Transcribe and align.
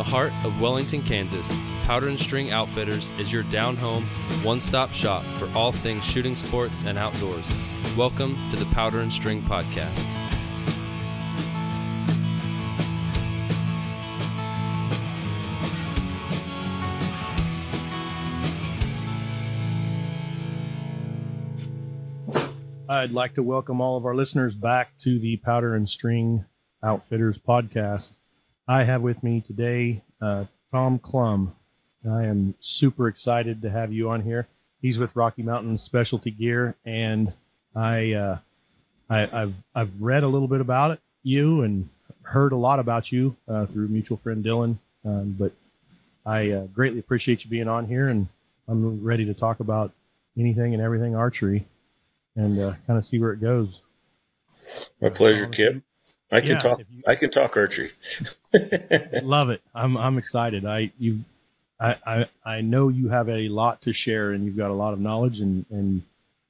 the 0.00 0.04
heart 0.04 0.32
of 0.44 0.58
Wellington, 0.62 1.02
Kansas, 1.02 1.52
Powder 1.84 2.08
and 2.08 2.18
String 2.18 2.52
Outfitters 2.52 3.10
is 3.18 3.30
your 3.30 3.42
down 3.42 3.76
home, 3.76 4.06
one 4.42 4.58
stop 4.58 4.94
shop 4.94 5.22
for 5.36 5.46
all 5.54 5.72
things 5.72 6.06
shooting 6.06 6.34
sports 6.34 6.80
and 6.86 6.96
outdoors. 6.96 7.52
Welcome 7.98 8.34
to 8.48 8.56
the 8.56 8.64
Powder 8.74 9.00
and 9.00 9.12
String 9.12 9.42
Podcast. 9.42 10.08
I'd 22.88 23.12
like 23.12 23.34
to 23.34 23.42
welcome 23.42 23.82
all 23.82 23.98
of 23.98 24.06
our 24.06 24.14
listeners 24.14 24.54
back 24.54 24.96
to 25.00 25.18
the 25.18 25.36
Powder 25.36 25.74
and 25.74 25.86
String 25.86 26.46
Outfitters 26.82 27.36
podcast. 27.38 28.16
I 28.68 28.84
have 28.84 29.02
with 29.02 29.22
me 29.22 29.40
today 29.40 30.02
uh, 30.20 30.44
Tom 30.72 30.98
Clum. 30.98 31.54
I 32.08 32.24
am 32.24 32.54
super 32.60 33.08
excited 33.08 33.62
to 33.62 33.70
have 33.70 33.92
you 33.92 34.08
on 34.08 34.22
here. 34.22 34.48
He's 34.80 34.98
with 34.98 35.14
Rocky 35.14 35.42
Mountain 35.42 35.76
Specialty 35.78 36.30
Gear, 36.30 36.76
and 36.84 37.32
I, 37.74 38.12
uh, 38.12 38.38
I 39.10 39.18
have 39.26 39.54
I've 39.74 40.00
read 40.00 40.22
a 40.22 40.28
little 40.28 40.48
bit 40.48 40.60
about 40.60 40.92
it, 40.92 41.00
you, 41.22 41.62
and 41.62 41.88
heard 42.22 42.52
a 42.52 42.56
lot 42.56 42.78
about 42.78 43.12
you 43.12 43.36
uh, 43.48 43.66
through 43.66 43.88
mutual 43.88 44.16
friend 44.16 44.42
Dylan. 44.44 44.78
Um, 45.04 45.36
but 45.38 45.52
I 46.24 46.50
uh, 46.50 46.66
greatly 46.66 46.98
appreciate 46.98 47.44
you 47.44 47.50
being 47.50 47.68
on 47.68 47.86
here, 47.86 48.06
and 48.06 48.28
I'm 48.68 49.02
ready 49.02 49.24
to 49.26 49.34
talk 49.34 49.60
about 49.60 49.92
anything 50.38 50.72
and 50.72 50.82
everything 50.82 51.14
archery 51.14 51.66
and 52.36 52.58
uh, 52.58 52.72
kind 52.86 52.96
of 52.96 53.04
see 53.04 53.18
where 53.18 53.32
it 53.32 53.40
goes. 53.40 53.82
My 55.00 55.10
pleasure, 55.10 55.46
Kip. 55.46 55.82
I 56.32 56.40
can 56.40 56.50
yeah, 56.50 56.58
talk. 56.58 56.78
You, 56.78 57.02
I 57.06 57.14
can 57.16 57.30
talk 57.30 57.56
archery. 57.56 57.90
love 59.22 59.50
it. 59.50 59.62
I'm 59.74 59.96
I'm 59.96 60.16
excited. 60.16 60.64
I 60.64 60.92
you, 60.98 61.24
I, 61.80 61.96
I 62.06 62.26
I 62.44 62.60
know 62.60 62.88
you 62.88 63.08
have 63.08 63.28
a 63.28 63.48
lot 63.48 63.82
to 63.82 63.92
share, 63.92 64.30
and 64.30 64.44
you've 64.44 64.56
got 64.56 64.70
a 64.70 64.74
lot 64.74 64.92
of 64.92 65.00
knowledge, 65.00 65.40
and 65.40 65.66
and 65.70 66.02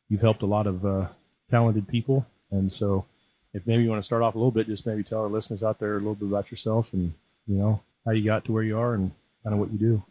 you've 0.09 0.20
helped 0.20 0.42
a 0.42 0.47
lot 0.47 0.67
of 0.67 0.84
uh, 0.84 1.09
talented 1.50 1.89
people. 1.89 2.27
And 2.50 2.70
so, 2.70 3.06
if 3.55 3.67
maybe 3.67 3.83
you 3.83 3.89
want 3.89 4.00
to 4.03 4.06
start 4.06 4.22
off 4.22 4.34
a 4.34 4.39
little 4.39 4.50
bit, 4.50 4.67
just 4.67 4.87
maybe 4.87 5.03
tell 5.03 5.20
our 5.22 5.28
listeners 5.28 5.62
out 5.62 5.78
there 5.78 5.92
a 5.94 5.98
little 5.98 6.15
bit 6.15 6.28
about 6.28 6.50
yourself, 6.50 6.92
and 6.92 7.15
you 7.47 7.56
know 7.56 7.83
how 8.05 8.12
you 8.12 8.25
got 8.25 8.44
to 8.44 8.53
where 8.53 8.62
you 8.62 8.78
are, 8.78 8.92
and 8.94 9.12
kind 9.42 9.55
of 9.55 9.61
what 9.61 9.72
you 9.72 9.78
do. 9.78 10.03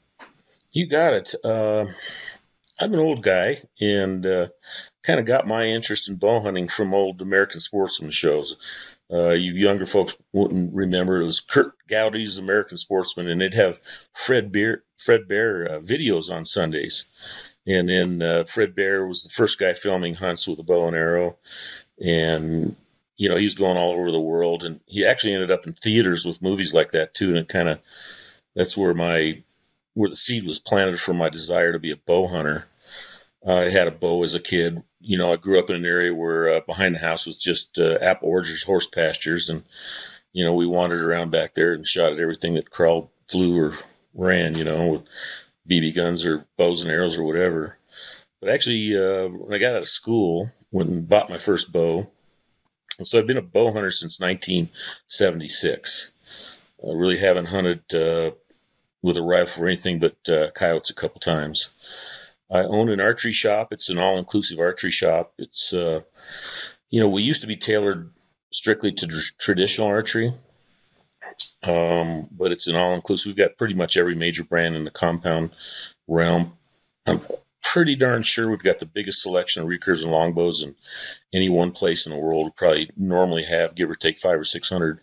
You 0.71 0.87
got 0.87 1.13
it. 1.13 1.35
Uh, 1.43 1.85
I'm 2.81 2.93
an 2.93 2.99
old 2.99 3.21
guy, 3.21 3.57
and 3.81 4.25
uh, 4.25 4.47
kind 5.03 5.19
of 5.19 5.25
got 5.25 5.47
my 5.47 5.65
interest 5.65 6.07
in 6.09 6.15
bow 6.15 6.41
hunting 6.41 6.67
from 6.67 6.93
old 6.93 7.21
American 7.21 7.59
sportsman 7.59 8.11
shows. 8.11 8.88
Uh, 9.11 9.31
you 9.31 9.53
younger 9.53 9.87
folks 9.87 10.15
wouldn't 10.33 10.73
remember 10.73 11.19
it 11.19 11.25
was 11.25 11.39
Kurt 11.39 11.73
Gowdy's 11.87 12.37
American 12.37 12.77
Sportsman, 12.77 13.27
and 13.27 13.41
they'd 13.41 13.55
have 13.55 13.79
Fred 14.13 14.51
Bear 14.51 14.83
Fred 14.97 15.27
Bear 15.27 15.65
uh, 15.65 15.79
videos 15.79 16.31
on 16.31 16.45
Sundays, 16.45 17.55
and 17.65 17.89
then 17.89 18.21
uh, 18.21 18.43
Fred 18.43 18.75
Bear 18.75 19.07
was 19.07 19.23
the 19.23 19.29
first 19.29 19.59
guy 19.59 19.73
filming 19.73 20.15
hunts 20.15 20.47
with 20.47 20.59
a 20.59 20.63
bow 20.63 20.87
and 20.87 20.95
arrow, 20.95 21.37
and 21.99 22.75
you 23.17 23.27
know 23.27 23.35
he's 23.35 23.55
going 23.55 23.77
all 23.77 23.93
over 23.93 24.11
the 24.11 24.21
world, 24.21 24.63
and 24.63 24.79
he 24.85 25.03
actually 25.05 25.33
ended 25.33 25.49
up 25.49 25.65
in 25.65 25.73
theaters 25.73 26.23
with 26.25 26.41
movies 26.41 26.75
like 26.75 26.91
that 26.91 27.15
too, 27.15 27.29
and 27.29 27.37
it 27.37 27.47
kind 27.47 27.69
of 27.69 27.79
that's 28.55 28.77
where 28.77 28.93
my 28.93 29.41
where 29.95 30.09
the 30.09 30.15
seed 30.15 30.45
was 30.45 30.59
planted 30.59 30.99
for 30.99 31.13
my 31.13 31.29
desire 31.29 31.71
to 31.71 31.79
be 31.79 31.91
a 31.91 31.97
bow 31.97 32.27
hunter. 32.27 32.67
I 33.47 33.69
had 33.69 33.87
a 33.87 33.91
bow 33.91 34.21
as 34.21 34.35
a 34.35 34.39
kid, 34.39 34.83
you 35.09 35.17
know, 35.17 35.33
I 35.33 35.37
grew 35.37 35.57
up 35.57 35.71
in 35.71 35.75
an 35.75 35.87
area 35.87 36.13
where 36.13 36.47
uh, 36.47 36.59
behind 36.59 36.93
the 36.93 36.99
house 36.99 37.25
was 37.25 37.35
just 37.35 37.79
uh, 37.79 37.97
apple 37.99 38.29
orchards, 38.29 38.61
horse 38.61 38.85
pastures, 38.85 39.49
and 39.49 39.63
you 40.33 40.45
know 40.45 40.53
we 40.53 40.67
wandered 40.67 41.03
around 41.03 41.31
back 41.31 41.55
there 41.55 41.73
and 41.73 41.83
shot 41.83 42.13
at 42.13 42.19
everything 42.19 42.53
that 42.53 42.69
crawled, 42.69 43.09
flew, 43.27 43.59
or 43.59 43.73
ran. 44.13 44.53
You 44.53 44.65
know, 44.65 44.91
with 44.91 45.01
BB 45.67 45.95
guns 45.95 46.27
or 46.27 46.45
bows 46.57 46.83
and 46.83 46.91
arrows 46.91 47.17
or 47.17 47.23
whatever. 47.23 47.79
But 48.39 48.51
actually, 48.51 48.95
uh, 48.95 49.29
when 49.29 49.51
I 49.51 49.57
got 49.57 49.73
out 49.73 49.81
of 49.81 49.87
school, 49.87 50.51
went 50.69 50.91
and 50.91 51.09
bought 51.09 51.31
my 51.31 51.39
first 51.39 51.73
bow, 51.73 52.11
and 52.99 53.07
so 53.07 53.17
I've 53.17 53.25
been 53.25 53.35
a 53.35 53.41
bow 53.41 53.73
hunter 53.73 53.89
since 53.89 54.19
1976. 54.19 56.11
I 56.87 56.91
really 56.93 57.17
haven't 57.17 57.47
hunted 57.47 57.95
uh, 57.95 58.33
with 59.01 59.17
a 59.17 59.23
rifle 59.23 59.63
or 59.63 59.67
anything 59.67 59.97
but 59.97 60.29
uh, 60.29 60.51
coyotes 60.51 60.91
a 60.91 60.93
couple 60.93 61.19
times. 61.19 61.71
I 62.51 62.59
own 62.59 62.89
an 62.89 62.99
archery 62.99 63.31
shop. 63.31 63.71
It's 63.71 63.89
an 63.89 63.99
all 63.99 64.17
inclusive 64.17 64.59
archery 64.59 64.91
shop. 64.91 65.33
It's, 65.37 65.73
uh, 65.73 66.01
you 66.89 66.99
know, 66.99 67.07
we 67.07 67.21
used 67.21 67.41
to 67.41 67.47
be 67.47 67.55
tailored 67.55 68.11
strictly 68.51 68.91
to 68.91 69.07
tr- 69.07 69.33
traditional 69.39 69.87
archery, 69.87 70.33
um, 71.63 72.27
but 72.31 72.51
it's 72.51 72.67
an 72.67 72.75
all 72.75 72.93
inclusive. 72.93 73.31
We've 73.31 73.37
got 73.37 73.57
pretty 73.57 73.75
much 73.75 73.97
every 73.97 74.15
major 74.15 74.43
brand 74.43 74.75
in 74.75 74.83
the 74.83 74.91
compound 74.91 75.51
realm. 76.07 76.53
I'm 77.05 77.21
pretty 77.61 77.95
darn 77.95 78.23
sure 78.23 78.49
we've 78.49 78.63
got 78.63 78.79
the 78.79 78.85
biggest 78.85 79.21
selection 79.21 79.61
of 79.61 79.69
recurves 79.69 80.01
and 80.03 80.11
longbows 80.11 80.63
in 80.63 80.75
any 81.31 81.49
one 81.49 81.71
place 81.71 82.05
in 82.07 82.11
the 82.11 82.17
world. 82.17 82.45
We 82.45 82.51
probably 82.55 82.89
normally 82.97 83.43
have, 83.43 83.75
give 83.75 83.89
or 83.89 83.95
take, 83.95 84.17
five 84.17 84.39
or 84.39 84.43
600 84.43 84.99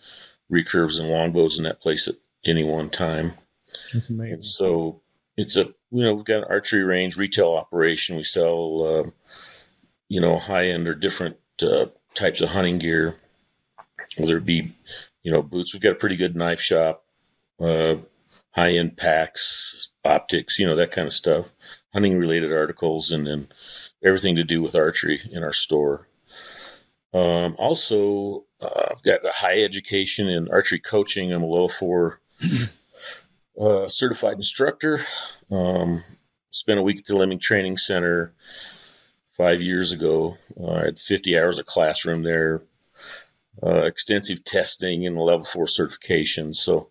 recurves 0.51 0.99
and 0.99 1.09
longbows 1.09 1.59
in 1.59 1.65
that 1.65 1.81
place 1.81 2.09
at 2.09 2.17
any 2.45 2.65
one 2.65 2.91
time. 2.91 3.34
That's 3.93 4.11
amazing. 4.11 4.33
And 4.34 4.45
so 4.45 5.03
it's 5.37 5.57
a 5.57 5.75
you 5.91 6.03
know, 6.03 6.15
we've 6.15 6.25
got 6.25 6.39
an 6.39 6.51
archery 6.51 6.83
range 6.83 7.17
retail 7.17 7.53
operation. 7.53 8.17
We 8.17 8.23
sell, 8.23 8.83
uh, 8.85 9.11
you 10.09 10.21
know, 10.21 10.37
high 10.37 10.67
end 10.67 10.89
or 10.89 10.95
different 10.95 11.37
uh, 11.63 11.87
types 12.15 12.41
of 12.41 12.51
hunting 12.51 12.79
gear, 12.79 13.17
whether 14.17 14.39
it 14.39 14.45
be, 14.45 14.75
you 15.23 15.33
know, 15.33 15.43
boots. 15.43 15.73
We've 15.73 15.83
got 15.83 15.93
a 15.93 15.97
pretty 15.97 16.17
good 16.17 16.37
knife 16.37 16.61
shop, 16.61 17.05
uh, 17.61 17.97
high 18.53 18.73
end 18.73 18.97
packs, 18.97 19.91
optics, 20.05 20.59
you 20.59 20.67
know, 20.67 20.77
that 20.77 20.91
kind 20.91 21.07
of 21.07 21.13
stuff, 21.13 21.53
hunting 21.93 22.19
related 22.19 22.53
articles, 22.53 23.13
and 23.13 23.27
then 23.27 23.49
everything 24.05 24.35
to 24.37 24.45
do 24.45 24.63
with 24.63 24.75
archery 24.75 25.21
in 25.31 25.45
our 25.45 25.53
store. 25.53 26.09
Um, 27.15 27.55
also, 27.59 28.45
uh, 28.61 28.89
I've 28.91 29.03
got 29.03 29.25
a 29.25 29.33
high 29.37 29.63
education 29.63 30.29
in 30.29 30.49
archery 30.51 30.81
coaching. 30.81 31.33
I'm 31.33 31.43
a 31.43 31.47
level 31.47 31.69
four 31.69 32.21
uh, 33.61 33.89
certified 33.89 34.37
instructor. 34.37 35.00
Um, 35.50 36.03
spent 36.50 36.78
a 36.78 36.83
week 36.83 36.99
at 36.99 37.05
the 37.05 37.15
Olympic 37.15 37.41
Training 37.41 37.77
Center 37.77 38.33
five 39.25 39.61
years 39.61 39.93
ago. 39.93 40.34
Uh, 40.59 40.72
I 40.72 40.84
had 40.87 40.99
50 40.99 41.39
hours 41.39 41.59
of 41.59 41.66
classroom 41.66 42.22
there, 42.22 42.62
uh, 43.62 43.83
extensive 43.83 44.45
testing 44.45 45.06
and 45.06 45.16
level 45.16 45.45
four 45.45 45.66
certification. 45.66 46.53
So 46.53 46.89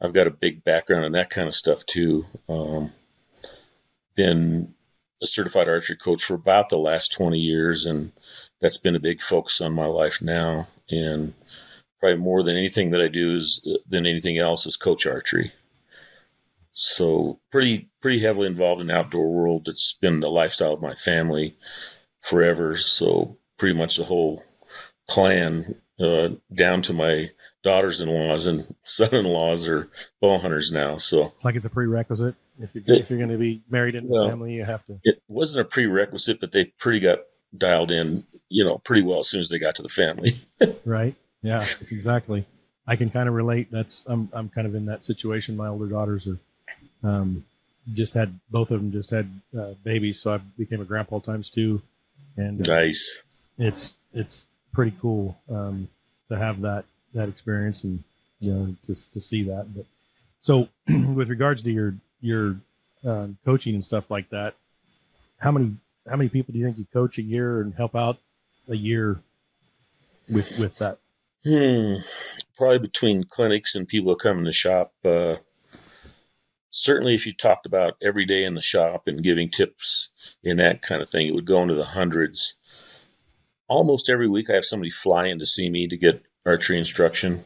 I've 0.00 0.14
got 0.14 0.26
a 0.26 0.30
big 0.30 0.64
background 0.64 1.04
in 1.04 1.12
that 1.12 1.30
kind 1.30 1.46
of 1.46 1.54
stuff 1.54 1.84
too. 1.86 2.26
Um, 2.48 2.92
been 4.14 4.74
a 5.22 5.26
certified 5.26 5.68
archery 5.68 5.96
coach 5.96 6.24
for 6.24 6.34
about 6.34 6.68
the 6.68 6.76
last 6.76 7.12
20 7.12 7.38
years, 7.38 7.86
and 7.86 8.12
that's 8.60 8.78
been 8.78 8.96
a 8.96 9.00
big 9.00 9.20
focus 9.20 9.60
on 9.60 9.72
my 9.72 9.86
life 9.86 10.20
now. 10.20 10.66
And 10.90 11.34
probably 12.00 12.18
more 12.18 12.42
than 12.42 12.56
anything 12.56 12.90
that 12.90 13.00
I 13.00 13.08
do 13.08 13.34
is 13.34 13.66
than 13.88 14.06
anything 14.06 14.38
else 14.38 14.66
is 14.66 14.76
coach 14.76 15.06
archery. 15.06 15.52
So 16.72 17.40
pretty 17.50 17.90
pretty 18.00 18.20
heavily 18.20 18.46
involved 18.46 18.80
in 18.80 18.88
the 18.88 18.96
outdoor 18.96 19.32
world. 19.32 19.68
It's 19.68 19.92
been 19.92 20.20
the 20.20 20.30
lifestyle 20.30 20.72
of 20.72 20.82
my 20.82 20.94
family 20.94 21.56
forever. 22.20 22.76
So 22.76 23.36
pretty 23.58 23.78
much 23.78 23.96
the 23.96 24.04
whole 24.04 24.42
clan, 25.08 25.76
uh, 26.00 26.30
down 26.52 26.82
to 26.82 26.92
my 26.92 27.30
daughters-in-laws 27.62 28.46
and 28.46 28.74
son-in-laws 28.82 29.68
are 29.68 29.88
bow 30.20 30.38
hunters 30.38 30.72
now. 30.72 30.96
So 30.96 31.32
it's 31.36 31.44
like 31.44 31.54
it's 31.54 31.64
a 31.64 31.70
prerequisite. 31.70 32.34
If 32.58 32.74
you're, 32.74 32.96
if 32.96 33.10
you're 33.10 33.18
going 33.18 33.30
to 33.30 33.38
be 33.38 33.62
married 33.68 33.94
in 33.94 34.06
well, 34.08 34.28
family, 34.28 34.54
you 34.54 34.64
have 34.64 34.84
to. 34.86 34.98
It 35.04 35.22
wasn't 35.28 35.66
a 35.66 35.68
prerequisite, 35.68 36.40
but 36.40 36.52
they 36.52 36.66
pretty 36.66 37.00
got 37.00 37.20
dialed 37.56 37.90
in, 37.90 38.24
you 38.48 38.64
know, 38.64 38.78
pretty 38.78 39.02
well 39.02 39.20
as 39.20 39.28
soon 39.28 39.40
as 39.40 39.48
they 39.48 39.58
got 39.58 39.74
to 39.76 39.82
the 39.82 39.88
family. 39.88 40.30
right. 40.84 41.14
Yeah, 41.42 41.64
exactly. 41.90 42.46
I 42.86 42.96
can 42.96 43.10
kind 43.10 43.28
of 43.28 43.34
relate. 43.34 43.68
That's 43.70 44.04
I'm 44.06 44.28
I'm 44.32 44.48
kind 44.48 44.66
of 44.66 44.74
in 44.74 44.84
that 44.86 45.02
situation. 45.02 45.56
My 45.56 45.68
older 45.68 45.86
daughters 45.86 46.28
are 46.28 46.38
um, 47.02 47.44
just 47.94 48.14
had 48.14 48.38
both 48.50 48.70
of 48.70 48.80
them 48.80 48.92
just 48.92 49.10
had 49.10 49.40
uh, 49.58 49.74
babies, 49.84 50.20
so 50.20 50.34
I 50.34 50.38
became 50.38 50.80
a 50.80 50.84
grandpa 50.84 51.18
times 51.18 51.50
two, 51.50 51.82
and 52.36 52.60
uh, 52.60 52.74
nice. 52.74 53.22
It's 53.58 53.96
it's 54.12 54.46
pretty 54.72 54.96
cool 55.00 55.38
um, 55.50 55.88
to 56.28 56.38
have 56.38 56.60
that 56.62 56.84
that 57.14 57.28
experience 57.28 57.84
and 57.84 58.04
you 58.40 58.52
know 58.52 58.76
to 58.86 59.10
to 59.10 59.20
see 59.20 59.42
that. 59.44 59.74
But 59.74 59.86
so 60.40 60.68
with 60.88 61.28
regards 61.28 61.62
to 61.64 61.72
your 61.72 61.94
your 62.20 62.56
uh, 63.04 63.28
coaching 63.44 63.74
and 63.74 63.84
stuff 63.84 64.10
like 64.10 64.30
that, 64.30 64.54
how 65.38 65.50
many 65.50 65.76
how 66.08 66.16
many 66.16 66.28
people 66.28 66.52
do 66.52 66.58
you 66.58 66.64
think 66.64 66.78
you 66.78 66.86
coach 66.92 67.18
a 67.18 67.22
year 67.22 67.60
and 67.60 67.74
help 67.74 67.94
out 67.94 68.18
a 68.68 68.76
year 68.76 69.20
with 70.32 70.58
with 70.58 70.78
that? 70.78 70.98
Hmm. 71.44 71.94
Probably 72.56 72.78
between 72.78 73.24
clinics 73.24 73.74
and 73.74 73.88
people 73.88 74.12
who 74.12 74.16
come 74.16 74.38
in 74.38 74.44
the 74.44 74.52
shop. 74.52 74.92
Uh, 75.04 75.36
certainly 76.72 77.14
if 77.14 77.26
you 77.26 77.34
talked 77.34 77.66
about 77.66 77.96
every 78.02 78.26
day 78.26 78.44
in 78.44 78.56
the 78.56 78.62
shop 78.62 79.04
and 79.06 79.22
giving 79.22 79.50
tips 79.50 80.10
and 80.44 80.58
that 80.60 80.82
kind 80.82 81.02
of 81.02 81.10
thing, 81.10 81.28
it 81.28 81.36
would 81.36 81.46
go 81.46 81.62
into 81.62 81.74
the 81.76 81.84
hundreds. 81.84 82.56
Almost 83.68 84.10
every 84.10 84.28
week, 84.28 84.50
I 84.50 84.54
have 84.54 84.64
somebody 84.66 84.90
fly 84.90 85.28
in 85.28 85.38
to 85.40 85.46
see 85.46 85.70
me 85.70 85.88
to 85.88 85.96
get 85.98 86.24
archery 86.46 86.78
instruction. 86.78 87.44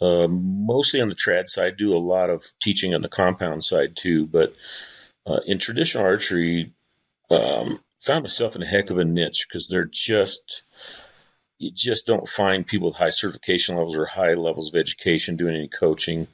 uh, 0.00 0.28
mostly 0.28 1.00
on 1.00 1.10
the 1.10 1.16
trad 1.16 1.48
side. 1.48 1.76
Do 1.76 1.96
a 1.96 1.98
lot 1.98 2.30
of 2.30 2.44
teaching 2.60 2.94
on 2.94 3.02
the 3.02 3.08
compound 3.08 3.64
side 3.64 3.96
too. 3.96 4.26
But 4.26 4.54
uh, 5.26 5.40
in 5.46 5.58
traditional 5.58 6.04
archery, 6.06 6.72
um, 7.30 7.80
found 7.98 8.24
myself 8.24 8.56
in 8.56 8.62
a 8.62 8.66
heck 8.66 8.90
of 8.90 8.98
a 8.98 9.04
niche 9.04 9.46
because 9.48 9.68
they're 9.68 9.84
just 9.90 10.64
you 11.58 11.70
just 11.72 12.06
don't 12.06 12.28
find 12.28 12.66
people 12.66 12.88
with 12.88 12.98
high 12.98 13.10
certification 13.10 13.76
levels 13.76 13.96
or 13.96 14.06
high 14.06 14.34
levels 14.34 14.74
of 14.74 14.78
education 14.80 15.36
doing 15.36 15.56
any 15.56 15.68
coaching. 15.68 16.28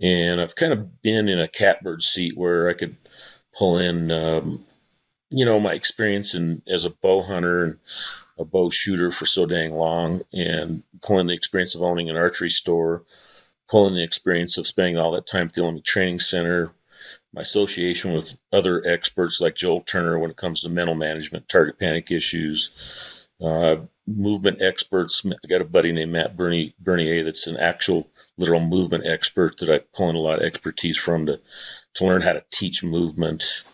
And 0.00 0.40
I've 0.40 0.54
kind 0.54 0.72
of 0.72 1.02
been 1.02 1.28
in 1.28 1.40
a 1.40 1.48
catbird 1.48 2.02
seat 2.02 2.36
where 2.36 2.68
I 2.68 2.74
could 2.74 2.96
pull 3.56 3.78
in, 3.78 4.10
um, 4.10 4.64
you 5.30 5.44
know, 5.44 5.58
my 5.58 5.72
experience 5.72 6.34
in 6.34 6.62
as 6.68 6.84
a 6.84 6.90
bow 6.90 7.22
hunter 7.22 7.64
and 7.64 7.78
a 8.38 8.44
bow 8.44 8.70
shooter 8.70 9.10
for 9.10 9.26
so 9.26 9.46
dang 9.46 9.74
long, 9.74 10.22
and 10.32 10.84
pulling 11.02 11.26
the 11.26 11.34
experience 11.34 11.74
of 11.74 11.82
owning 11.82 12.08
an 12.08 12.16
archery 12.16 12.48
store, 12.48 13.02
pulling 13.68 13.94
the 13.94 14.04
experience 14.04 14.56
of 14.56 14.66
spending 14.66 14.96
all 14.96 15.10
that 15.12 15.26
time 15.26 15.46
at 15.46 15.54
the 15.54 15.62
Olympic 15.62 15.84
Training 15.84 16.20
Center, 16.20 16.72
my 17.34 17.40
association 17.40 18.12
with 18.14 18.38
other 18.52 18.82
experts 18.86 19.40
like 19.40 19.56
Joel 19.56 19.80
Turner 19.80 20.18
when 20.18 20.30
it 20.30 20.36
comes 20.36 20.62
to 20.62 20.68
mental 20.68 20.94
management, 20.94 21.48
target 21.48 21.78
panic 21.78 22.10
issues, 22.10 23.17
uh, 23.42 23.76
movement 24.06 24.60
experts. 24.60 25.24
I 25.24 25.46
got 25.48 25.60
a 25.60 25.64
buddy 25.64 25.92
named 25.92 26.12
Matt 26.12 26.36
Bernie, 26.36 26.74
Bernier 26.78 27.24
that's 27.24 27.46
an 27.46 27.56
actual 27.56 28.08
literal 28.36 28.60
movement 28.60 29.06
expert 29.06 29.58
that 29.58 29.70
I 29.70 29.84
pull 29.96 30.10
in 30.10 30.16
a 30.16 30.20
lot 30.20 30.40
of 30.40 30.44
expertise 30.44 30.98
from 30.98 31.26
to, 31.26 31.40
to 31.94 32.06
learn 32.06 32.22
how 32.22 32.32
to 32.32 32.44
teach 32.50 32.82
movement. 32.82 33.64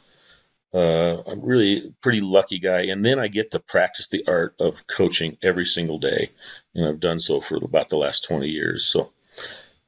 Uh, 0.73 1.23
I'm 1.31 1.41
really 1.41 1.79
a 1.79 1.91
pretty 2.03 2.21
lucky 2.21 2.59
guy. 2.59 2.83
And 2.83 3.05
then 3.05 3.19
I 3.19 3.29
get 3.29 3.53
to 3.53 3.61
practice 3.61 4.09
the 4.09 4.25
art 4.27 4.57
of 4.59 4.87
coaching 4.89 5.39
every 5.41 5.65
single 5.65 5.99
day. 5.99 6.31
And 6.75 6.87
I've 6.87 7.01
done 7.01 7.21
so 7.21 7.41
for 7.41 7.57
about 7.57 7.91
the 7.91 7.97
last 7.97 8.27
20 8.27 8.49
years. 8.49 8.85
So, 8.85 9.13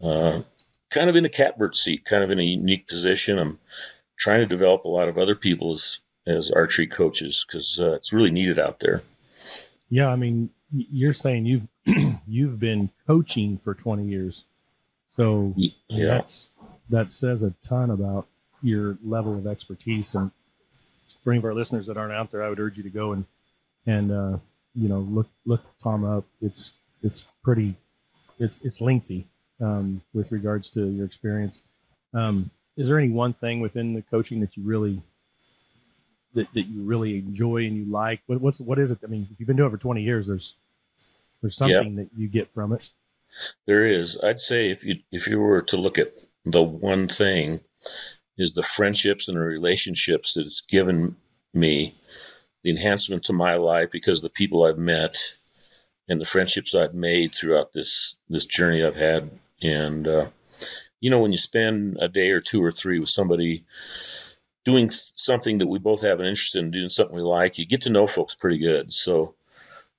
uh, 0.02 0.42
kind 0.90 1.10
of 1.10 1.16
in 1.16 1.24
a 1.24 1.30
catbird 1.30 1.74
seat, 1.74 2.04
kind 2.04 2.22
of 2.22 2.30
in 2.30 2.38
a 2.38 2.44
unique 2.44 2.86
position. 2.86 3.38
I'm 3.38 3.58
trying 4.16 4.40
to 4.40 4.46
develop 4.46 4.84
a 4.84 4.88
lot 4.88 5.08
of 5.08 5.18
other 5.18 5.34
people 5.34 5.72
as, 5.72 6.00
as 6.24 6.52
archery 6.52 6.86
coaches 6.86 7.44
because 7.46 7.80
uh, 7.80 7.94
it's 7.94 8.12
really 8.12 8.30
needed 8.30 8.58
out 8.58 8.78
there. 8.78 9.02
Yeah, 9.88 10.08
I 10.08 10.16
mean, 10.16 10.50
you're 10.72 11.14
saying 11.14 11.46
you've 11.46 11.68
you've 12.26 12.58
been 12.58 12.90
coaching 13.06 13.58
for 13.58 13.74
20 13.74 14.04
years, 14.04 14.44
so 15.08 15.52
yeah. 15.56 16.06
that's 16.06 16.50
that 16.88 17.10
says 17.10 17.42
a 17.42 17.54
ton 17.62 17.90
about 17.90 18.26
your 18.62 18.98
level 19.04 19.36
of 19.36 19.46
expertise. 19.46 20.14
And 20.14 20.30
for 21.22 21.32
any 21.32 21.38
of 21.38 21.44
our 21.44 21.54
listeners 21.54 21.86
that 21.86 21.96
aren't 21.96 22.12
out 22.12 22.30
there, 22.30 22.42
I 22.42 22.48
would 22.48 22.60
urge 22.60 22.76
you 22.76 22.82
to 22.82 22.90
go 22.90 23.12
and 23.12 23.26
and 23.86 24.10
uh, 24.10 24.38
you 24.74 24.88
know 24.88 25.00
look 25.00 25.28
look 25.44 25.62
Tom 25.82 26.04
up. 26.04 26.24
It's 26.40 26.74
it's 27.02 27.26
pretty 27.42 27.76
it's 28.38 28.60
it's 28.62 28.80
lengthy 28.80 29.28
um, 29.60 30.02
with 30.12 30.32
regards 30.32 30.70
to 30.70 30.86
your 30.86 31.06
experience. 31.06 31.62
Um, 32.12 32.50
is 32.76 32.88
there 32.88 32.98
any 32.98 33.10
one 33.10 33.32
thing 33.32 33.60
within 33.60 33.94
the 33.94 34.02
coaching 34.02 34.40
that 34.40 34.56
you 34.56 34.62
really 34.64 35.02
that, 36.36 36.52
that 36.52 36.62
you 36.62 36.82
really 36.82 37.18
enjoy 37.18 37.66
and 37.66 37.76
you 37.76 37.84
like? 37.86 38.22
What, 38.26 38.40
what's 38.40 38.60
what 38.60 38.78
is 38.78 38.90
it? 38.90 38.98
I 39.02 39.08
mean, 39.08 39.26
if 39.32 39.40
you've 39.40 39.46
been 39.46 39.56
doing 39.56 39.68
it 39.68 39.72
for 39.72 39.82
twenty 39.82 40.02
years, 40.02 40.28
there's 40.28 40.54
there's 41.42 41.56
something 41.56 41.96
that 41.96 42.08
you 42.16 42.28
get 42.28 42.46
from 42.46 42.72
it. 42.72 42.90
There 43.66 43.84
is. 43.84 44.18
I'd 44.22 44.40
say 44.40 44.70
if 44.70 44.84
you 44.84 44.94
if 45.10 45.26
you 45.26 45.40
were 45.40 45.60
to 45.60 45.76
look 45.76 45.98
at 45.98 46.18
the 46.44 46.62
one 46.62 47.08
thing 47.08 47.60
is 48.38 48.54
the 48.54 48.62
friendships 48.62 49.28
and 49.28 49.36
the 49.36 49.42
relationships 49.42 50.34
that 50.34 50.42
it's 50.42 50.60
given 50.60 51.16
me, 51.52 51.94
the 52.62 52.70
enhancement 52.70 53.24
to 53.24 53.32
my 53.32 53.56
life 53.56 53.90
because 53.90 54.22
the 54.22 54.30
people 54.30 54.62
I've 54.62 54.78
met 54.78 55.36
and 56.08 56.20
the 56.20 56.26
friendships 56.26 56.74
I've 56.74 56.94
made 56.94 57.34
throughout 57.34 57.72
this 57.72 58.20
this 58.28 58.46
journey 58.46 58.84
I've 58.84 58.96
had. 58.96 59.30
And 59.62 60.06
uh, 60.06 60.26
you 61.00 61.10
know, 61.10 61.20
when 61.20 61.32
you 61.32 61.38
spend 61.38 61.98
a 62.00 62.08
day 62.08 62.30
or 62.30 62.40
two 62.40 62.62
or 62.62 62.70
three 62.70 62.98
with 62.98 63.08
somebody 63.08 63.64
doing 64.66 64.90
something 64.90 65.58
that 65.58 65.68
we 65.68 65.78
both 65.78 66.02
have 66.02 66.18
an 66.18 66.26
interest 66.26 66.56
in, 66.56 66.72
doing 66.72 66.88
something 66.88 67.14
we 67.14 67.22
like, 67.22 67.56
you 67.56 67.64
get 67.64 67.80
to 67.80 67.92
know 67.92 68.04
folks 68.04 68.34
pretty 68.34 68.58
good. 68.58 68.90
So 68.90 69.36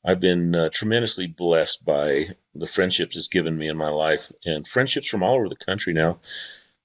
I've 0.04 0.20
been 0.20 0.54
uh, 0.54 0.70
tremendously 0.74 1.26
blessed 1.26 1.86
by 1.86 2.36
the 2.54 2.66
friendships 2.66 3.16
it's 3.16 3.30
given 3.30 3.58
me 3.58 3.70
in 3.70 3.78
my 3.78 3.88
life 3.88 4.30
and 4.46 4.68
friendships 4.68 5.08
from 5.08 5.24
all 5.24 5.36
over 5.36 5.48
the 5.48 5.56
country 5.56 5.94
now. 5.94 6.20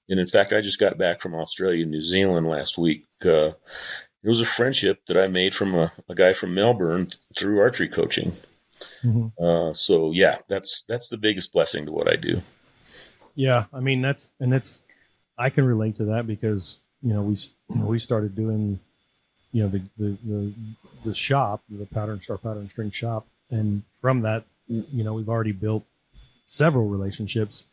And 0.07 0.17
in 0.17 0.25
fact, 0.25 0.53
I 0.53 0.61
just 0.61 0.79
got 0.79 0.97
back 0.97 1.19
from 1.19 1.35
Australia 1.35 1.83
and 1.83 1.91
New 1.91 1.99
Zealand 1.99 2.47
last 2.47 2.77
week. 2.77 3.05
Uh, 3.25 3.51
it 4.23 4.29
was 4.29 4.39
a 4.39 4.45
friendship 4.45 5.05
that 5.07 5.17
I 5.17 5.27
made 5.27 5.53
from 5.53 5.75
a, 5.75 5.91
a 6.07 6.15
guy 6.15 6.31
from 6.31 6.55
Melbourne 6.55 7.07
through 7.37 7.59
archery 7.59 7.89
coaching. 7.89 8.31
Mm-hmm. 9.03 9.43
Uh, 9.43 9.73
so 9.73 10.11
yeah, 10.13 10.37
that's 10.47 10.83
that's 10.83 11.09
the 11.09 11.17
biggest 11.17 11.51
blessing 11.51 11.85
to 11.85 11.91
what 11.91 12.07
I 12.07 12.15
do. 12.15 12.43
Yeah, 13.35 13.65
I 13.73 13.81
mean 13.81 14.01
that's 14.01 14.29
and 14.39 14.53
that's 14.53 14.81
I 15.37 15.49
can 15.49 15.65
relate 15.65 15.97
to 15.97 16.05
that 16.05 16.27
because 16.27 16.79
you 17.03 17.13
know, 17.13 17.21
we 17.21 17.37
we 17.69 17.99
started 17.99 18.35
doing, 18.35 18.79
you 19.51 19.63
know, 19.63 19.69
the 19.69 19.83
the 19.97 20.17
the, 20.23 20.53
the 21.05 21.15
shop, 21.15 21.61
the 21.69 21.85
Powder 21.85 22.13
and 22.13 22.69
String 22.69 22.91
shop, 22.91 23.27
and 23.49 23.83
from 24.01 24.21
that, 24.21 24.45
you 24.67 25.03
know, 25.03 25.13
we've 25.13 25.29
already 25.29 25.51
built 25.51 25.85
several 26.47 26.87
relationships, 26.87 27.65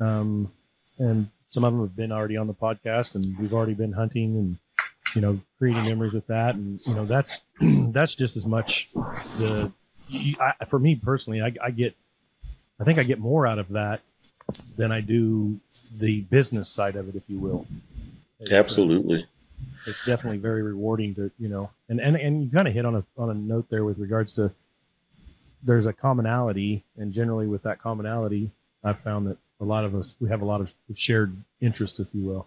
um, 0.00 0.50
and 0.98 1.28
some 1.48 1.64
of 1.64 1.72
them 1.72 1.82
have 1.82 1.96
been 1.96 2.12
already 2.12 2.36
on 2.36 2.46
the 2.46 2.54
podcast, 2.54 3.14
and 3.14 3.38
we've 3.38 3.52
already 3.52 3.74
been 3.74 3.92
hunting 3.92 4.36
and 4.36 4.56
you 5.14 5.20
know 5.20 5.40
creating 5.58 5.84
memories 5.84 6.14
with 6.14 6.26
that, 6.28 6.54
and 6.54 6.80
you 6.86 6.94
know 6.94 7.04
that's 7.04 7.40
that's 7.60 8.14
just 8.14 8.36
as 8.36 8.46
much 8.46 8.90
the 8.92 9.70
I, 10.40 10.64
for 10.64 10.78
me 10.78 10.94
personally, 10.94 11.42
I, 11.42 11.52
I 11.62 11.70
get 11.70 11.94
I 12.80 12.84
think 12.84 12.98
I 12.98 13.02
get 13.02 13.18
more 13.18 13.46
out 13.46 13.58
of 13.58 13.70
that 13.70 14.00
than 14.76 14.92
I 14.92 15.00
do 15.00 15.60
the 15.92 16.22
business 16.22 16.68
side 16.68 16.96
of 16.96 17.08
it, 17.08 17.16
if 17.16 17.28
you 17.28 17.38
will. 17.38 17.66
It's, 18.40 18.52
uh, 18.52 18.56
Absolutely. 18.56 19.26
It's 19.86 20.04
definitely 20.04 20.38
very 20.38 20.62
rewarding 20.62 21.14
to 21.16 21.30
you 21.38 21.48
know, 21.48 21.70
and 21.88 22.00
and 22.00 22.16
and 22.16 22.44
you 22.44 22.50
kind 22.50 22.68
of 22.68 22.74
hit 22.74 22.84
on 22.84 22.94
a 22.94 23.04
on 23.16 23.30
a 23.30 23.34
note 23.34 23.70
there 23.70 23.84
with 23.84 23.98
regards 23.98 24.32
to 24.34 24.52
there's 25.62 25.86
a 25.86 25.92
commonality, 25.92 26.84
and 26.96 27.12
generally 27.12 27.46
with 27.46 27.62
that 27.62 27.80
commonality, 27.80 28.50
I've 28.84 28.98
found 28.98 29.26
that 29.26 29.38
a 29.60 29.64
lot 29.64 29.84
of 29.84 29.94
us 29.94 30.16
we 30.20 30.28
have 30.28 30.42
a 30.42 30.44
lot 30.44 30.60
of 30.60 30.74
shared 30.94 31.36
interest, 31.60 31.98
if 32.00 32.08
you 32.12 32.22
will. 32.22 32.46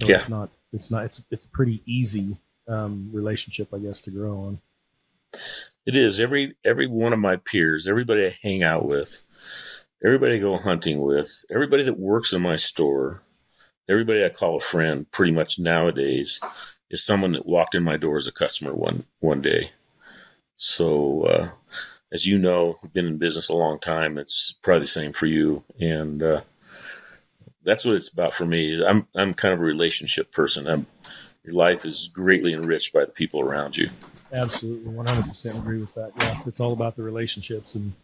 So 0.00 0.08
yeah. 0.08 0.16
it's 0.16 0.28
not 0.28 0.50
it's 0.72 0.90
not 0.90 1.04
it's 1.04 1.22
it's 1.30 1.46
pretty 1.46 1.82
easy 1.86 2.38
um, 2.68 3.10
relationship, 3.12 3.68
I 3.72 3.78
guess, 3.78 4.00
to 4.02 4.10
grow 4.10 4.38
on. 4.38 4.60
It 5.84 5.96
is 5.96 6.20
every 6.20 6.54
every 6.64 6.86
one 6.86 7.12
of 7.12 7.18
my 7.18 7.36
peers, 7.36 7.88
everybody 7.88 8.26
I 8.26 8.36
hang 8.42 8.62
out 8.62 8.84
with, 8.84 9.20
everybody 10.04 10.36
I 10.36 10.40
go 10.40 10.56
hunting 10.56 11.00
with, 11.00 11.44
everybody 11.50 11.82
that 11.84 11.98
works 11.98 12.32
in 12.32 12.42
my 12.42 12.56
store, 12.56 13.22
everybody 13.88 14.24
I 14.24 14.28
call 14.28 14.56
a 14.56 14.60
friend 14.60 15.10
pretty 15.10 15.32
much 15.32 15.58
nowadays 15.58 16.40
is 16.90 17.04
someone 17.04 17.32
that 17.32 17.46
walked 17.46 17.74
in 17.74 17.82
my 17.82 17.96
door 17.96 18.16
as 18.16 18.26
a 18.26 18.32
customer 18.32 18.74
one 18.74 19.04
one 19.20 19.40
day. 19.40 19.70
So 20.56 21.22
uh, 21.24 21.48
as 22.12 22.26
you 22.26 22.38
know, 22.38 22.76
been 22.92 23.06
in 23.06 23.16
business 23.16 23.48
a 23.48 23.56
long 23.56 23.78
time. 23.78 24.18
It's 24.18 24.52
probably 24.62 24.80
the 24.80 24.86
same 24.86 25.12
for 25.12 25.26
you, 25.26 25.64
and 25.80 26.22
uh, 26.22 26.40
that's 27.64 27.84
what 27.84 27.96
it's 27.96 28.12
about 28.12 28.34
for 28.34 28.44
me. 28.44 28.84
I'm 28.84 29.08
I'm 29.16 29.32
kind 29.34 29.54
of 29.54 29.60
a 29.60 29.64
relationship 29.64 30.30
person. 30.30 30.68
I'm, 30.68 30.86
your 31.42 31.54
life 31.54 31.84
is 31.84 32.08
greatly 32.14 32.52
enriched 32.52 32.92
by 32.92 33.04
the 33.04 33.10
people 33.10 33.40
around 33.40 33.76
you. 33.76 33.88
Absolutely, 34.32 34.92
100% 34.92 35.58
agree 35.58 35.80
with 35.80 35.94
that. 35.94 36.12
Yeah, 36.20 36.34
it's 36.46 36.60
all 36.60 36.72
about 36.72 36.96
the 36.96 37.02
relationships 37.02 37.74
and 37.74 37.94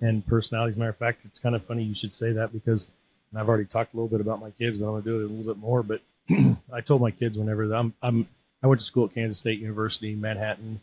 and 0.00 0.26
personalities. 0.26 0.76
Matter 0.76 0.90
of 0.90 0.96
fact, 0.96 1.22
it's 1.24 1.38
kind 1.38 1.54
of 1.54 1.64
funny 1.64 1.82
you 1.82 1.94
should 1.94 2.14
say 2.14 2.32
that 2.32 2.52
because 2.52 2.90
and 3.30 3.40
I've 3.40 3.48
already 3.48 3.64
talked 3.64 3.94
a 3.94 3.96
little 3.96 4.08
bit 4.08 4.20
about 4.20 4.40
my 4.40 4.50
kids, 4.50 4.78
but 4.78 4.86
I'm 4.86 4.92
going 4.92 5.02
to 5.02 5.08
do 5.08 5.20
it 5.20 5.24
a 5.24 5.28
little 5.28 5.54
bit 5.54 5.60
more. 5.60 5.82
But 5.82 6.00
I 6.72 6.80
told 6.80 7.00
my 7.00 7.10
kids 7.10 7.38
whenever 7.38 7.72
I'm, 7.72 7.94
I'm, 8.02 8.28
I 8.62 8.66
went 8.66 8.80
to 8.80 8.86
school 8.86 9.06
at 9.06 9.14
Kansas 9.14 9.38
State 9.38 9.60
University, 9.60 10.14
Manhattan, 10.14 10.80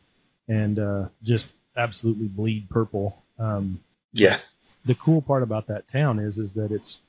and 0.47 0.79
uh, 0.79 1.05
just 1.23 1.51
absolutely 1.75 2.27
bleed 2.27 2.69
purple. 2.69 3.23
Um, 3.39 3.81
yeah. 4.13 4.37
The 4.85 4.95
cool 4.95 5.21
part 5.21 5.43
about 5.43 5.67
that 5.67 5.87
town 5.87 6.19
is, 6.19 6.37
is 6.37 6.53
that 6.53 6.71
it's 6.71 7.01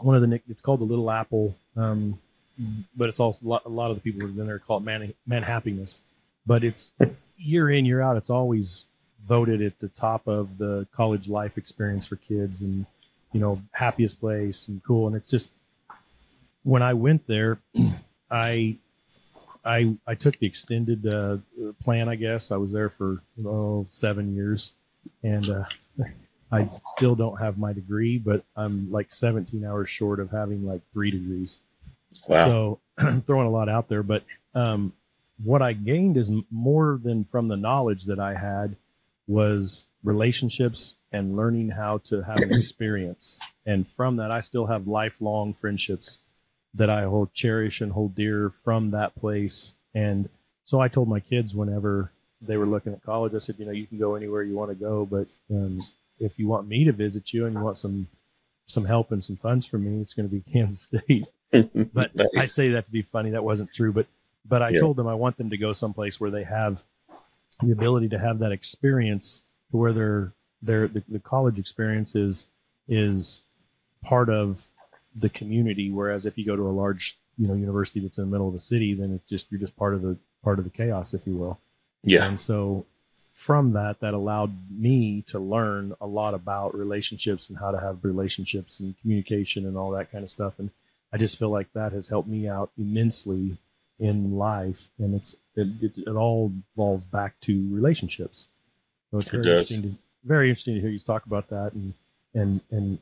one 0.00 0.16
of 0.16 0.22
the 0.22 0.40
it's 0.48 0.62
called 0.62 0.80
the 0.80 0.84
Little 0.84 1.10
Apple, 1.10 1.56
um, 1.76 2.18
but 2.96 3.08
it's 3.08 3.20
also 3.20 3.44
a 3.44 3.48
lot, 3.48 3.62
a 3.64 3.68
lot 3.68 3.90
of 3.90 3.96
the 3.96 4.00
people 4.00 4.20
who've 4.20 4.36
been 4.36 4.46
there 4.46 4.58
call 4.58 4.78
it 4.78 4.84
Man, 4.84 5.12
Man 5.26 5.42
Happiness. 5.42 6.00
But 6.46 6.64
it's 6.64 6.92
year 7.36 7.70
in 7.70 7.84
year 7.84 8.00
out, 8.00 8.16
it's 8.16 8.30
always 8.30 8.86
voted 9.24 9.62
at 9.62 9.78
the 9.78 9.88
top 9.88 10.26
of 10.26 10.58
the 10.58 10.86
college 10.92 11.28
life 11.28 11.56
experience 11.56 12.06
for 12.06 12.16
kids 12.16 12.62
and 12.62 12.86
you 13.32 13.40
know, 13.40 13.60
happiest 13.72 14.20
place 14.20 14.68
and 14.68 14.82
cool. 14.84 15.06
And 15.06 15.16
it's 15.16 15.28
just 15.28 15.50
when 16.62 16.82
I 16.82 16.94
went 16.94 17.26
there, 17.26 17.58
I 18.30 18.76
I 19.64 19.96
I 20.06 20.14
took 20.14 20.38
the 20.38 20.46
extended 20.46 21.06
uh, 21.06 21.38
plan. 21.82 22.08
I 22.08 22.16
guess 22.16 22.50
I 22.50 22.56
was 22.56 22.72
there 22.72 22.88
for 22.88 23.22
oh 23.44 23.86
seven 23.90 24.34
years, 24.34 24.74
and 25.22 25.48
uh, 25.48 25.64
I 26.52 26.66
still 26.68 27.14
don't 27.14 27.40
have 27.40 27.58
my 27.58 27.72
degree, 27.72 28.18
but 28.18 28.44
I'm 28.56 28.90
like 28.90 29.12
17 29.12 29.64
hours 29.64 29.88
short 29.88 30.20
of 30.20 30.30
having 30.30 30.66
like 30.66 30.82
three 30.92 31.10
degrees. 31.10 31.60
Wow! 32.28 32.46
So 32.46 32.80
I'm 32.98 33.22
throwing 33.26 33.46
a 33.46 33.50
lot 33.50 33.68
out 33.68 33.88
there, 33.88 34.02
but 34.02 34.24
um, 34.54 34.92
what 35.44 35.62
I 35.62 35.72
gained 35.72 36.16
is 36.16 36.30
more 36.50 37.00
than 37.02 37.24
from 37.24 37.46
the 37.46 37.56
knowledge 37.56 38.04
that 38.04 38.18
I 38.18 38.34
had 38.34 38.76
was 39.26 39.84
relationships 40.02 40.96
and 41.12 41.36
learning 41.36 41.70
how 41.70 41.98
to 41.98 42.22
have 42.22 42.38
an 42.38 42.52
experience. 42.52 43.38
And 43.66 43.86
from 43.86 44.16
that, 44.16 44.30
I 44.30 44.40
still 44.40 44.66
have 44.66 44.86
lifelong 44.86 45.54
friendships 45.54 46.18
that 46.74 46.90
I 46.90 47.02
hold 47.02 47.34
cherish 47.34 47.80
and 47.80 47.92
hold 47.92 48.14
dear 48.14 48.50
from 48.50 48.90
that 48.90 49.14
place. 49.14 49.74
And 49.94 50.28
so 50.64 50.80
I 50.80 50.88
told 50.88 51.08
my 51.08 51.20
kids 51.20 51.54
whenever 51.54 52.12
they 52.40 52.56
were 52.56 52.66
looking 52.66 52.92
at 52.92 53.02
college, 53.02 53.34
I 53.34 53.38
said, 53.38 53.56
you 53.58 53.66
know, 53.66 53.72
you 53.72 53.86
can 53.86 53.98
go 53.98 54.14
anywhere 54.14 54.42
you 54.42 54.56
want 54.56 54.70
to 54.70 54.74
go, 54.74 55.06
but 55.06 55.28
um, 55.50 55.78
if 56.18 56.38
you 56.38 56.48
want 56.48 56.66
me 56.66 56.84
to 56.84 56.92
visit 56.92 57.32
you 57.32 57.46
and 57.46 57.54
you 57.54 57.60
want 57.60 57.76
some 57.78 58.08
some 58.66 58.84
help 58.84 59.12
and 59.12 59.22
some 59.22 59.36
funds 59.36 59.66
from 59.66 59.84
me, 59.84 60.00
it's 60.00 60.14
going 60.14 60.28
to 60.28 60.34
be 60.34 60.40
Kansas 60.52 60.82
State. 60.82 61.28
but 61.92 62.14
nice. 62.14 62.28
I 62.36 62.44
say 62.46 62.70
that 62.70 62.86
to 62.86 62.90
be 62.90 63.02
funny. 63.02 63.30
That 63.30 63.44
wasn't 63.44 63.72
true, 63.72 63.92
but 63.92 64.06
but 64.44 64.62
I 64.62 64.70
yeah. 64.70 64.80
told 64.80 64.96
them 64.96 65.06
I 65.06 65.14
want 65.14 65.36
them 65.36 65.50
to 65.50 65.58
go 65.58 65.72
someplace 65.72 66.20
where 66.20 66.30
they 66.30 66.44
have 66.44 66.82
the 67.60 67.72
ability 67.72 68.08
to 68.08 68.18
have 68.18 68.38
that 68.40 68.50
experience 68.50 69.42
to 69.72 69.76
where 69.76 69.92
they're, 69.92 70.32
they're 70.62 70.86
the, 70.86 71.02
the 71.08 71.18
college 71.18 71.58
experience 71.58 72.14
is 72.14 72.46
is 72.88 73.42
part 74.02 74.28
of 74.28 74.68
the 75.14 75.28
community. 75.28 75.90
Whereas 75.90 76.24
if 76.24 76.38
you 76.38 76.46
go 76.46 76.54
to 76.54 76.68
a 76.68 76.70
large 76.70 77.18
you 77.36 77.48
know 77.48 77.54
university 77.54 77.98
that's 77.98 78.18
in 78.18 78.24
the 78.24 78.30
middle 78.30 78.48
of 78.48 78.54
a 78.54 78.60
city, 78.60 78.94
then 78.94 79.12
it's 79.12 79.28
just 79.28 79.50
you're 79.50 79.60
just 79.60 79.76
part 79.76 79.94
of 79.94 80.02
the 80.02 80.16
part 80.44 80.58
of 80.58 80.64
the 80.64 80.70
chaos, 80.70 81.14
if 81.14 81.26
you 81.26 81.36
will. 81.36 81.58
Yeah. 82.04 82.26
And 82.26 82.38
so 82.38 82.86
from 83.34 83.72
that, 83.72 84.00
that 84.00 84.14
allowed 84.14 84.70
me 84.70 85.22
to 85.26 85.38
learn 85.38 85.94
a 86.00 86.06
lot 86.06 86.34
about 86.34 86.76
relationships 86.76 87.48
and 87.48 87.58
how 87.58 87.70
to 87.70 87.80
have 87.80 88.04
relationships 88.04 88.78
and 88.78 88.98
communication 89.00 89.66
and 89.66 89.76
all 89.76 89.90
that 89.90 90.12
kind 90.12 90.22
of 90.22 90.30
stuff. 90.30 90.58
And 90.58 90.70
I 91.12 91.16
just 91.16 91.38
feel 91.38 91.50
like 91.50 91.72
that 91.72 91.92
has 91.92 92.08
helped 92.08 92.28
me 92.28 92.48
out 92.48 92.70
immensely 92.78 93.58
in 93.98 94.36
life. 94.36 94.88
And 94.98 95.14
it's, 95.14 95.34
it, 95.56 95.68
it, 95.80 95.98
it 96.06 96.10
all 96.10 96.52
evolves 96.72 97.06
back 97.06 97.40
to 97.42 97.68
relationships. 97.72 98.48
So 99.12 99.18
it's 99.18 99.28
very 99.28 99.42
it 99.42 99.46
interesting 99.46 99.82
to, 99.82 99.94
very 100.24 100.48
interesting 100.48 100.74
to 100.74 100.80
hear 100.80 100.90
you 100.90 100.98
talk 100.98 101.24
about 101.26 101.48
that 101.50 101.74
and, 101.74 101.94
and, 102.34 102.60
and 102.72 102.98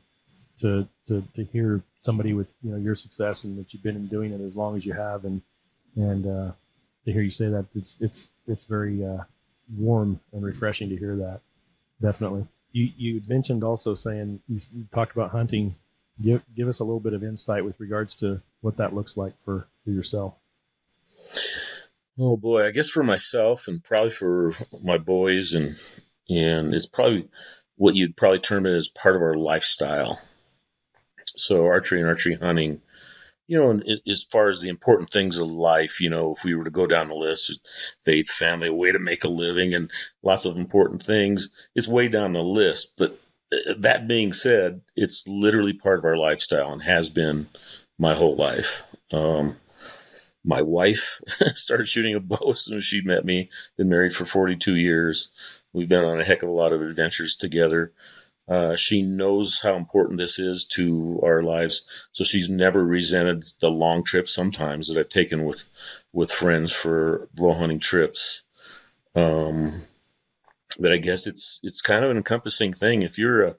to, 0.59 0.87
to, 1.09 1.25
to 1.35 1.45
hear 1.45 1.83
somebody 2.01 2.35
with, 2.35 2.55
you 2.63 2.73
know, 2.73 2.77
your 2.77 2.95
success 2.95 3.45
and 3.45 3.59
that 3.59 3.73
you've 3.73 3.83
been 3.83 4.07
doing 4.09 4.33
it 4.33 4.43
as 4.43 4.55
long 4.55 4.77
as 4.77 4.85
you 4.85 4.93
have. 4.93 5.25
And, 5.25 5.41
and, 5.97 6.27
uh, 6.27 6.53
to 7.07 7.13
hear 7.13 7.23
you 7.23 7.31
say 7.31 7.49
that, 7.49 7.65
it's, 7.75 7.99
it's, 8.01 8.31
it's 8.47 8.65
very, 8.65 9.03
uh, 9.03 9.25
warm 9.77 10.21
and 10.33 10.45
refreshing 10.45 10.89
to 10.89 10.97
hear 10.97 11.17
that. 11.17 11.41
Definitely. 12.01 12.47
You 12.73 12.91
you 12.97 13.23
mentioned 13.29 13.65
also 13.65 13.95
saying 13.95 14.41
you, 14.49 14.61
you, 14.75 14.87
talked 14.93 15.13
about 15.13 15.31
hunting. 15.31 15.77
Give 16.23 16.43
give 16.57 16.69
us 16.69 16.81
a 16.81 16.85
little 16.85 17.01
bit 17.01 17.13
of 17.13 17.23
insight 17.23 17.65
with 17.65 17.79
regards 17.81 18.15
to 18.17 18.43
what 18.61 18.77
that 18.77 18.95
looks 18.95 19.17
like 19.17 19.35
for, 19.45 19.67
for 19.85 19.91
yourself. 19.91 20.35
Oh 22.21 22.37
boy, 22.37 22.67
I 22.67 22.71
guess 22.71 22.91
for 22.91 23.03
myself 23.03 23.67
and 23.67 23.83
probably 23.83 24.11
for 24.11 24.53
my 24.85 24.99
boys 24.99 25.55
and 25.55 25.75
and 26.29 26.75
it's 26.75 26.87
probably 26.87 27.29
what 27.77 27.97
you'd 27.97 28.17
probably 28.17 28.39
term 28.39 28.67
it 28.67 28.75
as 28.75 28.89
part 28.89 29.17
of 29.17 29.23
our 29.23 29.35
lifestyle. 29.35 30.21
So 31.35 31.65
archery 31.65 32.01
and 32.01 32.09
archery 32.09 32.35
hunting 32.35 32.83
you 33.51 33.59
know, 33.59 33.71
and 33.71 33.85
as 34.07 34.23
far 34.23 34.49
as 34.49 34.61
the 34.61 34.69
important 34.69 35.11
things 35.11 35.37
of 35.37 35.49
life, 35.51 36.01
you 36.01 36.09
know, 36.09 36.31
if 36.31 36.45
we 36.45 36.55
were 36.55 36.63
to 36.63 36.71
go 36.71 36.87
down 36.87 37.09
the 37.09 37.17
list, 37.17 37.99
faith, 38.01 38.31
family, 38.31 38.69
a 38.69 38.73
way 38.73 38.93
to 38.93 38.99
make 39.01 39.25
a 39.25 39.29
living, 39.29 39.75
and 39.75 39.91
lots 40.23 40.45
of 40.45 40.57
important 40.57 41.03
things, 41.03 41.69
it's 41.75 41.89
way 41.89 42.07
down 42.07 42.33
the 42.33 42.45
list. 42.45 42.95
But 42.97 43.19
uh, 43.53 43.75
that 43.79 44.07
being 44.07 44.33
said, 44.33 44.83
it's 44.95 45.27
literally 45.27 45.73
part 45.73 45.99
of 45.99 46.05
our 46.05 46.17
lifestyle 46.17 46.73
and 46.73 46.85
has 46.85 47.11
been 47.11 47.49
my 47.99 48.15
whole 48.15 48.37
life. 48.37 48.85
Um, 49.13 49.57
my 50.45 50.63
wife 50.63 51.21
started 51.55 51.87
shooting 51.87 52.15
a 52.15 52.21
bow 52.21 52.51
as 52.51 52.65
soon 52.65 52.79
as 52.79 52.85
she 52.85 53.03
met 53.05 53.25
me. 53.25 53.51
Been 53.77 53.89
married 53.89 54.13
for 54.13 54.25
42 54.25 54.77
years. 54.77 55.61
We've 55.73 55.89
been 55.89 56.05
on 56.05 56.21
a 56.21 56.25
heck 56.25 56.43
of 56.43 56.49
a 56.49 56.53
lot 56.53 56.73
of 56.73 56.81
adventures 56.81 57.37
together. 57.37 57.93
Uh, 58.49 58.75
she 58.75 59.01
knows 59.01 59.61
how 59.63 59.77
important 59.77 60.19
this 60.19 60.39
is 60.39 60.65
to 60.65 61.21
our 61.23 61.41
lives, 61.41 62.09
so 62.11 62.25
she's 62.25 62.49
never 62.49 62.85
resented 62.85 63.45
the 63.61 63.71
long 63.71 64.03
trips 64.03 64.35
sometimes 64.35 64.89
that 64.89 64.99
I've 64.99 65.09
taken 65.09 65.45
with 65.45 65.71
with 66.13 66.33
friends 66.33 66.73
for 66.73 67.29
bow 67.37 67.53
hunting 67.53 67.79
trips. 67.79 68.43
Um, 69.15 69.83
but 70.81 70.93
I 70.93 70.97
guess 70.97 71.29
it's 71.29 71.61
it's 71.63 71.81
kind 71.81 72.05
of 72.05 72.11
an 72.11 72.17
encompassing 72.17 72.73
thing. 72.73 73.03
If 73.03 73.19
you're 73.19 73.43
a, 73.43 73.57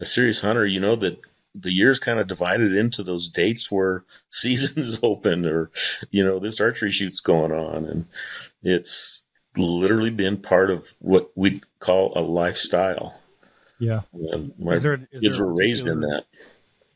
a 0.00 0.04
serious 0.04 0.42
hunter, 0.42 0.66
you 0.66 0.80
know 0.80 0.96
that 0.96 1.18
the 1.58 1.72
year's 1.72 1.98
kind 1.98 2.18
of 2.18 2.26
divided 2.26 2.74
into 2.74 3.02
those 3.02 3.28
dates 3.28 3.70
where 3.70 4.04
seasons 4.30 4.98
open 5.02 5.46
or 5.46 5.70
you 6.10 6.24
know 6.24 6.38
this 6.38 6.60
archery 6.60 6.90
shoot's 6.90 7.20
going 7.20 7.52
on, 7.52 7.84
and 7.84 8.06
it's 8.62 9.28
literally 9.56 10.10
been 10.10 10.36
part 10.36 10.70
of 10.70 10.86
what 11.00 11.30
we 11.34 11.62
call 11.78 12.12
a 12.14 12.20
lifestyle. 12.20 13.20
Yeah. 13.78 14.02
my 14.58 14.74
is 14.74 14.82
there, 14.82 15.06
is 15.12 15.20
kids 15.20 15.40
were 15.40 15.54
raised 15.54 15.86
in 15.86 16.00
that. 16.00 16.24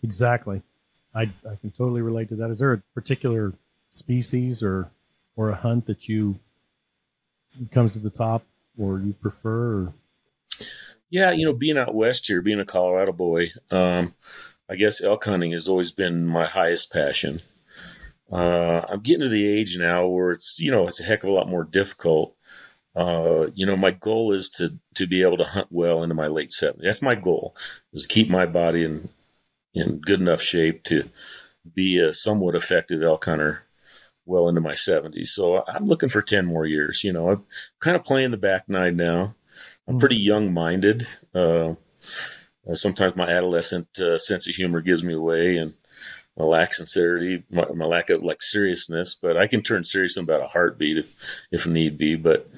Exactly. 0.03 0.63
I, 1.15 1.23
I 1.23 1.57
can 1.61 1.71
totally 1.71 2.03
relate 2.03 2.29
to 2.31 2.37
that. 2.37 2.51
Is 2.51 2.61
there 2.61 2.73
a 2.73 2.79
particular 2.95 3.55
species 3.91 4.63
or 4.63 4.91
or 5.37 5.51
a 5.51 5.57
hunt 5.57 5.87
that 5.87 6.09
you 6.09 6.39
comes 7.71 7.95
to 7.95 7.99
the 7.99 8.11
top 8.11 8.45
or 8.79 8.99
you 8.99 9.13
prefer? 9.13 9.73
Or? 9.73 9.93
Yeah, 11.11 11.33
you 11.33 11.45
know, 11.45 11.53
being 11.53 11.77
out 11.77 11.95
west 11.95 12.29
here, 12.29 12.41
being 12.41 12.61
a 12.61 12.65
Colorado 12.65 13.13
boy, 13.13 13.51
um, 13.71 14.15
I 14.69 14.77
guess 14.77 15.03
elk 15.03 15.25
hunting 15.25 15.53
has 15.53 15.69
always 15.69 15.91
been 15.91 16.25
my 16.27 16.45
highest 16.47 16.93
passion. 16.93 17.41
Uh, 18.33 18.83
I'm 18.89 19.01
getting 19.01 19.23
to 19.23 19.29
the 19.29 19.49
age 19.49 19.77
now 19.79 20.07
where 20.07 20.31
it's 20.31 20.61
you 20.61 20.71
know 20.71 20.87
it's 20.87 21.01
a 21.01 21.05
heck 21.05 21.25
of 21.25 21.31
a 21.31 21.33
lot 21.33 21.49
more 21.49 21.65
difficult 21.65 22.35
uh, 22.97 23.49
you 23.55 23.67
know, 23.67 23.77
my 23.77 23.93
goal 23.93 24.33
is 24.33 24.51
to 24.51 24.79
to 24.97 25.07
be 25.07 25.23
able 25.23 25.37
to 25.39 25.45
hunt 25.45 25.69
well 25.71 26.03
into 26.03 26.15
my 26.15 26.27
late 26.29 26.51
70s. 26.51 26.87
That's 26.87 27.03
my 27.03 27.15
goal, 27.15 27.55
is 27.93 28.07
keep 28.07 28.29
my 28.31 28.47
body 28.47 28.85
in 28.85 29.11
in 29.75 30.01
good 30.01 30.21
enough 30.21 30.43
shape 30.43 30.85
to 30.85 31.11
be 31.75 31.99
a 31.99 32.15
somewhat 32.15 32.55
effective 32.55 33.03
elk 33.03 33.25
hunter 33.27 33.65
well 34.27 34.49
into 34.49 34.61
my 34.61 34.75
70s. 34.75 35.31
So 35.35 35.65
I'm 35.69 35.87
looking 35.87 36.09
for 36.09 36.23
10 36.23 36.47
more 36.47 36.67
years. 36.67 37.05
You 37.05 37.13
know, 37.13 37.31
I'm 37.31 37.45
kind 37.81 37.97
of 37.97 38.05
playing 38.05 38.33
the 38.33 38.39
back 38.39 38.69
nine 38.69 38.97
now. 38.97 39.35
I'm 39.91 39.99
pretty 39.99 40.17
young 40.17 40.55
minded. 40.55 41.05
Uh, 41.35 41.75
sometimes 42.73 43.17
my 43.17 43.29
adolescent 43.29 43.99
uh, 43.99 44.19
sense 44.19 44.49
of 44.49 44.55
humor 44.55 44.81
gives 44.81 45.03
me 45.03 45.15
away, 45.15 45.57
and 45.57 45.75
my 46.37 46.45
lack 46.45 46.69
of 46.69 46.75
sincerity, 46.75 47.43
my, 47.51 47.67
my, 47.75 47.87
lack 47.87 48.09
of 48.09 48.23
like 48.23 48.41
seriousness, 48.41 49.17
but 49.17 49.37
I 49.37 49.49
can 49.49 49.63
turn 49.63 49.83
serious 49.83 50.17
about 50.17 50.43
a 50.43 50.47
heartbeat 50.47 50.97
if, 50.97 51.43
if 51.51 51.67
need 51.67 51.99
be. 51.99 52.15
But, 52.15 52.49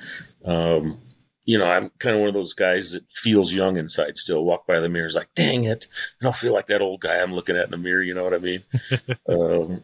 um, 0.44 1.00
you 1.46 1.58
know, 1.58 1.64
I'm 1.64 1.90
kind 1.98 2.16
of 2.16 2.20
one 2.20 2.28
of 2.28 2.34
those 2.34 2.52
guys 2.52 2.92
that 2.92 3.10
feels 3.10 3.54
young 3.54 3.78
inside 3.78 4.16
still. 4.16 4.44
Walk 4.44 4.66
by 4.66 4.78
the 4.78 4.90
mirror, 4.90 5.06
is 5.06 5.16
like, 5.16 5.32
dang 5.34 5.64
it. 5.64 5.86
I 6.20 6.24
don't 6.24 6.34
feel 6.34 6.52
like 6.52 6.66
that 6.66 6.82
old 6.82 7.00
guy 7.00 7.22
I'm 7.22 7.32
looking 7.32 7.56
at 7.56 7.64
in 7.64 7.70
the 7.70 7.78
mirror. 7.78 8.02
You 8.02 8.12
know 8.12 8.24
what 8.24 8.34
I 8.34 8.38
mean? 8.38 8.62
um, 9.26 9.82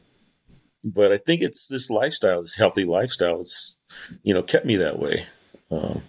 but 0.85 1.12
I 1.12 1.17
think 1.17 1.40
it's 1.40 1.67
this 1.67 1.88
lifestyle, 1.88 2.43
this 2.43 2.57
healthy 2.57 2.85
lifestyle. 2.85 3.40
It's, 3.40 3.78
you 4.23 4.35
know, 4.35 4.43
kept 4.43 4.67
me 4.67 4.76
that 4.76 4.99
way. 4.99 5.25
Um, 5.71 6.02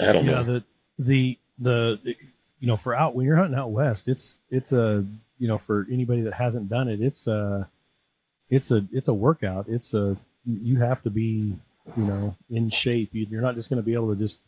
I 0.00 0.12
don't 0.12 0.24
yeah, 0.24 0.32
know. 0.32 0.44
The, 0.44 0.64
the, 0.98 1.38
the, 1.58 2.16
you 2.60 2.66
know, 2.66 2.76
for 2.76 2.94
out, 2.94 3.14
when 3.14 3.26
you're 3.26 3.36
hunting 3.36 3.58
out 3.58 3.70
West, 3.70 4.08
it's, 4.08 4.40
it's 4.50 4.72
a, 4.72 5.04
you 5.38 5.48
know, 5.48 5.58
for 5.58 5.86
anybody 5.90 6.22
that 6.22 6.34
hasn't 6.34 6.68
done 6.68 6.88
it, 6.88 7.00
it's 7.00 7.26
a, 7.26 7.68
it's 8.50 8.70
a, 8.70 8.84
it's 8.92 9.08
a 9.08 9.14
workout. 9.14 9.66
It's 9.68 9.94
a, 9.94 10.16
you 10.44 10.80
have 10.80 11.02
to 11.02 11.10
be, 11.10 11.56
you 11.96 12.04
know, 12.04 12.36
in 12.50 12.70
shape. 12.70 13.10
You're 13.12 13.42
not 13.42 13.54
just 13.54 13.68
going 13.68 13.82
to 13.82 13.86
be 13.86 13.94
able 13.94 14.14
to 14.14 14.18
just, 14.18 14.40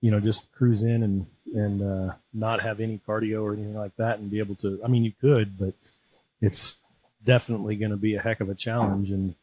you 0.00 0.10
know, 0.10 0.20
just 0.20 0.50
cruise 0.52 0.82
in 0.82 1.02
and, 1.02 1.26
and, 1.54 1.82
uh, 1.82 2.14
not 2.32 2.60
have 2.60 2.80
any 2.80 3.00
cardio 3.06 3.42
or 3.42 3.52
anything 3.52 3.74
like 3.74 3.96
that 3.96 4.18
and 4.18 4.30
be 4.30 4.38
able 4.38 4.54
to, 4.56 4.80
I 4.84 4.88
mean, 4.88 5.04
you 5.04 5.12
could, 5.20 5.58
but 5.58 5.74
it's 6.40 6.76
definitely 7.24 7.76
going 7.76 7.90
to 7.90 7.96
be 7.96 8.14
a 8.14 8.20
heck 8.20 8.40
of 8.40 8.48
a 8.48 8.54
challenge. 8.54 9.10
And, 9.10 9.34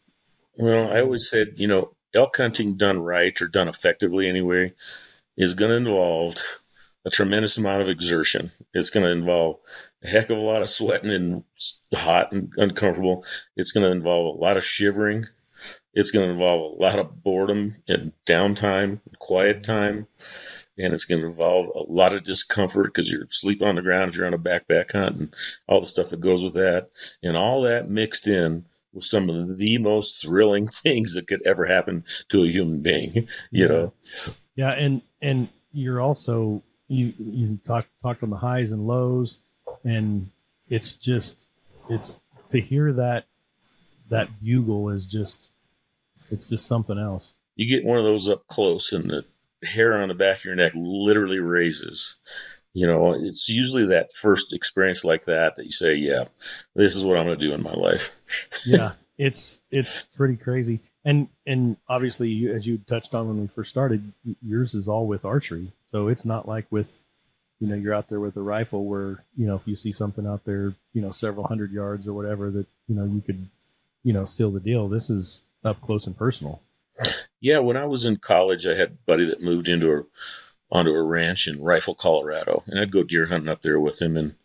well, 0.57 0.91
I 0.91 1.01
always 1.01 1.29
said, 1.29 1.53
you 1.57 1.67
know, 1.67 1.93
elk 2.13 2.37
hunting 2.37 2.75
done 2.75 2.99
right 2.99 3.41
or 3.41 3.47
done 3.47 3.67
effectively 3.67 4.29
anyway 4.29 4.73
is 5.37 5.53
going 5.53 5.71
to 5.71 5.77
involve 5.77 6.35
a 7.05 7.09
tremendous 7.09 7.57
amount 7.57 7.81
of 7.81 7.89
exertion. 7.89 8.51
It's 8.73 8.89
going 8.89 9.05
to 9.05 9.11
involve 9.11 9.57
a 10.03 10.07
heck 10.07 10.29
of 10.29 10.37
a 10.37 10.41
lot 10.41 10.61
of 10.61 10.69
sweating 10.69 11.11
and 11.11 11.43
hot 11.93 12.31
and 12.31 12.51
uncomfortable. 12.57 13.23
It's 13.55 13.71
going 13.71 13.85
to 13.85 13.91
involve 13.91 14.35
a 14.35 14.39
lot 14.39 14.57
of 14.57 14.63
shivering. 14.63 15.25
It's 15.93 16.11
going 16.11 16.25
to 16.25 16.33
involve 16.33 16.73
a 16.73 16.81
lot 16.81 16.99
of 16.99 17.23
boredom 17.23 17.77
and 17.87 18.11
downtime, 18.25 19.01
quiet 19.19 19.63
time. 19.63 20.07
And 20.77 20.93
it's 20.93 21.05
going 21.05 21.21
to 21.21 21.27
involve 21.27 21.67
a 21.67 21.89
lot 21.89 22.13
of 22.13 22.23
discomfort 22.23 22.87
because 22.87 23.09
you're 23.09 23.25
sleeping 23.29 23.67
on 23.67 23.75
the 23.75 23.81
ground 23.81 24.09
if 24.09 24.17
you're 24.17 24.27
on 24.27 24.33
a 24.33 24.37
backpack 24.37 24.91
hunt 24.91 25.15
and 25.15 25.33
all 25.67 25.79
the 25.79 25.85
stuff 25.85 26.09
that 26.09 26.19
goes 26.19 26.43
with 26.43 26.53
that. 26.55 26.89
And 27.23 27.37
all 27.37 27.61
that 27.61 27.89
mixed 27.89 28.27
in 28.27 28.65
with 28.91 29.05
some 29.05 29.29
of 29.29 29.57
the 29.57 29.77
most 29.77 30.21
thrilling 30.21 30.67
things 30.71 31.13
that 31.13 31.27
could 31.27 31.41
ever 31.45 31.65
happen 31.65 32.03
to 32.29 32.43
a 32.43 32.47
human 32.47 32.81
being, 32.81 33.29
you 33.51 33.67
know? 33.67 33.93
Yeah. 34.55 34.71
And, 34.71 35.01
and 35.25 35.49
you're 35.71 36.01
also, 36.01 36.63
you, 36.87 37.13
you 37.17 37.59
talked, 37.65 37.89
talked 38.01 38.23
on 38.23 38.29
the 38.29 38.37
highs 38.37 38.71
and 38.71 38.87
lows 38.87 39.39
and 39.83 40.31
it's 40.69 40.93
just 40.93 41.47
it's 41.89 42.19
to 42.49 42.59
hear 42.59 42.91
that 42.93 43.25
that 44.09 44.29
bugle 44.43 44.89
is 44.89 45.05
just 45.05 45.51
it's 46.31 46.49
just 46.49 46.67
something 46.67 46.97
else. 46.97 47.35
You 47.55 47.77
get 47.77 47.85
one 47.85 47.97
of 47.97 48.03
those 48.03 48.27
up 48.27 48.47
close, 48.47 48.91
and 48.91 49.09
the 49.09 49.25
hair 49.67 49.93
on 50.01 50.09
the 50.09 50.15
back 50.15 50.37
of 50.37 50.45
your 50.45 50.55
neck 50.55 50.73
literally 50.75 51.39
raises. 51.39 52.17
You 52.73 52.87
know, 52.87 53.13
it's 53.13 53.47
usually 53.47 53.85
that 53.87 54.11
first 54.11 54.53
experience 54.53 55.05
like 55.05 55.25
that 55.25 55.55
that 55.55 55.63
you 55.63 55.71
say, 55.71 55.95
"Yeah, 55.95 56.23
this 56.75 56.95
is 56.95 57.05
what 57.05 57.17
I'm 57.17 57.25
going 57.25 57.39
to 57.39 57.45
do 57.47 57.53
in 57.53 57.63
my 57.63 57.73
life." 57.73 58.17
yeah, 58.65 58.93
it's 59.17 59.59
it's 59.71 60.05
pretty 60.17 60.35
crazy, 60.35 60.81
and 61.05 61.29
and 61.45 61.77
obviously, 61.87 62.49
as 62.49 62.65
you 62.65 62.79
touched 62.79 63.13
on 63.13 63.27
when 63.27 63.39
we 63.39 63.47
first 63.47 63.69
started, 63.69 64.11
yours 64.41 64.73
is 64.73 64.87
all 64.87 65.05
with 65.05 65.23
archery, 65.23 65.71
so 65.85 66.07
it's 66.07 66.25
not 66.25 66.47
like 66.47 66.65
with, 66.71 66.99
you 67.59 67.67
know, 67.67 67.75
you're 67.75 67.93
out 67.93 68.09
there 68.09 68.19
with 68.19 68.35
a 68.35 68.41
rifle 68.41 68.85
where 68.85 69.23
you 69.37 69.45
know 69.45 69.55
if 69.55 69.67
you 69.67 69.75
see 69.75 69.91
something 69.91 70.25
out 70.25 70.43
there, 70.45 70.73
you 70.93 71.01
know, 71.01 71.11
several 71.11 71.47
hundred 71.47 71.71
yards 71.71 72.07
or 72.07 72.13
whatever 72.13 72.49
that 72.49 72.65
you 72.89 72.95
know 72.95 73.05
you 73.05 73.21
could, 73.21 73.47
you 74.03 74.11
know, 74.11 74.25
seal 74.25 74.49
the 74.49 74.59
deal. 74.59 74.89
This 74.89 75.09
is 75.09 75.43
up 75.63 75.79
close 75.81 76.07
and 76.07 76.17
personal. 76.17 76.61
Yeah, 77.39 77.59
when 77.59 77.77
I 77.77 77.85
was 77.85 78.05
in 78.05 78.17
college, 78.17 78.65
I 78.65 78.73
had 78.73 78.89
a 78.89 79.05
buddy 79.05 79.25
that 79.25 79.43
moved 79.43 79.69
into 79.69 79.91
a 79.91 80.03
onto 80.71 80.91
a 80.91 81.03
ranch 81.03 81.47
in 81.47 81.61
Rifle, 81.61 81.93
Colorado, 81.93 82.63
and 82.67 82.79
I'd 82.79 82.91
go 82.91 83.03
deer 83.03 83.27
hunting 83.27 83.49
up 83.49 83.61
there 83.61 83.79
with 83.79 84.01
him. 84.01 84.17
And 84.17 84.35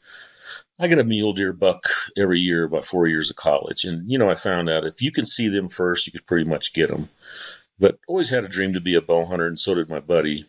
I 0.78 0.88
get 0.88 0.98
a 0.98 1.04
mule 1.04 1.32
deer 1.32 1.52
buck 1.52 1.84
every 2.16 2.40
year, 2.40 2.64
about 2.64 2.84
four 2.84 3.06
years 3.06 3.30
of 3.30 3.36
college. 3.36 3.84
And 3.84 4.10
you 4.10 4.18
know, 4.18 4.30
I 4.30 4.34
found 4.34 4.68
out 4.68 4.84
if 4.84 5.02
you 5.02 5.12
can 5.12 5.26
see 5.26 5.48
them 5.48 5.68
first, 5.68 6.06
you 6.06 6.12
could 6.12 6.26
pretty 6.26 6.48
much 6.48 6.72
get 6.72 6.88
them. 6.88 7.10
But 7.78 7.98
always 8.08 8.30
had 8.30 8.44
a 8.44 8.48
dream 8.48 8.72
to 8.74 8.80
be 8.80 8.94
a 8.94 9.00
bow 9.00 9.24
hunter, 9.24 9.46
and 9.46 9.58
so 9.58 9.74
did 9.74 9.88
my 9.88 10.00
buddy. 10.00 10.46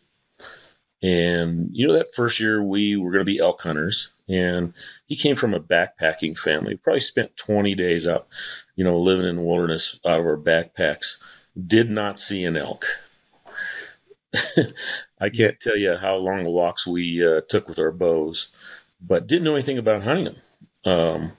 And 1.01 1.70
you 1.72 1.88
know, 1.88 1.93
that 1.93 2.12
first 2.15 2.39
year 2.39 2.63
we 2.63 2.96
were 2.96 3.12
going 3.12 3.25
to 3.25 3.31
be 3.31 3.39
elk 3.39 3.62
hunters, 3.62 4.12
and 4.29 4.74
he 5.08 5.15
came 5.15 5.36
from 5.36 5.53
a 5.53 5.60
backpacking 5.60 6.38
family. 6.38 6.77
Probably 6.77 7.00
spent 7.00 7.38
20 7.38 7.74
days 7.75 8.08
out, 8.08 8.27
you 8.75 8.84
know, 8.84 9.00
living 9.00 9.27
in 9.27 9.38
the 9.38 9.41
wilderness 9.41 10.00
out 10.05 10.20
of 10.20 10.25
our 10.25 10.38
backpacks. 10.38 11.17
Did 11.67 11.89
not 11.89 12.20
see 12.20 12.43
an 12.46 12.55
elk. 12.55 12.86
I 15.20 15.29
can't 15.29 15.60
tell 15.60 15.77
you 15.77 15.96
how 15.96 16.15
long 16.15 16.43
the 16.43 16.51
walks 16.51 16.88
we 16.88 17.25
uh, 17.25 17.41
took 17.50 17.67
with 17.67 17.79
our 17.79 17.91
bows, 17.91 18.50
but 19.01 19.27
didn't 19.27 19.43
know 19.43 19.55
anything 19.55 19.77
about 19.77 20.03
hunting 20.03 20.25
them. 20.25 20.36
Um, 20.86 21.31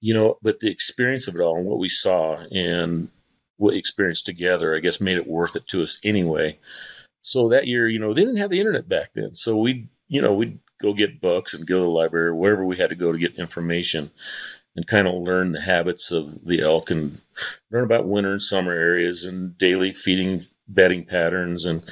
you 0.00 0.14
know, 0.14 0.38
but 0.42 0.60
the 0.60 0.70
experience 0.70 1.26
of 1.28 1.34
it 1.34 1.40
all 1.40 1.56
and 1.56 1.66
what 1.66 1.78
we 1.78 1.88
saw 1.88 2.38
and 2.50 3.08
what 3.56 3.72
we 3.72 3.78
experienced 3.78 4.26
together, 4.26 4.76
I 4.76 4.80
guess, 4.80 5.00
made 5.00 5.16
it 5.16 5.26
worth 5.26 5.56
it 5.56 5.66
to 5.68 5.82
us 5.82 6.00
anyway. 6.04 6.58
So 7.20 7.48
that 7.48 7.66
year, 7.66 7.88
you 7.88 7.98
know, 7.98 8.12
they 8.12 8.22
didn't 8.22 8.36
have 8.36 8.50
the 8.50 8.60
internet 8.60 8.88
back 8.88 9.14
then, 9.14 9.34
so 9.34 9.56
we, 9.56 9.88
you 10.08 10.22
know, 10.22 10.32
we'd 10.32 10.60
go 10.80 10.92
get 10.92 11.20
books 11.20 11.54
and 11.54 11.66
go 11.66 11.78
to 11.78 11.82
the 11.82 11.88
library, 11.88 12.32
wherever 12.34 12.64
we 12.64 12.76
had 12.76 12.90
to 12.90 12.94
go 12.94 13.10
to 13.10 13.18
get 13.18 13.34
information 13.36 14.10
and 14.76 14.86
kind 14.86 15.08
of 15.08 15.14
learn 15.14 15.52
the 15.52 15.62
habits 15.62 16.12
of 16.12 16.44
the 16.44 16.60
elk 16.60 16.90
and 16.90 17.20
learn 17.70 17.84
about 17.84 18.06
winter 18.06 18.32
and 18.32 18.42
summer 18.42 18.72
areas 18.72 19.24
and 19.24 19.56
daily 19.56 19.92
feeding 19.92 20.42
bedding 20.68 21.04
patterns 21.04 21.64
and 21.64 21.82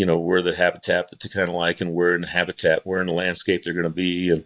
you 0.00 0.06
know 0.06 0.18
where 0.18 0.40
the 0.40 0.54
habitat 0.54 1.10
that 1.10 1.20
they 1.20 1.28
kind 1.28 1.50
of 1.50 1.54
like 1.54 1.82
and 1.82 1.92
where 1.92 2.14
in 2.14 2.22
the 2.22 2.28
habitat 2.28 2.86
where 2.86 3.02
in 3.02 3.06
the 3.06 3.12
landscape 3.12 3.62
they're 3.62 3.74
going 3.74 3.84
to 3.84 3.90
be 3.90 4.30
and 4.30 4.44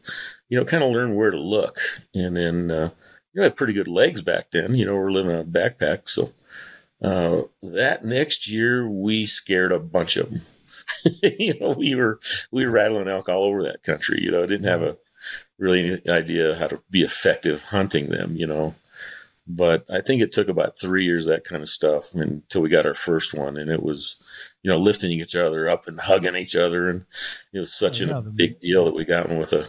you 0.49 0.59
know 0.59 0.65
kind 0.65 0.83
of 0.83 0.91
learn 0.91 1.15
where 1.15 1.31
to 1.31 1.39
look. 1.39 1.77
And 2.13 2.37
then 2.37 2.73
uh, 2.73 2.91
you 3.33 3.41
know 3.41 3.43
I 3.43 3.45
had 3.45 3.57
pretty 3.57 3.73
good 3.73 3.87
legs 3.87 4.21
back 4.21 4.51
then 4.51 4.75
you 4.75 4.85
know 4.85 4.97
we're 4.97 5.13
living 5.13 5.31
on 5.31 5.43
a 5.43 5.45
backpack 5.45 6.09
so 6.09 6.33
uh, 7.05 7.43
that 7.63 8.05
next 8.05 8.51
year 8.51 8.89
we 8.89 9.27
scared 9.27 9.71
a 9.71 9.79
bunch 9.79 10.17
of 10.17 10.31
them 10.31 10.41
you 11.39 11.55
know 11.61 11.77
we 11.79 11.95
were 11.95 12.19
we 12.51 12.67
were 12.67 12.73
rattling 12.73 13.07
elk 13.07 13.29
all 13.29 13.45
over 13.45 13.63
that 13.63 13.85
country 13.85 14.19
you 14.23 14.33
know 14.33 14.47
didn't 14.47 14.67
have 14.67 14.83
a 14.83 14.97
really 15.57 16.03
idea 16.09 16.57
how 16.57 16.67
to 16.67 16.83
be 16.91 17.03
effective 17.03 17.63
hunting 17.65 18.09
them 18.09 18.35
you 18.35 18.47
know 18.49 18.75
but 19.47 19.85
I 19.91 20.01
think 20.01 20.23
it 20.23 20.33
took 20.33 20.49
about 20.49 20.79
three 20.79 21.05
years 21.05 21.27
that 21.27 21.45
kind 21.45 21.63
of 21.63 21.69
stuff 21.69 22.15
until 22.15 22.63
we 22.63 22.69
got 22.69 22.87
our 22.87 22.95
first 22.95 23.37
one, 23.37 23.57
and 23.57 23.71
it 23.71 23.83
was, 23.83 24.55
you 24.63 24.71
know, 24.71 24.79
lifting 24.79 25.11
each 25.11 25.37
other 25.37 25.69
up 25.69 25.87
and 25.87 26.01
hugging 26.01 26.37
each 26.37 26.57
other, 26.57 26.89
and 26.89 27.05
it 27.53 27.59
was 27.59 27.73
such 27.73 28.01
oh, 28.01 28.07
yeah, 28.07 28.19
a 28.19 28.23
the, 28.23 28.31
big 28.31 28.61
deal 28.61 28.85
that 28.85 28.95
we 28.95 29.05
got 29.05 29.29
one 29.29 29.39
with 29.39 29.53
a 29.53 29.69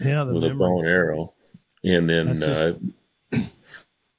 yeah, 0.00 0.22
with 0.22 0.42
memories. 0.42 0.50
a 0.50 0.54
bow 0.54 0.78
and 0.78 0.88
arrow, 0.88 1.34
and 1.82 2.08
then 2.08 2.42
uh, 2.42 2.72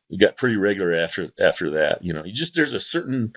we 0.10 0.18
got 0.18 0.38
pretty 0.38 0.58
regular 0.58 0.94
after 0.94 1.30
after 1.40 1.70
that. 1.72 2.04
You 2.04 2.14
know, 2.14 2.26
you 2.26 2.34
just 2.34 2.56
there's 2.56 2.74
a 2.74 2.80
certain 2.80 3.34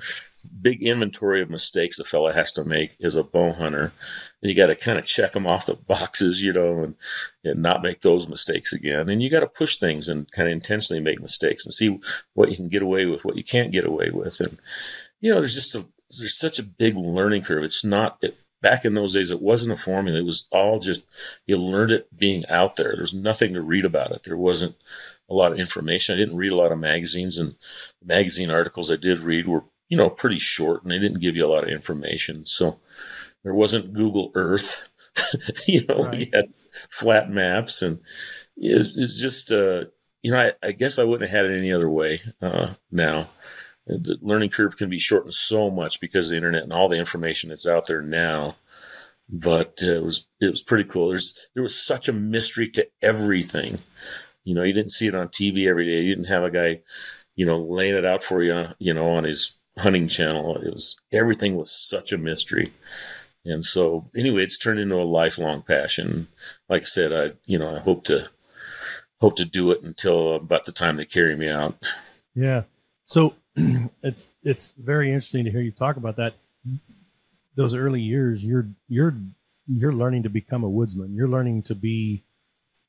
big 0.60 0.82
inventory 0.82 1.42
of 1.42 1.50
mistakes 1.50 1.98
a 1.98 2.04
fella 2.04 2.32
has 2.32 2.52
to 2.52 2.64
make 2.64 2.96
as 3.02 3.16
a 3.16 3.24
bow 3.24 3.52
hunter. 3.52 3.92
And 4.40 4.50
you 4.50 4.56
got 4.56 4.66
to 4.68 4.74
kind 4.74 4.98
of 4.98 5.04
check 5.04 5.32
them 5.32 5.46
off 5.46 5.66
the 5.66 5.74
boxes, 5.74 6.42
you 6.42 6.52
know, 6.52 6.84
and, 6.84 6.94
and 7.44 7.62
not 7.62 7.82
make 7.82 8.00
those 8.00 8.28
mistakes 8.28 8.72
again. 8.72 9.08
And 9.08 9.22
you 9.22 9.30
got 9.30 9.40
to 9.40 9.46
push 9.46 9.76
things 9.76 10.08
and 10.08 10.30
kind 10.32 10.48
of 10.48 10.52
intentionally 10.52 11.02
make 11.02 11.20
mistakes 11.20 11.64
and 11.64 11.74
see 11.74 11.98
what 12.34 12.50
you 12.50 12.56
can 12.56 12.68
get 12.68 12.82
away 12.82 13.06
with, 13.06 13.24
what 13.24 13.36
you 13.36 13.44
can't 13.44 13.72
get 13.72 13.86
away 13.86 14.10
with. 14.10 14.40
And, 14.40 14.58
you 15.20 15.30
know, 15.30 15.40
there's 15.40 15.54
just 15.54 15.74
a, 15.74 15.86
there's 16.18 16.38
such 16.38 16.58
a 16.58 16.64
big 16.64 16.94
learning 16.94 17.42
curve. 17.42 17.64
It's 17.64 17.84
not, 17.84 18.18
it, 18.20 18.36
back 18.60 18.84
in 18.84 18.94
those 18.94 19.14
days, 19.14 19.30
it 19.30 19.42
wasn't 19.42 19.78
a 19.78 19.82
formula. 19.82 20.18
It 20.18 20.24
was 20.24 20.48
all 20.52 20.78
just, 20.78 21.04
you 21.46 21.56
learned 21.56 21.90
it 21.90 22.16
being 22.16 22.44
out 22.48 22.76
there. 22.76 22.94
There's 22.96 23.14
nothing 23.14 23.54
to 23.54 23.62
read 23.62 23.84
about 23.84 24.12
it. 24.12 24.22
There 24.24 24.36
wasn't 24.36 24.76
a 25.28 25.34
lot 25.34 25.52
of 25.52 25.58
information. 25.58 26.14
I 26.14 26.18
didn't 26.18 26.36
read 26.36 26.52
a 26.52 26.56
lot 26.56 26.72
of 26.72 26.78
magazines 26.78 27.38
and 27.38 27.56
magazine 28.04 28.50
articles 28.50 28.90
I 28.90 28.96
did 28.96 29.18
read 29.18 29.46
were 29.46 29.64
you 29.92 29.98
know, 29.98 30.08
pretty 30.08 30.38
short 30.38 30.82
and 30.82 30.90
they 30.90 30.98
didn't 30.98 31.20
give 31.20 31.36
you 31.36 31.44
a 31.44 31.52
lot 31.52 31.64
of 31.64 31.68
information. 31.68 32.46
So 32.46 32.80
there 33.44 33.52
wasn't 33.52 33.92
Google 33.92 34.32
Earth. 34.34 34.88
you 35.68 35.84
know, 35.86 36.04
right. 36.04 36.16
we 36.16 36.30
had 36.32 36.46
flat 36.88 37.30
maps 37.30 37.82
and 37.82 38.00
it's 38.56 39.20
just, 39.20 39.52
uh, 39.52 39.84
you 40.22 40.32
know, 40.32 40.40
I, 40.40 40.52
I, 40.66 40.72
guess 40.72 40.98
I 40.98 41.04
wouldn't 41.04 41.28
have 41.30 41.44
had 41.44 41.50
it 41.50 41.58
any 41.58 41.70
other 41.70 41.90
way 41.90 42.20
uh, 42.40 42.70
now. 42.90 43.28
The 43.86 44.16
learning 44.22 44.48
curve 44.48 44.78
can 44.78 44.88
be 44.88 44.98
shortened 44.98 45.34
so 45.34 45.70
much 45.70 46.00
because 46.00 46.28
of 46.28 46.30
the 46.30 46.36
internet 46.36 46.62
and 46.62 46.72
all 46.72 46.88
the 46.88 46.98
information 46.98 47.50
that's 47.50 47.68
out 47.68 47.86
there 47.86 48.00
now. 48.00 48.56
But 49.28 49.80
uh, 49.82 49.96
it 49.96 50.04
was 50.04 50.26
it 50.40 50.48
was 50.48 50.62
pretty 50.62 50.84
cool. 50.84 51.08
There's 51.08 51.50
there 51.52 51.62
was 51.62 51.78
such 51.78 52.08
a 52.08 52.14
mystery 52.14 52.68
to 52.68 52.88
everything. 53.02 53.80
You 54.44 54.54
know, 54.54 54.62
you 54.62 54.72
didn't 54.72 54.92
see 54.92 55.08
it 55.08 55.14
on 55.14 55.28
TV 55.28 55.66
every 55.68 55.84
day. 55.84 56.00
You 56.00 56.14
didn't 56.14 56.30
have 56.30 56.44
a 56.44 56.50
guy, 56.50 56.80
you 57.36 57.44
know, 57.44 57.58
laying 57.58 57.94
it 57.94 58.06
out 58.06 58.22
for 58.22 58.42
you, 58.42 58.68
you 58.78 58.94
know, 58.94 59.10
on 59.10 59.24
his 59.24 59.58
hunting 59.78 60.08
channel. 60.08 60.56
It 60.56 60.72
was 60.72 61.00
everything 61.12 61.56
was 61.56 61.70
such 61.70 62.12
a 62.12 62.18
mystery. 62.18 62.72
And 63.44 63.64
so 63.64 64.04
anyway, 64.16 64.42
it's 64.42 64.58
turned 64.58 64.78
into 64.78 64.96
a 64.96 65.02
lifelong 65.02 65.62
passion. 65.62 66.28
Like 66.68 66.82
I 66.82 66.84
said, 66.84 67.12
I 67.12 67.34
you 67.46 67.58
know, 67.58 67.74
I 67.74 67.80
hope 67.80 68.04
to 68.04 68.28
hope 69.20 69.36
to 69.36 69.44
do 69.44 69.70
it 69.70 69.82
until 69.82 70.36
about 70.36 70.64
the 70.64 70.72
time 70.72 70.96
they 70.96 71.04
carry 71.04 71.36
me 71.36 71.48
out. 71.48 71.76
Yeah. 72.34 72.62
So 73.04 73.34
it's 74.02 74.30
it's 74.42 74.72
very 74.72 75.08
interesting 75.08 75.44
to 75.44 75.50
hear 75.50 75.60
you 75.60 75.72
talk 75.72 75.96
about 75.96 76.16
that. 76.16 76.34
Those 77.54 77.74
early 77.74 78.00
years, 78.00 78.44
you're 78.44 78.68
you're 78.88 79.14
you're 79.66 79.92
learning 79.92 80.22
to 80.24 80.30
become 80.30 80.64
a 80.64 80.68
woodsman. 80.68 81.14
You're 81.14 81.28
learning 81.28 81.62
to 81.64 81.74
be 81.74 82.24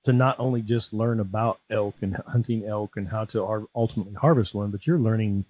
to 0.03 0.13
not 0.13 0.39
only 0.39 0.61
just 0.61 0.93
learn 0.93 1.19
about 1.19 1.59
elk 1.69 1.95
and 2.01 2.17
hunting 2.27 2.65
elk 2.65 2.97
and 2.97 3.07
how 3.09 3.25
to 3.25 3.67
ultimately 3.75 4.13
harvest 4.13 4.53
one, 4.53 4.69
but 4.69 4.85
you're 4.85 4.99
learning 4.99 5.45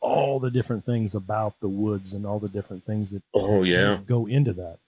all 0.00 0.38
the 0.38 0.50
different 0.50 0.84
things 0.84 1.14
about 1.14 1.60
the 1.60 1.68
woods 1.68 2.12
and 2.12 2.24
all 2.24 2.38
the 2.38 2.48
different 2.48 2.84
things 2.84 3.10
that 3.12 3.22
oh 3.34 3.62
yeah. 3.62 3.98
go 4.06 4.26
into 4.26 4.52
that. 4.52 4.78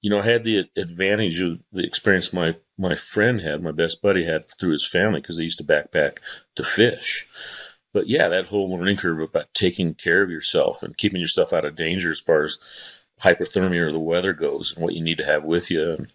You 0.00 0.10
know 0.10 0.20
I 0.20 0.24
had 0.24 0.44
the 0.44 0.68
advantage 0.76 1.40
of 1.40 1.60
the 1.72 1.84
experience 1.84 2.32
my 2.32 2.54
my 2.76 2.94
friend 2.94 3.40
had 3.40 3.62
my 3.62 3.72
best 3.72 4.02
buddy 4.02 4.24
had 4.24 4.42
through 4.58 4.72
his 4.72 4.86
family 4.86 5.20
because 5.20 5.38
they 5.38 5.44
used 5.44 5.58
to 5.58 5.64
backpack 5.64 6.18
to 6.56 6.62
fish. 6.62 7.26
But 7.92 8.08
yeah 8.08 8.28
that 8.28 8.46
whole 8.46 8.70
learning 8.70 8.96
curve 8.96 9.20
about 9.20 9.54
taking 9.54 9.94
care 9.94 10.22
of 10.22 10.30
yourself 10.30 10.82
and 10.82 10.96
keeping 10.96 11.20
yourself 11.20 11.52
out 11.52 11.64
of 11.64 11.74
danger 11.74 12.10
as 12.10 12.20
far 12.20 12.44
as 12.44 12.58
hypothermia 13.22 13.80
or 13.80 13.92
the 13.92 13.98
weather 13.98 14.32
goes 14.32 14.74
and 14.74 14.84
what 14.84 14.94
you 14.94 15.02
need 15.02 15.16
to 15.16 15.24
have 15.24 15.44
with 15.44 15.70
you 15.70 15.82
and 15.82 16.12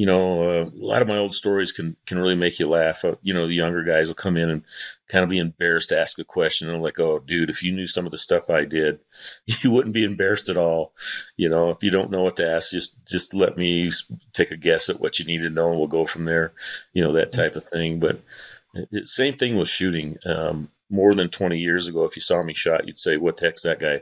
you 0.00 0.06
know, 0.06 0.42
uh, 0.44 0.64
a 0.64 0.70
lot 0.82 1.02
of 1.02 1.08
my 1.08 1.18
old 1.18 1.34
stories 1.34 1.72
can 1.72 1.94
can 2.06 2.18
really 2.18 2.34
make 2.34 2.58
you 2.58 2.66
laugh. 2.66 3.04
Uh, 3.04 3.16
you 3.20 3.34
know, 3.34 3.46
the 3.46 3.52
younger 3.52 3.84
guys 3.84 4.08
will 4.08 4.14
come 4.14 4.34
in 4.34 4.48
and 4.48 4.64
kind 5.08 5.22
of 5.22 5.28
be 5.28 5.36
embarrassed 5.36 5.90
to 5.90 6.00
ask 6.00 6.18
a 6.18 6.24
question, 6.24 6.70
and 6.70 6.82
like, 6.82 6.98
"Oh, 6.98 7.18
dude, 7.18 7.50
if 7.50 7.62
you 7.62 7.70
knew 7.70 7.84
some 7.84 8.06
of 8.06 8.10
the 8.10 8.16
stuff 8.16 8.48
I 8.48 8.64
did, 8.64 9.00
you 9.62 9.70
wouldn't 9.70 9.92
be 9.92 10.04
embarrassed 10.04 10.48
at 10.48 10.56
all." 10.56 10.94
You 11.36 11.50
know, 11.50 11.68
if 11.68 11.82
you 11.82 11.90
don't 11.90 12.10
know 12.10 12.22
what 12.22 12.36
to 12.36 12.50
ask, 12.50 12.70
just 12.70 13.06
just 13.06 13.34
let 13.34 13.58
me 13.58 13.90
take 14.32 14.50
a 14.50 14.56
guess 14.56 14.88
at 14.88 15.00
what 15.00 15.18
you 15.18 15.26
need 15.26 15.42
to 15.42 15.50
know, 15.50 15.68
and 15.68 15.76
we'll 15.76 15.86
go 15.86 16.06
from 16.06 16.24
there. 16.24 16.54
You 16.94 17.04
know, 17.04 17.12
that 17.12 17.30
type 17.30 17.54
of 17.54 17.64
thing. 17.64 18.00
But 18.00 18.22
it, 18.72 19.04
same 19.06 19.34
thing 19.34 19.58
with 19.58 19.68
shooting. 19.68 20.16
Um, 20.24 20.70
more 20.92 21.14
than 21.14 21.28
20 21.28 21.58
years 21.58 21.86
ago, 21.86 22.04
if 22.04 22.16
you 22.16 22.22
saw 22.22 22.42
me 22.42 22.54
shot, 22.54 22.86
you'd 22.86 22.98
say, 22.98 23.18
What 23.18 23.36
the 23.36 23.46
heck's 23.46 23.64
that 23.64 23.80
guy 23.80 24.00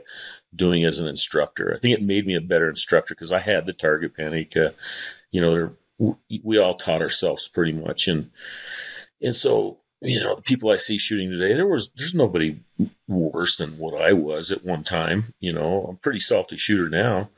doing 0.55 0.85
as 0.85 0.99
an 0.99 1.09
instructor? 1.09 1.73
I 1.75 1.77
think 1.77 1.99
it 1.99 2.03
made 2.03 2.25
me 2.25 2.35
a 2.35 2.41
better 2.41 2.69
instructor 2.69 3.13
because 3.13 3.33
I 3.33 3.39
had 3.39 3.65
the 3.65 3.73
target 3.73 4.15
panic. 4.15 4.55
Uh, 4.55 4.69
you 5.29 5.41
know, 5.41 5.75
we 6.43 6.57
all 6.57 6.73
taught 6.73 7.01
ourselves 7.01 7.47
pretty 7.47 7.73
much. 7.73 8.07
And, 8.07 8.31
and 9.21 9.35
so, 9.35 9.79
you 10.01 10.21
know, 10.21 10.35
the 10.35 10.41
people 10.41 10.69
I 10.69 10.77
see 10.77 10.97
shooting 10.97 11.29
today, 11.29 11.53
there 11.53 11.67
was, 11.67 11.91
there's 11.91 12.15
nobody 12.15 12.61
worse 13.07 13.57
than 13.57 13.77
what 13.77 13.99
I 13.99 14.13
was 14.13 14.51
at 14.51 14.63
one 14.63 14.83
time. 14.83 15.33
You 15.39 15.53
know, 15.53 15.85
I'm 15.89 15.97
pretty 15.97 16.19
salty 16.19 16.57
shooter 16.57 16.89
now, 16.89 17.29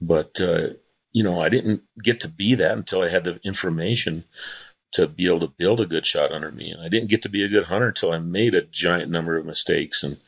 but, 0.00 0.40
uh, 0.40 0.74
you 1.12 1.22
know, 1.22 1.40
I 1.40 1.48
didn't 1.48 1.82
get 2.02 2.20
to 2.20 2.28
be 2.28 2.54
that 2.54 2.76
until 2.76 3.02
I 3.02 3.08
had 3.08 3.24
the 3.24 3.40
information 3.44 4.24
to 4.92 5.08
be 5.08 5.26
able 5.26 5.40
to 5.40 5.48
build 5.48 5.80
a 5.80 5.86
good 5.86 6.06
shot 6.06 6.30
under 6.30 6.52
me. 6.52 6.70
And 6.70 6.80
I 6.80 6.88
didn't 6.88 7.10
get 7.10 7.20
to 7.22 7.28
be 7.28 7.44
a 7.44 7.48
good 7.48 7.64
hunter 7.64 7.88
until 7.88 8.12
I 8.12 8.18
made 8.18 8.54
a 8.54 8.62
giant 8.62 9.10
number 9.10 9.36
of 9.36 9.44
mistakes. 9.44 10.04
And 10.04 10.18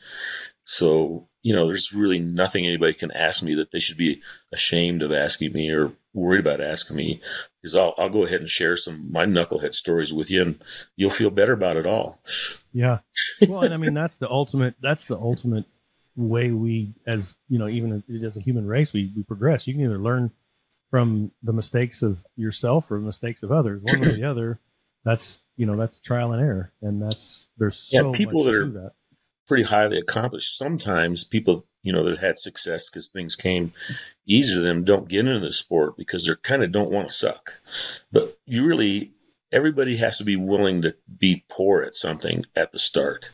so, 0.65 1.29
you 1.41 1.53
know, 1.53 1.67
there's 1.67 1.93
really 1.93 2.19
nothing 2.19 2.65
anybody 2.65 2.93
can 2.93 3.11
ask 3.11 3.41
me 3.41 3.53
that 3.53 3.71
they 3.71 3.79
should 3.79 3.97
be 3.97 4.21
ashamed 4.51 5.01
of 5.01 5.13
asking 5.13 5.53
me 5.53 5.71
or 5.71 5.93
worried 6.21 6.39
about 6.39 6.61
asking 6.61 6.97
me 6.97 7.21
because 7.61 7.75
I'll, 7.75 7.93
I'll 7.97 8.09
go 8.09 8.25
ahead 8.25 8.41
and 8.41 8.49
share 8.49 8.75
some 8.75 9.11
my 9.11 9.25
knucklehead 9.25 9.73
stories 9.73 10.13
with 10.13 10.29
you 10.31 10.41
and 10.41 10.61
you'll 10.95 11.09
feel 11.09 11.29
better 11.29 11.53
about 11.53 11.77
it 11.77 11.85
all. 11.85 12.19
Yeah. 12.73 12.99
Well, 13.47 13.61
and 13.61 13.73
I 13.73 13.77
mean, 13.77 13.93
that's 13.95 14.17
the 14.17 14.29
ultimate, 14.29 14.75
that's 14.81 15.05
the 15.05 15.17
ultimate 15.17 15.65
way 16.15 16.51
we, 16.51 16.93
as 17.05 17.35
you 17.47 17.59
know, 17.59 17.67
even 17.67 18.03
as 18.23 18.37
a 18.37 18.41
human 18.41 18.67
race, 18.67 18.93
we, 18.93 19.11
we 19.15 19.23
progress. 19.23 19.67
You 19.67 19.73
can 19.73 19.83
either 19.83 19.99
learn 19.99 20.31
from 20.89 21.31
the 21.43 21.53
mistakes 21.53 22.01
of 22.01 22.23
yourself 22.35 22.89
or 22.89 22.99
mistakes 22.99 23.43
of 23.43 23.51
others, 23.51 23.81
one 23.81 24.03
or 24.03 24.11
the 24.11 24.23
other. 24.29 24.59
That's, 25.03 25.39
you 25.55 25.65
know, 25.65 25.77
that's 25.77 25.99
trial 25.99 26.33
and 26.33 26.41
error. 26.41 26.73
And 26.81 27.01
that's, 27.01 27.49
there's 27.57 27.77
so 27.77 28.11
yeah, 28.11 28.17
people 28.17 28.43
that 28.43 28.53
are 28.53 28.65
that. 28.65 28.91
pretty 29.47 29.63
highly 29.63 29.97
accomplished. 29.97 30.57
Sometimes 30.57 31.23
people, 31.23 31.65
you 31.87 31.93
know, 31.93 32.03
that 32.03 32.17
had 32.17 32.37
success 32.37 32.89
because 32.89 33.07
things 33.07 33.37
came 33.37 33.71
easy 34.25 34.53
to 34.53 34.59
them 34.59 34.83
don't 34.83 35.07
get 35.07 35.21
into 35.21 35.39
the 35.39 35.51
sport 35.51 35.95
because 35.95 36.25
they 36.25 36.33
kind 36.43 36.61
of 36.61 36.73
don't 36.73 36.91
want 36.91 37.07
to 37.07 37.13
suck. 37.13 37.61
But 38.11 38.37
you 38.45 38.65
really, 38.65 39.13
everybody 39.53 39.95
has 39.95 40.17
to 40.17 40.25
be 40.25 40.35
willing 40.35 40.81
to 40.81 40.97
be 41.17 41.45
poor 41.49 41.81
at 41.81 41.93
something 41.93 42.43
at 42.57 42.73
the 42.73 42.79
start 42.79 43.31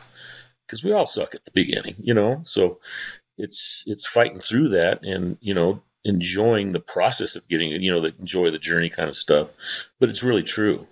because 0.68 0.84
we 0.84 0.92
all 0.92 1.08
suck 1.08 1.34
at 1.34 1.46
the 1.46 1.52
beginning, 1.52 1.96
you 1.98 2.13
know. 2.13 2.42
So 2.44 2.80
it's 3.39 3.84
it's 3.88 4.06
fighting 4.06 4.39
through 4.39 4.70
that 4.70 5.04
and 5.04 5.38
you 5.42 5.56
know 5.56 5.82
enjoying 6.06 6.72
the 6.72 6.80
process 6.80 7.36
of 7.36 7.48
getting 7.48 7.72
you 7.72 7.92
know, 7.92 8.02
the 8.02 8.13
enjoy 8.20 8.52
the 8.52 8.60
journey 8.60 8.89
kind 8.89 9.10
of 9.10 9.16
stuff. 9.16 9.89
But 10.00 10.10
it's 10.10 10.24
really 10.24 10.44
true 10.44 10.86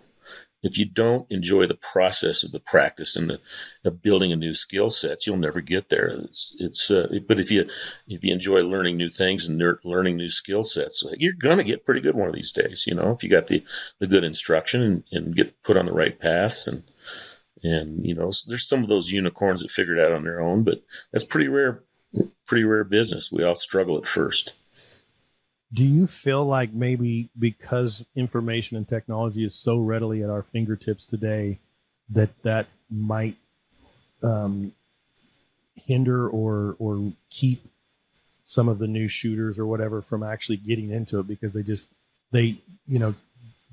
if 0.64 0.78
you 0.78 0.86
don't 0.86 1.30
enjoy 1.32 1.66
the 1.66 1.76
process 1.76 2.44
of 2.44 2.52
the 2.52 2.60
practice 2.60 3.16
and 3.16 3.30
the 3.30 3.42
of 3.84 4.02
building 4.02 4.32
a 4.32 4.36
new 4.36 4.54
skill 4.54 4.90
set, 4.90 5.26
you'll 5.26 5.38
never 5.38 5.62
get 5.62 5.90
there. 5.90 6.08
It's 6.08 6.56
it's 6.60 6.92
uh, 6.92 7.20
but 7.28 7.40
if 7.40 7.52
you 7.52 7.66
if 8.08 8.24
you 8.24 8.32
enjoy 8.32 8.62
learning 8.62 8.98
new 8.98 9.10
things 9.10 9.48
and 9.48 9.62
learning 9.84 10.18
new 10.18 10.30
skill 10.30 10.64
sets, 10.64 11.04
you're 11.18 11.34
gonna 11.34 11.64
get 11.64 11.86
pretty 11.86 12.02
good 12.02 12.16
one 12.16 12.30
of 12.30 12.36
these 12.36 12.54
days. 12.54 12.86
You 12.88 12.96
know, 12.96 13.12
if 13.12 13.24
you 13.24 13.30
got 13.30 13.48
the 13.48 13.64
the 14.00 14.08
good 14.08 14.24
instruction 14.24 14.82
and, 14.82 15.04
and 15.12 15.36
get 15.36 15.62
put 15.64 15.78
on 15.78 15.86
the 15.86 15.94
right 15.94 16.20
paths 16.20 16.68
and 16.68 16.84
and 17.64 18.06
you 18.06 18.16
know, 18.16 18.32
there's 18.48 18.68
some 18.68 18.84
of 18.84 18.90
those 18.90 19.12
unicorns 19.12 19.62
that 19.62 19.70
figured 19.70 20.00
out 20.00 20.12
on 20.12 20.24
their 20.24 20.42
own, 20.42 20.64
but 20.64 20.84
that's 21.12 21.26
pretty 21.26 21.48
rare, 21.48 21.84
pretty 22.46 22.64
rare 22.64 22.84
business. 22.84 23.32
We 23.32 23.44
all 23.44 23.56
struggle 23.56 23.98
at 23.98 24.06
first. 24.06 24.56
Do 25.74 25.86
you 25.86 26.06
feel 26.06 26.44
like 26.46 26.74
maybe 26.74 27.30
because 27.38 28.06
information 28.16 28.76
and 28.78 28.88
technology 28.88 29.46
is 29.46 29.56
so 29.56 29.78
readily 29.78 30.22
at 30.22 30.30
our 30.30 30.44
fingertips 30.44 31.06
today, 31.06 31.60
that 32.10 32.44
that 32.44 32.68
might 32.90 33.38
um, 34.22 34.74
hinder 35.76 36.28
or 36.28 36.76
or 36.78 37.14
keep 37.30 37.66
some 38.44 38.68
of 38.68 38.80
the 38.80 38.88
new 38.88 39.08
shooters 39.08 39.58
or 39.58 39.66
whatever 39.66 40.02
from 40.02 40.24
actually 40.24 40.58
getting 40.58 40.92
into 40.92 41.20
it 41.20 41.28
because 41.28 41.54
they 41.54 41.64
just 41.64 41.94
they 42.32 42.58
you 42.86 43.00
know 43.00 43.14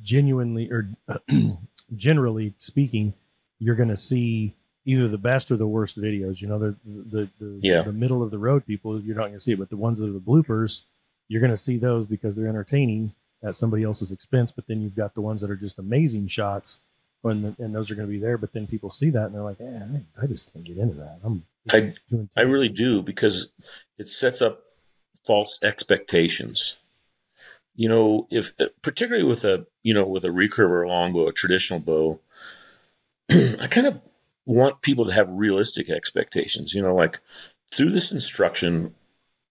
genuinely 0.03 0.71
or 0.71 0.89
generally 1.97 2.55
speaking, 2.59 3.15
you're 3.59 3.75
going 3.75 3.89
to 3.89 3.97
see 3.97 4.55
either 4.85 5.09
the 5.09 5.19
best 5.19 5.51
or 5.51 5.57
the 5.57 5.67
worst 5.67 6.01
videos. 6.01 6.41
You 6.41 6.47
know, 6.49 6.59
the 6.61 6.77
the 6.85 7.29
the, 7.41 7.61
Yeah. 7.63 7.83
the 7.83 7.93
middle 7.93 8.23
of 8.23 8.31
the 8.31 8.39
road 8.39 8.67
people, 8.67 9.01
you're 9.01 9.17
not 9.17 9.23
going 9.23 9.33
to 9.35 9.41
see 9.41 9.53
it, 9.53 9.59
but 9.59 9.71
the 9.71 9.77
ones 9.77 9.99
that 9.99 10.09
are 10.09 10.13
the 10.13 10.21
bloopers, 10.21 10.83
you're 11.29 11.41
going 11.41 11.51
to 11.53 11.57
see 11.57 11.77
those 11.77 12.07
because 12.07 12.35
they're 12.35 12.49
entertaining 12.49 13.13
at 13.43 13.55
somebody 13.55 13.85
else's 13.85 14.11
expense. 14.11 14.51
But 14.51 14.67
then 14.67 14.81
you've 14.83 14.97
got 14.97 15.15
the 15.15 15.21
ones 15.21 15.41
that 15.43 15.51
are 15.51 15.57
just 15.57 15.79
amazing 15.79 16.27
shots, 16.29 16.81
and 17.23 17.57
and 17.59 17.75
those 17.75 17.91
are 17.91 17.95
going 17.95 18.09
to 18.09 18.13
be 18.13 18.19
there. 18.19 18.39
But 18.39 18.53
then 18.53 18.67
people 18.67 18.91
see 18.91 19.11
that 19.11 19.27
and 19.27 19.35
they're 19.35 19.43
like, 19.43 19.61
eh, 19.61 19.81
I, 20.21 20.25
I 20.25 20.27
just 20.27 20.53
can't 20.53 20.65
get 20.65 20.79
into 20.79 20.97
that. 20.97 21.21
I'm 21.23 21.45
I- 21.71 21.93
I 22.37 22.41
really 22.43 22.69
do 22.71 23.03
because 23.03 23.53
it 23.99 24.09
sets 24.09 24.41
up 24.41 24.63
false 25.27 25.63
expectations. 25.63 26.79
You 27.77 27.89
know, 27.89 28.27
if 28.31 28.53
particularly 28.83 29.25
with 29.25 29.45
a 29.45 29.67
you 29.83 29.95
know 29.95 30.07
with 30.07 30.25
a 30.25 30.29
recurve 30.29 30.71
or 30.71 30.83
a 30.83 30.89
longbow, 30.89 31.29
a 31.29 31.33
traditional 31.33 31.79
bow, 31.81 32.21
I 33.31 33.67
kind 33.71 33.87
of 33.87 34.01
want 34.47 34.81
people 34.83 35.05
to 35.05 35.13
have 35.13 35.29
realistic 35.31 35.91
expectations. 35.91 36.75
You 36.75 36.83
know, 36.83 36.95
like 36.95 37.21
through 37.73 37.91
this 37.91 38.11
instruction, 38.11 38.95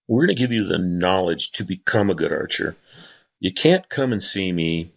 we're 0.08 0.26
going 0.26 0.34
to 0.34 0.40
give 0.40 0.52
you 0.52 0.64
the 0.64 0.78
knowledge 0.78 1.52
to 1.52 1.64
become 1.64 2.08
a 2.08 2.14
good 2.14 2.32
archer. 2.32 2.76
You 3.38 3.52
can't 3.52 3.88
come 3.88 4.10
and 4.10 4.22
see 4.22 4.52
me, 4.52 4.88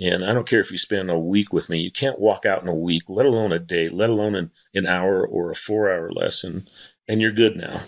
and 0.00 0.24
I 0.24 0.32
don't 0.32 0.48
care 0.48 0.60
if 0.60 0.70
you 0.70 0.78
spend 0.78 1.10
a 1.10 1.18
week 1.18 1.52
with 1.52 1.68
me. 1.68 1.80
You 1.80 1.90
can't 1.90 2.20
walk 2.20 2.46
out 2.46 2.62
in 2.62 2.68
a 2.68 2.74
week, 2.74 3.02
let 3.08 3.26
alone 3.26 3.52
a 3.52 3.58
day, 3.58 3.88
let 3.88 4.08
alone 4.08 4.36
an, 4.36 4.52
an 4.72 4.86
hour 4.86 5.26
or 5.26 5.50
a 5.50 5.56
four-hour 5.56 6.12
lesson, 6.12 6.68
and 7.08 7.20
you're 7.20 7.32
good 7.32 7.56
now. 7.56 7.80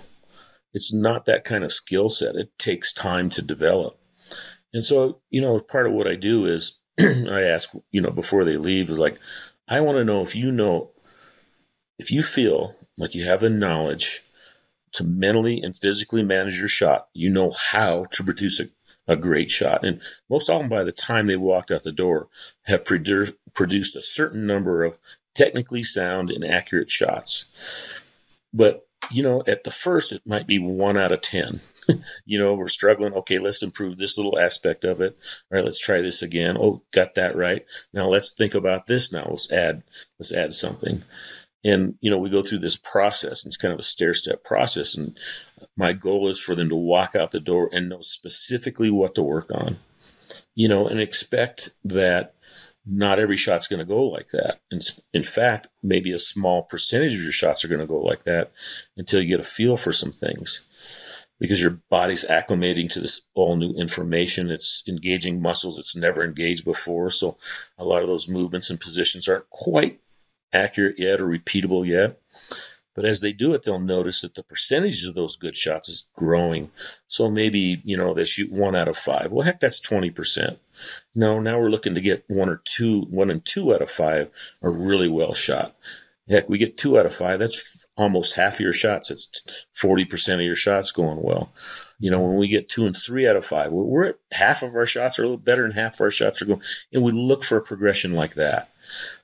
It's 0.75 0.93
not 0.93 1.25
that 1.25 1.45
kind 1.45 1.65
of 1.65 1.73
skill 1.73 2.09
set. 2.09 2.37
It 2.37 2.51
takes 2.59 2.93
time 2.93 3.29
to 3.31 3.43
develop. 3.43 3.99
And 4.73 4.85
so, 4.85 5.21
you 5.31 5.41
know, 5.41 5.59
part 5.59 5.87
of 5.87 5.93
what 5.93 6.07
I 6.07 6.15
do 6.15 6.47
is 6.47 6.81
I 6.99 7.43
ask, 7.43 7.75
you 7.91 8.01
know, 8.01 8.11
before 8.11 8.45
they 8.45 8.57
leave 8.57 8.91
is 8.91 8.99
like, 8.99 9.19
I 9.69 9.81
want 9.81 9.99
to 9.99 10.05
know 10.05 10.23
if 10.23 10.37
you 10.37 10.53
know, 10.53 10.91
if 11.99 12.11
you 12.11 12.23
feel 12.23 12.75
like 12.99 13.15
you 13.15 13.25
have 13.25 13.41
the 13.41 13.51
knowledge 13.51 14.23
to 14.93 15.05
mentally 15.05 15.61
and 15.61 15.77
physically 15.77 16.23
manage 16.23 16.59
your 16.59 16.69
shot, 16.69 17.09
you 17.15 17.31
know 17.31 17.53
how 17.73 18.05
to 18.13 18.25
produce 18.25 18.61
a, 18.61 18.65
a 19.07 19.17
great 19.17 19.51
shot. 19.51 19.85
And 19.85 20.01
most 20.29 20.49
often 20.51 20.69
by 20.69 20.85
the 20.85 20.93
time 20.93 21.27
they 21.27 21.37
walked 21.37 21.71
out 21.71 21.83
the 21.83 21.93
door, 21.93 22.29
have 22.67 22.85
produ- 22.85 23.37
produced 23.55 23.97
a 23.97 24.01
certain 24.01 24.47
number 24.47 24.85
of 24.85 24.99
technically 25.35 25.83
sound 25.83 26.31
and 26.31 26.45
accurate 26.45 26.91
shots. 26.91 28.03
But 28.53 28.87
you 29.11 29.23
know, 29.23 29.43
at 29.47 29.65
the 29.65 29.71
first, 29.71 30.13
it 30.13 30.23
might 30.25 30.47
be 30.47 30.59
one 30.59 30.97
out 30.97 31.13
of 31.13 31.21
10. 31.21 31.61
you 32.25 32.39
know, 32.39 32.55
we're 32.55 32.69
struggling. 32.69 33.13
Okay, 33.15 33.39
let's 33.39 33.63
improve 33.63 33.97
this 33.97 34.17
little 34.17 34.39
aspect 34.39 34.85
of 34.85 35.01
it. 35.01 35.17
All 35.51 35.57
right, 35.57 35.65
let's 35.65 35.81
try 35.81 36.01
this 36.01 36.23
again. 36.23 36.57
Oh, 36.59 36.83
got 36.93 37.15
that 37.15 37.35
right. 37.35 37.65
Now 37.93 38.09
let's 38.09 38.33
think 38.33 38.55
about 38.55 38.87
this 38.87 39.13
now. 39.13 39.27
Let's 39.29 39.51
add, 39.51 39.83
let's 40.19 40.33
add 40.33 40.53
something. 40.53 41.03
And, 41.65 41.97
you 42.01 42.11
know, 42.11 42.19
we 42.19 42.31
go 42.31 42.43
through 42.43 42.61
this 42.61 42.77
process 42.77 43.45
and 43.45 43.51
it's 43.51 43.57
kind 43.57 43.73
of 43.73 43.79
a 43.79 43.83
stair 43.83 44.15
step 44.15 44.43
process. 44.43 44.97
And 44.97 45.19
my 45.77 45.93
goal 45.93 46.29
is 46.29 46.41
for 46.41 46.55
them 46.55 46.69
to 46.71 46.77
walk 46.77 47.15
out 47.15 47.31
the 47.31 47.41
door 47.41 47.69
and 47.73 47.89
know 47.89 48.01
specifically 48.01 48.91
what 48.91 49.15
to 49.17 49.23
work 49.23 49.51
on, 49.53 49.79
you 50.55 50.69
know, 50.69 50.87
and 50.87 51.01
expect 51.01 51.71
that 51.85 52.35
not 52.87 53.19
every 53.19 53.37
shot's 53.37 53.69
going 53.69 53.81
to 53.81 53.85
go 53.85 54.03
like 54.03 54.29
that. 54.29 54.61
In, 54.71 54.81
in 55.13 55.23
fact, 55.23 55.69
maybe 55.83 56.13
a 56.13 56.19
small 56.19 56.63
percentage 56.63 57.15
of 57.15 57.23
your 57.23 57.33
shots 57.33 57.65
are 57.65 57.69
going 57.69 57.81
to 57.81 57.87
go 57.87 58.01
like 58.01 58.25
that 58.25 58.53
until 58.97 59.21
you 59.21 59.29
get 59.29 59.41
a 59.41 59.45
feel 59.45 59.77
for 59.77 59.93
some 59.93 60.13
things 60.13 60.67
because 61.41 61.63
your 61.63 61.81
body's 61.89 62.25
acclimating 62.27 62.89
to 62.91 63.01
this 63.01 63.29
all 63.35 63.57
new 63.57 63.73
information. 63.75 64.51
It's 64.51 64.85
engaging 64.87 65.41
muscles 65.41 65.79
it's 65.79 65.97
never 65.97 66.23
engaged 66.23 66.65
before. 66.65 67.11
So 67.11 67.37
a 67.79 67.85
lot 67.85 68.03
of 68.03 68.09
those 68.09 68.29
movements 68.29 68.71
and 68.71 68.79
positions 68.79 69.29
aren't 69.29 69.49
quite 69.51 70.01
accurate 70.53 70.99
yet 70.99 71.21
or 71.21 71.27
repeatable 71.27 71.87
yet. 71.87 72.19
But 72.95 73.05
as 73.05 73.21
they 73.21 73.33
do 73.33 73.55
it, 73.55 73.63
they'll 73.63 73.79
notice 73.79 74.21
that 74.21 74.35
the 74.35 74.43
percentage 74.43 75.07
of 75.07 75.15
those 75.15 75.37
good 75.37 75.57
shots 75.57 75.89
is 75.89 76.09
growing. 76.15 76.71
So 77.07 77.31
maybe, 77.31 77.79
you 77.85 77.97
know, 77.97 78.13
they 78.13 78.25
shoot 78.25 78.53
one 78.53 78.75
out 78.75 78.89
of 78.89 78.97
five. 78.97 79.31
Well, 79.31 79.45
heck, 79.45 79.61
that's 79.61 79.81
20%. 79.81 80.59
No, 81.15 81.39
now 81.39 81.59
we're 81.59 81.71
looking 81.71 81.95
to 81.95 82.01
get 82.01 82.25
one 82.27 82.49
or 82.49 82.61
two, 82.65 83.03
one 83.03 83.31
and 83.31 83.45
two 83.45 83.73
out 83.73 83.83
of 83.83 83.91
five 83.91 84.31
are 84.63 84.73
really 84.73 85.09
well 85.09 85.35
shot. 85.35 85.77
Heck, 86.29 86.49
we 86.49 86.59
get 86.59 86.77
two 86.77 86.99
out 86.99 87.07
of 87.07 87.15
five. 87.15 87.41
That's 87.41 87.87
almost 87.97 88.37
half 88.37 88.55
of 88.55 88.61
your 88.61 88.73
shots. 88.73 89.11
It's 89.11 89.67
40% 89.75 90.35
of 90.35 90.41
your 90.43 90.55
shots 90.55 90.93
going 90.93 91.23
well. 91.23 91.51
You 91.99 92.11
know, 92.11 92.21
when 92.21 92.37
we 92.37 92.49
get 92.49 92.69
two 92.69 92.87
and 92.87 92.95
three 92.95 93.27
out 93.27 93.35
of 93.35 93.45
five, 93.45 93.73
we're 93.73 94.07
at 94.07 94.19
half 94.33 94.63
of 94.63 94.77
our 94.77 94.87
shots 94.87 95.19
are 95.19 95.23
a 95.23 95.27
little 95.27 95.39
better 95.39 95.63
than 95.63 95.73
half 95.73 95.95
of 95.95 96.03
our 96.03 96.11
shots 96.11 96.41
are 96.41 96.45
going. 96.45 96.63
And 96.93 97.03
we 97.03 97.11
look 97.11 97.43
for 97.43 97.57
a 97.57 97.63
progression 97.63 98.15
like 98.15 98.35
that. 98.35 98.71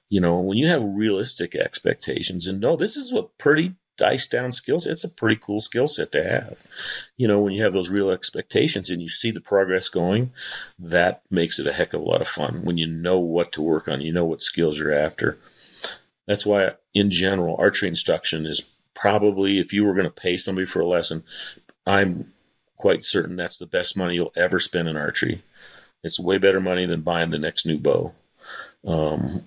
You 0.08 0.20
know, 0.20 0.38
when 0.38 0.56
you 0.56 0.68
have 0.68 0.82
realistic 0.84 1.54
expectations 1.54 2.46
and 2.46 2.60
no, 2.60 2.76
this 2.76 2.96
is 2.96 3.12
a 3.12 3.24
pretty 3.38 3.74
dice 3.96 4.26
down 4.26 4.52
skills. 4.52 4.86
It's 4.86 5.04
a 5.04 5.14
pretty 5.14 5.36
cool 5.36 5.60
skill 5.60 5.86
set 5.86 6.12
to 6.12 6.22
have. 6.22 6.62
You 7.16 7.26
know, 7.26 7.40
when 7.40 7.52
you 7.52 7.62
have 7.62 7.72
those 7.72 7.90
real 7.90 8.10
expectations 8.10 8.90
and 8.90 9.00
you 9.02 9.08
see 9.08 9.30
the 9.30 9.40
progress 9.40 9.88
going, 9.88 10.32
that 10.78 11.22
makes 11.30 11.58
it 11.58 11.66
a 11.66 11.72
heck 11.72 11.94
of 11.94 12.02
a 12.02 12.04
lot 12.04 12.20
of 12.20 12.28
fun 12.28 12.64
when 12.64 12.78
you 12.78 12.86
know 12.86 13.18
what 13.18 13.52
to 13.52 13.62
work 13.62 13.88
on, 13.88 14.00
you 14.00 14.12
know 14.12 14.24
what 14.24 14.40
skills 14.40 14.78
you're 14.78 14.92
after. 14.92 15.38
That's 16.26 16.44
why, 16.44 16.72
in 16.92 17.10
general, 17.10 17.56
archery 17.58 17.88
instruction 17.88 18.46
is 18.46 18.70
probably, 18.94 19.58
if 19.58 19.72
you 19.72 19.84
were 19.84 19.94
going 19.94 20.06
to 20.06 20.10
pay 20.10 20.36
somebody 20.36 20.66
for 20.66 20.80
a 20.80 20.86
lesson, 20.86 21.22
I'm 21.86 22.32
quite 22.76 23.02
certain 23.02 23.36
that's 23.36 23.58
the 23.58 23.66
best 23.66 23.96
money 23.96 24.16
you'll 24.16 24.32
ever 24.36 24.58
spend 24.58 24.88
in 24.88 24.96
archery. 24.96 25.42
It's 26.02 26.20
way 26.20 26.38
better 26.38 26.60
money 26.60 26.84
than 26.84 27.02
buying 27.02 27.30
the 27.30 27.38
next 27.38 27.64
new 27.64 27.78
bow. 27.78 28.12
Um, 28.84 29.46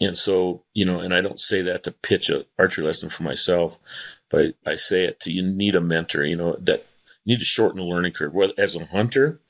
and 0.00 0.16
so, 0.16 0.64
you 0.74 0.84
know, 0.84 1.00
and 1.00 1.14
I 1.14 1.20
don't 1.20 1.38
say 1.38 1.62
that 1.62 1.84
to 1.84 1.92
pitch 1.92 2.28
a 2.28 2.46
archery 2.58 2.84
lesson 2.84 3.08
for 3.08 3.22
myself, 3.22 3.78
but 4.28 4.56
I, 4.66 4.74
say 4.74 5.04
it 5.04 5.20
to 5.20 5.30
you 5.30 5.42
need 5.42 5.76
a 5.76 5.80
mentor, 5.80 6.24
you 6.24 6.36
know, 6.36 6.56
that 6.56 6.86
you 7.24 7.34
need 7.34 7.38
to 7.38 7.44
shorten 7.44 7.78
the 7.78 7.86
learning 7.86 8.12
curve. 8.12 8.34
Well, 8.34 8.52
as 8.58 8.74
a 8.74 8.86
hunter, 8.86 9.40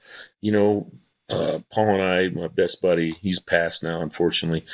you 0.40 0.52
know, 0.52 0.92
uh, 1.30 1.60
Paul 1.72 1.94
and 1.94 2.02
I, 2.02 2.28
my 2.28 2.48
best 2.48 2.82
buddy, 2.82 3.12
he's 3.22 3.40
passed 3.40 3.82
now, 3.82 4.02
unfortunately, 4.02 4.64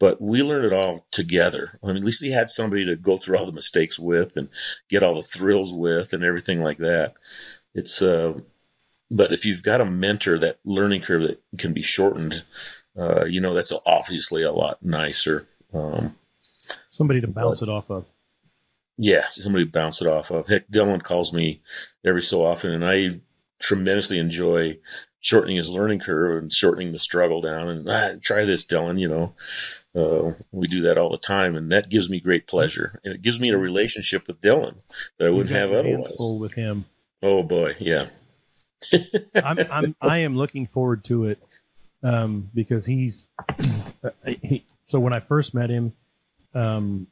but 0.00 0.20
we 0.20 0.42
learned 0.42 0.66
it 0.66 0.72
all 0.72 1.06
together. 1.12 1.78
I 1.82 1.86
mean, 1.86 1.98
at 1.98 2.04
least 2.04 2.24
he 2.24 2.32
had 2.32 2.50
somebody 2.50 2.84
to 2.84 2.96
go 2.96 3.16
through 3.16 3.38
all 3.38 3.46
the 3.46 3.52
mistakes 3.52 4.00
with 4.00 4.36
and 4.36 4.50
get 4.88 5.04
all 5.04 5.14
the 5.14 5.22
thrills 5.22 5.72
with 5.72 6.12
and 6.12 6.24
everything 6.24 6.60
like 6.60 6.78
that. 6.78 7.14
It's, 7.74 8.02
uh, 8.02 8.40
but 9.08 9.32
if 9.32 9.46
you've 9.46 9.62
got 9.62 9.80
a 9.80 9.84
mentor, 9.84 10.38
that 10.38 10.58
learning 10.64 11.02
curve 11.02 11.22
that 11.22 11.42
can 11.58 11.72
be 11.72 11.82
shortened, 11.82 12.42
uh, 12.98 13.24
you 13.24 13.40
know, 13.40 13.54
that's 13.54 13.72
obviously 13.86 14.42
a 14.42 14.52
lot 14.52 14.82
nicer. 14.82 15.46
Um, 15.72 16.16
somebody 16.88 17.20
to 17.20 17.26
bounce 17.26 17.60
but, 17.60 17.68
it 17.68 17.72
off 17.72 17.90
of. 17.90 18.04
Yeah, 18.98 19.26
somebody 19.28 19.64
to 19.64 19.70
bounce 19.70 20.02
it 20.02 20.08
off 20.08 20.30
of. 20.30 20.48
Heck, 20.48 20.68
Dylan 20.68 21.02
calls 21.02 21.32
me 21.32 21.60
every 22.04 22.22
so 22.22 22.44
often, 22.44 22.72
and 22.72 22.84
I 22.84 23.08
tremendously 23.58 24.18
enjoy 24.18 24.78
shortening 25.20 25.56
his 25.56 25.70
learning 25.70 26.00
curve 26.00 26.42
and 26.42 26.52
shortening 26.52 26.92
the 26.92 26.98
struggle 26.98 27.40
down. 27.40 27.68
And 27.68 27.88
ah, 27.88 28.10
try 28.20 28.44
this, 28.44 28.66
Dylan. 28.66 28.98
You 28.98 29.08
know, 29.08 29.34
uh, 29.94 30.34
we 30.50 30.66
do 30.66 30.82
that 30.82 30.98
all 30.98 31.10
the 31.10 31.16
time, 31.16 31.56
and 31.56 31.72
that 31.72 31.88
gives 31.88 32.10
me 32.10 32.20
great 32.20 32.46
pleasure, 32.46 33.00
and 33.02 33.14
it 33.14 33.22
gives 33.22 33.40
me 33.40 33.48
a 33.48 33.58
relationship 33.58 34.26
with 34.26 34.42
Dylan 34.42 34.82
that 35.18 35.28
I 35.28 35.30
wouldn't 35.30 35.56
have 35.56 35.72
otherwise. 35.72 36.14
Full 36.18 36.38
with 36.38 36.52
him. 36.52 36.84
Oh 37.22 37.42
boy, 37.42 37.76
yeah. 37.78 38.08
I'm, 39.34 39.58
I'm 39.70 39.96
I 40.00 40.18
am 40.18 40.36
looking 40.36 40.66
forward 40.66 41.04
to 41.04 41.24
it 41.24 41.38
um, 42.02 42.50
because 42.54 42.86
he's 42.86 43.28
uh, 44.02 44.10
he, 44.42 44.64
so 44.86 44.98
when 45.00 45.12
I 45.12 45.20
first 45.20 45.54
met 45.54 45.70
him, 45.70 45.92
um, 46.54 47.06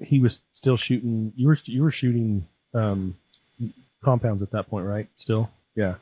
he 0.00 0.18
was 0.18 0.40
still 0.52 0.76
shooting. 0.76 1.32
You 1.36 1.48
were 1.48 1.56
you 1.64 1.82
were 1.82 1.90
shooting 1.90 2.46
um, 2.74 3.16
compounds 4.02 4.42
at 4.42 4.50
that 4.52 4.68
point, 4.68 4.86
right? 4.86 5.08
Still, 5.16 5.50
yeah. 5.74 5.96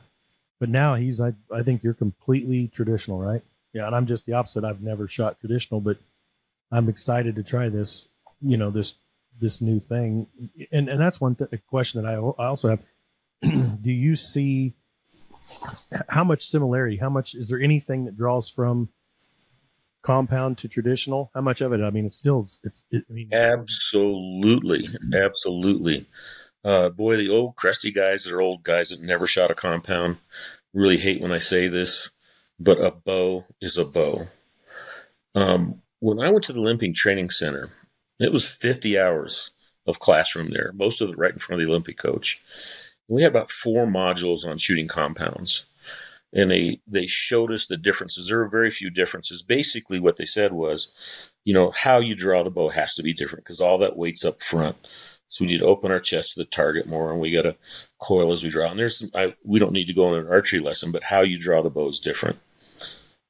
But 0.59 0.69
now 0.69 0.95
he's 0.95 1.19
I 1.19 1.33
I 1.53 1.63
think 1.63 1.83
you're 1.83 1.93
completely 1.93 2.67
traditional, 2.67 3.19
right? 3.19 3.43
Yeah, 3.73 3.87
and 3.87 3.95
I'm 3.95 4.05
just 4.05 4.25
the 4.25 4.33
opposite. 4.33 4.63
I've 4.63 4.81
never 4.81 5.07
shot 5.07 5.39
traditional, 5.39 5.81
but 5.81 5.97
I'm 6.71 6.89
excited 6.89 7.35
to 7.35 7.43
try 7.43 7.69
this. 7.69 8.07
You 8.41 8.57
know 8.57 8.71
this 8.71 8.95
this 9.39 9.61
new 9.61 9.79
thing, 9.79 10.27
and 10.71 10.89
and 10.89 10.99
that's 10.99 11.21
one 11.21 11.35
th- 11.35 11.49
question 11.67 12.01
that 12.01 12.09
I 12.09 12.15
I 12.15 12.47
also 12.47 12.69
have. 12.69 12.83
Do 13.81 13.91
you 13.91 14.15
see 14.15 14.73
how 16.09 16.23
much 16.23 16.43
similarity? 16.43 16.97
How 16.97 17.09
much 17.09 17.35
is 17.35 17.49
there 17.49 17.59
anything 17.59 18.05
that 18.05 18.17
draws 18.17 18.49
from 18.49 18.89
compound 20.01 20.57
to 20.59 20.67
traditional? 20.67 21.31
How 21.33 21.41
much 21.41 21.61
of 21.61 21.73
it? 21.73 21.81
I 21.81 21.89
mean, 21.89 22.05
it's 22.05 22.17
still 22.17 22.47
it's. 22.63 22.83
It, 22.91 23.05
I 23.09 23.13
mean, 23.13 23.29
absolutely, 23.33 24.85
absolutely. 25.13 26.05
Uh, 26.63 26.89
boy, 26.89 27.17
the 27.17 27.29
old 27.29 27.55
crusty 27.55 27.91
guys 27.91 28.23
that 28.23 28.33
are 28.33 28.41
old 28.41 28.63
guys 28.63 28.89
that 28.89 29.01
never 29.01 29.25
shot 29.25 29.49
a 29.49 29.55
compound 29.55 30.17
really 30.73 30.97
hate 30.97 31.21
when 31.21 31.31
I 31.31 31.39
say 31.39 31.67
this, 31.67 32.11
but 32.59 32.79
a 32.79 32.91
bow 32.91 33.45
is 33.59 33.77
a 33.77 33.85
bow. 33.85 34.27
Um, 35.33 35.81
when 35.99 36.19
I 36.19 36.29
went 36.29 36.43
to 36.45 36.53
the 36.53 36.59
Olympic 36.59 36.93
Training 36.93 37.29
Center, 37.29 37.69
it 38.19 38.31
was 38.31 38.51
50 38.51 38.99
hours 38.99 39.51
of 39.87 39.99
classroom 39.99 40.51
there, 40.51 40.71
most 40.73 41.01
of 41.01 41.09
it 41.09 41.17
right 41.17 41.33
in 41.33 41.39
front 41.39 41.61
of 41.61 41.67
the 41.67 41.71
Olympic 41.71 41.97
coach. 41.97 42.41
We 43.11 43.23
had 43.23 43.31
about 43.31 43.51
four 43.51 43.85
modules 43.85 44.47
on 44.47 44.57
shooting 44.57 44.87
compounds 44.87 45.65
and 46.33 46.51
they 46.51 46.79
they 46.87 47.05
showed 47.05 47.51
us 47.51 47.67
the 47.67 47.77
differences. 47.77 48.27
There 48.27 48.41
are 48.41 48.49
very 48.49 48.69
few 48.69 48.89
differences. 48.89 49.43
Basically, 49.43 49.99
what 49.99 50.17
they 50.17 50.25
said 50.25 50.53
was, 50.53 51.31
you 51.43 51.53
know, 51.53 51.71
how 51.71 51.99
you 51.99 52.15
draw 52.15 52.43
the 52.43 52.51
bow 52.51 52.69
has 52.69 52.95
to 52.95 53.03
be 53.03 53.13
different 53.13 53.45
because 53.45 53.61
all 53.61 53.77
that 53.79 53.97
weight's 53.97 54.25
up 54.25 54.41
front. 54.41 54.77
So 55.27 55.45
we 55.45 55.51
need 55.51 55.59
to 55.59 55.65
open 55.65 55.91
our 55.91 55.99
chest 55.99 56.33
to 56.33 56.41
the 56.41 56.45
target 56.45 56.87
more, 56.87 57.11
and 57.11 57.19
we 57.19 57.31
got 57.31 57.43
to 57.43 57.55
coil 57.99 58.31
as 58.31 58.43
we 58.43 58.49
draw. 58.49 58.69
And 58.69 58.79
there's 58.79 58.97
some, 58.97 59.09
I, 59.15 59.35
we 59.45 59.59
don't 59.59 59.71
need 59.71 59.87
to 59.87 59.93
go 59.93 60.13
in 60.13 60.19
an 60.19 60.29
archery 60.29 60.59
lesson, 60.59 60.91
but 60.91 61.05
how 61.05 61.21
you 61.21 61.39
draw 61.39 61.61
the 61.61 61.69
bow 61.69 61.87
is 61.87 62.01
different. 62.01 62.39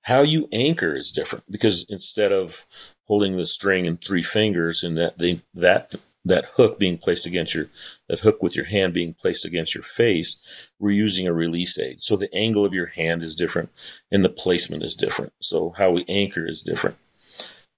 How 0.06 0.22
you 0.22 0.48
anchor 0.52 0.96
is 0.96 1.12
different 1.12 1.46
because 1.50 1.86
instead 1.88 2.32
of 2.32 2.66
holding 3.06 3.38
the 3.38 3.46
string 3.46 3.86
in 3.86 3.98
three 3.98 4.24
fingers 4.24 4.84
and 4.84 4.98
that 4.98 5.20
they 5.20 5.42
that 5.54 5.94
that 6.24 6.46
hook 6.56 6.78
being 6.78 6.98
placed 6.98 7.26
against 7.26 7.56
your 7.56 7.68
that 8.08 8.20
hook 8.20 8.44
with 8.44 8.56
your 8.56 8.66
hand 8.66 8.94
being 8.94 9.14
placed 9.14 9.46
against 9.46 9.74
your 9.74 9.84
face 9.84 10.72
we're 10.80 10.92
using 10.92 11.28
a 11.28 11.34
release 11.34 11.80
aid. 11.80 12.00
So 12.00 12.16
the 12.16 12.34
angle 12.34 12.66
of 12.66 12.74
your 12.74 12.88
hand 12.88 13.24
is 13.24 13.36
different 13.36 13.70
and 14.12 14.26
the 14.26 14.30
placement 14.30 14.84
is 14.84 14.96
different. 14.96 15.34
So 15.40 15.74
how 15.78 15.92
we 15.92 16.06
anchor 16.08 16.46
is 16.48 16.64
different. 16.64 16.98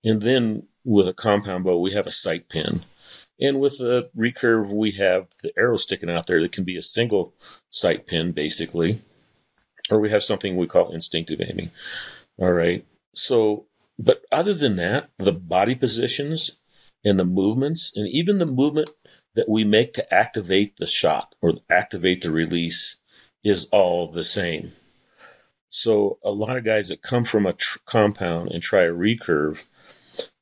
And 0.04 0.22
then 0.22 0.68
with 0.84 1.08
a 1.08 1.14
compound 1.14 1.66
bow 1.66 1.78
we 1.80 1.92
have 1.94 2.08
a 2.08 2.12
sight 2.12 2.50
pin. 2.50 2.82
And 3.40 3.60
with 3.60 3.80
a 3.82 4.10
recurve 4.18 4.76
we 4.76 4.92
have 4.92 5.28
the 5.42 5.52
arrow 5.58 5.76
sticking 5.76 6.10
out 6.10 6.28
there 6.28 6.42
that 6.42 6.52
can 6.52 6.64
be 6.64 6.78
a 6.78 6.82
single 6.82 7.34
sight 7.38 8.08
pin 8.08 8.32
basically. 8.32 9.02
Or 9.92 10.00
we 10.00 10.10
have 10.10 10.24
something 10.24 10.56
we 10.56 10.68
call 10.68 10.92
instinctive 10.92 11.42
aiming. 11.42 11.72
All 12.40 12.54
right. 12.54 12.86
So 13.14 13.68
but 14.00 14.24
other 14.32 14.54
than 14.54 14.78
that 14.78 15.10
the 15.18 15.34
body 15.34 15.76
positions 15.76 16.62
and 17.04 17.20
the 17.20 17.26
movements 17.26 17.96
and 17.96 18.08
even 18.08 18.38
the 18.38 18.46
movement 18.46 18.90
that 19.36 19.50
we 19.50 19.64
make 19.64 19.94
to 19.94 20.14
activate 20.14 20.78
the 20.78 20.86
shot 20.86 21.36
or 21.42 21.54
activate 21.70 22.22
the 22.22 22.32
release 22.32 22.98
is 23.44 23.68
all 23.72 24.08
the 24.08 24.24
same. 24.24 24.72
So 25.70 26.20
a 26.24 26.32
lot 26.32 26.56
of 26.56 26.64
guys 26.64 26.90
that 26.90 27.02
come 27.02 27.24
from 27.24 27.46
a 27.46 27.54
tr- 27.54 27.80
compound 27.86 28.52
and 28.52 28.62
try 28.62 28.82
a 28.84 28.94
recurve, 28.94 29.66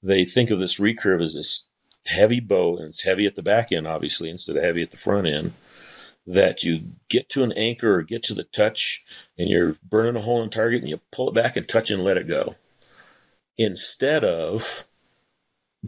they 0.04 0.26
think 0.26 0.52
of 0.52 0.60
this 0.60 0.80
recurve 0.80 1.22
as 1.22 1.36
this 1.36 1.70
heavy 2.08 2.40
bow 2.40 2.76
and 2.78 2.88
it's 2.88 3.04
heavy 3.04 3.26
at 3.26 3.36
the 3.36 3.44
back 3.44 3.72
end, 3.72 3.88
obviously, 3.88 4.30
instead 4.30 4.58
of 4.58 4.64
heavy 4.64 4.82
at 4.82 4.92
the 4.92 4.98
front 4.98 5.28
end. 5.28 5.54
That 6.28 6.64
you 6.64 6.92
get 7.10 7.30
to 7.30 7.44
an 7.44 7.52
anchor 7.54 7.96
or 7.96 8.04
get 8.04 8.22
to 8.24 8.34
the 8.34 8.44
touch 8.44 9.04
and 9.38 9.50
you're 9.50 9.74
burning 9.84 10.16
a 10.16 10.22
hole 10.22 10.44
in 10.44 10.50
target 10.50 10.82
and 10.82 10.90
you 10.90 11.00
pull 11.12 11.30
it 11.30 11.36
back 11.36 11.56
and 11.56 11.68
touch 11.68 11.90
and 11.90 12.04
let 12.04 12.18
it 12.18 12.28
go. 12.28 12.56
Instead 13.58 14.24
of 14.24 14.86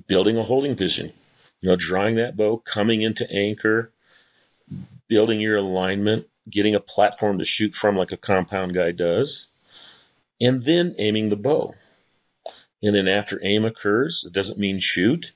building 0.07 0.37
a 0.37 0.43
holding 0.43 0.75
position, 0.75 1.13
you 1.61 1.69
know, 1.69 1.75
drawing 1.75 2.15
that 2.15 2.35
bow, 2.35 2.57
coming 2.57 3.01
into 3.01 3.29
anchor, 3.31 3.91
building 5.07 5.39
your 5.39 5.57
alignment, 5.57 6.27
getting 6.49 6.75
a 6.75 6.79
platform 6.79 7.37
to 7.37 7.45
shoot 7.45 7.73
from 7.73 7.95
like 7.95 8.11
a 8.11 8.17
compound 8.17 8.73
guy 8.73 8.91
does, 8.91 9.49
and 10.41 10.63
then 10.63 10.95
aiming 10.97 11.29
the 11.29 11.35
bow. 11.35 11.73
And 12.81 12.93
then 12.93 13.07
after 13.07 13.39
aim 13.43 13.63
occurs, 13.63 14.23
it 14.25 14.33
doesn't 14.33 14.59
mean 14.59 14.79
shoot, 14.79 15.31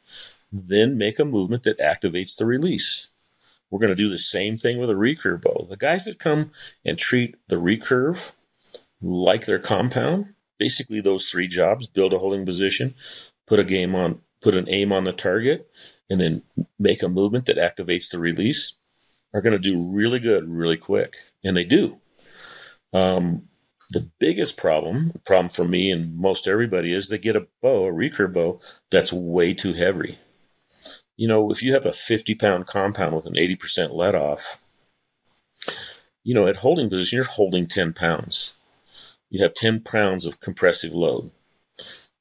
then 0.51 0.97
make 0.97 1.19
a 1.19 1.25
movement 1.25 1.63
that 1.63 1.79
activates 1.79 2.37
the 2.37 2.45
release. 2.45 3.09
We're 3.69 3.79
going 3.79 3.89
to 3.89 3.95
do 3.95 4.09
the 4.09 4.17
same 4.17 4.57
thing 4.57 4.79
with 4.79 4.89
a 4.89 4.95
recurve 4.95 5.41
bow. 5.41 5.65
The 5.69 5.77
guys 5.77 6.05
that 6.05 6.19
come 6.19 6.51
and 6.85 6.97
treat 6.97 7.35
the 7.47 7.57
recurve 7.57 8.33
like 9.01 9.45
their 9.45 9.59
compound, 9.59 10.33
basically 10.57 11.01
those 11.01 11.27
three 11.27 11.47
jobs 11.47 11.87
build 11.87 12.13
a 12.13 12.19
holding 12.19 12.45
position, 12.45 12.95
put 13.45 13.59
a 13.59 13.63
game 13.63 13.95
on 13.95 14.21
put 14.41 14.55
an 14.55 14.67
aim 14.69 14.91
on 14.91 15.03
the 15.03 15.13
target, 15.13 15.69
and 16.09 16.19
then 16.19 16.43
make 16.79 17.03
a 17.03 17.09
movement 17.09 17.45
that 17.45 17.57
activates 17.57 18.11
the 18.11 18.19
release 18.19 18.77
are 19.33 19.41
going 19.41 19.53
to 19.53 19.59
do 19.59 19.93
really 19.93 20.19
good 20.19 20.47
really 20.47 20.77
quick. 20.77 21.15
And 21.43 21.55
they 21.55 21.65
do. 21.65 21.99
Um, 22.93 23.43
the 23.91 24.09
biggest 24.19 24.57
problem, 24.57 25.13
problem 25.25 25.49
for 25.49 25.65
me 25.65 25.91
and 25.91 26.17
most 26.17 26.47
everybody, 26.47 26.93
is 26.93 27.07
they 27.07 27.17
get 27.17 27.35
a 27.35 27.47
bow, 27.61 27.85
a 27.85 27.91
recurve 27.91 28.33
bow, 28.33 28.59
that's 28.91 29.13
way 29.13 29.53
too 29.53 29.73
heavy. 29.73 30.17
You 31.15 31.27
know, 31.27 31.51
if 31.51 31.63
you 31.63 31.73
have 31.73 31.85
a 31.85 31.93
50 31.93 32.35
pound 32.35 32.67
compound 32.67 33.15
with 33.15 33.25
an 33.25 33.33
80% 33.33 33.93
let 33.93 34.13
off, 34.13 34.61
you 36.23 36.33
know, 36.33 36.47
at 36.47 36.57
holding 36.57 36.89
position, 36.89 37.17
you're 37.17 37.25
holding 37.25 37.67
10 37.67 37.93
pounds. 37.93 38.53
You 39.29 39.41
have 39.43 39.53
10 39.53 39.81
pounds 39.81 40.25
of 40.25 40.39
compressive 40.39 40.93
load 40.93 41.31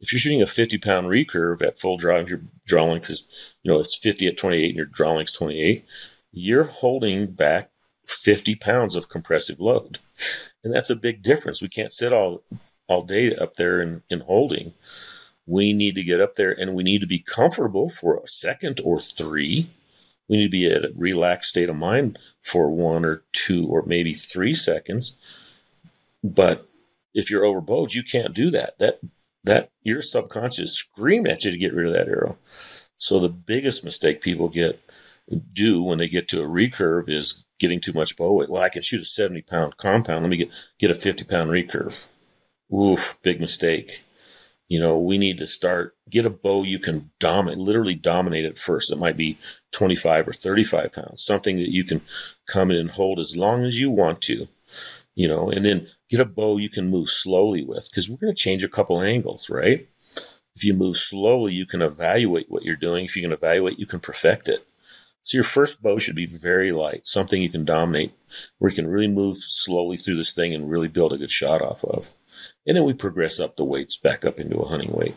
if 0.01 0.13
you're 0.13 0.21
shooting 0.21 0.43
a 0.43 0.47
50 0.47 0.79
pound 0.79 1.07
recurve 1.07 1.63
at 1.63 1.79
full 1.79 1.97
draw, 1.97 2.19
your 2.19 2.43
draw 2.67 2.85
length 2.85 3.11
is, 3.11 3.57
you 3.63 3.73
know, 3.73 3.79
it's 3.79 3.99
50 3.99 4.27
at 4.29 4.37
28 4.37 4.67
and 4.67 4.77
your 4.77 4.87
draw 4.87 5.13
length 5.13 5.37
28, 5.37 5.85
you're 6.33 6.65
holding 6.65 7.27
back 7.33 7.71
50 8.07 8.55
pounds 8.57 8.95
of 8.95 9.09
compressive 9.09 9.61
load. 9.61 9.99
And 10.63 10.75
that's 10.75 10.91
a 10.91 10.97
big 10.97 11.23
difference. 11.23 11.63
We 11.63 11.69
can't 11.69 11.93
sit 11.93 12.13
all, 12.13 12.43
all 12.89 13.03
day 13.03 13.35
up 13.35 13.55
there 13.55 13.81
in, 13.81 14.03
in 14.11 14.21
holding. 14.21 14.75
We 15.47 15.73
need 15.73 15.95
to 15.95 16.03
get 16.03 16.21
up 16.21 16.35
there 16.35 16.53
and 16.53 16.75
we 16.75 16.83
need 16.83 17.01
to 17.01 17.07
be 17.07 17.21
comfortable 17.21 17.89
for 17.89 18.17
a 18.17 18.29
second 18.29 18.81
or 18.85 18.99
three. 18.99 19.71
We 20.29 20.39
need 20.39 20.47
to 20.47 20.51
be 20.51 20.67
at 20.67 20.85
a 20.85 20.93
relaxed 20.97 21.51
state 21.51 21.69
of 21.69 21.77
mind 21.77 22.19
for 22.41 22.69
one 22.69 23.05
or 23.05 23.23
two 23.33 23.67
or 23.69 23.85
maybe 23.87 24.13
three 24.13 24.53
seconds. 24.53 25.53
But 26.23 26.69
if 27.15 27.31
you're 27.31 27.45
overbowed, 27.45 27.95
you 27.95 28.03
can't 28.03 28.35
do 28.35 28.51
that. 28.51 28.79
That 28.79 28.99
that 29.47 29.71
your 29.83 30.03
subconscious 30.03 30.75
scream 30.75 31.27
at 31.27 31.45
you 31.45 31.51
to 31.51 31.59
get 31.59 31.73
rid 31.73 31.87
of 31.87 31.93
that 31.95 32.09
arrow. 32.09 32.37
So 32.45 33.19
the 33.19 33.29
biggest 33.29 33.85
mistake 33.85 34.21
people 34.21 34.49
get 34.49 34.81
do 35.53 35.83
when 35.83 35.99
they 35.99 36.09
get 36.09 36.29
to 36.29 36.43
a 36.43 36.47
recurve 36.47 37.09
is 37.09 37.47
getting 37.59 37.81
too 37.81 37.93
much 37.93 38.17
bow 38.17 38.33
weight. 38.33 38.51
Well, 38.51 38.63
I 38.63 38.69
can 38.69 38.83
shoot 38.83 39.01
a 39.01 39.05
70 39.05 39.43
pound 39.43 39.77
compound. 39.77 40.23
Let 40.23 40.31
me 40.31 40.37
get, 40.37 40.71
get 40.79 40.91
a 40.91 40.95
50 40.95 41.25
pound 41.25 41.51
recurve. 41.51 42.09
Oof, 42.73 43.19
big 43.23 43.41
mistake. 43.41 44.05
You 44.69 44.81
know, 44.81 44.99
we 44.99 45.17
need 45.17 45.39
to 45.39 45.47
start, 45.47 45.95
get 46.11 46.27
a 46.27 46.31
bow 46.31 46.65
you 46.65 46.81
can 46.81 47.11
dominate, 47.21 47.59
literally 47.59 47.95
dominate 47.95 48.45
at 48.45 48.59
first. 48.59 48.91
It 48.91 48.99
might 48.99 49.17
be 49.17 49.39
25 49.73 50.29
or 50.29 50.33
35 50.33 50.93
pounds, 50.93 51.23
something 51.23 51.57
that 51.59 51.71
you 51.71 51.85
can 51.85 52.01
come 52.49 52.73
in 52.73 52.77
and 52.77 52.91
hold 52.91 53.21
as 53.21 53.37
long 53.37 53.65
as 53.65 53.79
you 53.79 53.91
want 53.91 54.21
to 54.23 54.49
you 55.17 55.27
know, 55.27 55.51
and 55.51 55.65
then 55.65 55.89
get 56.09 56.21
a 56.21 56.25
bow 56.25 56.59
you 56.59 56.69
can 56.69 56.89
move 56.89 57.09
slowly 57.09 57.65
with 57.65 57.89
because 57.91 58.09
we're 58.09 58.19
going 58.19 58.33
to 58.33 58.41
change 58.41 58.63
a 58.63 58.69
couple 58.69 59.01
angles, 59.01 59.51
right? 59.51 59.89
If 60.55 60.65
you 60.65 60.73
move 60.73 60.97
slowly, 60.97 61.53
you 61.53 61.67
can 61.67 61.83
evaluate 61.83 62.47
what 62.49 62.65
you're 62.65 62.77
doing. 62.77 63.07
If 63.07 63.17
you 63.17 63.23
can 63.23 63.33
evaluate, 63.33 63.79
you 63.79 63.87
can 63.87 64.01
perfect 64.01 64.49
it. 64.49 64.67
So 65.23 65.39
your 65.39 65.45
first 65.45 65.83
bow 65.83 65.99
should 65.99 66.15
be 66.15 66.27
very 66.27 66.71
light, 66.71 67.07
something 67.07 67.43
you 67.43 67.51
can 67.51 67.65
dominate, 67.65 68.13
where 68.59 68.71
you 68.71 68.77
can 68.77 68.87
really 68.87 69.09
move 69.09 69.37
slowly 69.37 69.97
through 69.97 70.17
this 70.17 70.33
thing 70.33 70.55
and 70.55 70.71
really 70.71 70.87
build 70.87 71.13
a 71.13 71.19
good 71.19 71.33
shot 71.33 71.63
off 71.63 71.83
of. 71.83 72.13
And 72.65 72.77
then 72.77 72.85
we 72.85 72.93
progress 72.93 73.41
up 73.41 73.57
the 73.57 73.65
weights 73.65 73.97
back 73.97 74.25
up 74.25 74.39
into 74.39 74.59
a 74.59 74.69
hunting 74.69 74.93
weight. 74.93 75.17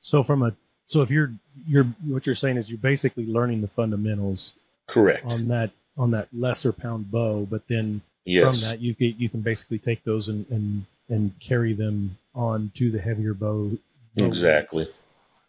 So 0.00 0.24
from 0.24 0.42
a 0.42 0.56
so 0.86 1.00
if 1.02 1.10
you're 1.10 1.34
you're 1.66 1.84
what 2.06 2.26
you're 2.26 2.34
saying 2.34 2.56
is 2.56 2.70
you're 2.70 2.78
basically 2.78 3.26
learning 3.26 3.60
the 3.60 3.68
fundamentals 3.68 4.54
Correct. 4.88 5.32
on 5.32 5.48
that 5.48 5.70
on 5.96 6.10
that 6.10 6.28
lesser 6.32 6.72
pound 6.72 7.10
bow, 7.10 7.46
but 7.48 7.68
then 7.68 8.02
yes. 8.24 8.62
from 8.62 8.70
that 8.70 8.80
you 8.80 8.94
can 8.94 9.14
you 9.18 9.28
can 9.28 9.40
basically 9.40 9.78
take 9.78 10.04
those 10.04 10.28
and 10.28 10.46
and, 10.50 10.86
and 11.08 11.38
carry 11.40 11.72
them 11.72 12.18
on 12.34 12.72
to 12.74 12.90
the 12.90 13.00
heavier 13.00 13.34
bow. 13.34 13.78
bow 14.16 14.24
Exactly. 14.26 14.88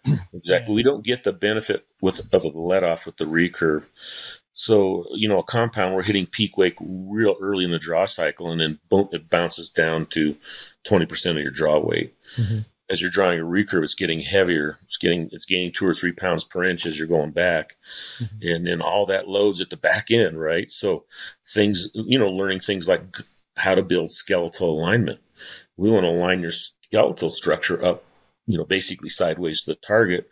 Exactly. 0.34 0.76
We 0.76 0.84
don't 0.84 1.04
get 1.04 1.24
the 1.24 1.34
benefit 1.34 1.84
with 2.00 2.32
of 2.32 2.46
a 2.46 2.50
let 2.50 2.84
off 2.84 3.08
with 3.08 3.18
the 3.18 3.26
recurve. 3.26 3.90
So, 4.54 5.06
you 5.14 5.28
know, 5.28 5.40
a 5.40 5.44
compound, 5.44 5.96
we're 5.96 6.04
hitting 6.04 6.28
peak 6.28 6.58
weight 6.58 6.76
real 6.80 7.36
early 7.42 7.66
in 7.66 7.72
the 7.72 7.80
draw 7.80 8.06
cycle, 8.06 8.52
and 8.52 8.62
then 8.62 8.80
boom, 8.88 9.10
it 9.12 9.30
bounces 9.30 9.68
down 9.68 10.06
to 10.08 10.36
20% 10.86 11.32
of 11.32 11.38
your 11.38 11.52
draw 11.52 11.80
weight. 11.80 12.14
Mhm. 12.36 12.66
As 12.90 13.02
you're 13.02 13.10
drawing 13.10 13.40
a 13.40 13.44
recurve, 13.44 13.84
it's 13.84 13.96
getting 13.96 14.20
heavier. 14.20 14.78
It's 14.84 14.98
getting, 14.98 15.30
it's 15.32 15.46
gaining 15.46 15.72
two 15.72 15.88
or 15.88 15.94
three 15.94 16.12
pounds 16.12 16.44
per 16.44 16.64
inch 16.64 16.86
as 16.86 17.00
you're 17.00 17.08
going 17.08 17.32
back. 17.32 17.78
Mm-hmm. 17.84 18.48
And 18.48 18.68
then 18.68 18.82
all 18.82 19.06
that 19.08 19.28
loads 19.28 19.60
at 19.60 19.70
the 19.70 19.78
back 19.78 20.12
end, 20.12 20.40
right? 20.40 20.70
So 20.70 21.06
things, 21.46 21.90
you 21.94 22.20
know, 22.20 22.30
learning 22.30 22.60
things 22.60 22.88
like 22.88 23.02
how 23.58 23.74
to 23.74 23.82
build 23.82 24.12
skeletal 24.12 24.70
alignment. 24.70 25.20
We 25.78 25.90
want 25.90 26.04
to 26.04 26.10
align 26.10 26.42
your 26.42 26.52
skeletal 26.52 27.30
structure 27.30 27.84
up 27.84 28.04
you 28.48 28.58
know, 28.58 28.66
basically 28.66 29.10
sideways 29.10 29.64
to 29.64 29.72
the 29.72 29.76
target. 29.76 30.30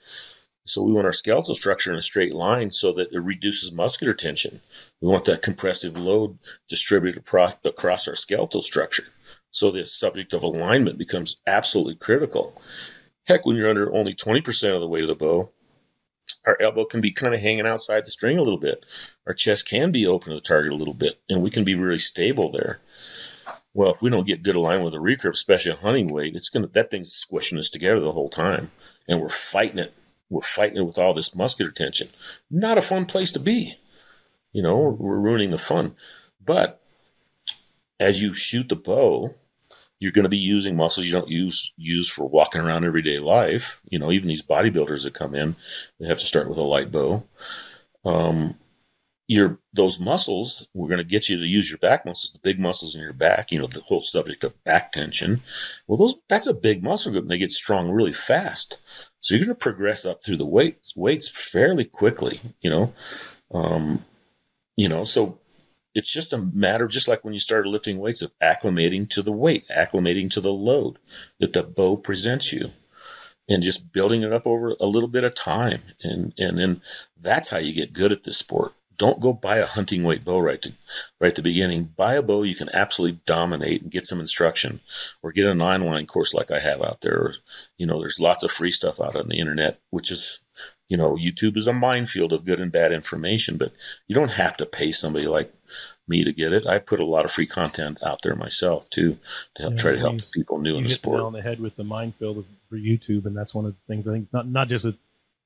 So 0.65 0.81
we 0.81 0.93
want 0.93 1.05
our 1.05 1.11
skeletal 1.11 1.55
structure 1.55 1.91
in 1.91 1.97
a 1.97 2.01
straight 2.01 2.33
line 2.33 2.71
so 2.71 2.93
that 2.93 3.11
it 3.11 3.21
reduces 3.21 3.73
muscular 3.73 4.13
tension. 4.13 4.61
We 5.01 5.09
want 5.09 5.25
that 5.25 5.41
compressive 5.41 5.97
load 5.97 6.39
distributed 6.69 7.19
across, 7.19 7.57
across 7.65 8.07
our 8.07 8.15
skeletal 8.15 8.61
structure. 8.61 9.07
So 9.53 9.69
the 9.69 9.85
subject 9.85 10.33
of 10.33 10.41
alignment 10.41 10.97
becomes 10.97 11.39
absolutely 11.45 11.95
critical. 11.95 12.59
Heck, 13.27 13.45
when 13.45 13.55
you're 13.55 13.69
under 13.69 13.93
only 13.93 14.13
20% 14.13 14.73
of 14.73 14.81
the 14.81 14.87
weight 14.87 15.03
of 15.03 15.09
the 15.09 15.15
bow, 15.15 15.51
our 16.45 16.57
elbow 16.59 16.85
can 16.85 17.01
be 17.01 17.11
kind 17.11 17.35
of 17.35 17.39
hanging 17.39 17.67
outside 17.67 18.01
the 18.01 18.09
string 18.09 18.39
a 18.39 18.41
little 18.41 18.59
bit. 18.59 18.83
Our 19.27 19.33
chest 19.33 19.69
can 19.69 19.91
be 19.91 20.07
open 20.07 20.29
to 20.29 20.35
the 20.35 20.41
target 20.41 20.73
a 20.73 20.75
little 20.75 20.95
bit, 20.95 21.21
and 21.29 21.43
we 21.43 21.51
can 21.51 21.63
be 21.63 21.75
really 21.75 21.99
stable 21.99 22.51
there. 22.51 22.79
Well, 23.75 23.91
if 23.91 24.01
we 24.01 24.09
don't 24.09 24.27
get 24.27 24.41
good 24.41 24.55
alignment 24.55 24.85
with 24.85 24.95
a 24.95 24.97
recurve, 24.97 25.33
especially 25.33 25.71
a 25.71 25.75
hunting 25.75 26.11
weight, 26.11 26.33
it's 26.33 26.49
gonna 26.49 26.67
that 26.67 26.89
thing's 26.89 27.11
squishing 27.11 27.59
us 27.59 27.69
together 27.69 27.99
the 27.99 28.11
whole 28.11 28.29
time, 28.29 28.71
and 29.07 29.21
we're 29.21 29.29
fighting 29.29 29.79
it. 29.79 29.93
We're 30.29 30.41
fighting 30.41 30.77
it 30.77 30.85
with 30.85 30.97
all 30.97 31.13
this 31.13 31.35
muscular 31.35 31.71
tension. 31.71 32.07
Not 32.49 32.79
a 32.79 32.81
fun 32.81 33.05
place 33.05 33.31
to 33.33 33.39
be. 33.39 33.75
You 34.51 34.63
know, 34.63 34.77
we're, 34.77 34.91
we're 34.91 35.19
ruining 35.19 35.51
the 35.51 35.59
fun. 35.59 35.95
But 36.43 36.81
as 37.99 38.21
you 38.23 38.33
shoot 38.33 38.69
the 38.69 38.75
bow, 38.75 39.35
you're 40.03 40.11
going 40.11 40.23
to 40.23 40.29
be 40.29 40.37
using 40.37 40.75
muscles 40.75 41.07
you 41.07 41.13
don't 41.13 41.29
use 41.29 41.73
use 41.77 42.09
for 42.09 42.27
walking 42.27 42.61
around 42.61 42.85
everyday 42.85 43.19
life. 43.19 43.81
You 43.89 43.97
know, 43.97 44.11
even 44.11 44.27
these 44.27 44.45
bodybuilders 44.45 45.05
that 45.05 45.13
come 45.13 45.33
in, 45.33 45.55
they 45.99 46.07
have 46.07 46.19
to 46.19 46.25
start 46.25 46.49
with 46.49 46.57
a 46.57 46.61
light 46.61 46.91
bow. 46.91 47.23
Um, 48.05 48.55
your 49.27 49.59
those 49.73 49.99
muscles 49.99 50.67
we're 50.73 50.89
going 50.89 50.97
to 50.97 51.03
get 51.03 51.29
you 51.29 51.37
to 51.37 51.47
use 51.47 51.71
your 51.71 51.77
back 51.77 52.05
muscles 52.05 52.33
the 52.33 52.39
big 52.43 52.59
muscles 52.59 52.93
in 52.93 53.01
your 53.01 53.13
back 53.13 53.51
you 53.51 53.59
know 53.59 53.67
the 53.67 53.81
whole 53.81 54.01
subject 54.01 54.43
of 54.43 54.63
back 54.65 54.91
tension 54.91 55.41
well 55.87 55.97
those 55.97 56.21
that's 56.27 56.45
a 56.45 56.53
big 56.53 56.83
muscle 56.83 57.11
group 57.11 57.23
and 57.23 57.31
they 57.31 57.37
get 57.37 57.49
strong 57.49 57.89
really 57.89 58.11
fast 58.11 59.11
so 59.21 59.33
you're 59.33 59.45
going 59.45 59.55
to 59.55 59.63
progress 59.63 60.05
up 60.05 60.21
through 60.23 60.35
the 60.35 60.45
weights 60.45 60.93
weights 60.95 61.29
fairly 61.29 61.85
quickly 61.85 62.39
you 62.59 62.69
know 62.69 62.93
um, 63.53 64.03
you 64.75 64.89
know 64.89 65.05
so 65.05 65.39
it's 65.95 66.11
just 66.11 66.33
a 66.33 66.37
matter 66.37 66.87
just 66.87 67.07
like 67.07 67.23
when 67.23 67.33
you 67.33 67.39
started 67.39 67.69
lifting 67.69 67.99
weights 67.99 68.21
of 68.21 68.37
acclimating 68.39 69.09
to 69.09 69.21
the 69.21 69.31
weight 69.31 69.67
acclimating 69.69 70.29
to 70.29 70.41
the 70.41 70.53
load 70.53 70.97
that 71.39 71.53
the 71.53 71.63
bow 71.63 71.95
presents 71.95 72.51
you 72.51 72.71
and 73.47 73.63
just 73.63 73.91
building 73.91 74.23
it 74.23 74.33
up 74.33 74.47
over 74.47 74.75
a 74.79 74.85
little 74.85 75.09
bit 75.09 75.23
of 75.23 75.35
time 75.35 75.81
and 76.03 76.33
and 76.37 76.57
then 76.59 76.81
that's 77.19 77.49
how 77.49 77.57
you 77.57 77.73
get 77.73 77.93
good 77.93 78.11
at 78.11 78.23
this 78.23 78.37
sport 78.37 78.73
don't 78.97 79.19
go 79.19 79.33
buy 79.33 79.57
a 79.57 79.65
hunting 79.65 80.03
weight 80.03 80.23
bow 80.23 80.39
right 80.39 80.61
to 80.61 80.73
right 81.19 81.29
at 81.31 81.35
the 81.35 81.41
beginning. 81.41 81.93
Buy 81.95 82.15
a 82.15 82.21
bow 82.21 82.43
you 82.43 82.55
can 82.55 82.69
absolutely 82.73 83.19
dominate 83.25 83.81
and 83.81 83.91
get 83.91 84.05
some 84.05 84.19
instruction, 84.19 84.81
or 85.21 85.31
get 85.31 85.45
an 85.45 85.61
online 85.61 86.05
course 86.05 86.33
like 86.33 86.51
I 86.51 86.59
have 86.59 86.81
out 86.81 87.01
there. 87.01 87.17
Or, 87.17 87.33
you 87.77 87.85
know, 87.85 87.99
there's 87.99 88.19
lots 88.19 88.43
of 88.43 88.51
free 88.51 88.71
stuff 88.71 89.01
out 89.01 89.15
on 89.15 89.27
the 89.27 89.39
internet, 89.39 89.79
which 89.89 90.11
is, 90.11 90.39
you 90.89 90.97
know, 90.97 91.15
YouTube 91.15 91.55
is 91.57 91.67
a 91.67 91.73
minefield 91.73 92.33
of 92.33 92.45
good 92.45 92.59
and 92.59 92.71
bad 92.71 92.91
information. 92.91 93.57
But 93.57 93.73
you 94.07 94.13
don't 94.15 94.31
have 94.31 94.57
to 94.57 94.65
pay 94.65 94.91
somebody 94.91 95.27
like 95.27 95.53
me 96.07 96.23
to 96.23 96.33
get 96.33 96.53
it. 96.53 96.67
I 96.67 96.79
put 96.79 96.99
a 96.99 97.05
lot 97.05 97.25
of 97.25 97.31
free 97.31 97.45
content 97.47 97.97
out 98.05 98.21
there 98.23 98.35
myself 98.35 98.89
too 98.89 99.17
to 99.55 99.63
help 99.63 99.73
Yeah, 99.75 99.79
try 99.79 99.91
to 99.93 99.99
help 99.99 100.17
people 100.33 100.59
new 100.59 100.75
in 100.77 100.83
the 100.83 100.89
hit 100.89 100.89
the 100.89 100.93
sport. 100.95 101.21
on 101.21 101.33
the 101.33 101.41
head 101.41 101.59
with 101.59 101.75
the 101.77 101.83
minefield 101.83 102.37
of, 102.39 102.45
for 102.69 102.77
YouTube, 102.77 103.25
and 103.25 103.35
that's 103.35 103.55
one 103.55 103.65
of 103.65 103.71
the 103.73 103.93
things 103.93 104.07
I 104.07 104.11
think 104.13 104.27
not 104.33 104.47
not 104.47 104.67
just 104.67 104.83
with 104.85 104.97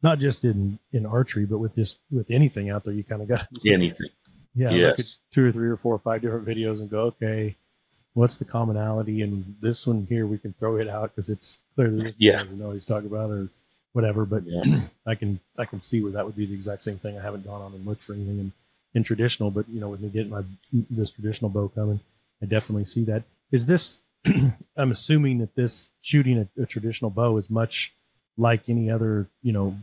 not 0.04 0.20
just 0.20 0.44
in 0.44 0.80
in 0.92 1.06
archery, 1.06 1.46
but 1.46 1.60
with 1.60 1.76
this 1.76 2.00
with 2.12 2.32
anything 2.32 2.70
out 2.70 2.84
there, 2.84 2.94
you 2.94 3.04
kind 3.04 3.22
of 3.22 3.28
got 3.28 3.48
Anything. 3.66 4.10
Yeah, 4.56 4.70
look 4.72 4.80
at 4.94 5.00
Yes. 5.00 5.20
two 5.32 5.46
or 5.46 5.52
three 5.52 5.68
or 5.70 5.78
four 5.78 5.94
or 5.94 6.00
five 6.00 6.22
different 6.24 6.48
videos 6.48 6.80
and 6.80 6.90
go, 6.90 7.02
okay, 7.02 7.56
what's 8.14 8.38
the 8.38 8.46
commonality? 8.46 9.22
And 9.22 9.56
this 9.62 9.86
one 9.86 10.08
here, 10.10 10.26
we 10.26 10.40
can 10.40 10.54
throw 10.54 10.78
it 10.78 10.88
out 10.88 11.16
because 11.16 11.30
it's 11.30 11.62
clearly 11.76 12.00
this 12.00 12.16
Yeah. 12.18 12.44
guy 12.44 12.54
know 12.54 12.68
what 12.68 12.74
he's 12.74 12.86
talking 12.86 13.06
about 13.08 13.30
or 13.30 13.50
whatever. 13.98 14.26
But 14.26 14.44
Yeah. 14.46 14.82
I 15.08 15.16
can 15.16 15.40
I 15.58 15.66
can 15.66 15.82
see 15.82 16.02
where 16.04 16.12
that 16.12 16.26
would 16.26 16.36
be 16.36 16.46
the 16.46 16.54
exact 16.54 16.84
same 16.84 17.00
thing. 17.00 17.18
I 17.18 17.24
haven't 17.24 17.46
gone 17.46 17.62
on 17.62 17.74
and 17.74 17.86
looked 17.86 18.04
for 18.04 18.14
anything 18.14 18.40
in, 18.40 18.52
in 18.94 19.04
traditional, 19.04 19.50
but 19.50 19.68
you 19.68 19.80
know, 19.82 19.90
with 19.90 20.02
me 20.02 20.10
getting 20.10 20.30
my 20.30 20.44
this 20.90 21.10
traditional 21.10 21.50
bow 21.50 21.68
coming, 21.70 22.00
I 22.42 22.46
definitely 22.46 22.86
see 22.86 23.04
that. 23.06 23.24
Is 23.52 23.66
this? 23.66 24.00
I'm 24.78 24.92
assuming 24.92 25.40
that 25.40 25.56
this 25.56 25.88
shooting 26.02 26.38
a, 26.38 26.62
a 26.62 26.66
traditional 26.66 27.10
bow 27.10 27.38
is 27.38 27.50
much 27.50 27.94
like 28.38 28.70
any 28.70 28.92
other, 28.92 29.28
you 29.42 29.52
know, 29.52 29.78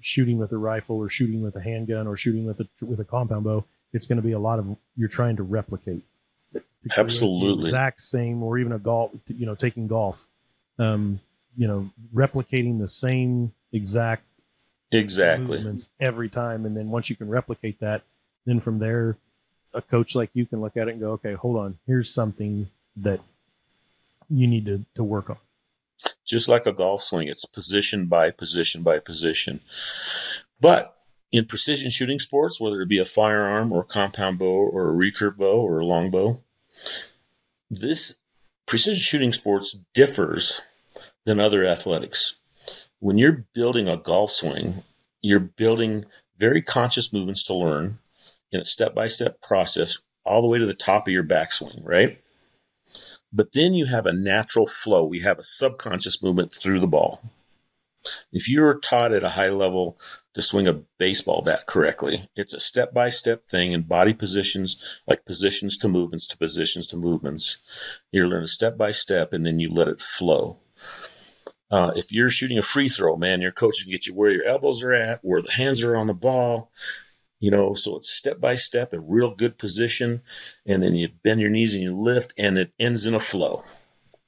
shooting 0.00 0.38
with 0.38 0.52
a 0.52 0.58
rifle 0.58 0.96
or 0.96 1.08
shooting 1.08 1.42
with 1.42 1.56
a 1.56 1.62
handgun 1.62 2.06
or 2.06 2.16
shooting 2.16 2.46
with 2.46 2.60
a 2.60 2.68
with 2.80 3.00
a 3.00 3.04
compound 3.04 3.44
bow. 3.44 3.64
It's 3.92 4.06
going 4.06 4.20
to 4.22 4.22
be 4.22 4.32
a 4.32 4.38
lot 4.38 4.60
of 4.60 4.76
you're 4.96 5.08
trying 5.08 5.36
to 5.36 5.42
replicate. 5.42 6.02
to 6.54 6.62
Absolutely. 6.96 7.68
exact 7.68 8.00
same, 8.00 8.42
or 8.42 8.56
even 8.58 8.72
a 8.72 8.78
golf, 8.78 9.10
you 9.26 9.46
know, 9.46 9.54
taking 9.54 9.88
golf, 9.88 10.26
um, 10.78 11.20
you 11.56 11.66
know, 11.68 11.90
replicating 12.14 12.78
the 12.80 12.88
same 12.88 13.52
exact 13.72 14.24
Exactly. 14.90 15.56
movements 15.56 15.88
every 16.00 16.28
time. 16.28 16.66
And 16.66 16.76
then 16.76 16.90
once 16.90 17.08
you 17.08 17.16
can 17.16 17.28
replicate 17.28 17.80
that, 17.80 18.02
then 18.44 18.60
from 18.60 18.78
there, 18.78 19.16
a 19.72 19.80
coach 19.80 20.14
like 20.14 20.28
you 20.34 20.44
can 20.44 20.60
look 20.60 20.76
at 20.76 20.86
it 20.88 20.92
and 20.92 21.00
go, 21.00 21.12
okay, 21.12 21.32
hold 21.32 21.56
on, 21.56 21.78
here's 21.86 22.12
something 22.12 22.68
that 22.96 23.20
you 24.28 24.46
need 24.46 24.66
to, 24.66 24.84
to 24.94 25.02
work 25.02 25.30
on. 25.30 25.38
just 26.26 26.46
like 26.48 26.66
a 26.66 26.72
golf 26.72 27.00
swing, 27.02 27.26
it's 27.28 27.46
position 27.46 28.06
by 28.06 28.30
position 28.30 28.82
by 28.82 28.98
position. 28.98 29.60
But 30.60 30.94
in 31.30 31.46
precision 31.46 31.90
shooting 31.90 32.18
sports, 32.18 32.60
whether 32.60 32.82
it 32.82 32.88
be 32.88 32.98
a 32.98 33.04
firearm 33.06 33.72
or 33.72 33.80
a 33.80 33.84
compound 33.86 34.38
bow 34.38 34.68
or 34.70 34.90
a 34.90 34.94
recurve 34.94 35.38
bow 35.38 35.60
or 35.60 35.80
a 35.80 35.86
longbow, 35.86 36.40
this 37.70 38.18
precision 38.66 39.00
shooting 39.02 39.32
sports 39.32 39.76
differs 39.94 40.60
than 41.24 41.40
other 41.40 41.64
athletics. 41.64 42.36
When 42.98 43.18
you're 43.18 43.46
building 43.54 43.88
a 43.88 43.96
golf 43.96 44.30
swing, 44.30 44.82
you're 45.20 45.40
building 45.40 46.04
very 46.38 46.62
conscious 46.62 47.12
movements 47.12 47.44
to 47.44 47.54
learn 47.54 47.98
in 48.50 48.60
a 48.60 48.64
step 48.64 48.94
by 48.94 49.06
step 49.06 49.40
process 49.40 49.98
all 50.24 50.42
the 50.42 50.48
way 50.48 50.58
to 50.58 50.66
the 50.66 50.74
top 50.74 51.06
of 51.06 51.12
your 51.12 51.24
backswing, 51.24 51.80
right? 51.84 52.18
But 53.32 53.52
then 53.52 53.74
you 53.74 53.86
have 53.86 54.06
a 54.06 54.12
natural 54.12 54.66
flow. 54.66 55.04
We 55.04 55.20
have 55.20 55.38
a 55.38 55.42
subconscious 55.42 56.22
movement 56.22 56.52
through 56.52 56.80
the 56.80 56.86
ball. 56.86 57.22
If 58.32 58.48
you're 58.48 58.78
taught 58.78 59.12
at 59.12 59.22
a 59.22 59.30
high 59.30 59.48
level 59.48 59.96
to 60.34 60.42
swing 60.42 60.66
a 60.66 60.82
baseball 60.98 61.42
bat 61.42 61.66
correctly, 61.66 62.28
it's 62.34 62.52
a 62.52 62.60
step 62.60 62.92
by 62.92 63.08
step 63.08 63.46
thing 63.46 63.72
in 63.72 63.82
body 63.82 64.12
positions, 64.12 65.02
like 65.06 65.24
positions 65.24 65.78
to 65.78 65.88
movements 65.88 66.26
to 66.28 66.36
positions 66.36 66.88
to 66.88 66.96
movements. 66.96 68.00
You 68.10 68.26
learn 68.26 68.42
a 68.42 68.46
step 68.46 68.76
by 68.76 68.90
step 68.90 69.32
and 69.32 69.46
then 69.46 69.60
you 69.60 69.70
let 69.70 69.88
it 69.88 70.00
flow. 70.00 70.58
Uh, 71.70 71.90
if 71.96 72.12
you're 72.12 72.28
shooting 72.28 72.58
a 72.58 72.62
free 72.62 72.88
throw, 72.88 73.16
man, 73.16 73.40
your 73.40 73.50
coach 73.50 73.82
can 73.82 73.90
get 73.90 74.06
you 74.06 74.14
where 74.14 74.30
your 74.30 74.44
elbows 74.44 74.84
are 74.84 74.92
at, 74.92 75.20
where 75.22 75.40
the 75.40 75.52
hands 75.52 75.82
are 75.82 75.96
on 75.96 76.06
the 76.06 76.14
ball. 76.14 76.70
You 77.40 77.50
know, 77.50 77.72
so 77.72 77.96
it's 77.96 78.10
step 78.10 78.40
by 78.40 78.54
step, 78.54 78.92
a 78.92 79.00
real 79.00 79.34
good 79.34 79.58
position, 79.58 80.20
and 80.66 80.82
then 80.82 80.94
you 80.94 81.08
bend 81.24 81.40
your 81.40 81.50
knees 81.50 81.74
and 81.74 81.82
you 81.82 81.96
lift, 81.96 82.34
and 82.38 82.56
it 82.56 82.72
ends 82.78 83.06
in 83.06 83.14
a 83.14 83.18
flow, 83.18 83.62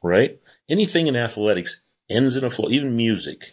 right? 0.03 0.41
Anything 0.69 1.07
in 1.07 1.15
athletics 1.15 1.87
ends 2.11 2.35
in 2.35 2.45
a 2.45 2.51
flow, 2.51 2.71
even 2.71 2.97
music. 2.97 3.53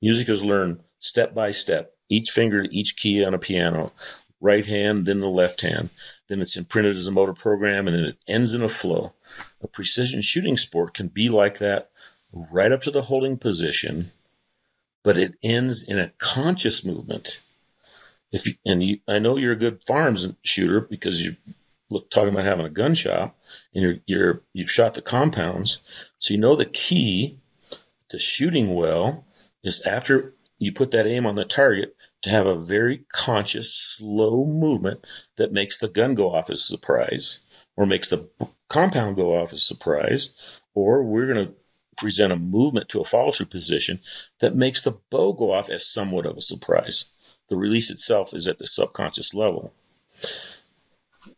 Music 0.00 0.28
is 0.28 0.44
learned 0.44 0.80
step 0.98 1.34
by 1.34 1.50
step, 1.50 1.94
each 2.08 2.30
finger 2.30 2.62
to 2.62 2.76
each 2.76 2.96
key 2.96 3.24
on 3.24 3.34
a 3.34 3.38
piano, 3.38 3.92
right 4.42 4.66
hand, 4.66 5.06
then 5.06 5.20
the 5.20 5.28
left 5.28 5.62
hand. 5.62 5.88
Then 6.28 6.40
it's 6.40 6.56
imprinted 6.56 6.96
as 6.96 7.06
a 7.06 7.12
motor 7.12 7.32
program, 7.32 7.88
and 7.88 7.96
then 7.96 8.04
it 8.04 8.18
ends 8.28 8.54
in 8.54 8.62
a 8.62 8.68
flow. 8.68 9.14
A 9.62 9.68
precision 9.68 10.20
shooting 10.20 10.56
sport 10.56 10.92
can 10.92 11.08
be 11.08 11.28
like 11.28 11.58
that 11.58 11.90
right 12.32 12.72
up 12.72 12.80
to 12.80 12.90
the 12.90 13.02
holding 13.02 13.36
position 13.36 14.10
but 15.02 15.18
it 15.18 15.34
ends 15.42 15.88
in 15.88 15.98
a 15.98 16.12
conscious 16.18 16.84
movement. 16.84 17.42
If 18.30 18.46
you, 18.46 18.54
and 18.64 18.82
you, 18.82 18.98
I 19.08 19.18
know 19.18 19.36
you're 19.36 19.52
a 19.52 19.56
good 19.56 19.82
farms 19.84 20.28
shooter 20.42 20.80
because 20.80 21.24
you 21.24 21.36
look 21.90 22.08
talking 22.08 22.32
about 22.32 22.44
having 22.44 22.64
a 22.64 22.70
gun 22.70 22.94
shop 22.94 23.36
and 23.74 23.82
you're 23.82 23.96
you're 24.06 24.42
you've 24.52 24.70
shot 24.70 24.94
the 24.94 25.02
compounds, 25.02 26.12
so 26.18 26.32
you 26.32 26.40
know 26.40 26.56
the 26.56 26.64
key 26.64 27.38
to 28.08 28.18
shooting 28.18 28.74
well 28.74 29.24
is 29.62 29.84
after 29.86 30.34
you 30.58 30.72
put 30.72 30.92
that 30.92 31.06
aim 31.06 31.26
on 31.26 31.34
the 31.34 31.44
target 31.44 31.96
to 32.22 32.30
have 32.30 32.46
a 32.46 32.58
very 32.58 33.04
conscious, 33.12 33.74
slow 33.74 34.44
movement 34.46 35.04
that 35.36 35.52
makes 35.52 35.78
the 35.78 35.88
gun 35.88 36.14
go 36.14 36.32
off 36.32 36.48
as 36.48 36.58
a 36.58 36.62
surprise 36.62 37.40
or 37.76 37.84
makes 37.84 38.10
the 38.10 38.30
compound 38.68 39.16
go 39.16 39.36
off 39.36 39.52
as 39.52 39.58
a 39.58 39.60
surprise, 39.60 40.60
or 40.74 41.02
we're 41.02 41.32
going 41.32 41.46
to 41.46 41.54
present 41.96 42.32
a 42.32 42.36
movement 42.36 42.88
to 42.90 43.00
a 43.00 43.04
follow 43.04 43.30
through 43.30 43.46
position 43.46 44.00
that 44.40 44.56
makes 44.56 44.82
the 44.82 44.98
bow 45.10 45.32
go 45.32 45.52
off 45.52 45.68
as 45.70 45.86
somewhat 45.86 46.26
of 46.26 46.36
a 46.36 46.40
surprise. 46.40 47.10
The 47.48 47.56
release 47.56 47.90
itself 47.90 48.34
is 48.34 48.48
at 48.48 48.58
the 48.58 48.66
subconscious 48.66 49.34
level. 49.34 49.72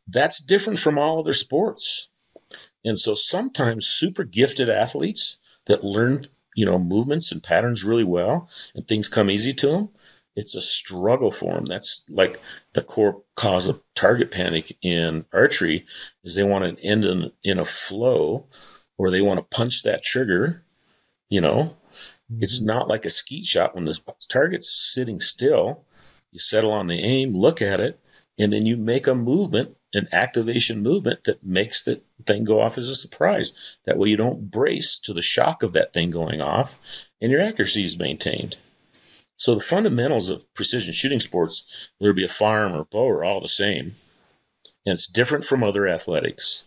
That's 0.06 0.40
different 0.40 0.78
from 0.78 0.98
all 0.98 1.20
other 1.20 1.32
sports. 1.32 2.10
And 2.84 2.98
so 2.98 3.14
sometimes 3.14 3.86
super 3.86 4.24
gifted 4.24 4.68
athletes 4.68 5.38
that 5.66 5.84
learn, 5.84 6.20
you 6.54 6.66
know, 6.66 6.78
movements 6.78 7.32
and 7.32 7.42
patterns 7.42 7.84
really 7.84 8.04
well 8.04 8.48
and 8.74 8.86
things 8.86 9.08
come 9.08 9.30
easy 9.30 9.52
to 9.54 9.68
them, 9.68 9.88
it's 10.36 10.54
a 10.54 10.60
struggle 10.60 11.30
for 11.30 11.54
them. 11.54 11.64
That's 11.64 12.04
like 12.08 12.40
the 12.74 12.82
core 12.82 13.22
cause 13.36 13.68
of 13.68 13.80
target 13.94 14.30
panic 14.30 14.76
in 14.82 15.24
archery 15.32 15.86
is 16.22 16.34
they 16.34 16.42
want 16.42 16.76
to 16.76 16.86
end 16.86 17.04
in, 17.04 17.32
in 17.42 17.58
a 17.58 17.64
flow 17.64 18.46
or 18.98 19.10
they 19.10 19.20
want 19.20 19.38
to 19.38 19.56
punch 19.56 19.82
that 19.82 20.02
trigger, 20.02 20.64
you 21.28 21.40
know, 21.40 21.76
mm-hmm. 21.90 22.42
it's 22.42 22.62
not 22.62 22.88
like 22.88 23.04
a 23.04 23.10
skeet 23.10 23.44
shot 23.44 23.74
when 23.74 23.84
the 23.84 23.98
target's 24.28 24.70
sitting 24.70 25.20
still. 25.20 25.84
You 26.30 26.38
settle 26.38 26.72
on 26.72 26.88
the 26.88 27.00
aim, 27.00 27.36
look 27.36 27.62
at 27.62 27.80
it, 27.80 28.00
and 28.38 28.52
then 28.52 28.66
you 28.66 28.76
make 28.76 29.06
a 29.06 29.14
movement, 29.14 29.76
an 29.92 30.08
activation 30.12 30.82
movement 30.82 31.24
that 31.24 31.44
makes 31.44 31.82
the 31.82 32.02
thing 32.26 32.44
go 32.44 32.60
off 32.60 32.76
as 32.76 32.88
a 32.88 32.94
surprise. 32.94 33.76
That 33.84 33.96
way 33.96 34.08
you 34.08 34.16
don't 34.16 34.50
brace 34.50 34.98
to 35.00 35.12
the 35.12 35.22
shock 35.22 35.62
of 35.62 35.72
that 35.72 35.92
thing 35.92 36.10
going 36.10 36.40
off 36.40 36.78
and 37.20 37.30
your 37.30 37.40
accuracy 37.40 37.84
is 37.84 37.98
maintained. 37.98 38.58
So 39.36 39.54
the 39.54 39.60
fundamentals 39.60 40.30
of 40.30 40.52
precision 40.54 40.92
shooting 40.92 41.20
sports, 41.20 41.90
whether 41.98 42.10
it 42.10 42.16
be 42.16 42.24
a 42.24 42.28
firearm 42.28 42.72
or 42.72 42.84
bow, 42.84 43.08
are 43.08 43.24
all 43.24 43.40
the 43.40 43.48
same. 43.48 43.96
And 44.86 44.94
it's 44.94 45.08
different 45.08 45.44
from 45.44 45.62
other 45.62 45.88
athletics. 45.88 46.66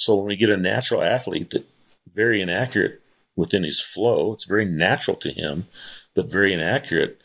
So 0.00 0.16
when 0.16 0.28
we 0.28 0.36
get 0.36 0.48
a 0.48 0.56
natural 0.56 1.02
athlete 1.02 1.50
that 1.50 1.66
very 2.10 2.40
inaccurate 2.40 3.02
within 3.36 3.64
his 3.64 3.82
flow, 3.82 4.32
it's 4.32 4.46
very 4.46 4.64
natural 4.64 5.14
to 5.18 5.30
him, 5.30 5.66
but 6.14 6.32
very 6.32 6.54
inaccurate. 6.54 7.20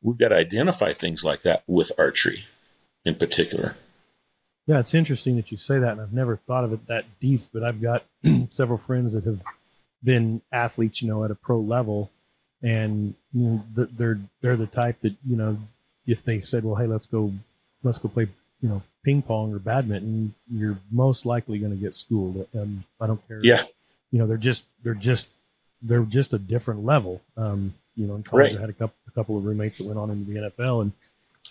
We've 0.00 0.18
got 0.18 0.28
to 0.28 0.36
identify 0.36 0.92
things 0.92 1.24
like 1.24 1.42
that 1.42 1.64
with 1.66 1.90
archery 1.98 2.44
in 3.04 3.16
particular. 3.16 3.72
Yeah, 4.68 4.78
it's 4.78 4.94
interesting 4.94 5.34
that 5.34 5.50
you 5.50 5.56
say 5.56 5.80
that, 5.80 5.92
and 5.92 6.00
I've 6.00 6.12
never 6.12 6.36
thought 6.36 6.62
of 6.62 6.72
it 6.72 6.86
that 6.86 7.06
deep. 7.18 7.40
But 7.52 7.64
I've 7.64 7.82
got 7.82 8.04
several 8.48 8.78
friends 8.78 9.14
that 9.14 9.24
have 9.24 9.40
been 10.04 10.42
athletes, 10.52 11.02
you 11.02 11.08
know, 11.08 11.24
at 11.24 11.32
a 11.32 11.34
pro 11.34 11.58
level, 11.58 12.12
and 12.62 13.16
you 13.32 13.42
know, 13.42 13.62
they're 13.74 14.20
they're 14.40 14.56
the 14.56 14.68
type 14.68 15.00
that 15.00 15.16
you 15.26 15.36
know, 15.36 15.58
if 16.06 16.22
they 16.22 16.40
said, 16.40 16.62
"Well, 16.62 16.76
hey, 16.76 16.86
let's 16.86 17.08
go, 17.08 17.32
let's 17.82 17.98
go 17.98 18.08
play 18.08 18.28
you 18.62 18.68
know 18.68 18.82
ping 19.04 19.20
pong 19.20 19.52
or 19.52 19.58
badminton, 19.58 20.34
you're 20.50 20.78
most 20.90 21.26
likely 21.26 21.58
going 21.58 21.72
to 21.72 21.78
get 21.78 21.94
schooled. 21.94 22.46
And 22.54 22.84
I 23.00 23.06
don't 23.06 23.26
care. 23.28 23.40
Yeah. 23.42 23.62
You 24.10 24.20
know, 24.20 24.26
they're 24.26 24.36
just 24.36 24.64
they're 24.82 24.94
just 24.94 25.28
they're 25.82 26.04
just 26.04 26.32
a 26.32 26.38
different 26.38 26.84
level. 26.84 27.20
Um, 27.36 27.74
you 27.96 28.06
know, 28.06 28.14
in 28.14 28.22
college 28.22 28.52
right. 28.52 28.58
I 28.58 28.60
had 28.60 28.70
a 28.70 28.74
couple 28.74 28.94
a 29.06 29.10
couple 29.10 29.36
of 29.36 29.44
roommates 29.44 29.78
that 29.78 29.86
went 29.86 29.98
on 29.98 30.10
into 30.10 30.32
the 30.32 30.50
NFL 30.50 30.82
and 30.82 30.92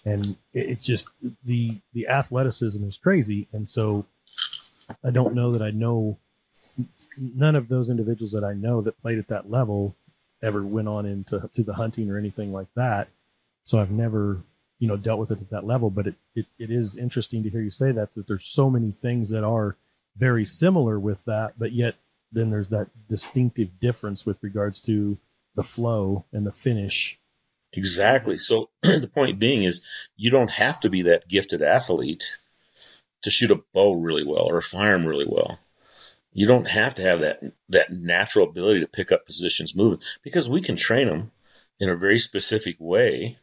and 0.03 0.37
it's 0.53 0.85
just 0.85 1.09
the 1.43 1.77
the 1.93 2.07
athleticism 2.07 2.83
is 2.87 2.97
crazy. 2.97 3.47
And 3.51 3.67
so 3.67 4.05
I 5.03 5.11
don't 5.11 5.35
know 5.35 5.51
that 5.51 5.61
I 5.61 5.71
know 5.71 6.17
none 7.35 7.55
of 7.55 7.67
those 7.67 7.89
individuals 7.89 8.31
that 8.31 8.43
I 8.43 8.53
know 8.53 8.81
that 8.81 9.01
played 9.01 9.19
at 9.19 9.27
that 9.27 9.51
level 9.51 9.95
ever 10.41 10.63
went 10.63 10.87
on 10.87 11.05
into 11.05 11.49
to 11.53 11.63
the 11.63 11.73
hunting 11.73 12.09
or 12.09 12.17
anything 12.17 12.53
like 12.53 12.73
that. 12.75 13.09
So 13.63 13.79
I've 13.79 13.91
never 13.91 14.41
you 14.81 14.87
know 14.89 14.97
dealt 14.97 15.19
with 15.19 15.31
it 15.31 15.39
at 15.39 15.49
that 15.49 15.65
level 15.65 15.89
but 15.89 16.07
it, 16.07 16.15
it, 16.35 16.45
it 16.59 16.69
is 16.69 16.97
interesting 16.97 17.41
to 17.41 17.49
hear 17.49 17.61
you 17.61 17.69
say 17.69 17.93
that 17.93 18.13
that 18.15 18.27
there's 18.27 18.45
so 18.45 18.69
many 18.69 18.91
things 18.91 19.29
that 19.29 19.45
are 19.45 19.77
very 20.17 20.43
similar 20.43 20.99
with 20.99 21.23
that 21.23 21.53
but 21.57 21.71
yet 21.71 21.95
then 22.31 22.49
there's 22.49 22.69
that 22.69 22.89
distinctive 23.07 23.79
difference 23.79 24.25
with 24.25 24.41
regards 24.41 24.79
to 24.81 25.17
the 25.55 25.63
flow 25.63 26.25
and 26.31 26.45
the 26.45 26.51
finish. 26.51 27.19
Exactly. 27.73 28.37
So 28.37 28.69
the 28.81 29.09
point 29.11 29.39
being 29.39 29.63
is 29.63 29.85
you 30.15 30.31
don't 30.31 30.51
have 30.51 30.79
to 30.81 30.89
be 30.89 31.01
that 31.03 31.27
gifted 31.27 31.61
athlete 31.61 32.39
to 33.21 33.29
shoot 33.29 33.51
a 33.51 33.63
bow 33.73 33.93
really 33.93 34.25
well 34.25 34.43
or 34.43 34.61
firearm 34.61 35.05
really 35.05 35.27
well. 35.27 35.59
You 36.33 36.47
don't 36.47 36.69
have 36.69 36.95
to 36.95 37.01
have 37.01 37.19
that 37.19 37.41
that 37.67 37.91
natural 37.91 38.47
ability 38.47 38.79
to 38.79 38.87
pick 38.87 39.11
up 39.11 39.25
positions 39.25 39.75
moving 39.75 39.99
because 40.23 40.49
we 40.49 40.61
can 40.61 40.77
train 40.77 41.09
them 41.09 41.31
in 41.79 41.89
a 41.89 41.97
very 41.97 42.17
specific 42.17 42.77
way 42.79 43.37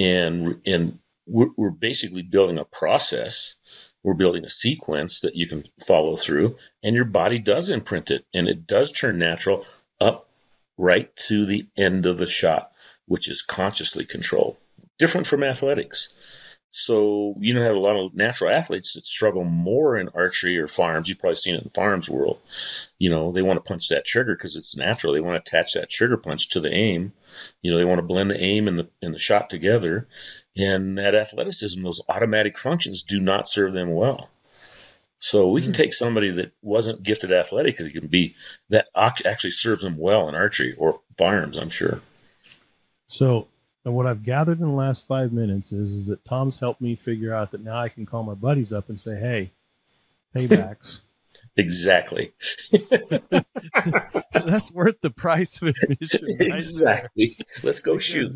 and 0.00 0.60
and 0.66 0.98
we're, 1.26 1.50
we're 1.56 1.70
basically 1.70 2.22
building 2.22 2.58
a 2.58 2.64
process. 2.64 3.92
We're 4.02 4.14
building 4.14 4.44
a 4.44 4.50
sequence 4.50 5.20
that 5.20 5.36
you 5.36 5.46
can 5.46 5.62
follow 5.86 6.16
through 6.16 6.56
and 6.82 6.96
your 6.96 7.04
body 7.04 7.38
does 7.38 7.68
imprint 7.68 8.10
it 8.10 8.24
and 8.34 8.48
it 8.48 8.66
does 8.66 8.90
turn 8.90 9.18
natural 9.18 9.64
up 10.00 10.28
right 10.78 11.14
to 11.28 11.44
the 11.44 11.68
end 11.76 12.06
of 12.06 12.16
the 12.16 12.26
shot 12.26 12.72
which 13.06 13.28
is 13.28 13.42
consciously 13.42 14.06
controlled. 14.06 14.56
Different 14.98 15.26
from 15.26 15.44
athletics 15.44 16.49
so 16.70 17.34
you 17.40 17.52
know 17.52 17.62
have 17.62 17.74
a 17.74 17.80
lot 17.80 17.96
of 17.96 18.14
natural 18.14 18.50
athletes 18.50 18.94
that 18.94 19.04
struggle 19.04 19.44
more 19.44 19.98
in 19.98 20.08
archery 20.14 20.56
or 20.56 20.68
farms. 20.68 21.08
You've 21.08 21.18
probably 21.18 21.34
seen 21.34 21.54
it 21.54 21.58
in 21.58 21.64
the 21.64 21.70
farms 21.70 22.08
world. 22.08 22.38
You 22.98 23.10
know, 23.10 23.32
they 23.32 23.42
want 23.42 23.62
to 23.62 23.68
punch 23.68 23.88
that 23.88 24.04
trigger 24.04 24.34
because 24.36 24.54
it's 24.54 24.76
natural. 24.76 25.12
They 25.12 25.20
want 25.20 25.44
to 25.44 25.56
attach 25.56 25.72
that 25.72 25.90
trigger 25.90 26.16
punch 26.16 26.48
to 26.50 26.60
the 26.60 26.72
aim. 26.72 27.12
You 27.60 27.72
know, 27.72 27.78
they 27.78 27.84
want 27.84 27.98
to 27.98 28.06
blend 28.06 28.30
the 28.30 28.40
aim 28.40 28.68
and 28.68 28.78
the 28.78 28.88
and 29.02 29.12
the 29.12 29.18
shot 29.18 29.50
together. 29.50 30.06
And 30.56 30.96
that 30.96 31.14
athleticism, 31.14 31.82
those 31.82 32.02
automatic 32.08 32.56
functions 32.56 33.02
do 33.02 33.20
not 33.20 33.48
serve 33.48 33.72
them 33.72 33.92
well. 33.94 34.30
So 35.18 35.50
we 35.50 35.60
can 35.60 35.70
hmm. 35.70 35.74
take 35.74 35.92
somebody 35.92 36.30
that 36.30 36.52
wasn't 36.62 37.02
gifted 37.02 37.32
athletic, 37.32 37.76
that 37.76 37.92
can 37.92 38.06
be 38.06 38.34
that 38.68 38.88
actually 38.96 39.50
serves 39.50 39.82
them 39.82 39.98
well 39.98 40.28
in 40.28 40.34
archery 40.34 40.74
or 40.78 41.00
firearms, 41.18 41.58
I'm 41.58 41.70
sure. 41.70 42.00
So 43.06 43.48
and 43.84 43.94
what 43.94 44.06
I've 44.06 44.22
gathered 44.22 44.60
in 44.60 44.66
the 44.66 44.74
last 44.74 45.06
five 45.06 45.32
minutes 45.32 45.72
is, 45.72 45.94
is 45.94 46.06
that 46.06 46.24
Tom's 46.24 46.58
helped 46.60 46.80
me 46.80 46.94
figure 46.96 47.34
out 47.34 47.50
that 47.52 47.62
now 47.62 47.78
I 47.78 47.88
can 47.88 48.04
call 48.04 48.22
my 48.22 48.34
buddies 48.34 48.72
up 48.72 48.88
and 48.88 49.00
say, 49.00 49.18
hey, 49.18 49.52
paybacks. 50.36 51.02
exactly. 51.56 52.32
That's 54.32 54.70
worth 54.72 55.00
the 55.00 55.10
price 55.10 55.62
of 55.62 55.68
admission. 55.68 56.28
Right 56.38 56.52
exactly. 56.52 57.36
There. 57.38 57.46
Let's 57.64 57.80
go 57.80 57.92
because, 57.94 58.04
shoot. 58.04 58.30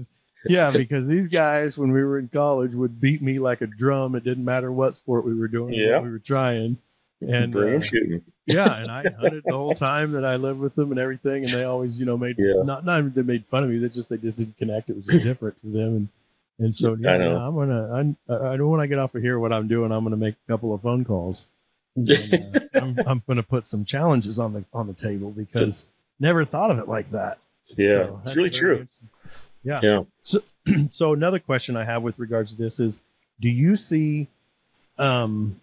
yeah, 0.46 0.70
because 0.70 1.08
these 1.08 1.28
guys, 1.28 1.76
when 1.76 1.92
we 1.92 2.02
were 2.02 2.18
in 2.18 2.28
college, 2.28 2.74
would 2.74 2.98
beat 3.00 3.20
me 3.20 3.38
like 3.38 3.60
a 3.60 3.66
drum. 3.66 4.14
It 4.14 4.24
didn't 4.24 4.44
matter 4.46 4.72
what 4.72 4.94
sport 4.94 5.26
we 5.26 5.34
were 5.34 5.48
doing, 5.48 5.74
yeah. 5.74 6.00
we 6.00 6.10
were 6.10 6.18
trying. 6.18 6.78
And 7.20 7.54
uh, 7.56 7.80
shooting 7.80 8.22
yeah, 8.46 8.76
and 8.80 8.90
I 8.90 9.04
hunted 9.18 9.42
the 9.44 9.54
whole 9.54 9.74
time 9.74 10.12
that 10.12 10.24
I 10.24 10.36
lived 10.36 10.60
with 10.60 10.74
them 10.74 10.90
and 10.90 11.00
everything, 11.00 11.44
and 11.44 11.52
they 11.52 11.64
always, 11.64 11.98
you 11.98 12.06
know, 12.06 12.16
made 12.16 12.36
yeah. 12.38 12.62
not 12.64 12.84
not 12.84 13.14
they 13.14 13.22
made 13.22 13.46
fun 13.46 13.64
of 13.64 13.70
me. 13.70 13.78
They 13.78 13.88
just 13.88 14.08
they 14.08 14.18
just 14.18 14.36
didn't 14.36 14.56
connect. 14.56 14.90
It 14.90 14.96
was 14.96 15.06
just 15.06 15.24
different 15.24 15.56
for 15.60 15.68
them, 15.68 15.96
and 15.96 16.08
and 16.58 16.74
so 16.74 16.96
yeah, 16.98 17.10
I'm 17.10 17.54
gonna 17.54 17.92
I'm, 17.92 18.16
I 18.28 18.56
don't 18.56 18.68
want 18.68 18.82
to 18.82 18.88
get 18.88 18.98
off 18.98 19.14
of 19.14 19.22
here. 19.22 19.38
What 19.38 19.52
I'm 19.52 19.68
doing, 19.68 19.92
I'm 19.92 20.04
gonna 20.04 20.16
make 20.16 20.34
a 20.46 20.52
couple 20.52 20.74
of 20.74 20.82
phone 20.82 21.04
calls. 21.04 21.48
And, 21.96 22.10
uh, 22.10 22.60
I'm, 22.74 22.96
I'm 23.06 23.22
gonna 23.26 23.42
put 23.42 23.66
some 23.66 23.84
challenges 23.84 24.38
on 24.38 24.52
the 24.52 24.64
on 24.72 24.86
the 24.86 24.94
table 24.94 25.30
because 25.30 25.86
never 26.20 26.44
thought 26.44 26.70
of 26.70 26.78
it 26.78 26.88
like 26.88 27.10
that. 27.10 27.38
Yeah, 27.78 28.04
so 28.04 28.20
it's 28.24 28.36
really 28.36 28.50
true. 28.50 28.88
Yeah. 29.62 29.80
Yeah. 29.82 30.02
So 30.22 30.42
so 30.90 31.12
another 31.12 31.38
question 31.38 31.76
I 31.76 31.84
have 31.84 32.02
with 32.02 32.18
regards 32.18 32.54
to 32.54 32.62
this 32.62 32.78
is, 32.78 33.00
do 33.40 33.48
you 33.48 33.76
see, 33.76 34.28
um, 34.98 35.60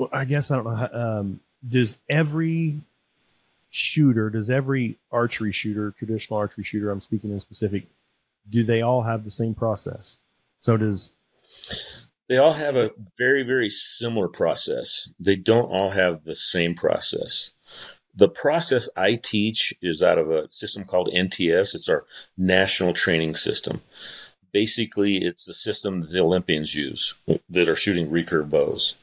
well, 0.00 0.08
I 0.14 0.24
guess 0.24 0.50
I 0.50 0.56
don't 0.56 0.64
know. 0.64 0.74
How, 0.74 0.88
um, 0.92 1.40
does 1.66 1.98
every 2.08 2.80
shooter, 3.68 4.30
does 4.30 4.48
every 4.48 4.96
archery 5.12 5.52
shooter, 5.52 5.90
traditional 5.90 6.38
archery 6.38 6.64
shooter, 6.64 6.90
I'm 6.90 7.02
speaking 7.02 7.30
in 7.30 7.38
specific, 7.38 7.84
do 8.48 8.64
they 8.64 8.80
all 8.80 9.02
have 9.02 9.24
the 9.24 9.30
same 9.30 9.54
process? 9.54 10.18
So 10.58 10.78
does 10.78 11.12
they 12.28 12.38
all 12.38 12.54
have 12.54 12.76
a 12.76 12.92
very 13.18 13.42
very 13.42 13.68
similar 13.68 14.28
process. 14.28 15.12
They 15.20 15.36
don't 15.36 15.70
all 15.70 15.90
have 15.90 16.24
the 16.24 16.34
same 16.34 16.74
process. 16.74 17.52
The 18.14 18.28
process 18.28 18.88
I 18.96 19.16
teach 19.16 19.74
is 19.82 20.02
out 20.02 20.16
of 20.16 20.30
a 20.30 20.50
system 20.50 20.84
called 20.84 21.10
NTS. 21.14 21.74
It's 21.74 21.90
our 21.90 22.06
national 22.38 22.94
training 22.94 23.34
system. 23.34 23.82
Basically, 24.50 25.18
it's 25.18 25.44
the 25.44 25.52
system 25.52 26.00
that 26.00 26.10
the 26.10 26.20
Olympians 26.20 26.74
use 26.74 27.16
that 27.50 27.68
are 27.68 27.76
shooting 27.76 28.08
recurve 28.08 28.48
bows. 28.48 28.96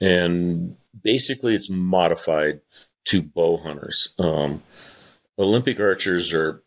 And 0.00 0.76
basically 1.02 1.54
it's 1.54 1.70
modified 1.70 2.60
to 3.06 3.22
bow 3.22 3.58
hunters. 3.58 4.14
Um, 4.18 4.62
Olympic 5.38 5.80
archers 5.80 6.32
are 6.34 6.62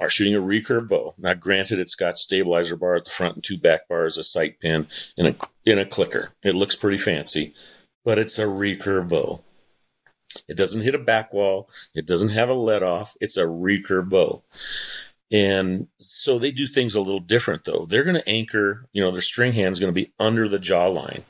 are 0.00 0.10
shooting 0.10 0.34
a 0.34 0.40
recurve 0.40 0.88
bow. 0.88 1.14
Now, 1.16 1.34
granted, 1.34 1.78
it's 1.78 1.94
got 1.94 2.18
stabilizer 2.18 2.76
bar 2.76 2.96
at 2.96 3.04
the 3.04 3.10
front 3.10 3.36
and 3.36 3.44
two 3.44 3.56
back 3.56 3.88
bars, 3.88 4.18
a 4.18 4.24
sight 4.24 4.58
pin, 4.58 4.88
and 5.16 5.28
a 5.28 5.36
in 5.64 5.78
a 5.78 5.86
clicker. 5.86 6.32
It 6.42 6.54
looks 6.54 6.74
pretty 6.74 6.98
fancy, 6.98 7.54
but 8.04 8.18
it's 8.18 8.38
a 8.38 8.46
recurve 8.46 9.10
bow. 9.10 9.44
It 10.48 10.56
doesn't 10.56 10.82
hit 10.82 10.94
a 10.94 10.98
back 10.98 11.32
wall. 11.32 11.68
It 11.94 12.06
doesn't 12.06 12.30
have 12.30 12.48
a 12.48 12.54
let 12.54 12.82
off. 12.82 13.16
It's 13.20 13.36
a 13.36 13.44
recurve 13.44 14.10
bow. 14.10 14.42
And 15.30 15.86
so 15.98 16.38
they 16.38 16.50
do 16.50 16.66
things 16.66 16.94
a 16.94 17.00
little 17.00 17.20
different 17.20 17.64
though. 17.64 17.86
They're 17.88 18.04
going 18.04 18.16
to 18.16 18.28
anchor, 18.28 18.86
you 18.92 19.02
know, 19.02 19.10
their 19.10 19.22
string 19.22 19.52
hand 19.52 19.72
is 19.72 19.80
going 19.80 19.92
to 19.92 20.00
be 20.00 20.12
under 20.18 20.48
the 20.48 20.58
jaw 20.58 20.86
line. 20.86 21.24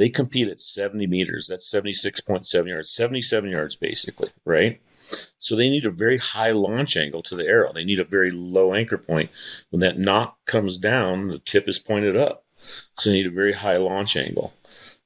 They 0.00 0.08
compete 0.08 0.48
at 0.48 0.60
70 0.60 1.06
meters. 1.08 1.48
That's 1.48 1.70
76.7 1.70 2.66
yards, 2.66 2.90
77 2.90 3.50
yards 3.50 3.76
basically, 3.76 4.30
right? 4.46 4.80
So 5.38 5.54
they 5.54 5.68
need 5.68 5.84
a 5.84 5.90
very 5.90 6.16
high 6.16 6.52
launch 6.52 6.96
angle 6.96 7.20
to 7.20 7.36
the 7.36 7.46
arrow. 7.46 7.70
They 7.70 7.84
need 7.84 8.00
a 8.00 8.04
very 8.04 8.30
low 8.30 8.72
anchor 8.72 8.96
point. 8.96 9.28
When 9.68 9.80
that 9.80 9.98
nock 9.98 10.38
comes 10.46 10.78
down, 10.78 11.28
the 11.28 11.38
tip 11.38 11.68
is 11.68 11.78
pointed 11.78 12.16
up. 12.16 12.46
So 12.56 13.10
they 13.10 13.16
need 13.16 13.26
a 13.26 13.30
very 13.30 13.52
high 13.52 13.76
launch 13.76 14.16
angle 14.16 14.54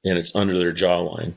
and 0.04 0.16
it's 0.16 0.36
under 0.36 0.56
their 0.56 0.72
jawline. 0.72 1.32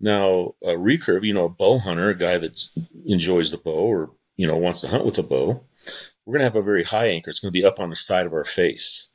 Now, 0.00 0.54
a 0.62 0.70
recurve, 0.70 1.22
you 1.22 1.34
know, 1.34 1.44
a 1.44 1.50
bow 1.50 1.80
hunter, 1.80 2.08
a 2.08 2.16
guy 2.16 2.38
that 2.38 2.58
enjoys 3.04 3.50
the 3.50 3.58
bow 3.58 3.72
or, 3.72 4.12
you 4.38 4.46
know, 4.46 4.56
wants 4.56 4.80
to 4.80 4.88
hunt 4.88 5.04
with 5.04 5.18
a 5.18 5.22
bow, 5.22 5.66
we're 6.24 6.38
going 6.38 6.40
to 6.40 6.44
have 6.44 6.56
a 6.56 6.62
very 6.62 6.84
high 6.84 7.08
anchor. 7.08 7.28
It's 7.28 7.40
going 7.40 7.52
to 7.52 7.60
be 7.60 7.64
up 7.64 7.78
on 7.78 7.90
the 7.90 7.96
side 7.96 8.24
of 8.24 8.32
our 8.32 8.44
face. 8.44 9.10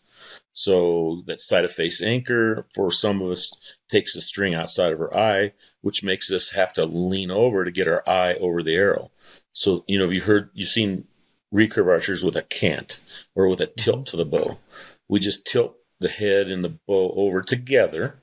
So 0.57 1.21
that 1.27 1.39
side 1.39 1.65
of 1.65 1.71
face 1.71 2.01
anchor 2.01 2.63
for 2.73 2.91
some 2.91 3.21
of 3.21 3.29
us 3.29 3.75
takes 3.89 4.13
the 4.13 4.21
string 4.21 4.53
outside 4.53 4.93
of 4.93 4.99
her 4.99 5.15
eye, 5.15 5.53
which 5.81 6.03
makes 6.03 6.31
us 6.31 6.51
have 6.51 6.73
to 6.73 6.85
lean 6.85 7.31
over 7.31 7.63
to 7.63 7.71
get 7.71 7.87
our 7.87 8.03
eye 8.07 8.35
over 8.35 8.61
the 8.61 8.75
arrow. 8.75 9.11
So, 9.51 9.83
you 9.87 9.97
know, 9.97 10.05
if 10.05 10.13
you 10.13 10.21
heard, 10.21 10.49
you've 10.53 10.69
seen 10.69 11.05
recurve 11.53 11.87
archers 11.87 12.23
with 12.23 12.35
a 12.35 12.43
cant 12.43 13.25
or 13.35 13.47
with 13.47 13.61
a 13.61 13.67
mm-hmm. 13.67 13.75
tilt 13.77 14.05
to 14.07 14.17
the 14.17 14.25
bow. 14.25 14.59
We 15.07 15.19
just 15.19 15.45
tilt 15.45 15.77
the 15.99 16.09
head 16.09 16.49
and 16.49 16.63
the 16.63 16.77
bow 16.87 17.11
over 17.15 17.41
together 17.41 18.19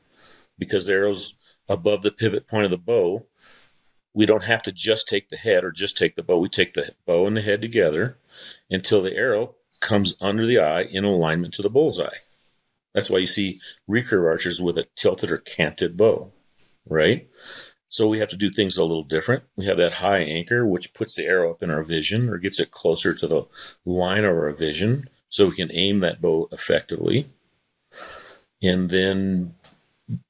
because 0.59 0.87
the 0.87 0.95
arrow's 0.95 1.35
above 1.69 2.03
the 2.03 2.11
pivot 2.11 2.47
point 2.47 2.65
of 2.65 2.71
the 2.71 2.79
bow. 2.79 3.27
We 4.13 4.27
don't 4.27 4.45
have 4.45 4.63
to 4.65 4.73
just 4.73 5.09
take 5.09 5.29
the 5.29 5.37
head 5.37 5.65
or 5.65 5.73
just 5.73 5.99
take 5.99 6.15
the 6.15 6.23
bow. 6.23 6.39
We 6.39 6.49
take 6.49 6.75
the 6.75 6.93
bow 7.05 7.27
and 7.27 7.37
the 7.37 7.43
head 7.43 7.61
together 7.61 8.19
until 8.71 9.03
the 9.03 9.17
arrow 9.17 9.57
comes 9.81 10.17
under 10.21 10.47
the 10.47 10.61
eye 10.61 10.83
in 10.83 11.05
alignment 11.05 11.55
to 11.55 11.63
the 11.63 11.71
bullseye. 11.71 12.19
That's 12.95 13.11
why 13.11 13.19
you 13.19 13.27
see 13.27 13.61
recurve 13.91 14.29
archers 14.29 14.63
with 14.63 14.79
a 14.79 14.87
tilted 14.95 15.31
or 15.31 15.39
canted 15.39 15.97
bow, 15.97 16.33
right? 16.89 17.29
So 17.89 18.09
we 18.09 18.19
have 18.19 18.31
to 18.31 18.37
do 18.37 18.51
things 18.51 18.77
a 18.77 18.85
little 18.85 19.03
different. 19.03 19.45
We 19.57 19.67
have 19.67 19.77
that 19.77 19.93
high 19.93 20.19
anchor, 20.19 20.67
which 20.67 20.95
puts 20.95 21.15
the 21.15 21.27
arrow 21.27 21.51
up 21.51 21.63
in 21.63 21.71
our 21.71 21.83
vision 21.83 22.29
or 22.29 22.39
gets 22.39 22.59
it 22.59 22.71
closer 22.71 23.15
to 23.15 23.27
the 23.27 23.45
line 23.85 24.25
of 24.25 24.37
our 24.37 24.53
vision 24.53 25.05
so 25.29 25.47
we 25.47 25.57
can 25.57 25.71
aim 25.73 26.01
that 26.01 26.21
bow 26.21 26.49
effectively. 26.51 27.29
And 28.63 28.91
then 28.91 29.55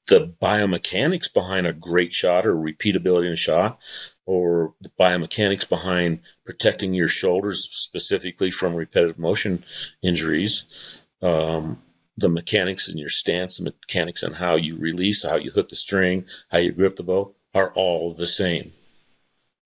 the 0.07 0.33
biomechanics 0.41 1.33
behind 1.33 1.67
a 1.67 1.73
great 1.73 2.11
shot 2.13 2.45
or 2.45 2.55
repeatability 2.55 3.25
in 3.25 3.33
a 3.33 3.35
shot 3.35 3.79
or 4.25 4.73
the 4.81 4.89
biomechanics 4.99 5.67
behind 5.67 6.19
protecting 6.45 6.93
your 6.93 7.07
shoulders 7.07 7.67
specifically 7.69 8.51
from 8.51 8.75
repetitive 8.75 9.19
motion 9.19 9.63
injuries 10.01 11.01
um, 11.21 11.81
the 12.17 12.29
mechanics 12.29 12.89
in 12.89 12.97
your 12.97 13.09
stance, 13.09 13.57
the 13.57 13.65
mechanics 13.65 14.23
on 14.23 14.33
how 14.33 14.55
you 14.55 14.77
release, 14.77 15.25
how 15.25 15.35
you 15.35 15.51
hook 15.51 15.69
the 15.69 15.75
string, 15.75 16.25
how 16.49 16.57
you 16.57 16.71
grip 16.71 16.95
the 16.95 17.03
bow 17.03 17.33
are 17.53 17.71
all 17.75 18.13
the 18.13 18.27
same 18.27 18.71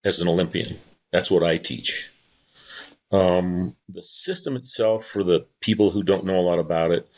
as 0.03 0.19
an 0.19 0.27
Olympian. 0.27 0.79
That's 1.11 1.31
what 1.31 1.43
I 1.43 1.57
teach. 1.57 2.11
Um, 3.11 3.75
the 3.87 4.01
system 4.01 4.55
itself, 4.55 5.03
for 5.05 5.23
the 5.23 5.47
people 5.61 5.91
who 5.91 6.03
don't 6.03 6.25
know 6.25 6.39
a 6.39 6.41
lot 6.41 6.59
about 6.59 6.91
it, 6.91 7.09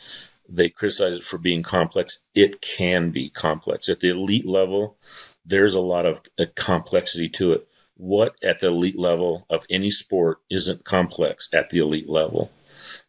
they 0.48 0.68
criticize 0.68 1.16
it 1.16 1.24
for 1.24 1.38
being 1.38 1.62
complex. 1.62 2.28
It 2.34 2.60
can 2.60 3.10
be 3.10 3.28
complex. 3.28 3.88
At 3.88 4.00
the 4.00 4.10
elite 4.10 4.46
level, 4.46 4.96
there's 5.44 5.74
a 5.74 5.80
lot 5.80 6.06
of 6.06 6.22
uh, 6.38 6.46
complexity 6.56 7.28
to 7.30 7.52
it. 7.52 7.68
What 7.96 8.36
at 8.42 8.60
the 8.60 8.68
elite 8.68 8.98
level 8.98 9.46
of 9.48 9.64
any 9.70 9.90
sport 9.90 10.38
isn't 10.50 10.84
complex 10.84 11.52
at 11.54 11.70
the 11.70 11.78
elite 11.78 12.08
level? 12.08 12.50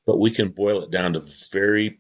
But 0.06 0.20
we 0.20 0.30
can 0.30 0.50
boil 0.50 0.84
it 0.84 0.92
down 0.92 1.14
to 1.14 1.22
very 1.52 2.00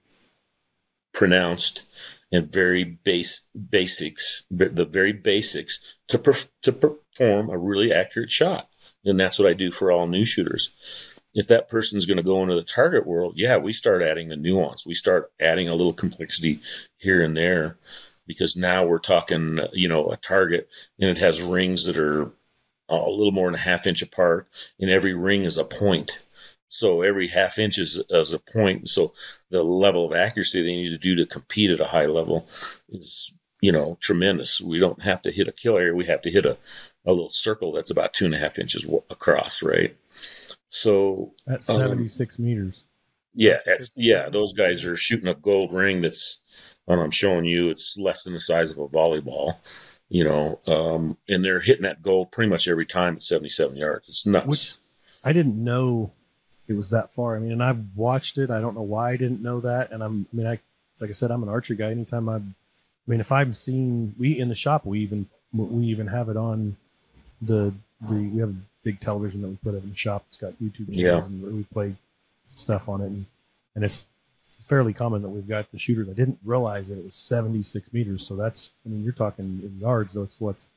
pronounced 1.14 2.20
and 2.32 2.51
very 2.51 2.84
base 2.84 3.49
basics, 3.70 4.43
the 4.49 4.86
very 4.86 5.14
basics 5.14 5.97
to 6.07 6.18
perf- 6.18 6.51
to 6.61 6.72
perform 6.72 7.49
a 7.49 7.57
really 7.57 7.93
accurate 7.93 8.32
shot. 8.32 8.70
And 9.05 9.20
that's 9.20 9.38
what 9.38 9.47
I 9.47 9.53
do 9.53 9.72
for 9.72 9.91
all 9.91 10.07
new 10.07 10.26
shooters. 10.26 10.72
If 11.34 11.47
that 11.47 11.68
person's 11.68 12.05
going 12.05 12.18
to 12.18 12.24
go 12.24 12.41
into 12.43 12.55
the 12.55 12.64
target 12.64 13.07
world, 13.07 13.34
yeah, 13.36 13.57
we 13.57 13.74
start 13.74 14.01
adding 14.01 14.30
the 14.30 14.38
nuance. 14.38 14.86
We 14.86 14.93
start 14.93 15.32
adding 15.39 15.68
a 15.68 15.76
little 15.76 15.93
complexity 15.93 16.59
here 16.97 17.24
and 17.24 17.36
there 17.36 17.78
because 18.28 18.55
now 18.55 18.86
we're 18.86 18.99
talking, 18.99 19.59
you 19.74 19.88
know, 19.88 20.09
a 20.09 20.16
target 20.16 20.70
and 20.99 21.09
it 21.09 21.18
has 21.18 21.41
rings 21.41 21.86
that 21.86 21.97
are 21.97 22.32
a 22.89 23.09
little 23.09 23.32
more 23.32 23.47
than 23.47 23.55
a 23.59 23.64
half 23.64 23.88
inch 23.88 24.01
apart, 24.01 24.47
and 24.80 24.89
every 24.89 25.14
ring 25.14 25.43
is 25.43 25.57
a 25.57 25.64
point. 25.64 26.24
So 26.74 27.01
every 27.01 27.28
half 27.28 27.59
inch 27.59 27.78
is, 27.78 28.01
is 28.09 28.34
a 28.34 28.39
point. 28.39 28.89
So 28.89 29.13
the 29.49 29.63
level 29.63 30.05
of 30.05 30.13
accuracy 30.13 30.61
they 30.61 30.76
need 30.76 30.91
to 30.91 30.97
do 30.97 31.15
to 31.15 31.26
compete 31.26 31.71
at 31.71 31.80
a 31.80 31.91
high 31.91 32.07
level 32.07 32.45
is, 32.89 33.36
you 33.61 33.71
know, 33.71 33.97
tremendous. 34.01 34.59
We 34.59 34.80
don't 34.80 35.03
have 35.03 35.21
to 35.24 35.32
hit 35.32 35.47
a 35.47 35.51
kill 35.51 35.78
area. 35.78 35.95
We 35.95 36.05
have 36.05 36.21
to 36.24 36.32
hit 36.32 36.45
a, 36.45 36.57
a 37.05 37.11
little 37.11 37.30
circle 37.30 37.71
that's 37.71 37.91
about 37.91 38.13
two 38.13 38.26
and 38.26 38.34
a 38.34 38.39
half 38.39 38.57
inches 38.57 38.89
across, 39.09 39.61
right? 39.61 39.95
So 40.67 41.34
at 41.47 41.63
76 41.63 42.39
um, 42.39 42.45
meters. 42.45 42.84
Yeah. 43.34 43.59
yeah. 43.95 44.30
Those 44.30 44.53
guys 44.53 44.86
are 44.86 44.95
shooting 44.95 45.28
a 45.28 45.36
gold 45.36 45.74
ring 45.74 46.01
that's, 46.01 46.41
and 46.88 46.99
I'm 46.99 47.11
showing 47.11 47.45
you, 47.45 47.69
it's 47.69 47.97
less 47.97 48.24
than 48.24 48.34
the 48.34 48.39
size 48.39 48.71
of 48.71 48.80
a 48.80 48.88
volleyball 48.88 49.57
you 50.09 50.24
know, 50.24 50.59
um, 50.67 51.17
and 51.28 51.43
they're 51.43 51.61
hitting 51.61 51.82
that 51.82 52.03
goal 52.03 52.28
pretty 52.28 52.47
much 52.47 52.67
every 52.67 52.86
time 52.86 53.15
at 53.15 53.21
77 53.21 53.76
yards. 53.76 54.07
It's 54.07 54.28
nuts. 54.28 54.45
Which 54.45 54.78
I 55.24 55.34
didn't 55.34 55.61
know 55.61 56.11
it 56.68 56.74
was 56.74 56.89
that 56.89 57.14
far. 57.14 57.36
I 57.36 57.39
mean, 57.39 57.51
and 57.51 57.64
I've 57.64 57.84
watched 57.95 58.38
it. 58.38 58.49
I 58.49 58.61
don't 58.61 58.76
know 58.76 58.82
why 58.82 59.11
I 59.11 59.18
didn't 59.18 59.41
know 59.41 59.59
that. 59.59 59.91
And 59.91 60.03
I'm, 60.03 60.28
I 60.32 60.36
mean, 60.36 60.47
I, 60.47 60.59
like 60.99 61.09
I 61.09 61.14
said, 61.14 61.32
I'm 61.32 61.43
an 61.43 61.49
archer 61.49 61.74
guy. 61.74 61.91
Anytime 61.91 62.30
I, 62.30 62.36
I 62.36 62.41
mean, 63.07 63.20
if 63.20 63.32
I'm 63.32 63.53
seeing, 63.53 64.16
we 64.18 64.39
in 64.39 64.49
the 64.49 64.55
shop, 64.55 64.86
we 64.86 64.99
even, 64.99 65.28
we 65.51 65.86
even 65.86 66.07
have 66.07 66.30
it 66.30 66.38
on 66.38 66.78
the, 67.41 67.74
the, 68.01 68.14
we 68.14 68.39
have 68.39 68.49
a 68.49 68.55
big 68.84 68.99
television 68.99 69.41
that 69.41 69.49
we 69.49 69.55
put 69.57 69.76
up 69.76 69.84
in 69.84 69.89
the 69.89 69.95
shop. 69.95 70.24
It's 70.28 70.38
got 70.38 70.53
YouTube 70.53 70.93
channels 70.93 70.97
yeah. 70.97 71.18
and 71.26 71.57
we 71.57 71.64
play 71.64 71.95
stuff 72.55 72.88
on 72.88 73.01
it. 73.01 73.07
And, 73.07 73.26
and 73.76 73.84
it's 73.84 74.05
fairly 74.47 74.93
common 74.93 75.22
that 75.22 75.30
we've 75.30 75.47
got 75.47 75.70
the 75.72 75.78
shooters. 75.78 76.07
I 76.07 76.14
didn't 76.14 76.39
realize 76.45 76.88
that 76.88 76.97
it 76.97 77.03
was 77.03 77.16
76 77.16 77.91
meters. 77.91 78.26
So 78.26 78.36
that's, 78.36 78.72
I 78.86 78.89
mean, 78.89 79.03
you're 79.03 79.14
talking 79.14 79.59
in 79.64 79.80
yards, 79.80 80.14
though. 80.14 80.24
It's 80.24 80.39
what's 80.39 80.70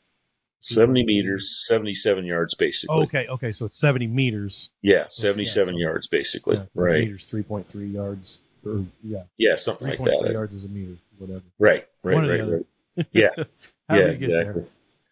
70 0.60 1.04
meters, 1.04 1.64
77 1.66 2.24
yards 2.24 2.54
basically. 2.54 3.02
Okay, 3.04 3.26
okay, 3.28 3.52
so 3.52 3.66
it's 3.66 3.78
70 3.78 4.06
meters. 4.08 4.70
Yeah, 4.82 5.04
77 5.08 5.74
yeah, 5.74 5.78
so, 5.78 5.80
yards 5.80 6.08
basically. 6.08 6.56
Yeah, 6.56 6.64
right. 6.74 7.04
Meters 7.04 7.30
3.3 7.30 7.92
yards 7.92 8.38
or 8.64 8.84
yeah. 9.02 9.22
Yeah, 9.36 9.54
something 9.54 9.88
like 9.88 9.98
that. 9.98 10.32
yards 10.32 10.54
is 10.54 10.64
a 10.64 10.68
meter, 10.68 10.96
whatever. 11.18 11.42
Right, 11.58 11.86
right, 12.02 12.16
right, 12.16 12.48
right. 12.96 13.06
Yeah. 13.12 13.28
yeah, 13.90 13.96
exactly. 13.96 14.28
There? 14.28 14.64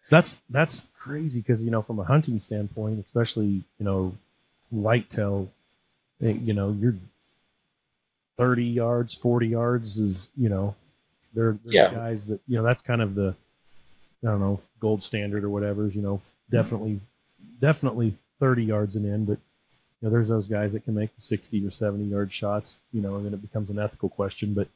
That's 0.09 0.41
that's 0.49 0.85
crazy 0.97 1.41
because 1.41 1.63
you 1.63 1.71
know 1.71 1.81
from 1.81 1.99
a 1.99 2.03
hunting 2.03 2.39
standpoint, 2.39 3.03
especially 3.03 3.63
you 3.79 3.85
know 3.85 4.15
whitetail, 4.69 5.49
eh, 6.21 6.37
you 6.41 6.53
know 6.53 6.75
you're 6.79 6.95
30 8.37 8.65
yards, 8.65 9.15
40 9.15 9.47
yards 9.47 9.97
is 9.97 10.29
you 10.37 10.49
know 10.49 10.75
they're, 11.33 11.57
they're 11.65 11.73
yeah. 11.73 11.91
guys 11.91 12.27
that 12.27 12.39
you 12.47 12.57
know 12.57 12.63
that's 12.63 12.81
kind 12.81 13.01
of 13.01 13.15
the 13.15 13.35
I 14.23 14.31
don't 14.31 14.39
know, 14.39 14.59
gold 14.79 15.03
standard 15.03 15.43
or 15.43 15.49
whatever 15.49 15.87
is, 15.87 15.95
you 15.95 16.01
know, 16.01 16.21
definitely, 16.49 17.01
definitely 17.59 18.13
30 18.39 18.63
yards 18.63 18.95
and 18.95 19.05
in, 19.05 19.25
but 19.25 19.39
you 20.01 20.07
know, 20.07 20.09
there's 20.09 20.29
those 20.29 20.47
guys 20.47 20.73
that 20.73 20.83
can 20.83 20.95
make 20.95 21.11
60 21.17 21.65
or 21.65 21.69
70 21.69 22.03
yard 22.05 22.31
shots, 22.31 22.81
you 22.91 23.01
know, 23.01 23.15
and 23.15 23.25
then 23.25 23.33
it 23.33 23.41
becomes 23.41 23.69
an 23.69 23.79
ethical 23.79 24.09
question, 24.09 24.53
but, 24.53 24.67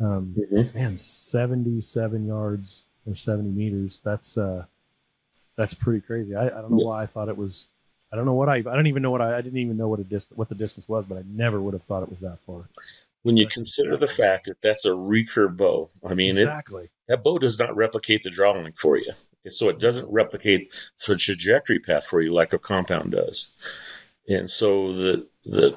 um, 0.00 0.34
mm-hmm. 0.38 0.78
man, 0.78 0.96
77 0.96 2.26
yards 2.26 2.84
or 3.06 3.14
70 3.14 3.50
meters. 3.50 4.00
That's, 4.04 4.38
uh, 4.38 4.64
that's 5.56 5.74
pretty 5.74 6.00
crazy. 6.00 6.34
I, 6.34 6.46
I 6.46 6.60
don't 6.60 6.70
know 6.70 6.86
why 6.86 7.02
I 7.02 7.06
thought 7.06 7.28
it 7.28 7.36
was, 7.36 7.68
I 8.12 8.16
don't 8.16 8.26
know 8.26 8.34
what 8.34 8.48
I, 8.48 8.56
I 8.56 8.62
don't 8.62 8.86
even 8.86 9.02
know 9.02 9.10
what 9.10 9.20
I, 9.20 9.36
I 9.36 9.40
didn't 9.40 9.58
even 9.58 9.76
know 9.76 9.88
what 9.88 10.00
a 10.00 10.04
distance, 10.04 10.36
what 10.36 10.48
the 10.48 10.54
distance 10.54 10.88
was, 10.88 11.06
but 11.06 11.18
I 11.18 11.22
never 11.26 11.60
would 11.60 11.74
have 11.74 11.82
thought 11.82 12.02
it 12.02 12.10
was 12.10 12.20
that 12.20 12.38
far. 12.46 12.68
When 13.22 13.36
you 13.36 13.46
consider 13.46 13.96
the 13.96 14.06
fact 14.06 14.46
that 14.46 14.62
that's 14.62 14.86
a 14.86 14.90
recurve 14.90 15.58
bow, 15.58 15.90
I 16.08 16.14
mean, 16.14 16.38
exactly. 16.38 16.84
It, 16.84 16.90
that 17.10 17.24
bow 17.24 17.38
does 17.38 17.58
not 17.58 17.76
replicate 17.76 18.22
the 18.22 18.30
draw 18.30 18.52
drawing 18.52 18.72
for 18.72 18.96
you. 18.96 19.12
So 19.48 19.68
it 19.68 19.80
doesn't 19.80 20.12
replicate 20.12 20.72
the 21.08 21.16
trajectory 21.16 21.80
path 21.80 22.06
for 22.06 22.20
you 22.20 22.32
like 22.32 22.52
a 22.52 22.58
compound 22.58 23.12
does. 23.12 23.52
And 24.28 24.48
so 24.48 24.92
the 24.92 25.28
the 25.44 25.76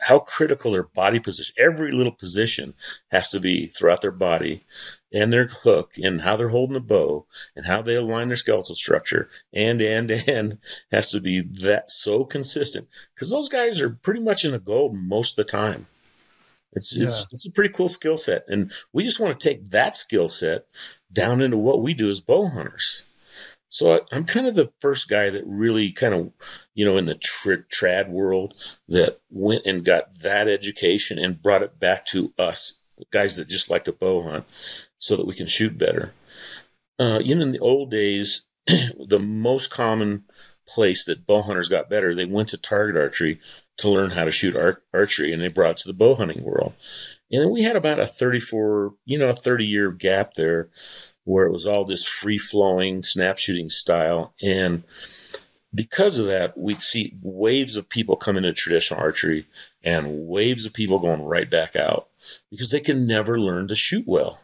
how 0.00 0.18
critical 0.18 0.72
their 0.72 0.82
body 0.82 1.18
position, 1.18 1.54
every 1.58 1.90
little 1.90 2.12
position 2.12 2.74
has 3.10 3.30
to 3.30 3.40
be 3.40 3.66
throughout 3.66 4.02
their 4.02 4.10
body 4.10 4.62
and 5.10 5.32
their 5.32 5.46
hook 5.46 5.92
and 6.02 6.20
how 6.20 6.36
they're 6.36 6.50
holding 6.50 6.74
the 6.74 6.80
bow 6.80 7.26
and 7.56 7.64
how 7.64 7.80
they 7.80 7.94
align 7.94 8.28
their 8.28 8.36
skeletal 8.36 8.74
structure 8.74 9.30
and, 9.54 9.80
and, 9.80 10.10
and 10.10 10.58
has 10.90 11.10
to 11.12 11.20
be 11.20 11.40
that 11.40 11.88
so 11.88 12.24
consistent 12.24 12.86
because 13.14 13.30
those 13.30 13.48
guys 13.48 13.80
are 13.80 13.88
pretty 13.88 14.20
much 14.20 14.44
in 14.44 14.50
the 14.50 14.58
gold 14.58 14.94
most 14.94 15.38
of 15.38 15.46
the 15.46 15.50
time. 15.50 15.86
It's, 16.74 16.96
yeah. 16.96 17.04
it's, 17.04 17.26
it's 17.30 17.46
a 17.46 17.52
pretty 17.52 17.72
cool 17.72 17.88
skill 17.88 18.16
set. 18.16 18.44
And 18.48 18.72
we 18.92 19.02
just 19.02 19.20
want 19.20 19.38
to 19.38 19.48
take 19.48 19.66
that 19.66 19.94
skill 19.94 20.28
set 20.28 20.66
down 21.12 21.40
into 21.40 21.56
what 21.56 21.82
we 21.82 21.94
do 21.94 22.08
as 22.08 22.20
bow 22.20 22.48
hunters. 22.48 23.04
So 23.74 24.06
I'm 24.12 24.24
kind 24.24 24.46
of 24.46 24.54
the 24.54 24.72
first 24.80 25.08
guy 25.08 25.30
that 25.30 25.42
really 25.44 25.90
kind 25.90 26.14
of, 26.14 26.32
you 26.74 26.84
know, 26.84 26.96
in 26.96 27.06
the 27.06 27.16
tr- 27.16 27.66
trad 27.72 28.08
world 28.08 28.54
that 28.86 29.18
went 29.30 29.66
and 29.66 29.84
got 29.84 30.20
that 30.22 30.46
education 30.46 31.18
and 31.18 31.42
brought 31.42 31.62
it 31.64 31.80
back 31.80 32.04
to 32.06 32.32
us, 32.38 32.84
the 32.96 33.04
guys 33.10 33.36
that 33.36 33.48
just 33.48 33.70
like 33.70 33.84
to 33.86 33.92
bow 33.92 34.22
hunt, 34.22 34.44
so 34.98 35.16
that 35.16 35.26
we 35.26 35.34
can 35.34 35.48
shoot 35.48 35.76
better. 35.76 36.12
Uh, 37.00 37.20
you 37.20 37.34
know, 37.34 37.42
in 37.42 37.50
the 37.50 37.58
old 37.58 37.90
days, 37.90 38.46
the 38.66 39.18
most 39.20 39.72
common 39.72 40.22
place 40.68 41.04
that 41.04 41.26
bow 41.26 41.42
hunters 41.42 41.68
got 41.68 41.90
better, 41.90 42.14
they 42.14 42.24
went 42.24 42.50
to 42.50 42.60
target 42.60 42.96
archery 42.96 43.40
to 43.84 43.90
learn 43.90 44.10
how 44.10 44.24
to 44.24 44.30
shoot 44.30 44.56
ar- 44.56 44.82
archery, 44.92 45.32
and 45.32 45.40
they 45.40 45.48
brought 45.48 45.76
to 45.78 45.88
the 45.88 45.94
bow 45.94 46.14
hunting 46.14 46.42
world. 46.42 46.74
And 47.30 47.50
we 47.50 47.62
had 47.62 47.76
about 47.76 48.00
a 48.00 48.06
34, 48.06 48.94
you 49.04 49.18
know, 49.18 49.28
a 49.28 49.32
30 49.32 49.64
year 49.64 49.90
gap 49.92 50.34
there 50.34 50.68
where 51.24 51.46
it 51.46 51.52
was 51.52 51.66
all 51.66 51.84
this 51.84 52.06
free 52.06 52.38
flowing 52.38 53.02
snap 53.02 53.38
shooting 53.38 53.68
style. 53.68 54.34
And 54.42 54.84
because 55.74 56.18
of 56.18 56.26
that, 56.26 56.56
we'd 56.56 56.80
see 56.80 57.16
waves 57.22 57.76
of 57.76 57.88
people 57.88 58.16
come 58.16 58.36
into 58.36 58.52
traditional 58.52 59.00
archery 59.00 59.46
and 59.82 60.26
waves 60.28 60.66
of 60.66 60.74
people 60.74 60.98
going 60.98 61.22
right 61.22 61.50
back 61.50 61.74
out 61.74 62.08
because 62.50 62.70
they 62.70 62.80
can 62.80 63.06
never 63.06 63.38
learn 63.38 63.68
to 63.68 63.74
shoot 63.74 64.04
well. 64.06 64.40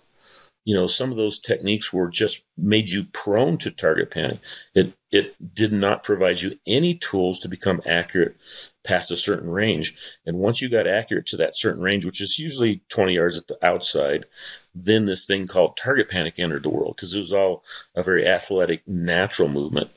You 0.65 0.75
know, 0.75 0.87
some 0.87 1.11
of 1.11 1.17
those 1.17 1.39
techniques 1.39 1.93
were 1.93 2.09
just 2.09 2.45
made 2.57 2.91
you 2.91 3.05
prone 3.13 3.57
to 3.59 3.71
target 3.71 4.11
panic. 4.11 4.41
It 4.75 4.95
it 5.11 5.55
did 5.55 5.73
not 5.73 6.05
provide 6.05 6.41
you 6.41 6.59
any 6.67 6.95
tools 6.95 7.41
to 7.41 7.49
become 7.49 7.83
accurate 7.85 8.37
past 8.85 9.11
a 9.11 9.17
certain 9.17 9.51
range. 9.51 10.19
And 10.25 10.39
once 10.39 10.63
you 10.63 10.71
got 10.71 10.87
accurate 10.87 11.27
to 11.27 11.37
that 11.39 11.57
certain 11.57 11.83
range, 11.83 12.05
which 12.05 12.21
is 12.21 12.39
usually 12.39 12.83
20 12.91 13.15
yards 13.15 13.37
at 13.37 13.49
the 13.49 13.59
outside, 13.67 14.27
then 14.75 15.07
this 15.07 15.27
thing 15.27 15.47
called 15.47 15.77
target 15.77 16.09
panic 16.09 16.35
entered 16.39 16.63
the 16.63 16.71
world 16.71 16.95
because 16.97 17.15
it 17.15 17.19
was 17.19 17.33
all 17.33 17.65
a 17.95 18.03
very 18.03 18.27
athletic, 18.27 18.87
natural 18.87 19.49
movement, 19.49 19.91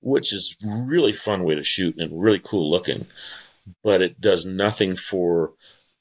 which 0.00 0.32
is 0.32 0.56
really 0.88 1.12
fun 1.12 1.44
way 1.44 1.54
to 1.54 1.62
shoot 1.62 1.94
and 1.98 2.20
really 2.20 2.40
cool 2.42 2.68
looking. 2.68 3.06
But 3.84 4.02
it 4.02 4.20
does 4.20 4.44
nothing 4.44 4.96
for 4.96 5.52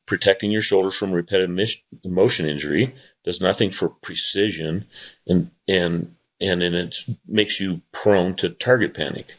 protecting 0.06 0.52
your 0.52 0.62
shoulders 0.62 0.98
from 0.98 1.12
repetitive 1.12 1.70
motion 2.06 2.46
injury, 2.46 2.94
does 3.24 3.42
nothing 3.42 3.72
for 3.72 3.90
precision, 3.90 4.86
and 5.28 5.52
and 5.68 6.16
and 6.42 6.62
then 6.62 6.74
it 6.74 6.98
makes 7.28 7.60
you 7.60 7.82
prone 7.92 8.36
to 8.36 8.50
target 8.50 8.94
panic. 8.94 9.36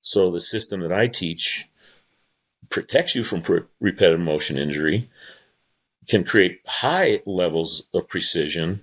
So 0.00 0.30
the 0.30 0.40
system 0.40 0.80
that 0.80 0.92
I 0.92 1.06
teach 1.06 1.68
protects 2.70 3.14
you 3.14 3.22
from 3.22 3.42
repetitive 3.80 4.20
motion 4.20 4.58
injury, 4.58 5.08
can 6.08 6.24
create 6.24 6.60
high 6.66 7.20
levels 7.26 7.88
of 7.94 8.08
precision. 8.08 8.82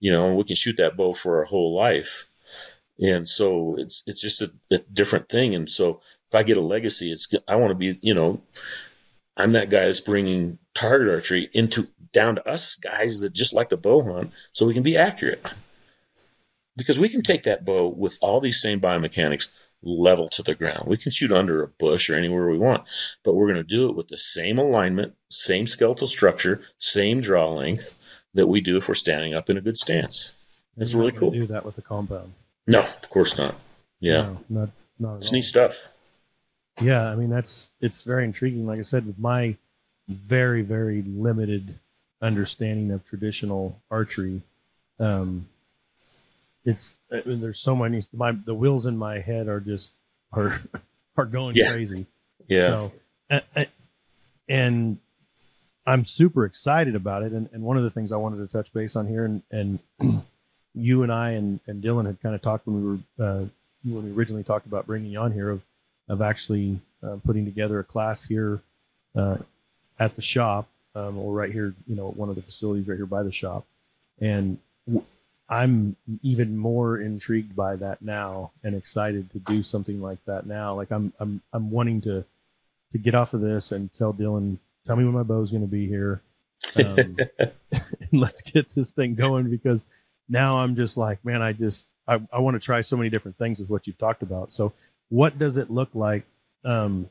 You 0.00 0.12
know, 0.12 0.34
we 0.34 0.44
can 0.44 0.56
shoot 0.56 0.76
that 0.76 0.96
bow 0.96 1.12
for 1.12 1.38
our 1.38 1.44
whole 1.44 1.74
life. 1.74 2.28
And 2.98 3.28
so 3.28 3.76
it's 3.78 4.02
it's 4.06 4.22
just 4.22 4.40
a, 4.40 4.52
a 4.70 4.78
different 4.78 5.28
thing. 5.28 5.54
And 5.54 5.68
so 5.68 6.00
if 6.26 6.34
I 6.34 6.42
get 6.42 6.56
a 6.56 6.62
legacy, 6.62 7.12
it's 7.12 7.32
I 7.46 7.56
want 7.56 7.70
to 7.70 7.74
be 7.74 7.98
you 8.02 8.14
know, 8.14 8.40
I'm 9.36 9.52
that 9.52 9.70
guy 9.70 9.86
that's 9.86 10.00
bringing 10.00 10.58
target 10.74 11.08
archery 11.08 11.48
into 11.52 11.88
down 12.12 12.36
to 12.36 12.48
us 12.48 12.74
guys 12.74 13.20
that 13.20 13.34
just 13.34 13.52
like 13.52 13.68
to 13.68 13.76
bow 13.76 14.02
hunt, 14.02 14.32
so 14.52 14.66
we 14.66 14.74
can 14.74 14.82
be 14.82 14.96
accurate. 14.96 15.54
Because 16.76 16.98
we 16.98 17.08
can 17.08 17.22
take 17.22 17.42
that 17.44 17.64
bow 17.64 17.88
with 17.88 18.18
all 18.20 18.40
these 18.40 18.60
same 18.60 18.80
biomechanics 18.80 19.50
level 19.82 20.28
to 20.28 20.42
the 20.42 20.54
ground. 20.54 20.84
We 20.86 20.96
can 20.96 21.12
shoot 21.12 21.32
under 21.32 21.62
a 21.62 21.68
bush 21.68 22.10
or 22.10 22.16
anywhere 22.16 22.48
we 22.48 22.58
want, 22.58 22.88
but 23.24 23.34
we're 23.34 23.46
going 23.46 23.56
to 23.56 23.62
do 23.62 23.88
it 23.88 23.96
with 23.96 24.08
the 24.08 24.16
same 24.16 24.58
alignment, 24.58 25.14
same 25.30 25.66
skeletal 25.66 26.06
structure, 26.06 26.60
same 26.78 27.20
draw 27.20 27.50
length 27.50 27.94
that 28.34 28.46
we 28.46 28.60
do 28.60 28.76
if 28.76 28.88
we're 28.88 28.94
standing 28.94 29.34
up 29.34 29.48
in 29.48 29.56
a 29.56 29.62
good 29.62 29.76
stance. 29.76 30.34
It's 30.76 30.94
really 30.94 31.12
cool. 31.12 31.30
Do 31.30 31.46
that 31.46 31.64
with 31.64 31.78
a 31.78 31.82
compound? 31.82 32.34
No, 32.66 32.80
of 32.80 33.08
course 33.08 33.38
not. 33.38 33.54
Yeah, 34.00 34.22
no, 34.22 34.38
not 34.48 34.68
not. 34.98 35.16
it's 35.16 35.28
all. 35.28 35.36
neat 35.36 35.42
stuff. 35.42 35.88
Yeah, 36.80 37.08
I 37.08 37.16
mean 37.16 37.30
that's 37.30 37.70
it's 37.80 38.02
very 38.02 38.24
intriguing. 38.24 38.66
Like 38.66 38.78
I 38.78 38.82
said, 38.82 39.06
with 39.06 39.18
my 39.18 39.56
very 40.08 40.62
very 40.62 41.02
limited 41.02 41.78
understanding 42.20 42.90
of 42.90 43.04
traditional 43.04 43.80
archery, 43.90 44.42
um, 44.98 45.48
it's 46.64 46.96
I 47.10 47.22
mean, 47.24 47.40
there's 47.40 47.60
so 47.60 47.74
many 47.76 48.02
my 48.12 48.32
the 48.32 48.54
wheels 48.54 48.86
in 48.86 48.96
my 48.96 49.20
head 49.20 49.48
are 49.48 49.60
just 49.60 49.94
are 50.32 50.60
are 51.16 51.24
going 51.26 51.54
yeah. 51.56 51.72
crazy. 51.72 52.06
Yeah. 52.48 52.88
So, 53.30 53.40
and 54.48 54.98
I'm 55.86 56.04
super 56.04 56.44
excited 56.44 56.94
about 56.94 57.22
it. 57.22 57.32
And, 57.32 57.48
and 57.52 57.62
one 57.62 57.76
of 57.76 57.84
the 57.84 57.90
things 57.90 58.12
I 58.12 58.16
wanted 58.16 58.38
to 58.38 58.52
touch 58.52 58.72
base 58.72 58.96
on 58.96 59.06
here, 59.06 59.24
and, 59.24 59.42
and 59.50 59.78
you 60.74 61.02
and 61.02 61.12
I 61.12 61.30
and, 61.30 61.60
and 61.66 61.82
Dylan 61.82 62.06
had 62.06 62.20
kind 62.20 62.34
of 62.34 62.42
talked 62.42 62.66
when 62.66 62.76
we 62.76 62.88
were 62.88 63.24
uh, 63.24 63.46
when 63.84 64.04
we 64.04 64.12
originally 64.12 64.42
talked 64.42 64.66
about 64.66 64.86
bringing 64.86 65.12
you 65.12 65.20
on 65.20 65.32
here 65.32 65.50
of 65.50 65.64
of 66.08 66.22
actually 66.22 66.80
uh, 67.02 67.16
putting 67.24 67.44
together 67.44 67.78
a 67.78 67.84
class 67.84 68.24
here 68.24 68.62
uh, 69.14 69.38
at 69.98 70.16
the 70.16 70.22
shop 70.22 70.68
um, 70.94 71.18
or 71.18 71.32
right 71.32 71.52
here, 71.52 71.74
you 71.86 71.94
know, 71.96 72.08
one 72.10 72.28
of 72.28 72.36
the 72.36 72.42
facilities 72.42 72.88
right 72.88 72.96
here 72.96 73.06
by 73.06 73.22
the 73.22 73.32
shop. 73.32 73.66
And 74.20 74.58
w- 74.86 75.04
I'm 75.48 75.96
even 76.22 76.56
more 76.56 76.98
intrigued 76.98 77.54
by 77.54 77.76
that 77.76 78.02
now 78.02 78.50
and 78.64 78.74
excited 78.74 79.30
to 79.32 79.38
do 79.38 79.62
something 79.62 80.00
like 80.00 80.24
that 80.24 80.46
now. 80.46 80.74
Like 80.74 80.90
I'm 80.90 81.12
I'm 81.20 81.42
I'm 81.52 81.70
wanting 81.70 82.00
to 82.02 82.24
to 82.92 82.98
get 82.98 83.14
off 83.14 83.34
of 83.34 83.40
this 83.40 83.72
and 83.72 83.92
tell 83.92 84.12
Dylan, 84.12 84.58
tell 84.86 84.96
me 84.96 85.04
when 85.04 85.14
my 85.14 85.22
bow's 85.22 85.50
going 85.50 85.62
to 85.62 85.68
be 85.68 85.86
here. 85.86 86.22
Um, 86.76 87.16
and 87.38 87.52
let's 88.12 88.42
get 88.42 88.74
this 88.74 88.90
thing 88.90 89.14
going 89.14 89.50
because 89.50 89.84
now 90.28 90.58
I'm 90.58 90.74
just 90.74 90.96
like, 90.96 91.24
man, 91.24 91.42
I 91.42 91.52
just 91.52 91.86
I, 92.08 92.20
I 92.32 92.38
want 92.38 92.54
to 92.54 92.64
try 92.64 92.80
so 92.80 92.96
many 92.96 93.10
different 93.10 93.36
things 93.36 93.58
with 93.58 93.68
what 93.68 93.86
you've 93.86 93.98
talked 93.98 94.22
about. 94.22 94.52
So 94.52 94.72
what 95.08 95.38
does 95.38 95.56
it 95.56 95.70
look 95.70 95.90
like 95.94 96.24
um, 96.64 97.08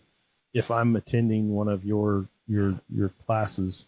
if 0.54 0.72
I'm 0.72 0.96
attending 0.96 1.54
one 1.54 1.68
of 1.68 1.86
your 1.86 2.28
your 2.48 2.82
your 2.94 3.10
classes? 3.26 3.86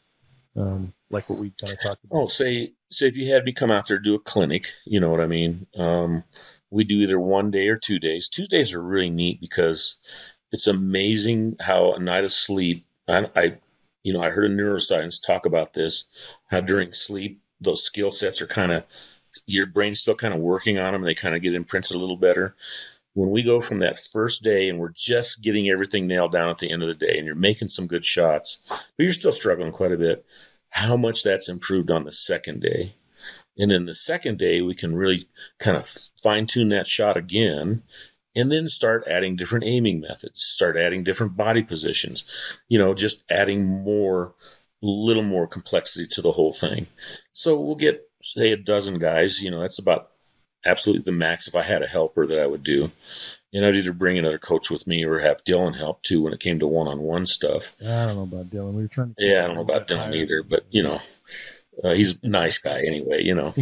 Um, 0.55 0.93
like 1.09 1.29
what 1.29 1.39
we 1.39 1.51
kind 1.51 1.73
of 1.73 1.81
talked 1.81 2.03
about. 2.03 2.17
Oh, 2.17 2.27
say 2.27 2.73
say 2.89 3.07
if 3.07 3.15
you 3.15 3.31
had 3.31 3.45
me 3.45 3.53
come 3.53 3.71
out 3.71 3.87
there 3.87 3.99
do 3.99 4.15
a 4.15 4.19
clinic, 4.19 4.67
you 4.85 4.99
know 4.99 5.09
what 5.09 5.21
I 5.21 5.27
mean. 5.27 5.67
Um, 5.77 6.23
we 6.69 6.83
do 6.83 6.95
either 6.95 7.19
one 7.19 7.51
day 7.51 7.67
or 7.67 7.75
two 7.75 7.99
days. 7.99 8.27
Two 8.27 8.45
days 8.45 8.73
are 8.73 8.81
really 8.81 9.09
neat 9.09 9.39
because 9.39 9.99
it's 10.51 10.67
amazing 10.67 11.57
how 11.61 11.93
a 11.93 11.99
night 11.99 12.23
of 12.23 12.31
sleep. 12.31 12.85
I, 13.07 13.29
I 13.35 13.57
you 14.03 14.13
know, 14.13 14.21
I 14.21 14.29
heard 14.29 14.49
a 14.49 14.53
neuroscience 14.53 15.23
talk 15.23 15.45
about 15.45 15.73
this. 15.73 16.37
How 16.49 16.61
during 16.61 16.91
sleep 16.91 17.41
those 17.59 17.83
skill 17.83 18.11
sets 18.11 18.41
are 18.41 18.47
kind 18.47 18.71
of 18.71 18.83
your 19.45 19.65
brain's 19.65 19.99
still 19.99 20.15
kind 20.15 20.33
of 20.33 20.39
working 20.39 20.79
on 20.79 20.93
them. 20.93 21.03
They 21.03 21.13
kind 21.13 21.35
of 21.35 21.41
get 21.41 21.55
imprinted 21.55 21.95
a 21.95 21.99
little 21.99 22.17
better. 22.17 22.55
When 23.17 23.31
we 23.31 23.41
go 23.41 23.59
from 23.59 23.79
that 23.79 23.97
first 23.97 24.43
day 24.43 24.69
and 24.69 24.77
we're 24.77 24.93
just 24.93 25.43
getting 25.43 25.71
everything 25.71 26.05
nailed 26.05 26.31
down 26.31 26.49
at 26.49 26.59
the 26.59 26.69
end 26.69 26.83
of 26.83 26.87
the 26.87 26.93
day, 26.93 27.17
and 27.17 27.25
you're 27.25 27.35
making 27.35 27.67
some 27.67 27.87
good 27.87 28.05
shots, 28.05 28.91
but 28.95 29.03
you're 29.03 29.11
still 29.11 29.31
struggling 29.31 29.71
quite 29.71 29.91
a 29.91 29.97
bit 29.97 30.23
how 30.69 30.95
much 30.95 31.23
that's 31.23 31.49
improved 31.49 31.89
on 31.89 32.03
the 32.03 32.11
second 32.11 32.61
day. 32.61 32.93
And 33.57 33.71
then 33.71 33.87
the 33.87 33.95
second 33.95 34.37
day, 34.37 34.61
we 34.61 34.75
can 34.75 34.95
really 34.95 35.17
kind 35.57 35.75
of 35.75 35.87
fine 36.21 36.45
tune 36.45 36.67
that 36.67 36.85
shot 36.85 37.17
again 37.17 37.81
and 38.35 38.51
then 38.51 38.67
start 38.67 39.07
adding 39.07 39.35
different 39.35 39.65
aiming 39.65 39.99
methods, 39.99 40.39
start 40.39 40.77
adding 40.77 41.01
different 41.01 41.35
body 41.35 41.63
positions, 41.63 42.61
you 42.67 42.77
know, 42.77 42.93
just 42.93 43.23
adding 43.31 43.65
more, 43.65 44.35
little 44.83 45.23
more 45.23 45.47
complexity 45.47 46.05
to 46.11 46.21
the 46.21 46.33
whole 46.33 46.51
thing. 46.51 46.85
So 47.33 47.59
we'll 47.59 47.73
get, 47.73 48.11
say, 48.21 48.51
a 48.51 48.57
dozen 48.57 48.99
guys, 48.99 49.41
you 49.41 49.49
know, 49.49 49.61
that's 49.61 49.79
about 49.79 50.11
absolutely 50.67 51.03
the 51.03 51.11
max 51.11 51.47
if 51.47 51.55
I 51.55 51.63
had 51.63 51.81
a 51.81 51.87
helper 51.87 52.27
that 52.27 52.39
I 52.39 52.47
would 52.47 52.63
do 52.63 52.91
and 53.53 53.65
I'd 53.65 53.75
either 53.75 53.93
bring 53.93 54.17
another 54.17 54.37
coach 54.37 54.69
with 54.69 54.87
me 54.87 55.03
or 55.05 55.19
have 55.19 55.43
Dylan 55.43 55.77
help 55.77 56.01
too 56.03 56.21
when 56.21 56.33
it 56.33 56.39
came 56.39 56.59
to 56.59 56.67
one 56.67 56.87
on 56.87 56.99
one 56.99 57.25
stuff. 57.25 57.75
I 57.81 58.05
don't 58.05 58.15
know 58.15 58.23
about 58.23 58.49
Dylan. 58.49 58.73
We 58.73 58.83
were 58.83 58.87
trying 58.87 59.15
to. 59.17 59.25
Yeah, 59.25 59.43
I 59.43 59.47
don't 59.47 59.55
know 59.55 59.61
about 59.61 59.87
Dylan 59.87 60.15
either, 60.15 60.43
but 60.43 60.65
you 60.69 60.83
know, 60.83 60.99
uh, 61.83 61.93
he's 61.93 62.23
a 62.23 62.27
nice 62.27 62.57
guy 62.57 62.79
anyway. 62.85 63.23
You 63.23 63.35
know, 63.35 63.53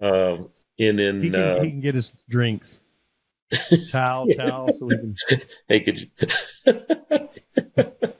uh, 0.00 0.38
and 0.78 0.98
then 0.98 1.22
he 1.22 1.30
can, 1.30 1.40
uh, 1.40 1.62
he 1.62 1.70
can, 1.70 1.80
get 1.80 1.94
his 1.94 2.10
drinks. 2.28 2.82
towel, 3.90 4.28
towel, 4.28 4.72
so 4.72 4.86
we 4.86 4.96
can. 4.96 5.14
hey, 5.68 5.80
could 5.80 5.98
you... 6.00 6.08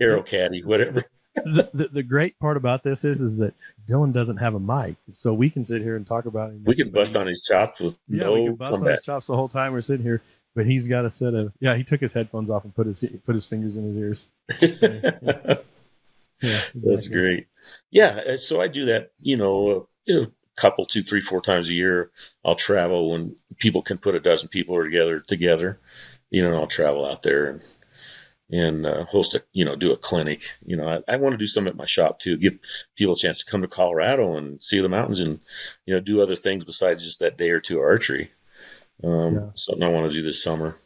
Arrow 0.00 0.22
caddy, 0.22 0.62
whatever. 0.62 1.04
The, 1.44 1.70
the, 1.72 1.88
the 1.88 2.02
great 2.02 2.38
part 2.38 2.56
about 2.56 2.82
this 2.82 3.04
is 3.04 3.20
is 3.20 3.36
that 3.38 3.54
Dylan 3.88 4.12
doesn't 4.12 4.38
have 4.38 4.54
a 4.54 4.60
mic, 4.60 4.96
so 5.10 5.32
we 5.32 5.50
can 5.50 5.64
sit 5.64 5.82
here 5.82 5.96
and 5.96 6.06
talk 6.06 6.26
about 6.26 6.50
him. 6.50 6.62
We 6.66 6.76
can 6.76 6.90
bust 6.90 7.16
on 7.16 7.26
his 7.26 7.42
chops 7.42 7.80
with 7.80 7.98
yeah, 8.08 8.24
no 8.24 8.34
we 8.34 8.44
can 8.46 8.54
bust 8.56 8.72
comeback. 8.72 8.86
on 8.86 8.92
his 8.92 9.02
chops 9.02 9.26
the 9.26 9.36
whole 9.36 9.48
time 9.48 9.72
we're 9.72 9.80
sitting 9.80 10.04
here. 10.04 10.22
but 10.54 10.66
he's 10.66 10.86
got 10.88 11.04
a 11.04 11.10
set 11.10 11.34
of 11.34 11.52
yeah. 11.60 11.74
He 11.76 11.84
took 11.84 12.00
his 12.00 12.12
headphones 12.12 12.50
off 12.50 12.64
and 12.64 12.74
put 12.74 12.86
his 12.86 13.04
put 13.24 13.34
his 13.34 13.46
fingers 13.46 13.76
in 13.76 13.84
his 13.84 13.96
ears. 13.96 14.28
So, 14.58 14.66
yeah. 14.82 15.54
Yeah, 16.42 16.58
That's 16.74 17.08
great. 17.08 17.46
Yeah, 17.90 18.22
uh, 18.26 18.36
so 18.36 18.60
I 18.62 18.68
do 18.68 18.84
that. 18.86 19.10
You 19.18 19.36
know, 19.36 19.88
a 20.08 20.26
couple, 20.56 20.86
two, 20.86 21.02
three, 21.02 21.20
four 21.20 21.40
times 21.40 21.68
a 21.68 21.74
year. 21.74 22.10
I'll 22.44 22.54
travel 22.54 23.10
when 23.10 23.36
people 23.58 23.82
can 23.82 23.98
put 23.98 24.14
a 24.14 24.20
dozen 24.20 24.48
people 24.48 24.82
together 24.82 25.18
together. 25.20 25.78
You 26.30 26.48
know, 26.48 26.60
I'll 26.60 26.66
travel 26.66 27.04
out 27.04 27.22
there 27.22 27.46
and 27.50 27.62
and 28.50 28.86
uh, 28.86 29.04
host 29.04 29.34
a 29.34 29.42
you 29.52 29.64
know 29.64 29.76
do 29.76 29.92
a 29.92 29.96
clinic. 29.96 30.42
You 30.64 30.76
know, 30.76 30.88
I, 30.88 31.12
I 31.12 31.16
want 31.16 31.32
to 31.32 31.38
do 31.38 31.46
some 31.46 31.66
at 31.66 31.76
my 31.76 31.84
shop 31.84 32.18
too. 32.18 32.36
Give 32.36 32.58
people 32.96 33.14
a 33.14 33.16
chance 33.16 33.42
to 33.42 33.50
come 33.50 33.62
to 33.62 33.68
Colorado 33.68 34.36
and 34.36 34.62
see 34.62 34.80
the 34.80 34.88
mountains 34.88 35.20
and 35.20 35.40
you 35.86 35.94
know 35.94 36.00
do 36.00 36.20
other 36.20 36.36
things 36.36 36.64
besides 36.64 37.04
just 37.04 37.20
that 37.20 37.36
day 37.36 37.50
or 37.50 37.60
two 37.60 37.80
archery. 37.80 38.30
Um, 39.02 39.34
yeah. 39.34 39.40
Something 39.54 39.82
I 39.84 39.88
want 39.88 40.10
to 40.10 40.16
do 40.16 40.22
this 40.22 40.42
summer. 40.42 40.76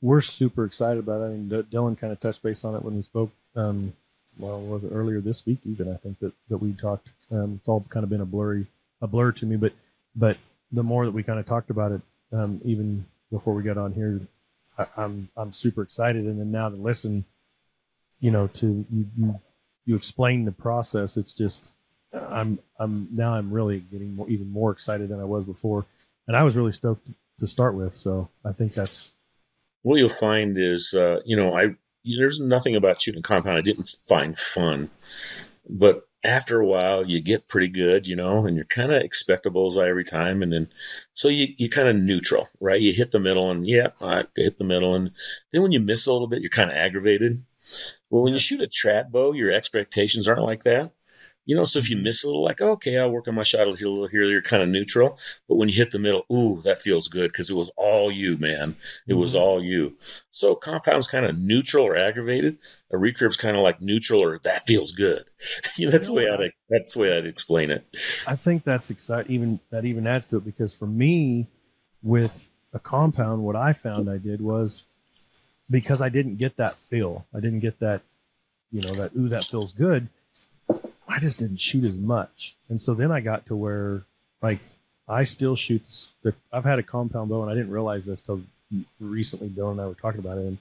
We're 0.00 0.20
super 0.20 0.64
excited 0.64 0.98
about 0.98 1.22
it. 1.22 1.26
I 1.26 1.28
mean, 1.28 1.48
Dylan 1.48 1.96
kind 1.96 2.12
of 2.12 2.20
touched 2.20 2.42
base 2.42 2.64
on 2.64 2.74
it 2.74 2.82
when 2.82 2.96
we 2.96 3.02
spoke. 3.02 3.30
Um, 3.54 3.94
well, 4.36 4.60
was 4.60 4.82
it 4.82 4.90
earlier 4.92 5.20
this 5.20 5.46
week? 5.46 5.60
Even 5.64 5.92
I 5.92 5.96
think 5.96 6.18
that 6.18 6.32
that 6.48 6.58
we 6.58 6.72
talked. 6.72 7.08
Um, 7.30 7.56
it's 7.58 7.68
all 7.68 7.84
kind 7.88 8.04
of 8.04 8.10
been 8.10 8.20
a 8.20 8.26
blurry 8.26 8.66
a 9.02 9.06
blur 9.06 9.32
to 9.32 9.46
me, 9.46 9.56
but 9.56 9.72
but 10.14 10.38
the 10.70 10.82
more 10.82 11.04
that 11.04 11.12
we 11.12 11.22
kind 11.22 11.38
of 11.38 11.44
talked 11.44 11.68
about 11.68 11.92
it, 11.92 12.00
um, 12.32 12.60
even 12.64 13.04
before 13.30 13.52
we 13.52 13.62
got 13.62 13.76
on 13.76 13.92
here, 13.92 14.20
I, 14.78 14.86
I'm 14.96 15.28
I'm 15.36 15.52
super 15.52 15.82
excited. 15.82 16.24
And 16.24 16.40
then 16.40 16.50
now 16.50 16.68
to 16.68 16.76
listen, 16.76 17.24
you 18.20 18.30
know, 18.30 18.46
to 18.48 18.86
you 18.90 19.06
you, 19.16 19.40
you 19.84 19.96
explain 19.96 20.44
the 20.44 20.52
process. 20.52 21.16
It's 21.16 21.32
just 21.32 21.72
I'm 22.12 22.58
I'm 22.78 23.08
now 23.12 23.34
I'm 23.34 23.52
really 23.52 23.80
getting 23.80 24.14
more, 24.14 24.28
even 24.28 24.50
more 24.50 24.70
excited 24.70 25.08
than 25.08 25.20
I 25.20 25.24
was 25.24 25.44
before, 25.44 25.86
and 26.26 26.36
I 26.36 26.42
was 26.42 26.56
really 26.56 26.72
stoked 26.72 27.08
to 27.38 27.46
start 27.46 27.74
with. 27.74 27.94
So 27.94 28.28
I 28.44 28.52
think 28.52 28.74
that's 28.74 29.14
what 29.82 29.98
you'll 29.98 30.08
find 30.08 30.56
is 30.58 30.94
uh, 30.94 31.20
you 31.24 31.36
know 31.36 31.54
I 31.54 31.76
there's 32.04 32.40
nothing 32.40 32.74
about 32.74 33.00
shooting 33.00 33.22
compound 33.22 33.58
I 33.58 33.62
didn't 33.62 33.88
find 34.08 34.36
fun, 34.36 34.90
but 35.68 36.08
after 36.24 36.60
a 36.60 36.66
while 36.66 37.04
you 37.04 37.20
get 37.20 37.48
pretty 37.48 37.68
good, 37.68 38.06
you 38.06 38.16
know, 38.16 38.46
and 38.46 38.56
you're 38.56 38.64
kind 38.64 38.92
of 38.92 39.02
expect 39.02 39.50
bullseye 39.52 39.88
every 39.88 40.04
time. 40.04 40.42
And 40.42 40.52
then, 40.52 40.68
so 41.12 41.28
you, 41.28 41.48
you 41.58 41.68
kind 41.68 41.88
of 41.88 41.96
neutral, 41.96 42.48
right? 42.60 42.80
You 42.80 42.92
hit 42.92 43.10
the 43.10 43.20
middle 43.20 43.50
and 43.50 43.66
yeah, 43.66 43.88
I 44.00 44.24
hit 44.36 44.58
the 44.58 44.64
middle. 44.64 44.94
And 44.94 45.10
then 45.50 45.62
when 45.62 45.72
you 45.72 45.80
miss 45.80 46.06
a 46.06 46.12
little 46.12 46.28
bit, 46.28 46.40
you're 46.40 46.50
kind 46.50 46.70
of 46.70 46.76
aggravated. 46.76 47.42
Well, 48.10 48.22
when 48.22 48.32
you 48.32 48.38
shoot 48.38 48.60
a 48.60 48.66
trad 48.66 49.10
bow, 49.10 49.32
your 49.32 49.50
expectations 49.50 50.28
aren't 50.28 50.42
like 50.42 50.62
that. 50.64 50.92
You 51.44 51.56
know, 51.56 51.64
so 51.64 51.80
if 51.80 51.90
you 51.90 51.96
miss 51.96 52.22
a 52.22 52.28
little, 52.28 52.44
like, 52.44 52.60
okay, 52.60 52.98
I'll 52.98 53.10
work 53.10 53.26
on 53.26 53.34
my 53.34 53.42
shot 53.42 53.66
a 53.66 53.70
little 53.70 54.06
here, 54.06 54.22
you're 54.22 54.42
kind 54.42 54.62
of 54.62 54.68
neutral. 54.68 55.18
But 55.48 55.56
when 55.56 55.68
you 55.68 55.74
hit 55.74 55.90
the 55.90 55.98
middle, 55.98 56.24
ooh, 56.32 56.60
that 56.62 56.78
feels 56.78 57.08
good 57.08 57.32
because 57.32 57.50
it 57.50 57.56
was 57.56 57.72
all 57.76 58.12
you, 58.12 58.36
man. 58.36 58.76
It 59.08 59.14
was 59.14 59.34
mm-hmm. 59.34 59.42
all 59.42 59.62
you. 59.62 59.96
So 60.30 60.54
compound's 60.54 61.08
kind 61.08 61.26
of 61.26 61.38
neutral 61.38 61.84
or 61.84 61.96
aggravated. 61.96 62.58
A 62.92 62.96
recurve's 62.96 63.36
kind 63.36 63.56
of 63.56 63.62
like 63.62 63.80
neutral 63.80 64.22
or 64.22 64.38
that 64.38 64.62
feels 64.62 64.92
good. 64.92 65.30
you 65.76 65.86
know, 65.86 65.92
that's 65.92 66.06
the 66.06 66.12
way 66.12 66.30
I'd 66.30 66.52
that's 66.70 66.94
the 66.94 67.00
way 67.00 67.16
I'd 67.16 67.26
explain 67.26 67.70
it. 67.70 67.86
I 68.28 68.36
think 68.36 68.62
that's 68.62 68.90
exciting. 68.90 69.32
Even 69.32 69.60
that 69.70 69.84
even 69.84 70.06
adds 70.06 70.28
to 70.28 70.36
it 70.36 70.44
because 70.44 70.72
for 70.72 70.86
me, 70.86 71.48
with 72.04 72.50
a 72.72 72.78
compound, 72.78 73.42
what 73.42 73.56
I 73.56 73.72
found 73.72 74.08
I 74.08 74.18
did 74.18 74.40
was 74.40 74.84
because 75.68 76.00
I 76.00 76.08
didn't 76.08 76.36
get 76.36 76.56
that 76.58 76.74
feel. 76.74 77.26
I 77.34 77.40
didn't 77.40 77.60
get 77.60 77.80
that, 77.80 78.02
you 78.70 78.80
know, 78.82 78.92
that 78.92 79.10
ooh, 79.16 79.28
that 79.28 79.44
feels 79.44 79.72
good 79.72 80.08
I 81.08 81.18
just 81.18 81.38
didn't 81.38 81.58
shoot 81.58 81.84
as 81.84 81.96
much. 81.96 82.56
And 82.68 82.80
so 82.80 82.94
then 82.94 83.10
I 83.10 83.20
got 83.20 83.46
to 83.46 83.56
where 83.56 84.04
like 84.40 84.60
I 85.08 85.24
still 85.24 85.56
shoot 85.56 85.82
the, 86.22 86.34
I've 86.52 86.64
had 86.64 86.78
a 86.78 86.82
compound 86.82 87.30
bow 87.30 87.42
and 87.42 87.50
I 87.50 87.54
didn't 87.54 87.70
realize 87.70 88.04
this 88.04 88.20
till 88.20 88.42
recently 89.00 89.48
Dylan 89.48 89.72
and 89.72 89.80
I 89.80 89.86
were 89.86 89.94
talking 89.94 90.20
about 90.20 90.38
it. 90.38 90.46
And 90.46 90.58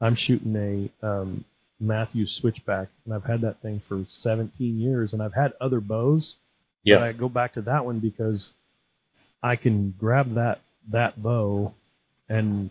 I'm 0.00 0.14
shooting 0.14 0.56
a 1.02 1.06
um, 1.06 1.44
Mathews 1.78 2.32
switchback 2.32 2.88
and 3.04 3.14
I've 3.14 3.24
had 3.24 3.40
that 3.40 3.60
thing 3.60 3.80
for 3.80 4.04
17 4.06 4.78
years 4.78 5.12
and 5.12 5.22
I've 5.22 5.34
had 5.34 5.52
other 5.60 5.80
bows. 5.80 6.36
Yeah. 6.82 6.96
But 6.96 7.04
I 7.04 7.12
go 7.12 7.28
back 7.28 7.52
to 7.54 7.62
that 7.62 7.84
one 7.84 7.98
because 7.98 8.54
I 9.42 9.56
can 9.56 9.94
grab 9.98 10.34
that, 10.34 10.60
that 10.88 11.22
bow 11.22 11.74
and 12.28 12.70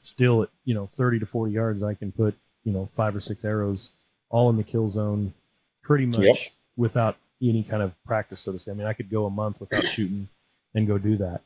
still 0.00 0.44
at, 0.44 0.48
you 0.64 0.74
know, 0.74 0.86
30 0.86 1.20
to 1.20 1.26
40 1.26 1.52
yards, 1.52 1.82
I 1.82 1.94
can 1.94 2.12
put, 2.12 2.34
you 2.64 2.72
know, 2.72 2.88
five 2.94 3.14
or 3.14 3.20
six 3.20 3.44
arrows 3.44 3.90
all 4.28 4.48
in 4.48 4.56
the 4.56 4.64
kill 4.64 4.88
zone 4.88 5.34
pretty 5.82 6.06
much 6.06 6.18
yep. 6.18 6.36
without 6.76 7.16
any 7.42 7.62
kind 7.62 7.82
of 7.82 8.02
practice, 8.04 8.40
so 8.40 8.52
to 8.52 8.58
say. 8.58 8.70
I 8.70 8.74
mean, 8.74 8.86
I 8.86 8.92
could 8.92 9.10
go 9.10 9.26
a 9.26 9.30
month 9.30 9.60
without 9.60 9.84
shooting 9.88 10.28
and 10.74 10.86
go 10.86 10.98
do 10.98 11.16
that. 11.16 11.42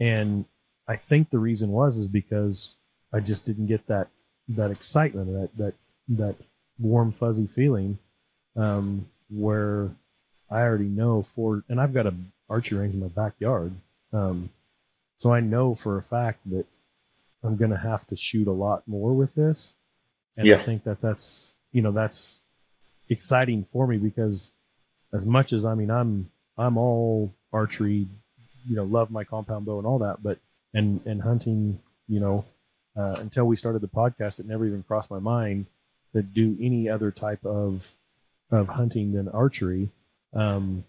And 0.00 0.44
I 0.86 0.96
think 0.96 1.30
the 1.30 1.38
reason 1.38 1.70
was 1.70 1.98
is 1.98 2.08
because 2.08 2.76
I 3.12 3.20
just 3.20 3.46
didn't 3.46 3.66
get 3.66 3.86
that 3.86 4.08
that 4.48 4.70
excitement, 4.70 5.32
that 5.32 5.56
that 5.56 5.74
that 6.08 6.36
warm 6.78 7.12
fuzzy 7.12 7.46
feeling, 7.46 7.98
um, 8.56 9.08
where 9.30 9.90
I 10.50 10.62
already 10.62 10.84
know 10.84 11.22
for, 11.22 11.64
and 11.68 11.80
I've 11.80 11.94
got 11.94 12.06
a 12.06 12.14
archery 12.48 12.78
range 12.78 12.94
in 12.94 13.00
my 13.00 13.08
backyard, 13.08 13.72
um, 14.12 14.50
so 15.16 15.32
I 15.32 15.40
know 15.40 15.74
for 15.74 15.96
a 15.96 16.02
fact 16.02 16.40
that 16.50 16.66
I'm 17.42 17.56
going 17.56 17.70
to 17.70 17.78
have 17.78 18.06
to 18.08 18.16
shoot 18.16 18.46
a 18.46 18.52
lot 18.52 18.86
more 18.86 19.14
with 19.14 19.34
this, 19.34 19.74
and 20.36 20.46
yeah. 20.46 20.56
I 20.56 20.58
think 20.58 20.84
that 20.84 21.00
that's 21.00 21.56
you 21.72 21.80
know 21.80 21.92
that's 21.92 22.40
exciting 23.08 23.64
for 23.64 23.86
me 23.86 23.98
because 23.98 24.52
as 25.12 25.24
much 25.26 25.52
as 25.52 25.64
I 25.64 25.74
mean 25.74 25.90
I'm 25.90 26.30
I'm 26.56 26.76
all 26.76 27.34
archery, 27.52 28.06
you 28.68 28.76
know, 28.76 28.84
love 28.84 29.10
my 29.10 29.24
compound 29.24 29.66
bow 29.66 29.78
and 29.78 29.86
all 29.86 29.98
that, 29.98 30.22
but 30.22 30.38
and 30.72 31.04
and 31.06 31.22
hunting, 31.22 31.80
you 32.08 32.20
know, 32.20 32.44
uh, 32.96 33.16
until 33.18 33.44
we 33.44 33.56
started 33.56 33.80
the 33.80 33.88
podcast, 33.88 34.40
it 34.40 34.46
never 34.46 34.66
even 34.66 34.82
crossed 34.82 35.10
my 35.10 35.18
mind 35.18 35.66
to 36.12 36.22
do 36.22 36.56
any 36.60 36.88
other 36.88 37.10
type 37.10 37.44
of 37.44 37.94
of 38.50 38.68
hunting 38.70 39.12
than 39.12 39.28
archery. 39.28 39.90
Um, 40.32 40.84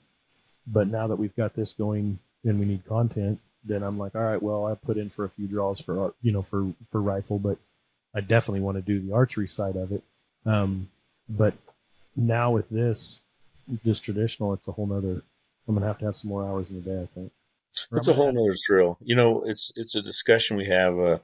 but 0.67 0.87
now 0.87 1.07
that 1.07 1.17
we've 1.17 1.35
got 1.35 1.55
this 1.55 1.73
going 1.73 2.19
and 2.43 2.59
we 2.59 2.65
need 2.65 2.85
content, 2.85 3.39
then 3.63 3.83
I'm 3.83 3.97
like, 3.97 4.15
all 4.15 4.21
right, 4.21 4.41
well, 4.41 4.65
I 4.65 4.75
put 4.75 4.97
in 4.97 5.09
for 5.09 5.25
a 5.25 5.29
few 5.29 5.47
draws 5.47 5.79
for 5.79 6.13
you 6.21 6.31
know 6.31 6.41
for 6.41 6.73
for 6.89 7.01
rifle, 7.01 7.39
but 7.39 7.57
I 8.13 8.21
definitely 8.21 8.61
want 8.61 8.77
to 8.77 8.81
do 8.81 8.99
the 8.99 9.13
archery 9.13 9.47
side 9.47 9.75
of 9.75 9.91
it. 9.91 10.03
Um, 10.45 10.89
but 11.27 11.55
now 12.15 12.51
with 12.51 12.69
this, 12.69 13.21
just 13.83 14.03
traditional, 14.03 14.53
it's 14.53 14.67
a 14.67 14.71
whole 14.71 14.87
nother. 14.87 15.23
I'm 15.67 15.73
gonna 15.73 15.87
have 15.87 15.97
to 15.99 16.05
have 16.05 16.15
some 16.15 16.29
more 16.29 16.45
hours 16.45 16.69
in 16.69 16.77
the 16.77 16.81
day. 16.81 17.01
I 17.01 17.05
think 17.07 17.31
it's 17.91 18.07
a 18.07 18.13
whole 18.13 18.31
nother 18.31 18.55
thrill. 18.67 18.97
You 19.01 19.15
know, 19.15 19.43
it's 19.45 19.73
it's 19.75 19.95
a 19.95 20.01
discussion 20.01 20.57
we 20.57 20.65
have. 20.65 20.97
Uh, 20.97 21.17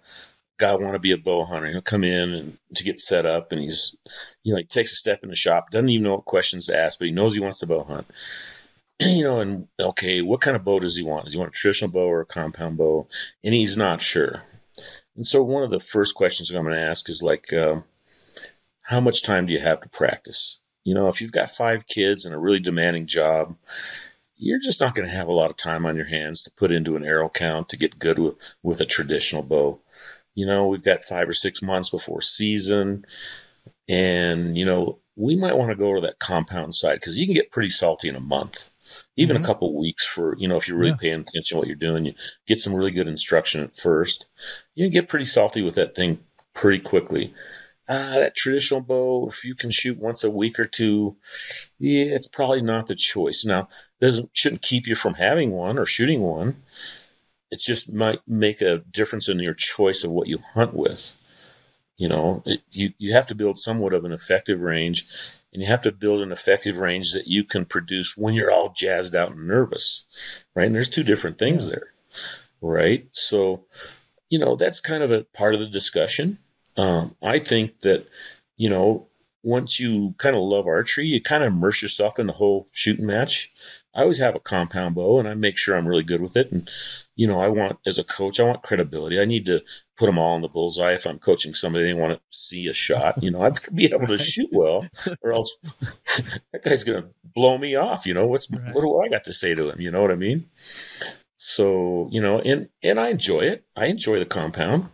guy 0.58 0.76
want 0.76 0.94
to 0.94 1.00
be 1.00 1.12
a 1.12 1.18
bow 1.18 1.44
hunter. 1.46 1.68
He'll 1.68 1.82
come 1.82 2.04
in 2.04 2.34
and 2.34 2.58
to 2.76 2.84
get 2.84 3.00
set 3.00 3.26
up, 3.26 3.52
and 3.52 3.62
he's 3.62 3.98
you 4.44 4.54
know 4.54 4.58
he 4.58 4.64
takes 4.64 4.94
a 4.94 4.96
step 4.96 5.24
in 5.24 5.30
the 5.30 5.36
shop, 5.36 5.70
doesn't 5.72 5.90
even 5.90 6.04
know 6.04 6.16
what 6.16 6.26
questions 6.26 6.68
to 6.68 6.78
ask, 6.78 7.00
but 7.00 7.08
he 7.08 7.12
knows 7.12 7.34
he 7.34 7.42
wants 7.42 7.60
to 7.60 7.68
bow 7.68 7.84
hunt. 7.84 8.08
you 9.02 9.24
know, 9.24 9.40
and 9.40 9.68
okay, 9.80 10.22
what 10.22 10.42
kind 10.42 10.56
of 10.56 10.64
bow 10.64 10.80
does 10.80 10.98
he 10.98 11.04
want? 11.04 11.26
Does 11.26 11.34
he 11.34 11.40
want 11.40 11.50
a 11.50 11.58
traditional 11.58 11.92
bow 11.92 12.08
or 12.08 12.22
a 12.22 12.26
compound 12.26 12.78
bow? 12.78 13.08
And 13.44 13.54
he's 13.54 13.76
not 13.76 14.02
sure. 14.02 14.44
And 15.16 15.26
so 15.26 15.44
one 15.44 15.64
of 15.64 15.72
the 15.72 15.80
first 15.80 16.16
questions 16.16 16.52
I'm 16.52 16.64
going 16.64 16.76
to 16.76 16.82
ask 16.82 17.10
is 17.10 17.22
like, 17.22 17.52
uh, 17.52 17.82
how 18.84 19.00
much 19.00 19.24
time 19.24 19.46
do 19.46 19.54
you 19.54 19.60
have 19.60 19.82
to 19.82 19.90
practice? 19.90 20.51
You 20.84 20.94
know, 20.94 21.08
if 21.08 21.22
you've 21.22 21.32
got 21.32 21.50
five 21.50 21.88
kids 21.88 22.26
and 22.26 22.34
a 22.34 22.40
really 22.40 22.60
demanding 22.60 23.06
job, 23.06 23.56
you're 24.36 24.60
just 24.60 24.82
not 24.82 24.96
going 24.96 25.08
to 25.08 25.16
have 25.16 25.28
a 25.28 25.34
lot 25.34 25.52
of 25.52 25.58
time 25.58 25.86
on 25.86 25.96
your 25.96 26.08
hands 26.08 26.42
to 26.44 26.52
put 26.52 26.72
into 26.72 26.96
an 26.96 27.06
arrow 27.06 27.30
count 27.30 27.70
to 27.70 27.78
get 27.78 28.00
good 28.00 28.18
with, 28.18 28.56
with 28.64 28.82
a 28.82 28.86
traditional 28.86 29.44
bow. 29.44 29.80
You 30.34 30.46
know, 30.46 30.68
we've 30.68 30.84
got 30.84 31.02
five 31.02 31.30
or 31.30 31.34
six 31.34 31.62
months 31.62 31.90
before 31.90 32.22
season, 32.22 33.06
and, 33.88 34.58
you 34.58 34.66
know, 34.66 35.00
we 35.16 35.36
might 35.36 35.58
want 35.58 35.70
to 35.70 35.76
go 35.76 35.94
to 35.94 36.02
that 36.02 36.20
compound 36.20 36.74
side 36.74 36.96
because 36.96 37.20
you 37.20 37.28
can 37.28 37.36
get 37.36 37.52
pretty 37.52 37.70
salty 37.70 38.10
in 38.10 38.16
a 38.16 38.22
month, 38.22 38.72
even 39.16 39.36
mm-hmm. 39.36 39.44
a 39.44 39.48
couple 39.48 39.78
weeks 39.78 40.08
for, 40.08 40.36
you 40.38 40.48
know, 40.48 40.56
if 40.56 40.68
you're 40.68 40.78
really 40.78 40.92
yeah. 40.92 40.98
paying 41.00 41.20
attention 41.20 41.56
to 41.56 41.58
what 41.58 41.68
you're 41.68 41.76
doing, 41.76 42.06
you 42.06 42.14
get 42.48 42.60
some 42.60 42.74
really 42.74 42.92
good 42.92 43.08
instruction 43.08 43.62
at 43.62 43.76
first. 43.76 44.30
You 44.74 44.86
can 44.86 44.92
get 44.92 45.10
pretty 45.10 45.26
salty 45.26 45.62
with 45.62 45.76
that 45.76 45.94
thing 45.94 46.20
pretty 46.56 46.80
quickly 46.80 47.34
uh, 47.92 48.20
that 48.20 48.36
traditional 48.36 48.80
bow, 48.80 49.28
if 49.28 49.44
you 49.44 49.54
can 49.54 49.70
shoot 49.70 49.98
once 49.98 50.24
a 50.24 50.32
week 50.32 50.58
or 50.58 50.64
two, 50.64 51.18
yeah, 51.78 52.06
it's 52.06 52.26
probably 52.26 52.62
not 52.62 52.88
the 52.88 52.96
choice. 52.96 53.44
Now, 53.44 53.68
doesn't 54.00 54.30
shouldn't 54.32 54.62
keep 54.62 54.88
you 54.88 54.96
from 54.96 55.16
having 55.16 55.52
one 55.52 55.78
or 55.78 55.86
shooting 55.86 56.22
one. 56.22 56.64
It 57.52 57.60
just 57.60 57.92
might 57.92 58.22
make 58.26 58.62
a 58.62 58.78
difference 58.78 59.28
in 59.28 59.40
your 59.40 59.54
choice 59.54 60.06
of 60.06 60.12
what 60.12 60.30
you 60.30 60.40
hunt 60.54 60.74
with. 60.74 61.18
You 61.98 62.08
know, 62.08 62.44
it, 62.46 62.62
you 62.72 62.92
you 62.98 63.14
have 63.14 63.28
to 63.28 63.36
build 63.36 63.58
somewhat 63.58 63.94
of 63.94 64.06
an 64.06 64.14
effective 64.14 64.62
range, 64.62 65.06
and 65.52 65.62
you 65.62 65.68
have 65.68 65.82
to 65.82 65.92
build 65.92 66.22
an 66.22 66.32
effective 66.32 66.78
range 66.78 67.12
that 67.12 67.28
you 67.28 67.44
can 67.44 67.66
produce 67.66 68.16
when 68.16 68.34
you're 68.34 68.54
all 68.54 68.72
jazzed 68.72 69.18
out 69.18 69.34
and 69.34 69.50
nervous, 69.50 70.46
right? 70.56 70.68
And 70.68 70.76
there's 70.76 70.88
two 70.88 71.04
different 71.04 71.38
things 71.38 71.70
there, 71.70 71.92
right? 72.62 73.08
So, 73.12 73.66
you 74.30 74.40
know, 74.40 74.56
that's 74.56 74.80
kind 74.80 75.04
of 75.04 75.12
a 75.12 75.26
part 75.26 75.56
of 75.56 75.60
the 75.60 75.68
discussion 75.68 76.38
um, 76.78 77.16
I 77.22 77.40
think 77.40 77.80
that, 77.80 78.08
you 78.58 78.70
know, 78.70 79.08
once 79.44 79.80
you 79.80 80.14
kind 80.18 80.36
of 80.36 80.42
love 80.44 80.68
archery, 80.68 81.06
you 81.06 81.22
kind 81.22 81.44
of 81.44 81.52
immerse 81.52 81.82
yourself 81.82 82.20
in 82.20 82.28
the 82.28 82.34
whole 82.34 82.68
shooting 82.72 83.06
match. 83.06 83.52
I 83.94 84.02
always 84.02 84.20
have 84.20 84.36
a 84.36 84.40
compound 84.40 84.96
bow 84.96 85.20
and 85.20 85.28
I 85.28 85.34
make 85.34 85.58
sure 85.58 85.76
I'm 85.76 85.88
really 85.88 86.04
good 86.04 86.22
with 86.22 86.38
it. 86.38 86.52
And, 86.52 86.70
you 87.16 87.28
know, 87.28 87.42
I 87.42 87.50
want, 87.50 87.80
as 87.86 87.98
a 87.98 88.04
coach, 88.04 88.40
I 88.40 88.44
want 88.44 88.62
credibility. 88.62 89.20
I 89.20 89.26
need 89.26 89.46
to 89.48 89.64
put 89.98 90.06
them 90.06 90.18
all 90.18 90.36
in 90.36 90.42
the 90.42 90.48
bullseye. 90.48 90.94
If 90.94 91.06
I'm 91.06 91.20
coaching 91.20 91.54
somebody, 91.54 91.86
they 91.86 91.94
want 91.94 92.14
to 92.14 92.22
see 92.30 92.68
a 92.68 92.74
shot, 92.74 93.22
you 93.22 93.32
know, 93.32 93.42
I 93.42 93.46
have 93.46 93.62
to 93.62 93.72
be 93.72 93.92
able 93.92 94.08
to 94.08 94.18
shoot 94.18 94.50
well 94.52 94.88
or 95.22 95.34
else 95.34 95.58
that 96.54 96.64
guy's 96.64 96.84
going 96.84 97.04
to 97.04 97.10
blow 97.24 97.58
me 97.58 97.76
off. 97.76 98.06
You 98.06 98.14
know, 98.14 98.28
what's, 98.28 98.50
right. 98.52 98.74
what 98.74 98.82
do 98.82 99.02
I 99.02 99.10
got 99.10 99.24
to 99.26 99.34
say 99.34 99.56
to 99.56 99.72
him? 99.72 99.82
You 99.82 99.92
know 99.92 100.02
what 100.02 100.12
I 100.12 100.16
mean? 100.16 100.46
So, 101.36 102.08
you 102.12 102.22
know, 102.22 102.40
and, 102.40 102.70
and 102.84 103.00
I 103.00 103.10
enjoy 103.10 103.42
it. 103.42 103.66
I 103.76 103.88
enjoy 103.88 104.20
the 104.20 104.26
compound. 104.26 104.88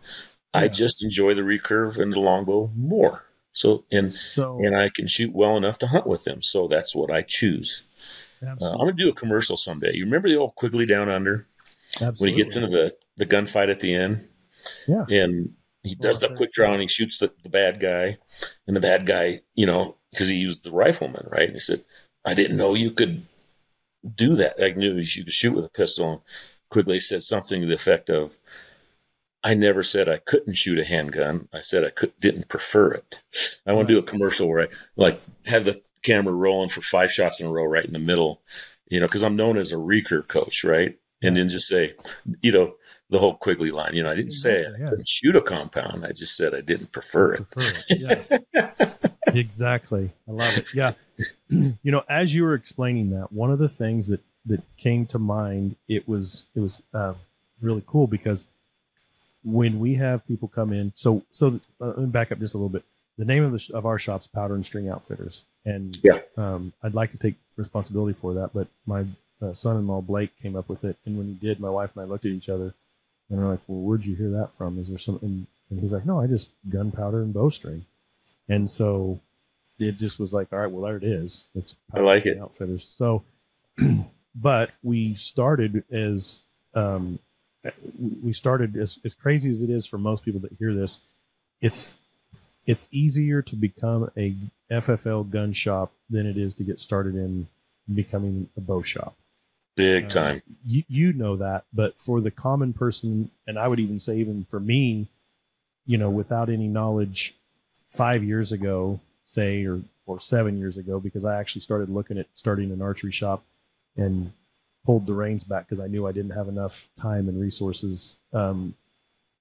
Yeah. 0.54 0.60
I 0.60 0.68
just 0.68 1.02
enjoy 1.02 1.34
the 1.34 1.42
recurve 1.42 2.00
and 2.00 2.12
the 2.12 2.20
longbow 2.20 2.72
more. 2.74 3.24
So 3.52 3.84
and 3.90 4.12
so, 4.12 4.58
and 4.58 4.76
I 4.76 4.90
can 4.94 5.06
shoot 5.06 5.34
well 5.34 5.56
enough 5.56 5.78
to 5.78 5.88
hunt 5.88 6.06
with 6.06 6.24
them. 6.24 6.42
So 6.42 6.68
that's 6.68 6.94
what 6.94 7.10
I 7.10 7.22
choose. 7.22 7.84
Uh, 8.42 8.54
I'm 8.72 8.78
gonna 8.78 8.92
do 8.92 9.08
a 9.08 9.14
commercial 9.14 9.56
someday. 9.56 9.92
You 9.94 10.04
remember 10.04 10.28
the 10.28 10.36
old 10.36 10.54
Quigley 10.54 10.86
Down 10.86 11.08
Under 11.08 11.46
absolutely. 11.94 12.24
when 12.24 12.30
he 12.30 12.36
gets 12.36 12.56
into 12.56 12.68
the 12.68 12.96
the 13.16 13.26
gunfight 13.26 13.70
at 13.70 13.80
the 13.80 13.94
end? 13.94 14.28
Yeah, 14.86 15.04
and 15.08 15.54
he 15.82 15.94
does 15.94 16.20
the 16.20 16.32
quick 16.36 16.52
draw 16.52 16.72
and 16.72 16.82
he 16.82 16.88
shoots 16.88 17.18
the, 17.18 17.32
the 17.42 17.48
bad 17.48 17.80
guy, 17.80 18.18
and 18.66 18.76
the 18.76 18.80
bad 18.80 19.06
guy, 19.06 19.40
you 19.54 19.66
know, 19.66 19.96
because 20.12 20.28
he 20.28 20.36
used 20.36 20.64
the 20.64 20.70
rifleman, 20.70 21.26
right? 21.30 21.44
And 21.44 21.54
he 21.54 21.58
said, 21.58 21.80
"I 22.24 22.34
didn't 22.34 22.56
know 22.56 22.74
you 22.74 22.92
could 22.92 23.26
do 24.14 24.36
that. 24.36 24.62
I 24.62 24.70
knew 24.72 24.94
you 24.94 25.24
could 25.24 25.32
shoot 25.32 25.54
with 25.54 25.64
a 25.64 25.70
pistol." 25.70 26.12
And 26.12 26.20
Quigley 26.70 27.00
said 27.00 27.22
something 27.22 27.60
to 27.60 27.66
the 27.66 27.74
effect 27.74 28.10
of, 28.10 28.38
I 29.44 29.54
never 29.54 29.82
said 29.82 30.08
I 30.08 30.18
couldn't 30.18 30.54
shoot 30.54 30.78
a 30.78 30.84
handgun. 30.84 31.48
I 31.52 31.60
said 31.60 31.84
I 31.84 31.90
could, 31.90 32.12
didn't 32.18 32.48
prefer 32.48 32.92
it. 32.92 33.22
I 33.66 33.72
want 33.72 33.88
to 33.88 33.94
do 33.94 33.98
a 33.98 34.02
commercial 34.02 34.48
where 34.48 34.64
I 34.64 34.68
like 34.96 35.20
have 35.46 35.64
the 35.64 35.80
camera 36.02 36.32
rolling 36.32 36.68
for 36.68 36.80
five 36.80 37.10
shots 37.10 37.40
in 37.40 37.46
a 37.46 37.50
row 37.50 37.64
right 37.64 37.84
in 37.84 37.92
the 37.92 37.98
middle, 37.98 38.42
you 38.88 38.98
know, 39.00 39.06
because 39.06 39.22
I'm 39.22 39.36
known 39.36 39.56
as 39.56 39.72
a 39.72 39.76
recurve 39.76 40.28
coach, 40.28 40.64
right? 40.64 40.98
And 41.22 41.36
then 41.36 41.48
just 41.48 41.68
say, 41.68 41.94
you 42.42 42.52
know, 42.52 42.74
the 43.10 43.18
whole 43.18 43.34
Quigley 43.34 43.70
line. 43.70 43.94
You 43.94 44.02
know, 44.02 44.10
I 44.10 44.14
didn't 44.14 44.32
say 44.32 44.64
I 44.64 44.70
yeah. 44.78 44.88
couldn't 44.88 45.08
shoot 45.08 45.34
a 45.34 45.40
compound. 45.40 46.04
I 46.04 46.08
just 46.08 46.36
said 46.36 46.54
I 46.54 46.60
didn't 46.60 46.92
prefer 46.92 47.34
it. 47.34 47.50
Prefer 47.50 47.82
it. 47.88 48.44
Yeah. 48.54 49.10
exactly. 49.34 50.12
I 50.28 50.32
love 50.32 50.58
it. 50.58 50.66
Yeah. 50.74 50.92
you 51.48 51.92
know, 51.92 52.04
as 52.08 52.34
you 52.34 52.44
were 52.44 52.54
explaining 52.54 53.10
that, 53.10 53.32
one 53.32 53.50
of 53.50 53.58
the 53.58 53.68
things 53.68 54.08
that 54.08 54.20
that 54.46 54.62
came 54.76 55.06
to 55.06 55.18
mind, 55.18 55.76
it 55.88 56.08
was 56.08 56.48
it 56.54 56.60
was 56.60 56.82
uh, 56.94 57.14
really 57.60 57.82
cool 57.86 58.06
because 58.06 58.46
when 59.44 59.78
we 59.78 59.94
have 59.94 60.26
people 60.26 60.48
come 60.48 60.72
in, 60.72 60.92
so 60.94 61.22
so 61.30 61.60
uh, 61.80 61.86
let 61.86 61.98
me 61.98 62.06
back 62.06 62.32
up 62.32 62.38
just 62.38 62.54
a 62.54 62.58
little 62.58 62.68
bit. 62.68 62.84
The 63.16 63.24
name 63.24 63.44
of 63.44 63.52
the 63.52 63.74
of 63.74 63.86
our 63.86 63.98
shop's 63.98 64.26
Powder 64.26 64.54
and 64.54 64.64
String 64.64 64.88
Outfitters, 64.88 65.44
and 65.64 65.96
yeah, 66.02 66.20
um, 66.36 66.72
I'd 66.82 66.94
like 66.94 67.10
to 67.12 67.18
take 67.18 67.36
responsibility 67.56 68.18
for 68.18 68.34
that, 68.34 68.50
but 68.52 68.68
my 68.86 69.04
uh, 69.40 69.54
son-in-law 69.54 70.02
Blake 70.02 70.30
came 70.40 70.56
up 70.56 70.68
with 70.68 70.84
it, 70.84 70.96
and 71.04 71.16
when 71.16 71.26
he 71.28 71.34
did, 71.34 71.60
my 71.60 71.70
wife 71.70 71.90
and 71.94 72.04
I 72.04 72.08
looked 72.08 72.24
at 72.24 72.32
each 72.32 72.48
other, 72.48 72.74
and 73.28 73.38
we're 73.38 73.50
like, 73.50 73.60
"Well, 73.66 73.80
where'd 73.80 74.06
you 74.06 74.16
hear 74.16 74.30
that 74.30 74.52
from? 74.52 74.78
Is 74.78 74.88
there 74.88 74.98
something?" 74.98 75.46
And 75.70 75.80
he's 75.80 75.92
like, 75.92 76.06
"No, 76.06 76.20
I 76.20 76.26
just 76.26 76.52
gunpowder 76.68 77.22
and 77.22 77.34
bowstring," 77.34 77.86
and 78.48 78.70
so 78.70 79.20
it 79.78 79.96
just 79.98 80.18
was 80.18 80.32
like, 80.32 80.52
"All 80.52 80.58
right, 80.58 80.70
well, 80.70 80.82
there 80.82 80.96
it 80.96 81.04
is. 81.04 81.48
It's 81.54 81.76
I 81.94 82.00
like 82.00 82.26
it 82.26 82.38
outfitters." 82.38 82.84
So, 82.84 83.24
but 84.34 84.70
we 84.82 85.14
started 85.14 85.84
as 85.90 86.42
um, 86.74 87.18
we 88.22 88.32
started 88.32 88.76
as, 88.76 88.98
as 89.04 89.14
crazy 89.14 89.50
as 89.50 89.62
it 89.62 89.70
is 89.70 89.86
for 89.86 89.98
most 89.98 90.24
people 90.24 90.40
that 90.40 90.52
hear 90.58 90.74
this 90.74 91.00
it's 91.60 91.94
it's 92.66 92.86
easier 92.92 93.40
to 93.42 93.56
become 93.56 94.10
a 94.16 94.34
FFL 94.70 95.30
gun 95.30 95.52
shop 95.52 95.92
than 96.10 96.26
it 96.26 96.36
is 96.36 96.54
to 96.54 96.64
get 96.64 96.78
started 96.78 97.14
in 97.14 97.48
becoming 97.92 98.50
a 98.56 98.60
bow 98.60 98.82
shop. 98.82 99.16
Big 99.74 100.04
uh, 100.04 100.08
time. 100.08 100.42
You, 100.66 100.84
you 100.88 101.12
know 101.12 101.36
that, 101.36 101.64
but 101.72 101.96
for 101.96 102.20
the 102.20 102.30
common 102.30 102.74
person, 102.74 103.30
and 103.46 103.58
I 103.58 103.68
would 103.68 103.80
even 103.80 103.98
say 103.98 104.18
even 104.18 104.44
for 104.50 104.60
me, 104.60 105.06
you 105.86 105.96
know, 105.96 106.10
without 106.10 106.50
any 106.50 106.68
knowledge, 106.68 107.34
five 107.88 108.22
years 108.22 108.52
ago, 108.52 109.00
say, 109.24 109.64
or 109.64 109.80
or 110.06 110.20
seven 110.20 110.58
years 110.58 110.76
ago, 110.76 111.00
because 111.00 111.24
I 111.24 111.38
actually 111.38 111.62
started 111.62 111.88
looking 111.88 112.18
at 112.18 112.26
starting 112.34 112.70
an 112.70 112.82
archery 112.82 113.12
shop, 113.12 113.44
and 113.96 114.32
pulled 114.84 115.06
the 115.06 115.14
reins 115.14 115.44
back 115.44 115.66
because 115.66 115.80
I 115.80 115.86
knew 115.86 116.06
I 116.06 116.12
didn't 116.12 116.32
have 116.32 116.48
enough 116.48 116.88
time 116.98 117.28
and 117.28 117.40
resources, 117.40 118.18
um, 118.32 118.74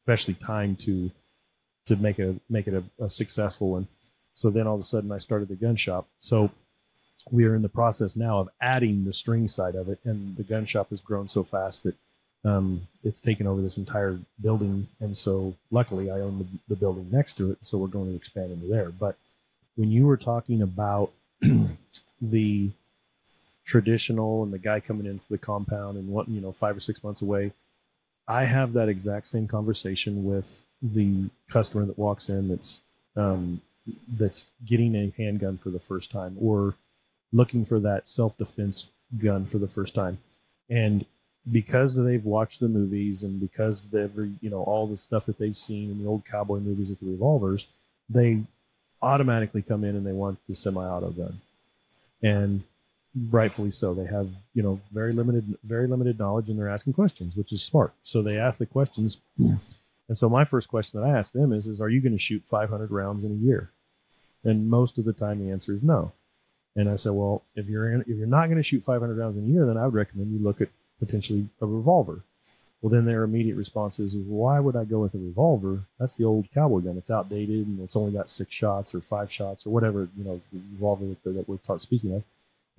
especially 0.01 0.35
time 0.35 0.75
to 0.77 1.11
to 1.85 1.95
make 1.95 2.19
a 2.19 2.35
make 2.49 2.67
it 2.67 2.73
a, 2.73 2.83
a, 3.03 3.09
successful 3.09 3.71
one. 3.71 3.87
So 4.33 4.49
then 4.49 4.67
all 4.67 4.75
of 4.75 4.81
a 4.81 4.83
sudden 4.83 5.11
I 5.11 5.17
started 5.19 5.47
the 5.47 5.55
gun 5.55 5.77
shop. 5.77 6.07
So 6.19 6.51
we 7.31 7.45
are 7.45 7.55
in 7.55 7.61
the 7.61 7.69
process 7.69 8.15
now 8.15 8.39
of 8.39 8.49
adding 8.61 9.05
the 9.05 9.13
string 9.13 9.47
side 9.47 9.75
of 9.75 9.89
it, 9.89 9.99
and 10.03 10.35
the 10.35 10.43
gun 10.43 10.65
shop 10.65 10.89
has 10.89 11.01
grown 11.01 11.27
so 11.27 11.43
fast 11.43 11.83
that 11.83 11.95
um, 12.43 12.87
it's 13.03 13.19
taken 13.19 13.47
over 13.47 13.61
this 13.61 13.77
entire 13.77 14.19
building. 14.41 14.87
And 14.99 15.17
so 15.17 15.55
luckily 15.71 16.11
I 16.11 16.19
own 16.19 16.39
the, 16.39 16.45
the 16.69 16.75
building 16.75 17.09
next 17.11 17.33
to 17.35 17.51
it, 17.51 17.57
so 17.61 17.77
we're 17.77 17.87
going 17.87 18.09
to 18.09 18.15
expand 18.15 18.51
into 18.51 18.67
there. 18.67 18.89
But 18.89 19.17
when 19.75 19.91
you 19.91 20.05
were 20.05 20.17
talking 20.17 20.61
about 20.61 21.11
the 22.21 22.71
traditional 23.67 24.43
and 24.43 24.51
the 24.51 24.57
guy 24.57 24.79
coming 24.79 25.05
in 25.05 25.19
for 25.19 25.27
the 25.29 25.37
compound 25.37 25.97
and 25.97 26.07
what 26.07 26.27
you 26.27 26.41
know 26.41 26.51
five 26.51 26.75
or 26.75 26.79
six 26.79 27.03
months 27.03 27.21
away 27.21 27.51
i 28.27 28.45
have 28.45 28.73
that 28.73 28.89
exact 28.89 29.27
same 29.27 29.47
conversation 29.47 30.23
with 30.23 30.63
the 30.81 31.29
customer 31.49 31.85
that 31.85 31.99
walks 31.99 32.29
in 32.29 32.47
that's 32.47 32.81
um, 33.15 33.61
that's 34.07 34.51
getting 34.65 34.95
a 34.95 35.13
handgun 35.17 35.57
for 35.57 35.69
the 35.69 35.79
first 35.79 36.11
time 36.11 36.37
or 36.39 36.75
looking 37.33 37.65
for 37.65 37.79
that 37.79 38.07
self-defense 38.07 38.89
gun 39.17 39.45
for 39.45 39.57
the 39.57 39.67
first 39.67 39.95
time. 39.95 40.19
And 40.69 41.05
because 41.49 42.01
they've 42.03 42.25
watched 42.25 42.59
the 42.59 42.67
movies 42.67 43.23
and 43.23 43.39
because 43.39 43.89
they've 43.89 44.11
you 44.41 44.49
know 44.49 44.63
all 44.63 44.85
the 44.85 44.97
stuff 44.97 45.25
that 45.25 45.37
they've 45.37 45.55
seen 45.55 45.89
in 45.89 46.03
the 46.03 46.09
old 46.09 46.25
cowboy 46.25 46.59
movies 46.59 46.89
with 46.89 46.99
the 46.99 47.05
revolvers 47.05 47.67
they 48.09 48.43
automatically 49.01 49.61
come 49.61 49.83
in 49.83 49.95
and 49.95 50.05
they 50.05 50.13
want 50.13 50.39
the 50.47 50.55
semi-auto 50.55 51.09
gun. 51.11 51.39
And 52.21 52.63
rightfully 53.29 53.71
so. 53.71 53.93
They 53.93 54.05
have, 54.05 54.29
you 54.53 54.63
know, 54.63 54.79
very 54.91 55.13
limited, 55.13 55.57
very 55.63 55.87
limited 55.87 56.19
knowledge, 56.19 56.49
and 56.49 56.59
they're 56.59 56.69
asking 56.69 56.93
questions, 56.93 57.35
which 57.35 57.51
is 57.51 57.63
smart. 57.63 57.93
So 58.03 58.21
they 58.21 58.37
ask 58.37 58.59
the 58.59 58.65
questions. 58.65 59.21
Yeah. 59.37 59.57
And 60.07 60.17
so 60.17 60.29
my 60.29 60.45
first 60.45 60.69
question 60.69 60.99
that 60.99 61.07
I 61.07 61.17
ask 61.17 61.33
them 61.33 61.51
is, 61.51 61.67
is 61.67 61.81
are 61.81 61.89
you 61.89 62.01
going 62.01 62.13
to 62.13 62.17
shoot 62.17 62.43
500 62.45 62.91
rounds 62.91 63.23
in 63.23 63.31
a 63.31 63.35
year? 63.35 63.71
And 64.43 64.69
most 64.69 64.97
of 64.97 65.05
the 65.05 65.13
time 65.13 65.39
the 65.39 65.51
answer 65.51 65.73
is 65.73 65.83
no. 65.83 66.13
And 66.75 66.89
I 66.89 66.95
said, 66.95 67.13
well, 67.13 67.43
if 67.55 67.67
you're 67.67 67.91
in, 67.91 68.01
if 68.01 68.17
you're 68.17 68.27
not 68.27 68.45
going 68.45 68.57
to 68.57 68.63
shoot 68.63 68.83
500 68.83 69.17
rounds 69.17 69.35
in 69.35 69.45
a 69.45 69.47
year, 69.47 69.65
then 69.65 69.77
I 69.77 69.85
would 69.85 69.93
recommend 69.93 70.31
you 70.31 70.39
look 70.39 70.61
at 70.61 70.69
potentially 70.99 71.49
a 71.59 71.65
revolver. 71.65 72.21
Well, 72.81 72.91
then 72.91 73.05
their 73.05 73.23
immediate 73.23 73.55
response 73.55 73.99
is, 73.99 74.15
why 74.15 74.59
would 74.59 74.75
I 74.75 74.83
go 74.85 74.99
with 74.99 75.15
a 75.15 75.17
revolver? 75.17 75.81
That's 75.99 76.13
the 76.13 76.25
old 76.25 76.51
cowboy 76.53 76.81
gun. 76.81 76.97
It's 76.97 77.09
outdated 77.09 77.65
and 77.65 77.81
it's 77.81 77.95
only 77.95 78.11
got 78.11 78.29
six 78.29 78.53
shots 78.53 78.93
or 78.93 79.01
five 79.01 79.31
shots 79.31 79.65
or 79.65 79.71
whatever, 79.71 80.07
you 80.15 80.23
know, 80.23 80.41
revolver 80.53 81.05
that, 81.05 81.23
that 81.23 81.49
we're 81.49 81.57
taught, 81.57 81.81
speaking 81.81 82.13
of. 82.13 82.23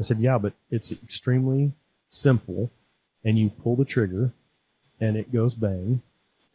I 0.00 0.04
said, 0.04 0.18
yeah, 0.18 0.38
but 0.38 0.52
it's 0.70 0.92
extremely 0.92 1.72
simple 2.08 2.70
and 3.24 3.38
you 3.38 3.50
pull 3.50 3.76
the 3.76 3.84
trigger 3.84 4.32
and 5.00 5.16
it 5.16 5.32
goes 5.32 5.54
bang. 5.54 6.02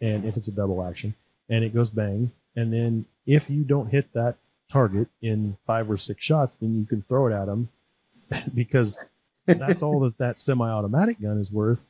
And 0.02 0.26
if 0.26 0.38
it's 0.38 0.48
a 0.48 0.52
double 0.52 0.84
action 0.84 1.16
and 1.50 1.64
it 1.64 1.74
goes 1.74 1.90
bang. 1.90 2.32
And 2.56 2.74
then 2.74 3.06
if 3.26 3.50
you 3.50 3.64
don't 3.64 3.90
hit 3.90 4.14
that 4.14 4.38
target 4.70 5.08
in 5.22 5.58
five 5.64 5.90
or 5.90 5.98
six 5.98 6.24
shots, 6.24 6.56
then 6.56 6.80
you 6.80 6.86
can 6.86 7.02
throw 7.02 7.28
it 7.28 7.34
at 7.34 7.46
them 7.46 7.70
because 8.54 8.98
that's 9.46 9.82
all 9.82 10.00
that 10.02 10.18
that 10.18 10.38
semi-automatic 10.38 11.22
gun 11.22 11.40
is 11.40 11.52
worth. 11.52 11.88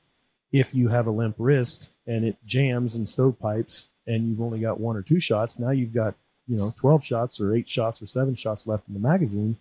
If 0.51 0.75
you 0.75 0.89
have 0.89 1.07
a 1.07 1.11
limp 1.11 1.35
wrist 1.39 1.91
and 2.05 2.25
it 2.25 2.37
jams 2.45 2.95
and 2.95 3.07
stovepipes 3.07 3.87
and 4.05 4.27
you've 4.27 4.41
only 4.41 4.59
got 4.59 4.79
one 4.79 4.95
or 4.95 5.01
two 5.01 5.19
shots, 5.19 5.57
now 5.57 5.71
you've 5.71 5.93
got, 5.93 6.15
you 6.47 6.57
know, 6.57 6.71
12 6.75 7.03
shots 7.03 7.39
or 7.39 7.55
eight 7.55 7.67
shots 7.67 8.01
or 8.01 8.05
seven 8.05 8.35
shots 8.35 8.67
left 8.67 8.87
in 8.87 8.93
the 8.93 8.99
magazine 8.99 9.57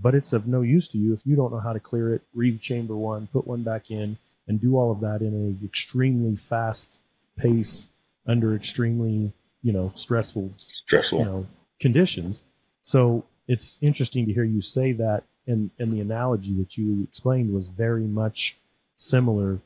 but 0.00 0.14
it's 0.14 0.32
of 0.32 0.46
no 0.46 0.62
use 0.62 0.88
to 0.88 0.98
you 0.98 1.12
if 1.12 1.22
you 1.24 1.36
don't 1.36 1.52
know 1.52 1.60
how 1.60 1.72
to 1.72 1.80
clear 1.80 2.12
it, 2.12 2.22
rechamber 2.34 2.96
one, 2.96 3.28
put 3.28 3.46
one 3.46 3.62
back 3.62 3.90
in, 3.90 4.18
and 4.46 4.60
do 4.60 4.76
all 4.76 4.90
of 4.90 5.00
that 5.00 5.20
in 5.20 5.28
an 5.28 5.60
extremely 5.64 6.36
fast 6.36 7.00
pace 7.36 7.88
under 8.26 8.54
extremely, 8.54 9.32
you 9.62 9.72
know, 9.72 9.92
stressful, 9.94 10.52
stressful, 10.56 11.20
you 11.20 11.24
know, 11.24 11.46
conditions. 11.80 12.42
So 12.82 13.24
it's 13.46 13.78
interesting 13.80 14.26
to 14.26 14.32
hear 14.32 14.44
you 14.44 14.60
say 14.60 14.92
that, 14.92 15.24
and 15.46 15.70
and 15.78 15.92
the 15.92 16.00
analogy 16.00 16.54
that 16.58 16.76
you 16.76 17.02
explained 17.04 17.52
was 17.54 17.68
very 17.68 18.04
much 18.04 18.56
similar 18.96 19.60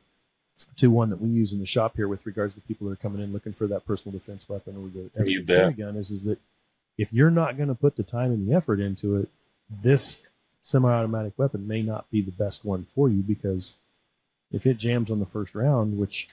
to 0.76 0.90
one 0.90 1.10
that 1.10 1.20
we 1.20 1.28
use 1.28 1.52
in 1.52 1.58
the 1.58 1.66
shop 1.66 1.96
here 1.96 2.08
with 2.08 2.26
regards 2.26 2.54
to 2.54 2.60
people 2.62 2.86
that 2.86 2.92
are 2.92 2.96
coming 2.96 3.22
in 3.22 3.32
looking 3.32 3.52
for 3.52 3.66
that 3.66 3.86
personal 3.86 4.16
defense 4.16 4.48
weapon 4.48 4.76
or 4.76 4.88
the 4.88 5.10
gun 5.72 5.96
is 5.96 6.10
is 6.10 6.24
that 6.24 6.38
if 6.96 7.12
you're 7.12 7.30
not 7.30 7.56
going 7.56 7.68
to 7.68 7.74
put 7.74 7.96
the 7.96 8.02
time 8.02 8.32
and 8.32 8.48
the 8.48 8.54
effort 8.54 8.80
into 8.80 9.16
it, 9.16 9.28
this 9.70 10.18
semi-automatic 10.60 11.32
weapon 11.36 11.66
may 11.66 11.82
not 11.82 12.10
be 12.10 12.20
the 12.20 12.32
best 12.32 12.64
one 12.64 12.84
for 12.84 13.08
you 13.08 13.22
because 13.22 13.74
if 14.52 14.66
it 14.66 14.78
jams 14.78 15.10
on 15.10 15.20
the 15.20 15.26
first 15.26 15.54
round, 15.54 15.98
which 15.98 16.28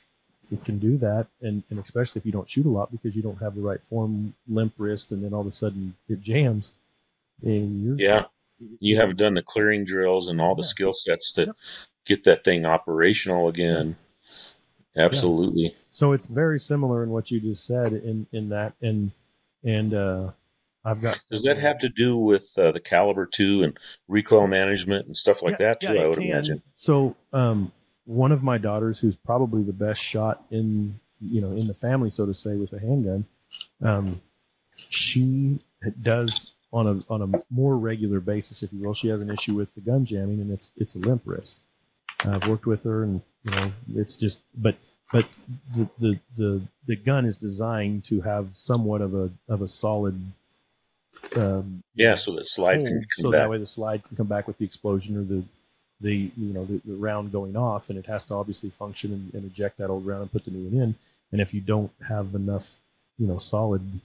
it 0.52 0.64
can 0.64 0.80
do 0.80 0.98
that, 0.98 1.28
and, 1.42 1.64
and 1.70 1.80
especially 1.80 2.20
if 2.20 2.26
you 2.26 2.32
don't 2.32 2.50
shoot 2.50 2.66
a 2.66 2.70
lot 2.70 2.92
because 2.92 3.16
you 3.16 3.22
don't 3.22 3.42
have 3.42 3.56
the 3.56 3.62
right 3.62 3.82
form, 3.82 4.36
limp 4.48 4.74
wrist, 4.78 5.12
and 5.12 5.24
then 5.24 5.34
all 5.34 5.42
of 5.42 5.48
a 5.48 5.52
sudden 5.52 5.96
it 6.08 6.22
jams, 6.22 6.74
and 7.42 7.84
you're 7.84 7.96
yeah, 7.98 8.26
you 8.80 8.98
haven't 8.98 9.18
done 9.18 9.34
the 9.34 9.42
clearing 9.42 9.84
drills 9.84 10.30
and 10.30 10.40
all 10.40 10.56
the 10.56 10.64
skill 10.64 10.94
sets 10.94 11.32
to 11.34 11.46
yep. 11.46 11.56
get 12.06 12.24
that 12.24 12.44
thing 12.44 12.66
operational 12.66 13.48
again. 13.48 13.96
Absolutely. 14.96 15.64
Yeah. 15.64 15.70
So 15.90 16.14
it's 16.14 16.28
very 16.28 16.60
similar 16.60 17.04
in 17.04 17.10
what 17.10 17.32
you 17.32 17.40
just 17.40 17.66
said 17.66 17.88
in 17.88 18.28
in 18.32 18.50
that 18.50 18.74
and 18.82 19.12
and 19.64 19.94
uh 19.94 20.32
I've 20.86 21.02
got. 21.02 21.20
Does 21.32 21.44
that 21.44 21.58
have 21.58 21.80
to 21.80 21.90
do 21.90 22.16
with 22.16 22.54
uh, 22.58 22.72
the 22.72 22.80
caliber 22.80 23.26
too, 23.26 23.64
and 23.64 23.78
recoil 24.08 24.48
management 24.48 25.08
and 25.08 25.18
stuff 25.18 25.42
like 25.42 25.60
yeah, 25.60 25.68
that 25.68 25.82
too? 25.82 25.94
Yeah, 25.94 26.04
I 26.04 26.08
would 26.08 26.20
can. 26.20 26.30
imagine. 26.30 26.62
So, 26.76 27.16
um, 27.34 27.72
one 28.06 28.32
of 28.32 28.44
my 28.44 28.60
daughters, 28.60 29.00
who's 29.00 29.16
probably 29.16 29.64
the 29.64 29.74
best 29.74 30.02
shot 30.02 30.46
in 30.52 31.00
you 31.20 31.42
know 31.42 31.50
in 31.50 31.66
the 31.66 31.74
family, 31.74 32.12
so 32.12 32.28
to 32.28 32.36
say, 32.36 32.56
with 32.56 32.72
a 32.72 32.80
handgun, 32.80 33.26
um, 33.82 34.22
she 34.78 35.60
does 36.00 36.54
on 36.72 36.86
a 36.88 37.14
on 37.14 37.22
a 37.24 37.38
more 37.50 37.78
regular 37.78 38.20
basis, 38.20 38.62
if 38.62 38.72
you 38.72 38.86
will. 38.86 38.94
She 38.94 39.08
has 39.08 39.22
an 39.22 39.32
issue 39.32 39.56
with 39.56 39.74
the 39.74 39.82
gun 39.82 40.06
jamming, 40.06 40.40
and 40.40 40.52
it's 40.52 40.72
it's 40.78 40.96
a 40.96 41.00
limp 41.00 41.24
wrist. 41.26 41.62
I've 42.24 42.48
worked 42.48 42.68
with 42.68 42.84
her, 42.84 43.04
and 43.04 43.22
you 43.44 43.52
know, 43.56 43.72
it's 43.96 44.16
just 44.16 44.44
but 44.56 44.76
but 45.12 45.28
the 45.74 45.90
the 46.00 46.20
the, 46.38 46.62
the 46.86 46.96
gun 46.96 47.26
is 47.26 47.38
designed 47.38 48.04
to 48.06 48.22
have 48.22 48.50
somewhat 48.54 49.02
of 49.02 49.16
a 49.16 49.32
of 49.48 49.64
a 49.64 49.68
solid 49.68 50.34
um, 51.38 51.84
yeah, 51.94 52.16
so 52.16 52.36
that 52.36 52.46
slide 52.46 52.86
can 52.86 53.00
come 53.00 53.08
so 53.10 53.32
back. 53.32 53.42
that 53.42 53.50
way 53.50 53.58
the 53.58 53.66
slide 53.66 54.04
can 54.04 54.18
come 54.18 54.28
back 54.28 54.48
with 54.48 54.58
the 54.58 54.66
explosion 54.66 55.18
or 55.18 55.24
the 55.24 55.44
the 56.02 56.32
you 56.38 56.54
know 56.54 56.66
the, 56.66 56.82
the 56.86 56.96
round 56.96 57.32
going 57.32 57.56
off, 57.56 57.90
and 57.90 57.98
it 57.98 58.06
has 58.08 58.26
to 58.26 58.36
obviously 58.36 58.70
function 58.70 59.12
and, 59.12 59.34
and, 59.34 59.46
eject 59.52 59.78
that 59.78 59.90
old 59.90 60.06
round 60.06 60.22
and 60.22 60.32
put 60.32 60.46
the 60.46 60.52
new 60.52 60.70
one 60.70 60.84
in. 60.84 60.96
And 61.32 61.42
if 61.42 61.54
you 61.54 61.62
don't 61.62 61.92
have 62.08 62.36
enough, 62.36 62.76
you 63.18 63.28
know, 63.28 63.38
solid, 63.38 64.00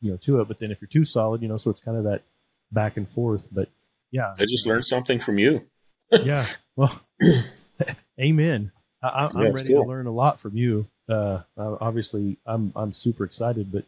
you 0.00 0.10
know, 0.10 0.16
to 0.18 0.40
it, 0.40 0.48
but 0.48 0.58
then 0.58 0.70
if 0.70 0.80
you're 0.80 0.88
too 0.88 1.04
solid, 1.04 1.42
you 1.42 1.48
know, 1.48 1.56
so 1.56 1.70
it's 1.70 1.80
kind 1.80 1.96
of 1.96 2.04
that 2.04 2.22
back 2.70 2.96
and 2.96 3.08
forth. 3.08 3.48
But 3.50 3.68
yeah, 4.10 4.34
I 4.38 4.42
just 4.42 4.66
learned 4.66 4.84
something 4.84 5.18
from 5.18 5.38
you. 5.38 5.66
yeah, 6.22 6.44
well, 6.76 7.02
amen. 8.20 8.72
I, 9.02 9.24
am 9.24 9.36
ready 9.36 9.72
cool. 9.72 9.84
to 9.84 9.88
learn 9.88 10.06
a 10.06 10.12
lot 10.12 10.38
from 10.38 10.56
you. 10.56 10.86
Uh, 11.08 11.40
obviously, 11.56 12.36
I'm 12.46 12.72
I'm 12.76 12.92
super 12.92 13.24
excited, 13.24 13.72
but 13.72 13.84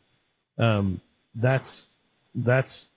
um, 0.63 1.01
that's 1.35 1.94
that's 2.35 2.91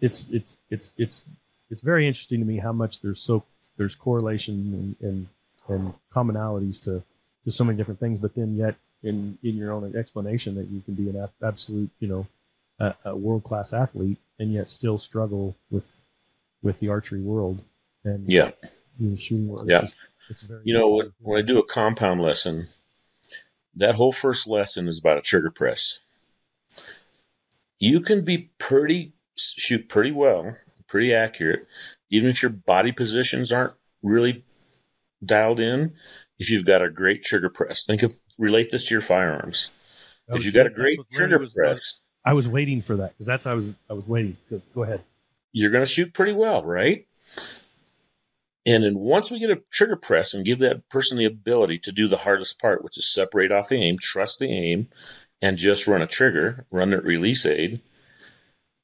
it's 0.00 0.24
it's 0.30 0.56
it's 0.70 0.92
it's 0.96 1.24
it's 1.70 1.82
very 1.82 2.06
interesting 2.06 2.40
to 2.40 2.46
me 2.46 2.58
how 2.58 2.72
much 2.72 3.00
there's 3.00 3.20
so 3.20 3.44
there's 3.76 3.94
correlation 3.94 4.96
and 5.00 5.08
and, 5.08 5.28
and 5.68 5.94
commonalities 6.12 6.82
to 6.84 7.02
to 7.44 7.50
so 7.50 7.64
many 7.64 7.76
different 7.76 8.00
things, 8.00 8.18
but 8.18 8.34
then 8.34 8.56
yet 8.56 8.76
in 9.02 9.38
in 9.42 9.56
your 9.56 9.72
own 9.72 9.94
explanation 9.96 10.54
that 10.56 10.68
you 10.68 10.80
can 10.80 10.94
be 10.94 11.08
an 11.08 11.28
absolute 11.42 11.90
you 12.00 12.08
know 12.08 12.26
a, 12.78 12.94
a 13.04 13.16
world 13.16 13.44
class 13.44 13.72
athlete 13.72 14.18
and 14.38 14.52
yet 14.52 14.70
still 14.70 14.98
struggle 14.98 15.56
with 15.70 16.02
with 16.62 16.80
the 16.80 16.88
archery 16.88 17.20
world 17.20 17.60
and 18.04 18.28
yeah. 18.28 18.50
you 18.98 19.10
know, 19.10 19.16
shooting 19.16 19.48
world. 19.48 19.68
Yeah, 19.68 19.76
it's, 19.76 19.92
just, 19.92 19.96
it's 20.28 20.42
very 20.42 20.62
you 20.64 20.76
know 20.76 20.88
when, 20.88 21.12
when 21.20 21.38
I 21.38 21.42
do 21.42 21.58
a 21.58 21.64
compound 21.64 22.20
lesson, 22.20 22.66
that 23.74 23.94
whole 23.94 24.12
first 24.12 24.46
lesson 24.46 24.88
is 24.88 24.98
about 24.98 25.18
a 25.18 25.22
trigger 25.22 25.50
press 25.50 25.99
you 27.80 28.00
can 28.00 28.24
be 28.24 28.50
pretty 28.58 29.14
shoot 29.36 29.88
pretty 29.88 30.12
well, 30.12 30.56
pretty 30.86 31.14
accurate, 31.14 31.66
even 32.10 32.28
if 32.28 32.42
your 32.42 32.50
body 32.50 32.92
positions 32.92 33.50
aren't 33.52 33.74
really 34.02 34.44
dialed 35.24 35.58
in. 35.58 35.94
If 36.38 36.50
you've 36.50 36.66
got 36.66 36.82
a 36.82 36.90
great 36.90 37.22
trigger 37.22 37.50
press, 37.50 37.84
think 37.84 38.02
of 38.02 38.14
relate 38.38 38.70
this 38.70 38.86
to 38.88 38.94
your 38.94 39.00
firearms. 39.00 39.70
If 40.28 40.44
you've 40.44 40.54
got 40.54 40.66
a 40.66 40.70
great 40.70 41.00
trigger 41.10 41.38
was, 41.38 41.54
press, 41.54 42.00
I 42.24 42.34
was 42.34 42.46
waiting 42.46 42.82
for 42.82 42.96
that 42.96 43.10
because 43.10 43.26
that's 43.26 43.46
I 43.46 43.54
was 43.54 43.74
I 43.88 43.94
was 43.94 44.06
waiting. 44.06 44.36
Go, 44.48 44.62
go 44.74 44.82
ahead. 44.84 45.04
You're 45.52 45.70
going 45.70 45.84
to 45.84 45.90
shoot 45.90 46.14
pretty 46.14 46.32
well, 46.32 46.62
right? 46.62 47.06
And 48.66 48.84
then 48.84 48.98
once 48.98 49.30
we 49.30 49.40
get 49.40 49.50
a 49.50 49.62
trigger 49.72 49.96
press 49.96 50.32
and 50.32 50.44
give 50.44 50.58
that 50.60 50.88
person 50.90 51.18
the 51.18 51.24
ability 51.24 51.78
to 51.78 51.92
do 51.92 52.06
the 52.06 52.18
hardest 52.18 52.60
part, 52.60 52.84
which 52.84 52.96
is 52.96 53.12
separate 53.12 53.50
off 53.50 53.68
the 53.68 53.76
aim, 53.76 53.96
trust 54.00 54.38
the 54.38 54.52
aim, 54.52 54.88
and 55.42 55.56
just 55.56 55.86
run 55.86 56.02
a 56.02 56.06
trigger, 56.06 56.66
run 56.70 56.92
a 56.92 57.00
release 57.00 57.46
aid. 57.46 57.80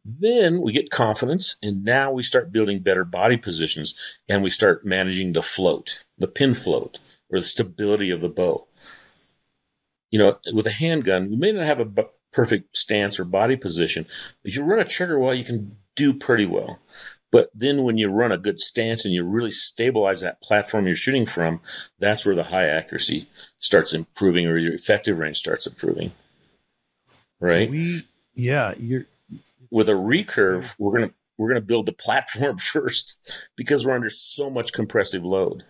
Then 0.04 0.60
we 0.60 0.72
get 0.72 0.90
confidence, 0.90 1.56
and 1.62 1.84
now 1.84 2.12
we 2.12 2.22
start 2.22 2.52
building 2.52 2.78
better 2.78 3.04
body 3.04 3.36
positions 3.36 4.18
and 4.28 4.42
we 4.42 4.50
start 4.50 4.84
managing 4.84 5.32
the 5.32 5.42
float, 5.42 6.04
the 6.16 6.28
pin 6.28 6.54
float, 6.54 6.98
or 7.28 7.40
the 7.40 7.44
stability 7.44 8.10
of 8.10 8.20
the 8.20 8.28
bow. 8.28 8.68
You 10.12 10.20
know, 10.20 10.38
with 10.52 10.66
a 10.66 10.70
handgun, 10.70 11.32
you 11.32 11.36
may 11.36 11.50
not 11.50 11.66
have 11.66 11.80
a 11.80 11.84
b- 11.84 12.04
perfect 12.32 12.76
stance 12.76 13.18
or 13.18 13.24
body 13.24 13.56
position. 13.56 14.06
If 14.44 14.56
you 14.56 14.62
run 14.62 14.78
a 14.78 14.84
trigger 14.84 15.18
well, 15.18 15.34
you 15.34 15.44
can 15.44 15.76
do 15.96 16.14
pretty 16.14 16.46
well. 16.46 16.78
But 17.32 17.50
then 17.52 17.82
when 17.82 17.98
you 17.98 18.08
run 18.08 18.30
a 18.30 18.38
good 18.38 18.60
stance 18.60 19.04
and 19.04 19.12
you 19.12 19.24
really 19.28 19.50
stabilize 19.50 20.20
that 20.20 20.40
platform 20.40 20.86
you're 20.86 20.94
shooting 20.94 21.26
from, 21.26 21.60
that's 21.98 22.24
where 22.24 22.36
the 22.36 22.44
high 22.44 22.66
accuracy 22.66 23.26
starts 23.58 23.92
improving 23.92 24.46
or 24.46 24.56
your 24.56 24.74
effective 24.74 25.18
range 25.18 25.36
starts 25.36 25.66
improving 25.66 26.12
right? 27.40 27.68
So 27.68 27.72
we, 27.72 28.02
yeah, 28.34 28.74
you're 28.78 29.06
with 29.70 29.88
a 29.88 29.92
recurve. 29.92 30.74
We're 30.78 30.98
gonna 30.98 31.12
we're 31.38 31.48
gonna 31.48 31.60
build 31.60 31.86
the 31.86 31.92
platform 31.92 32.56
first 32.58 33.18
because 33.56 33.86
we're 33.86 33.94
under 33.94 34.10
so 34.10 34.50
much 34.50 34.72
compressive 34.72 35.24
load. 35.24 35.64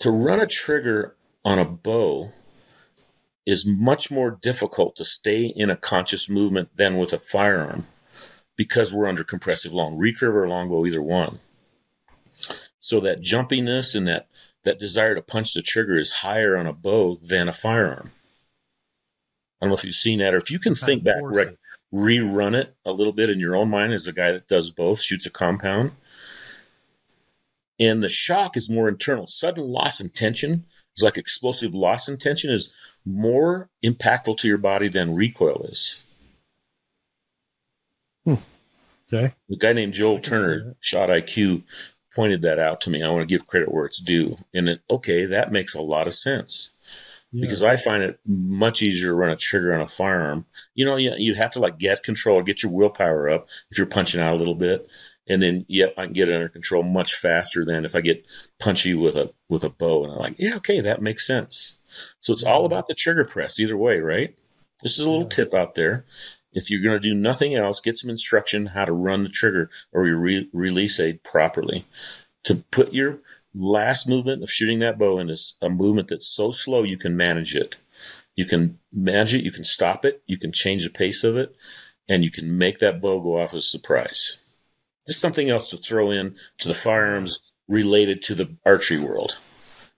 To 0.00 0.10
run 0.10 0.40
a 0.40 0.46
trigger 0.46 1.14
on 1.44 1.58
a 1.58 1.64
bow 1.64 2.30
is 3.46 3.66
much 3.66 4.10
more 4.10 4.30
difficult 4.30 4.94
to 4.96 5.04
stay 5.04 5.46
in 5.46 5.70
a 5.70 5.76
conscious 5.76 6.28
movement 6.28 6.68
than 6.76 6.96
with 6.96 7.12
a 7.12 7.18
firearm 7.18 7.86
because 8.56 8.94
we're 8.94 9.08
under 9.08 9.24
compressive 9.24 9.72
long 9.72 9.98
recurve 9.98 10.34
or 10.34 10.46
longbow, 10.46 10.86
either 10.86 11.02
one. 11.02 11.38
So 12.78 13.00
that 13.00 13.20
jumpiness 13.22 13.94
and 13.94 14.06
that 14.06 14.28
that 14.64 14.78
desire 14.78 15.14
to 15.14 15.22
punch 15.22 15.54
the 15.54 15.62
trigger 15.62 15.96
is 15.96 16.20
higher 16.20 16.56
on 16.56 16.66
a 16.66 16.72
bow 16.72 17.14
than 17.14 17.48
a 17.48 17.52
firearm. 17.52 18.12
I 19.60 19.66
don't 19.66 19.70
know 19.70 19.76
if 19.76 19.84
you've 19.84 19.94
seen 19.94 20.20
that 20.20 20.34
or 20.34 20.38
if 20.38 20.50
you 20.50 20.58
can 20.58 20.74
think 20.74 21.04
back, 21.04 21.20
re- 21.22 21.56
rerun 21.94 22.54
it 22.54 22.74
a 22.86 22.92
little 22.92 23.12
bit 23.12 23.30
in 23.30 23.40
your 23.40 23.54
own 23.54 23.68
mind 23.68 23.92
as 23.92 24.06
a 24.06 24.12
guy 24.12 24.32
that 24.32 24.48
does 24.48 24.70
both, 24.70 25.00
shoots 25.00 25.26
a 25.26 25.30
compound. 25.30 25.92
And 27.78 28.02
the 28.02 28.08
shock 28.08 28.56
is 28.56 28.70
more 28.70 28.88
internal. 28.88 29.26
Sudden 29.26 29.64
loss 29.70 30.00
in 30.00 30.10
tension 30.10 30.64
is 30.96 31.02
like 31.02 31.16
explosive 31.16 31.74
loss 31.74 32.08
in 32.08 32.16
tension 32.16 32.50
is 32.50 32.72
more 33.04 33.68
impactful 33.84 34.36
to 34.38 34.48
your 34.48 34.58
body 34.58 34.88
than 34.88 35.14
recoil 35.14 35.64
is. 35.64 36.04
Hmm. 38.24 38.34
Okay. 39.12 39.34
A 39.50 39.56
guy 39.56 39.72
named 39.72 39.94
Joel 39.94 40.18
Turner, 40.18 40.76
Shot 40.80 41.08
IQ, 41.08 41.62
pointed 42.14 42.42
that 42.42 42.58
out 42.58 42.80
to 42.82 42.90
me. 42.90 43.02
I 43.02 43.10
want 43.10 43.26
to 43.26 43.34
give 43.34 43.46
credit 43.46 43.72
where 43.72 43.86
it's 43.86 44.00
due. 44.00 44.36
And 44.54 44.68
it, 44.68 44.80
okay, 44.90 45.24
that 45.24 45.52
makes 45.52 45.74
a 45.74 45.82
lot 45.82 46.06
of 46.06 46.14
sense 46.14 46.69
yeah. 47.32 47.42
because 47.42 47.62
I 47.62 47.76
find 47.76 48.02
it 48.02 48.18
much 48.26 48.82
easier 48.82 49.08
to 49.08 49.14
run 49.14 49.30
a 49.30 49.36
trigger 49.36 49.74
on 49.74 49.80
a 49.80 49.86
firearm. 49.86 50.46
You 50.74 50.84
know, 50.84 50.96
you, 50.96 51.12
you 51.16 51.34
have 51.34 51.52
to 51.52 51.60
like 51.60 51.78
get 51.78 52.02
control, 52.02 52.42
get 52.42 52.62
your 52.62 52.72
willpower 52.72 53.28
up 53.28 53.48
if 53.70 53.78
you're 53.78 53.86
punching 53.86 54.20
out 54.20 54.34
a 54.34 54.36
little 54.36 54.54
bit. 54.54 54.90
And 55.28 55.40
then, 55.40 55.64
yeah, 55.68 55.86
I 55.96 56.04
can 56.04 56.12
get 56.12 56.28
it 56.28 56.34
under 56.34 56.48
control 56.48 56.82
much 56.82 57.14
faster 57.14 57.64
than 57.64 57.84
if 57.84 57.94
I 57.94 58.00
get 58.00 58.26
punchy 58.58 58.94
with 58.94 59.14
a 59.14 59.32
with 59.48 59.62
a 59.62 59.70
bow. 59.70 60.02
And 60.02 60.12
I'm 60.12 60.18
like, 60.18 60.36
yeah, 60.38 60.56
okay, 60.56 60.80
that 60.80 61.02
makes 61.02 61.26
sense. 61.26 61.78
So 62.18 62.32
it's 62.32 62.42
all 62.42 62.60
mm-hmm. 62.60 62.66
about 62.66 62.88
the 62.88 62.94
trigger 62.94 63.24
press 63.24 63.60
either 63.60 63.76
way, 63.76 63.98
right? 63.98 64.34
This 64.82 64.98
is 64.98 65.06
a 65.06 65.10
little 65.10 65.28
tip 65.28 65.54
out 65.54 65.74
there. 65.74 66.04
If 66.52 66.68
you're 66.68 66.82
going 66.82 67.00
to 67.00 67.08
do 67.08 67.14
nothing 67.14 67.54
else, 67.54 67.80
get 67.80 67.96
some 67.96 68.10
instruction 68.10 68.66
how 68.66 68.84
to 68.84 68.92
run 68.92 69.22
the 69.22 69.28
trigger 69.28 69.70
or 69.92 70.06
your 70.08 70.18
re- 70.18 70.50
release 70.52 70.98
aid 70.98 71.22
properly. 71.22 71.84
To 72.44 72.64
put 72.72 72.92
your 72.92 73.20
last 73.54 74.08
movement 74.08 74.42
of 74.42 74.50
shooting 74.50 74.78
that 74.80 74.98
bow 74.98 75.18
in 75.18 75.30
is 75.30 75.56
a 75.60 75.68
movement 75.68 76.08
that's 76.08 76.28
so 76.28 76.50
slow 76.50 76.82
you 76.82 76.96
can 76.96 77.16
manage 77.16 77.54
it. 77.54 77.78
You 78.36 78.44
can 78.44 78.78
manage 78.92 79.34
it, 79.34 79.44
you 79.44 79.50
can 79.50 79.64
stop 79.64 80.04
it, 80.04 80.22
you 80.26 80.38
can 80.38 80.52
change 80.52 80.84
the 80.84 80.90
pace 80.90 81.24
of 81.24 81.36
it, 81.36 81.54
and 82.08 82.24
you 82.24 82.30
can 82.30 82.56
make 82.56 82.78
that 82.78 83.00
bow 83.00 83.20
go 83.20 83.40
off 83.40 83.54
as 83.54 83.60
a 83.60 83.62
surprise. 83.62 84.38
Just 85.06 85.20
something 85.20 85.50
else 85.50 85.70
to 85.70 85.76
throw 85.76 86.10
in 86.10 86.36
to 86.58 86.68
the 86.68 86.74
firearms 86.74 87.52
related 87.68 88.22
to 88.22 88.34
the 88.34 88.56
archery 88.64 88.98
world. 88.98 89.38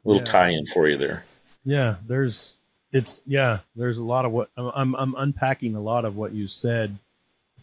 A 0.05 0.09
little 0.09 0.21
yeah. 0.21 0.25
tie 0.25 0.51
in 0.51 0.67
for 0.67 0.89
you 0.89 0.97
there. 0.97 1.25
Yeah, 1.65 1.97
there's 2.07 2.55
it's 2.93 3.23
yeah, 3.27 3.61
there's 3.77 3.99
a 3.99 4.05
lot 4.05 4.25
of 4.25 4.33
what 4.33 4.51
I'm 4.57 4.95
I'm 4.95 5.15
unpacking 5.17 5.75
a 5.75 5.81
lot 5.81 6.05
of 6.05 6.17
what 6.17 6.33
you 6.33 6.47
said. 6.47 6.99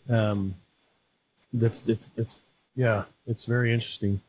Um 0.09 0.55
that's 1.53 1.87
it's 1.87 2.09
it's 2.15 2.41
yeah, 2.75 3.05
it's 3.27 3.45
very 3.45 3.73
interesting. 3.73 4.21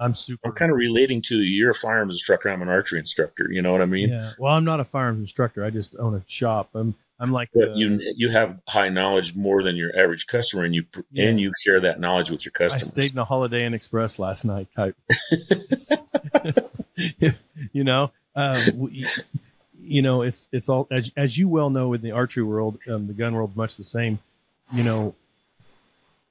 I'm 0.00 0.14
super. 0.14 0.48
I'm 0.48 0.54
kind 0.54 0.70
of 0.70 0.76
relating 0.76 1.22
to 1.22 1.36
you're 1.36 1.70
a 1.70 1.74
firearms 1.74 2.14
instructor. 2.14 2.48
I'm 2.48 2.62
an 2.62 2.68
archery 2.68 2.98
instructor. 2.98 3.46
You 3.50 3.62
know 3.62 3.72
what 3.72 3.80
I 3.80 3.86
mean? 3.86 4.10
Yeah. 4.10 4.30
Well, 4.38 4.52
I'm 4.52 4.64
not 4.64 4.80
a 4.80 4.84
firearms 4.84 5.20
instructor. 5.20 5.64
I 5.64 5.70
just 5.70 5.96
own 5.98 6.14
a 6.14 6.22
shop. 6.26 6.70
I'm 6.74 6.94
I'm 7.20 7.30
like. 7.30 7.50
But 7.54 7.76
you 7.76 7.98
you 8.16 8.30
have 8.30 8.60
high 8.68 8.88
knowledge 8.88 9.36
more 9.36 9.62
than 9.62 9.76
your 9.76 9.96
average 9.96 10.26
customer, 10.26 10.64
and 10.64 10.74
you 10.74 10.84
yeah. 11.12 11.28
and 11.28 11.38
you 11.38 11.52
share 11.62 11.80
that 11.80 12.00
knowledge 12.00 12.30
with 12.30 12.44
your 12.44 12.52
customers. 12.52 12.90
I 12.90 12.92
stayed 12.92 13.12
in 13.12 13.18
a 13.18 13.24
Holiday 13.24 13.64
Inn 13.64 13.74
Express 13.74 14.18
last 14.18 14.44
night. 14.44 14.68
Type. 14.74 14.96
you 17.72 17.84
know, 17.84 18.10
um, 18.34 18.58
we, 18.76 19.06
you 19.80 20.02
know, 20.02 20.22
it's 20.22 20.48
it's 20.52 20.68
all 20.68 20.88
as 20.90 21.12
as 21.16 21.38
you 21.38 21.48
well 21.48 21.70
know 21.70 21.92
in 21.92 22.00
the 22.00 22.12
archery 22.12 22.42
world, 22.42 22.78
um, 22.88 23.06
the 23.06 23.12
gun 23.12 23.34
world's 23.34 23.56
much 23.56 23.76
the 23.76 23.84
same. 23.84 24.18
You 24.74 24.82
know, 24.82 25.14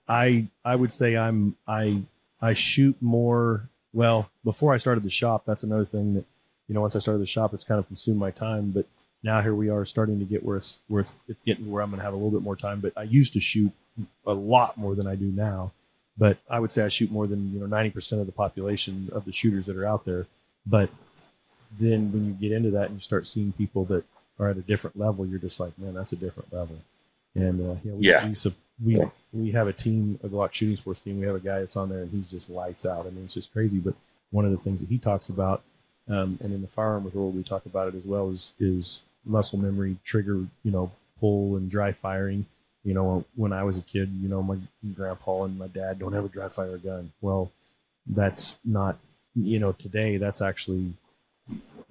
I 0.08 0.48
I 0.66 0.76
would 0.76 0.92
say 0.92 1.16
I'm 1.16 1.56
I 1.68 2.02
I 2.44 2.54
shoot 2.54 2.98
more 3.02 3.70
well, 3.94 4.32
before 4.44 4.74
I 4.74 4.78
started 4.78 5.04
the 5.04 5.10
shop, 5.10 5.46
that's 5.46 5.64
another 5.64 5.86
thing 5.86 6.16
that, 6.16 6.26
you 6.68 6.74
know, 6.74 6.82
once 6.82 6.96
I 6.96 7.00
started 7.00 7.20
the 7.20 7.28
shop, 7.28 7.54
it's 7.54 7.64
kind 7.64 7.80
of 7.80 7.88
consumed 7.88 8.20
my 8.20 8.32
time. 8.32 8.72
But 8.72 8.88
now 9.22 9.42
here 9.42 9.54
we 9.54 9.70
are 9.70 9.86
starting 9.86 10.18
to 10.20 10.26
get 10.26 10.44
where 10.44 10.58
it's 10.58 10.82
where 10.88 11.02
it's 11.02 11.16
it's 11.28 11.42
getting 11.44 11.72
where 11.72 11.84
I'm 11.84 11.90
going 11.92 12.00
to 12.00 12.04
have 12.04 12.14
a 12.14 12.18
little 12.18 12.32
bit 12.32 12.42
more 12.42 12.56
time. 12.56 12.80
But 12.80 12.94
I 12.98 13.04
used 13.04 13.34
to 13.34 13.40
shoot 13.40 13.72
a 14.26 14.34
lot 14.34 14.78
more 14.78 14.96
than 14.96 15.08
I 15.08 15.16
do 15.16 15.26
now. 15.26 15.72
But 16.18 16.38
I 16.50 16.60
would 16.60 16.72
say 16.72 16.84
I 16.84 16.90
shoot 16.90 17.12
more 17.12 17.28
than 17.28 17.54
you 17.54 17.60
know 17.60 17.68
90% 17.68 18.20
of 18.20 18.26
the 18.26 18.32
population 18.32 19.10
of 19.14 19.26
the 19.26 19.32
shooters 19.32 19.68
that 19.68 19.78
are 19.78 19.86
out 19.86 20.06
there. 20.06 20.26
But 20.66 20.90
then 21.80 22.12
when 22.12 22.26
you 22.26 22.34
get 22.34 22.52
into 22.52 22.72
that 22.72 22.86
and 22.86 22.96
you 22.96 23.00
start 23.00 23.28
seeing 23.28 23.52
people 23.52 23.86
that 23.86 24.04
are 24.40 24.50
at 24.50 24.58
a 24.58 24.62
different 24.62 24.98
level, 24.98 25.26
you're 25.26 25.40
just 25.40 25.60
like, 25.60 25.78
man, 25.78 25.94
that's 25.94 26.14
a 26.14 26.16
different 26.18 26.52
level. 26.54 26.80
And 27.36 27.62
uh, 27.62 27.74
know, 27.84 27.96
we, 27.96 28.08
Yeah. 28.08 28.28
we, 28.28 28.36
we 28.82 29.02
we 29.32 29.52
have 29.52 29.68
a 29.68 29.74
team, 29.74 30.20
a 30.24 30.28
Glock 30.28 30.54
shooting 30.54 30.76
sports 30.78 31.00
team. 31.00 31.20
We 31.20 31.28
have 31.28 31.36
a 31.36 31.40
guy 31.40 31.60
that's 31.60 31.78
on 31.78 31.90
there, 31.90 32.00
and 32.00 32.12
he's 32.12 32.30
just 32.30 32.50
lights 32.50 32.86
out. 32.86 33.06
I 33.06 33.10
mean, 33.10 33.26
it's 33.26 33.34
just 33.36 33.54
crazy. 33.54 33.80
But 33.80 33.96
one 34.32 34.46
of 34.46 34.52
the 34.52 34.58
things 34.58 34.82
that 34.82 34.90
he 34.90 34.98
talks 34.98 35.30
about, 35.30 35.62
um, 36.10 36.38
and 36.42 36.54
in 36.54 36.62
the 36.62 36.68
firearms 36.68 37.14
world, 37.14 37.36
we 37.36 37.44
talk 37.44 37.66
about 37.66 37.88
it 37.88 37.96
as 37.96 38.06
well, 38.06 38.30
is 38.30 38.54
is 38.60 39.02
muscle 39.26 39.60
memory, 39.60 39.98
trigger, 40.04 40.46
you 40.64 40.72
know, 40.72 40.92
pull 41.20 41.56
and 41.56 41.70
dry 41.70 41.92
firing. 41.92 42.46
You 42.84 42.94
know, 42.94 43.26
when 43.36 43.54
I 43.54 43.64
was 43.64 43.78
a 43.78 43.82
kid, 43.82 44.12
you 44.22 44.28
know, 44.28 44.44
my 44.44 44.58
grandpa 44.94 45.44
and 45.44 45.58
my 45.58 45.68
dad 45.68 46.00
don't 46.00 46.14
ever 46.14 46.28
dry 46.28 46.50
fire 46.50 46.76
a 46.76 46.80
gun. 46.80 47.14
Well, 47.22 47.52
that's 48.06 48.58
not, 48.66 48.98
you 49.36 49.60
know, 49.60 49.72
today 49.72 50.18
that's 50.18 50.42
actually 50.42 50.94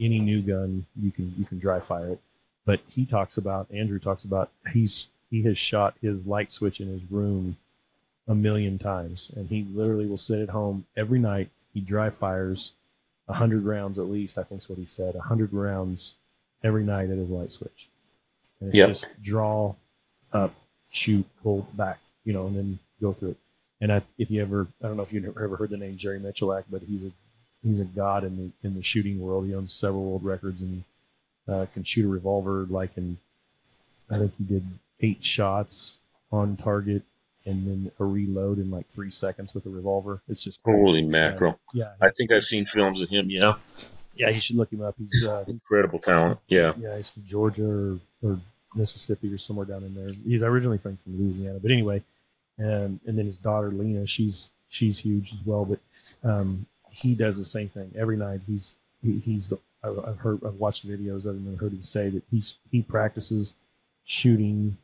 any 0.01 0.18
new 0.18 0.43
gun 0.43 0.87
you 1.01 1.11
can 1.11 1.35
you 1.39 1.45
can 1.45 1.59
dry 1.59 1.80
fire 1.80 2.11
it. 2.11 2.20
But 2.64 2.80
he 2.89 3.07
talks 3.07 3.37
about 3.37 3.68
Andrew 3.72 3.99
talks 3.99 4.24
about 4.24 4.51
he's 4.72 5.09
he 5.33 5.43
has 5.45 5.59
shot 5.59 5.97
his 6.03 6.26
light 6.26 6.53
switch 6.53 6.80
in 6.80 6.89
his 6.89 7.03
room 7.11 7.57
a 8.28 8.35
million 8.37 8.78
times, 8.78 9.33
and 9.37 9.49
he 9.51 9.66
literally 9.74 10.07
will 10.07 10.18
sit 10.18 10.41
at 10.41 10.51
home 10.51 10.87
every 10.97 11.18
night. 11.18 11.51
He 11.74 11.80
dry 11.80 12.11
fires 12.11 12.74
a 13.28 13.35
hundred 13.35 13.64
rounds 13.64 13.99
at 13.99 14.11
least. 14.11 14.39
I 14.39 14.45
think 14.45 14.61
is 14.61 14.68
what 14.68 14.78
he 14.78 14.85
said. 14.85 15.16
A 15.16 15.22
hundred 15.22 15.53
rounds 15.55 16.16
every 16.62 16.85
night 16.85 17.11
at 17.11 17.18
his 17.18 17.30
light 17.30 17.51
switch. 17.53 17.89
And 18.61 18.68
it's 18.70 18.78
Yep. 18.78 18.89
just 18.89 19.07
draw 19.22 19.74
up, 20.33 20.55
shoot, 20.91 21.26
pull 21.43 21.66
back, 21.76 22.01
you 22.24 22.33
know, 22.33 22.47
and 22.47 22.57
then 22.57 22.78
go 23.01 23.12
through 23.12 23.30
it. 23.30 23.37
And 23.80 23.93
I, 23.93 24.03
if 24.18 24.30
you 24.30 24.43
ever, 24.43 24.68
I 24.83 24.87
don't 24.89 24.97
know 24.99 25.03
if 25.03 25.12
you've 25.12 25.37
ever 25.37 25.57
heard 25.57 25.70
the 25.70 25.76
name 25.78 25.97
Jerry 25.97 26.20
Miculek, 26.20 26.64
but 26.70 26.83
he's 26.83 27.05
a 27.05 27.11
he's 27.64 27.80
a 27.80 27.85
god 27.85 28.24
in 28.24 28.37
the 28.62 28.68
in 28.68 28.74
the 28.76 28.83
shooting 28.83 29.20
world. 29.20 29.47
He 29.47 29.55
owns 29.55 29.72
several 29.72 30.05
world 30.05 30.24
records 30.24 30.61
and 30.62 30.85
uh, 31.49 31.66
can 31.72 31.85
shoot 31.85 32.05
a 32.05 32.09
revolver 32.09 32.66
like 32.68 32.97
in 32.97 33.18
I 34.11 34.18
think 34.18 34.35
he 34.39 34.45
did 34.45 34.64
eight 35.03 35.23
shots 35.23 35.99
on 36.31 36.57
target 36.57 37.03
and 37.45 37.67
then 37.67 37.91
a 37.99 38.05
reload 38.05 38.59
in 38.59 38.71
like 38.71 38.87
three 38.87 39.11
seconds 39.11 39.55
with 39.55 39.67
a 39.67 39.69
revolver. 39.69 40.23
It's 40.29 40.45
just 40.45 40.61
Holy 40.65 41.03
mackerel. 41.03 41.59
Yeah, 41.75 41.93
I 42.01 42.11
think 42.11 42.31
I've 42.31 42.45
seen 42.45 42.65
films 42.65 43.03
of 43.03 43.11
him. 43.11 43.31
Yeah, 43.31 43.55
yeah, 44.15 44.29
you 44.29 44.41
should 44.41 44.57
look 44.57 44.73
him 44.73 44.83
up. 44.83 44.95
He's 44.99 45.27
uh, 45.27 45.45
incredible 45.47 45.99
talent. 45.99 46.41
Yeah, 46.49 46.73
yeah, 46.79 46.97
he's 46.97 47.11
from 47.11 47.25
Georgia 47.25 47.65
or, 47.65 47.99
or 48.23 48.39
Mississippi 48.75 49.33
or 49.33 49.39
somewhere 49.39 49.67
down 49.67 49.83
in 49.83 49.95
there. 49.95 50.09
He's 50.25 50.43
originally 50.43 50.79
from, 50.79 50.97
from 50.97 51.19
Louisiana, 51.19 51.59
but 51.61 51.71
anyway, 51.71 52.03
and 52.59 53.01
and 53.07 53.19
then 53.19 53.27
his 53.27 53.39
daughter 53.39 53.71
Lena, 53.71 54.07
she's 54.07 54.51
she's 54.69 55.01
huge 55.01 55.33
as 55.33 55.41
well. 55.45 55.65
But 55.65 55.81
um, 56.23 56.67
he 56.91 57.15
does 57.15 57.39
the 57.39 57.45
same 57.45 57.69
thing 57.69 57.93
every 57.97 58.17
night. 58.17 58.43
He's 58.47 58.77
he, 59.03 59.19
he's 59.19 59.53
I've 59.83 59.99
I've 60.05 60.19
heard 60.19 60.45
I've 60.45 60.55
watched 60.55 60.87
videos 60.87 61.27
of 61.27 61.37
him 61.37 61.47
and 61.47 61.59
heard 61.59 61.73
him 61.73 61.83
say 61.83 62.09
that 62.11 62.23
he's 62.31 62.57
he 62.71 62.83
practices 62.83 63.55
shooting, 64.05 64.77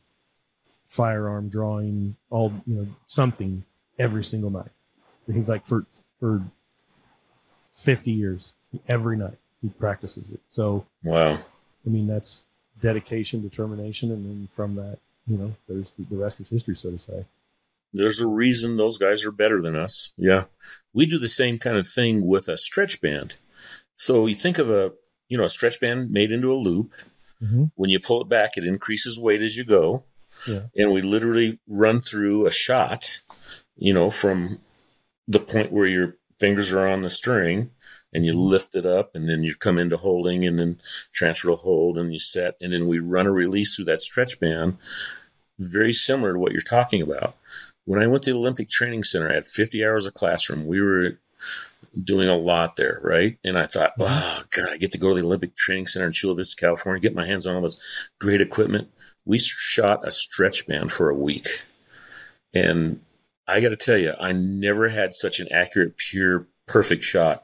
firearm 0.88 1.48
drawing, 1.48 2.16
all 2.30 2.52
you 2.66 2.74
know 2.74 2.86
something 3.06 3.64
every 3.98 4.24
single 4.24 4.50
night. 4.50 4.70
He's 5.32 5.48
like 5.48 5.66
for 5.66 5.86
for 6.18 6.42
fifty 7.72 8.10
years 8.10 8.54
every 8.88 9.16
night 9.16 9.38
he 9.62 9.68
practices 9.68 10.30
it. 10.30 10.40
So 10.48 10.86
wow. 11.02 11.38
I 11.86 11.90
mean, 11.90 12.06
that's 12.06 12.44
dedication, 12.80 13.42
determination, 13.42 14.10
and 14.10 14.24
then 14.24 14.48
from 14.50 14.74
that, 14.76 14.98
you 15.26 15.36
know, 15.36 15.54
there's 15.68 15.92
the 15.92 16.16
rest 16.16 16.40
is 16.40 16.50
history, 16.50 16.76
so 16.76 16.90
to 16.90 16.98
say. 16.98 17.24
There's 17.92 18.20
a 18.20 18.26
reason 18.26 18.76
those 18.76 18.98
guys 18.98 19.24
are 19.24 19.32
better 19.32 19.60
than 19.60 19.74
us. 19.74 20.12
Yeah, 20.16 20.44
we 20.92 21.06
do 21.06 21.18
the 21.18 21.28
same 21.28 21.58
kind 21.58 21.76
of 21.76 21.88
thing 21.88 22.26
with 22.26 22.48
a 22.48 22.56
stretch 22.56 23.00
band. 23.00 23.36
So 23.94 24.26
you 24.26 24.34
think 24.34 24.58
of 24.58 24.70
a 24.70 24.92
you 25.28 25.38
know 25.38 25.44
a 25.44 25.48
stretch 25.48 25.80
band 25.80 26.10
made 26.10 26.30
into 26.30 26.52
a 26.52 26.56
loop. 26.56 26.92
Mm-hmm. 27.42 27.64
When 27.76 27.90
you 27.90 28.00
pull 28.00 28.20
it 28.20 28.28
back, 28.28 28.52
it 28.56 28.64
increases 28.64 29.18
weight 29.18 29.40
as 29.40 29.56
you 29.56 29.64
go. 29.64 30.04
Yeah. 30.48 30.60
And 30.76 30.92
we 30.92 31.00
literally 31.00 31.58
run 31.66 32.00
through 32.00 32.46
a 32.46 32.50
shot, 32.50 33.20
you 33.76 33.92
know, 33.92 34.10
from 34.10 34.58
the 35.26 35.40
point 35.40 35.72
where 35.72 35.86
your 35.86 36.16
fingers 36.40 36.72
are 36.72 36.88
on 36.88 37.02
the 37.02 37.10
string 37.10 37.70
and 38.12 38.24
you 38.24 38.32
mm-hmm. 38.32 38.40
lift 38.40 38.74
it 38.74 38.86
up 38.86 39.14
and 39.14 39.28
then 39.28 39.42
you 39.42 39.54
come 39.54 39.78
into 39.78 39.96
holding 39.96 40.44
and 40.44 40.58
then 40.58 40.80
transfer 41.12 41.48
to 41.48 41.56
hold 41.56 41.98
and 41.98 42.12
you 42.12 42.18
set 42.18 42.56
and 42.60 42.72
then 42.72 42.86
we 42.86 42.98
run 42.98 43.26
a 43.26 43.32
release 43.32 43.74
through 43.74 43.84
that 43.84 44.00
stretch 44.00 44.38
band 44.40 44.76
very 45.58 45.92
similar 45.92 46.34
to 46.34 46.38
what 46.38 46.52
you're 46.52 46.60
talking 46.60 47.02
about. 47.02 47.36
When 47.84 48.00
i 48.00 48.06
went 48.06 48.22
to 48.24 48.32
the 48.32 48.38
olympic 48.38 48.68
training 48.68 49.02
center 49.02 49.30
i 49.30 49.34
had 49.34 49.44
50 49.44 49.84
hours 49.84 50.06
of 50.06 50.14
classroom. 50.14 50.66
We 50.66 50.80
were 50.80 51.18
doing 52.00 52.28
a 52.28 52.36
lot 52.36 52.76
there 52.76 53.00
right? 53.02 53.38
And 53.44 53.58
i 53.58 53.66
thought 53.66 53.98
mm-hmm. 53.98 54.04
oh 54.08 54.44
god 54.50 54.72
i 54.72 54.76
get 54.76 54.92
to 54.92 54.98
go 54.98 55.08
to 55.08 55.14
the 55.16 55.26
olympic 55.26 55.56
training 55.56 55.86
center 55.86 56.06
in 56.06 56.12
chula 56.12 56.36
vista 56.36 56.60
california 56.60 57.00
get 57.00 57.14
my 57.14 57.26
hands 57.26 57.46
on 57.46 57.56
all 57.56 57.62
this 57.62 58.08
great 58.20 58.40
equipment 58.40 58.88
we 59.28 59.38
shot 59.38 60.06
a 60.08 60.10
stretch 60.10 60.66
band 60.66 60.90
for 60.90 61.10
a 61.10 61.14
week 61.14 61.46
and 62.54 63.00
I 63.46 63.60
got 63.60 63.70
to 63.70 63.76
tell 63.76 63.96
you, 63.96 64.14
I 64.20 64.32
never 64.32 64.90
had 64.90 65.14
such 65.14 65.40
an 65.40 65.48
accurate, 65.50 65.96
pure, 65.96 66.46
perfect 66.66 67.02
shot 67.02 67.42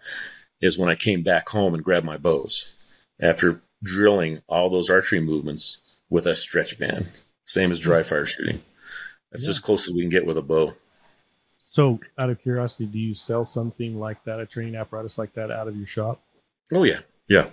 as 0.62 0.78
when 0.78 0.90
I 0.90 0.94
came 0.94 1.22
back 1.22 1.48
home 1.48 1.74
and 1.74 1.82
grabbed 1.82 2.04
my 2.04 2.18
bows 2.18 2.76
after 3.20 3.62
drilling 3.82 4.42
all 4.46 4.68
those 4.68 4.90
archery 4.90 5.20
movements 5.20 6.00
with 6.10 6.26
a 6.26 6.34
stretch 6.34 6.78
band. 6.78 7.22
Same 7.44 7.70
as 7.70 7.80
dry 7.80 7.98
hmm. 7.98 8.08
fire 8.08 8.26
shooting. 8.26 8.62
That's 9.30 9.46
Yeah. 9.46 9.50
as 9.50 9.60
close 9.60 9.88
as 9.88 9.94
we 9.94 10.00
can 10.00 10.10
get 10.10 10.26
with 10.26 10.36
a 10.36 10.42
bow. 10.42 10.72
So, 11.58 12.00
out 12.16 12.30
of 12.30 12.40
curiosity, 12.40 12.86
do 12.86 12.98
you 12.98 13.14
sell 13.14 13.44
something 13.44 13.98
like 13.98 14.22
that, 14.24 14.38
a 14.38 14.46
training 14.46 14.76
apparatus 14.76 15.18
like 15.18 15.32
that, 15.34 15.50
out 15.50 15.66
of 15.66 15.76
your 15.76 15.86
shop? 15.86 16.22
Oh, 16.72 16.84
yeah. 16.84 17.00
Yeah. 17.26 17.48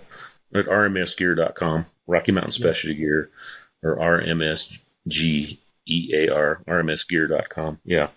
At 0.54 0.66
rmsgear.com, 0.66 1.86
Rocky 2.06 2.30
Mountain 2.30 2.52
Specialty 2.52 2.94
Gear, 2.94 3.30
or 3.82 3.96
RMSGEAR, 3.96 5.58
rmsgear.com. 6.64 7.80
Yeah. 7.84 8.08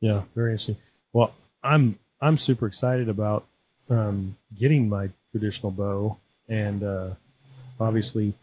Yeah, 0.00 0.22
very 0.34 0.52
interesting. 0.52 0.76
Well, 1.12 1.34
I'm 1.62 1.98
I'm 2.20 2.38
super 2.38 2.66
excited 2.66 3.08
about 3.08 3.46
um, 3.90 4.36
getting 4.56 4.88
my 4.88 5.10
traditional 5.32 5.72
bow, 5.72 6.18
and 6.48 6.82
uh, 6.82 7.10
obviously, 7.80 8.34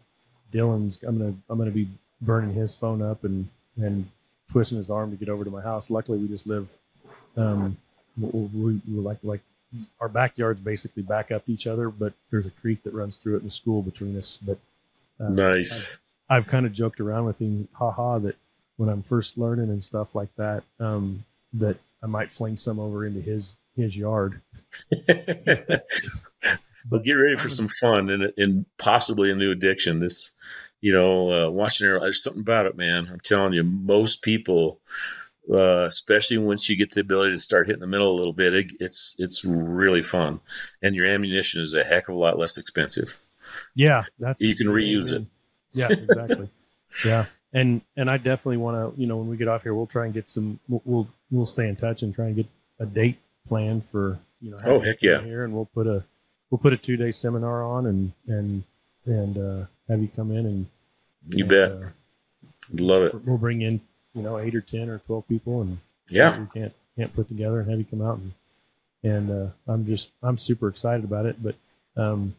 Dylan's. 0.52 1.00
I'm 1.04 1.18
gonna 1.18 1.36
I'm 1.50 1.58
gonna 1.58 1.72
be 1.72 1.88
burning 2.22 2.54
his 2.54 2.76
phone 2.76 3.02
up 3.02 3.24
and 3.24 3.50
and 3.78 4.10
twisting 4.52 4.78
his 4.78 4.90
arm 4.90 5.12
to 5.12 5.18
get 5.18 5.30
over 5.30 5.44
to 5.44 5.50
my 5.50 5.62
house. 5.62 5.90
Luckily, 5.90 6.18
we 6.18 6.28
just 6.28 6.48
live. 6.48 6.70
Um, 7.38 7.78
we, 8.18 8.50
we, 8.54 8.82
like 8.88 9.18
like 9.24 9.42
our 10.00 10.10
backyards 10.10 10.60
basically 10.60 11.04
back 11.04 11.32
up 11.32 11.46
to 11.46 11.52
each 11.52 11.68
other, 11.68 11.90
but 11.90 12.14
there's 12.32 12.46
a 12.46 12.52
creek 12.52 12.84
that 12.84 12.94
runs 12.94 13.18
through 13.18 13.36
it 13.36 13.40
in 13.40 13.46
the 13.46 13.52
school 13.52 13.82
between 13.82 14.18
us. 14.18 14.38
But 14.38 14.58
uh, 15.20 15.30
Nice. 15.30 16.00
I've 16.30 16.48
kind 16.48 16.66
of 16.66 16.74
joked 16.74 17.00
around 17.00 17.26
with 17.26 17.40
him, 17.40 17.68
haha, 17.74 18.20
that 18.20 18.36
when 18.78 18.90
I'm 18.90 19.04
first 19.04 19.38
learning 19.38 19.70
and 19.70 19.84
stuff 19.84 20.16
like 20.16 20.36
that, 20.38 20.64
um, 20.80 21.26
that 21.54 21.78
I 22.02 22.08
might 22.08 22.32
fling 22.32 22.58
some 22.58 22.80
over 22.80 23.06
into 23.06 23.22
his 23.22 23.58
his 23.76 23.98
yard. 23.98 24.42
well, 25.08 27.02
get 27.04 27.14
ready 27.14 27.36
for 27.36 27.50
some 27.50 27.68
fun 27.68 28.10
and, 28.10 28.32
and 28.38 28.66
possibly 28.78 29.32
a 29.32 29.36
new 29.36 29.52
addiction. 29.52 30.00
This, 30.00 30.34
you 30.82 30.94
know, 30.94 31.48
uh, 31.48 31.50
watching 31.52 31.88
there, 31.88 32.00
there's 32.00 32.24
something 32.24 32.42
about 32.42 32.66
it, 32.66 32.78
man. 32.78 33.10
I'm 33.12 33.20
telling 33.20 33.54
you, 33.54 33.64
most 33.64 34.22
people, 34.22 34.80
uh, 35.52 35.84
especially 35.84 36.38
once 36.38 36.70
you 36.70 36.78
get 36.78 36.92
the 36.92 37.02
ability 37.02 37.32
to 37.32 37.40
start 37.40 37.68
hitting 37.68 37.82
the 37.82 37.88
middle 37.88 38.12
a 38.12 38.18
little 38.18 38.34
bit, 38.34 38.54
it, 38.54 38.72
it's 38.80 39.16
it's 39.20 39.44
really 39.46 40.02
fun, 40.02 40.40
and 40.82 40.96
your 40.96 41.06
ammunition 41.06 41.62
is 41.62 41.74
a 41.74 41.84
heck 41.84 42.10
of 42.10 42.16
a 42.16 42.20
lot 42.20 42.38
less 42.38 42.58
expensive. 42.58 43.18
Yeah, 43.76 44.04
that's 44.20 44.42
You 44.42 44.56
can 44.56 44.68
reuse 44.68 45.14
it. 45.14 45.26
Yeah, 45.74 45.88
exactly. 45.92 46.50
yeah, 47.06 47.26
and 47.54 47.82
and 47.98 48.10
I 48.10 48.18
definitely 48.18 48.58
want 48.58 48.96
to, 48.96 49.00
you 49.02 49.08
know, 49.08 49.18
when 49.18 49.28
we 49.28 49.38
get 49.38 49.48
off 49.48 49.64
here, 49.64 49.74
we'll 49.74 49.88
try 49.88 50.06
and 50.06 50.14
get 50.14 50.30
some. 50.30 50.60
We'll 50.68 50.82
we'll, 50.86 51.08
we'll 51.32 51.46
stay 51.46 51.68
in 51.68 51.76
touch 51.76 52.02
and 52.04 52.14
try 52.14 52.26
and 52.28 52.36
get 52.36 52.48
a 52.80 52.86
date 52.86 53.18
planned 53.48 53.86
for 53.86 54.20
you 54.42 54.52
know. 54.52 54.58
Oh, 54.66 54.80
heck 54.80 55.02
yeah. 55.02 55.22
Here 55.22 55.44
and 55.44 55.54
we'll 55.54 55.66
put 55.74 55.88
a 55.88 56.04
we'll 56.50 56.60
put 56.60 56.74
a 56.74 56.78
two 56.78 56.96
day 56.98 57.12
seminar 57.12 57.64
on 57.64 57.86
and 57.86 58.12
and 58.28 58.64
and 59.06 59.38
uh, 59.38 59.66
have 59.90 60.02
you 60.02 60.08
come 60.08 60.32
in 60.32 60.46
and 60.46 60.66
You 61.30 61.44
and, 61.46 61.50
bet. 61.50 61.72
uh, 61.72 61.90
Love 62.74 63.04
it. 63.04 63.26
we'll 63.26 63.38
bring 63.38 63.62
in 63.62 63.82
you 64.14 64.22
know 64.24 64.40
eight 64.40 64.56
or 64.56 64.62
ten 64.62 64.90
or 64.90 65.00
twelve 65.00 65.28
people 65.28 65.62
and 65.62 65.78
Yeah. 66.10 66.40
we 66.40 66.46
can't 66.48 66.74
can't 66.98 67.14
put 67.14 67.28
together 67.28 67.60
and 67.60 67.70
have 67.70 67.80
you 67.80 67.86
come 67.86 68.02
out 68.02 68.18
and 68.20 68.32
and 69.04 69.30
uh, 69.30 69.52
I'm 69.68 69.86
just 69.86 70.12
I'm 70.24 70.38
super 70.38 70.68
excited 70.70 71.04
about 71.04 71.26
it. 71.26 71.42
But 71.44 71.56
um, 71.98 72.36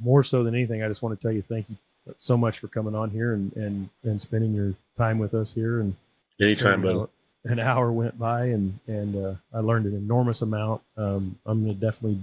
more 0.00 0.22
so 0.22 0.44
than 0.44 0.54
anything, 0.54 0.82
I 0.82 0.88
just 0.88 1.02
want 1.02 1.18
to 1.18 1.22
tell 1.22 1.32
you 1.32 1.42
thank 1.42 1.68
you 1.70 1.76
so 2.18 2.36
much 2.36 2.58
for 2.58 2.68
coming 2.68 2.94
on 2.94 3.10
here 3.10 3.34
and 3.34 3.52
and 3.54 3.88
and 4.04 4.20
spending 4.20 4.54
your 4.54 4.74
time 4.96 5.18
with 5.18 5.34
us 5.34 5.54
here 5.54 5.80
and 5.80 5.96
Anytime, 6.38 6.84
you 6.84 6.92
know, 6.92 7.08
an 7.44 7.58
hour 7.58 7.90
went 7.90 8.18
by 8.18 8.46
and 8.46 8.78
and 8.86 9.16
uh, 9.16 9.34
I 9.52 9.60
learned 9.60 9.86
an 9.86 9.96
enormous 9.96 10.42
amount. 10.42 10.82
Um, 10.96 11.38
I'm 11.46 11.62
gonna 11.62 11.74
definitely 11.74 12.20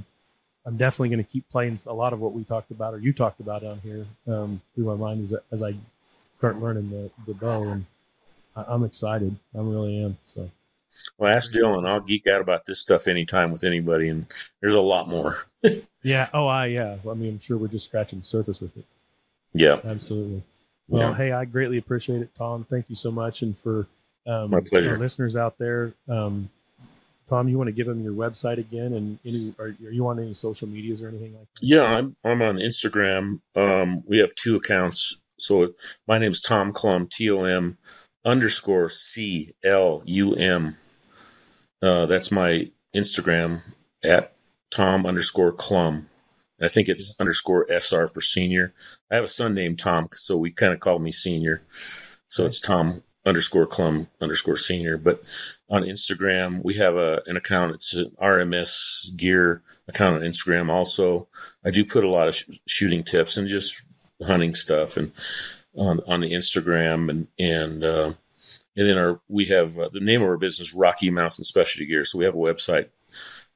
I'm 0.66 0.78
definitely 0.78 1.10
going 1.10 1.24
to 1.24 1.30
keep 1.30 1.50
playing 1.50 1.78
a 1.88 1.94
lot 1.94 2.14
of 2.14 2.20
what 2.20 2.34
we 2.34 2.44
talked 2.44 2.72
about 2.72 2.94
or 2.94 3.00
you 3.00 3.12
talked 3.12 3.40
about 3.40 3.64
down 3.64 3.82
here 3.84 4.06
um, 4.28 4.62
through 4.74 4.86
my 4.86 4.96
mind 4.96 5.24
as, 5.24 5.36
as 5.52 5.62
I 5.62 5.76
start 6.38 6.58
learning 6.58 6.90
the, 6.90 7.12
the 7.28 7.34
bow. 7.34 7.64
And 7.70 7.86
I, 8.56 8.74
am 8.74 8.84
excited. 8.84 9.36
I 9.54 9.60
really 9.60 10.02
am. 10.02 10.18
So, 10.24 10.50
well, 11.18 11.34
ask 11.34 11.52
Dylan. 11.52 11.88
I'll 11.88 12.02
geek 12.02 12.28
out 12.28 12.42
about 12.42 12.66
this 12.66 12.80
stuff 12.80 13.08
anytime 13.08 13.52
with 13.52 13.64
anybody, 13.64 14.10
and 14.10 14.26
there's 14.62 14.74
a 14.74 14.82
lot 14.82 15.08
more. 15.08 15.48
yeah. 16.04 16.30
Oh, 16.34 16.48
I 16.48 16.68
yeah. 16.68 16.98
I 17.10 17.14
mean, 17.14 17.34
I'm 17.34 17.40
sure 17.40 17.58
we're 17.58 17.68
just 17.68 17.86
scratching 17.86 18.20
the 18.20 18.26
surface 18.26 18.62
with 18.62 18.76
it. 18.78 18.86
Yeah. 19.54 19.80
Absolutely. 19.84 20.44
Well, 20.88 21.12
yeah. 21.12 21.16
hey, 21.16 21.32
I 21.32 21.46
greatly 21.46 21.78
appreciate 21.78 22.22
it, 22.22 22.36
Tom. 22.36 22.66
Thank 22.70 22.90
you 22.90 22.96
so 22.96 23.12
much, 23.12 23.42
and 23.42 23.58
for 23.58 23.88
um, 24.28 24.50
my 24.52 24.62
pleasure, 24.62 24.98
listeners 24.98 25.36
out 25.36 25.58
there. 25.58 25.94
Um, 26.10 26.50
Tom, 27.30 27.48
you 27.48 27.58
want 27.58 27.70
to 27.70 27.72
give 27.72 27.88
them 27.88 28.04
your 28.04 28.14
website 28.14 28.58
again, 28.58 28.94
and 28.94 29.18
any 29.26 29.54
are, 29.58 29.68
are 29.68 29.92
you 29.92 30.06
on 30.08 30.20
any 30.20 30.34
social 30.34 30.68
medias 30.68 31.02
or 31.02 31.08
anything 31.08 31.34
like 31.34 31.48
that? 31.54 31.66
Yeah, 31.66 31.84
I'm 31.84 32.16
I'm 32.24 32.42
on 32.42 32.58
Instagram. 32.58 33.40
Um, 33.56 34.04
we 34.06 34.20
have 34.20 34.36
two 34.36 34.56
accounts. 34.56 35.18
So 35.38 35.74
my 36.08 36.18
name 36.18 36.32
is 36.32 36.42
Tom 36.42 36.72
Clum, 36.74 37.08
T 37.08 37.30
O 37.32 37.44
M 37.44 37.78
underscore 38.26 38.90
C 38.90 39.54
L 39.64 40.04
U 40.06 40.36
M. 40.36 40.76
Uh, 41.84 42.06
that's 42.06 42.32
my 42.32 42.70
Instagram 42.96 43.62
at 44.06 44.34
Tom 44.72 45.06
underscore 45.06 45.52
Clum. 45.52 46.08
I 46.62 46.70
think 46.70 46.88
it's 46.88 47.14
underscore 47.20 47.70
SR 47.70 48.08
for 48.08 48.22
senior. 48.22 48.74
I 49.12 49.16
have 49.16 49.26
a 49.26 49.28
son 49.28 49.54
named 49.54 49.80
Tom, 49.80 50.08
so 50.14 50.38
we 50.38 50.50
kind 50.50 50.74
of 50.74 50.80
call 50.80 51.00
me 51.00 51.12
senior. 51.12 51.64
So 52.30 52.46
it's 52.46 52.62
Tom 52.62 53.04
underscore 53.26 53.66
Clum 53.66 54.08
underscore 54.22 54.56
senior. 54.56 54.98
But 54.98 55.24
on 55.70 55.84
Instagram, 55.84 56.64
we 56.64 56.76
have 56.76 56.96
a, 56.96 57.22
an 57.26 57.36
account. 57.36 57.74
It's 57.74 57.94
an 57.94 58.12
RMS 58.22 59.14
gear 59.18 59.62
account 59.90 60.16
on 60.16 60.22
Instagram. 60.22 60.70
Also, 60.70 61.28
I 61.66 61.70
do 61.70 61.84
put 61.84 62.06
a 62.06 62.10
lot 62.10 62.30
of 62.30 62.36
sh- 62.36 62.60
shooting 62.66 63.04
tips 63.04 63.36
and 63.36 63.46
just 63.46 63.86
hunting 64.26 64.54
stuff 64.54 64.96
and 64.96 65.12
on, 65.76 66.00
on 66.08 66.22
the 66.22 66.32
Instagram 66.32 67.10
and, 67.10 67.28
and, 67.38 67.84
uh, 67.84 68.14
and 68.76 68.88
then 68.88 68.98
our, 68.98 69.22
we 69.28 69.46
have 69.46 69.78
uh, 69.78 69.90
the 69.92 70.00
name 70.00 70.22
of 70.22 70.30
our 70.30 70.38
business, 70.38 70.74
Rocky 70.74 71.12
Mountain 71.12 71.44
Specialty 71.44 71.86
Gear. 71.86 72.04
So 72.04 72.18
we 72.18 72.26
have 72.26 72.36
a 72.36 72.40
website, 72.40 72.90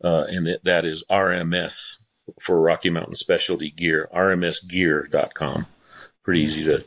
uh, 0.04 0.26
and 0.30 0.48
it, 0.48 0.64
that 0.64 0.86
is 0.86 1.04
RMS 1.10 2.02
for 2.40 2.62
Rocky 2.62 2.90
Mountain 2.90 3.16
Specialty 3.16 3.72
Gear, 3.72 4.10
rmsgear.com. 4.14 5.66
Pretty 6.24 6.42
easy 6.42 6.64
to 6.66 6.84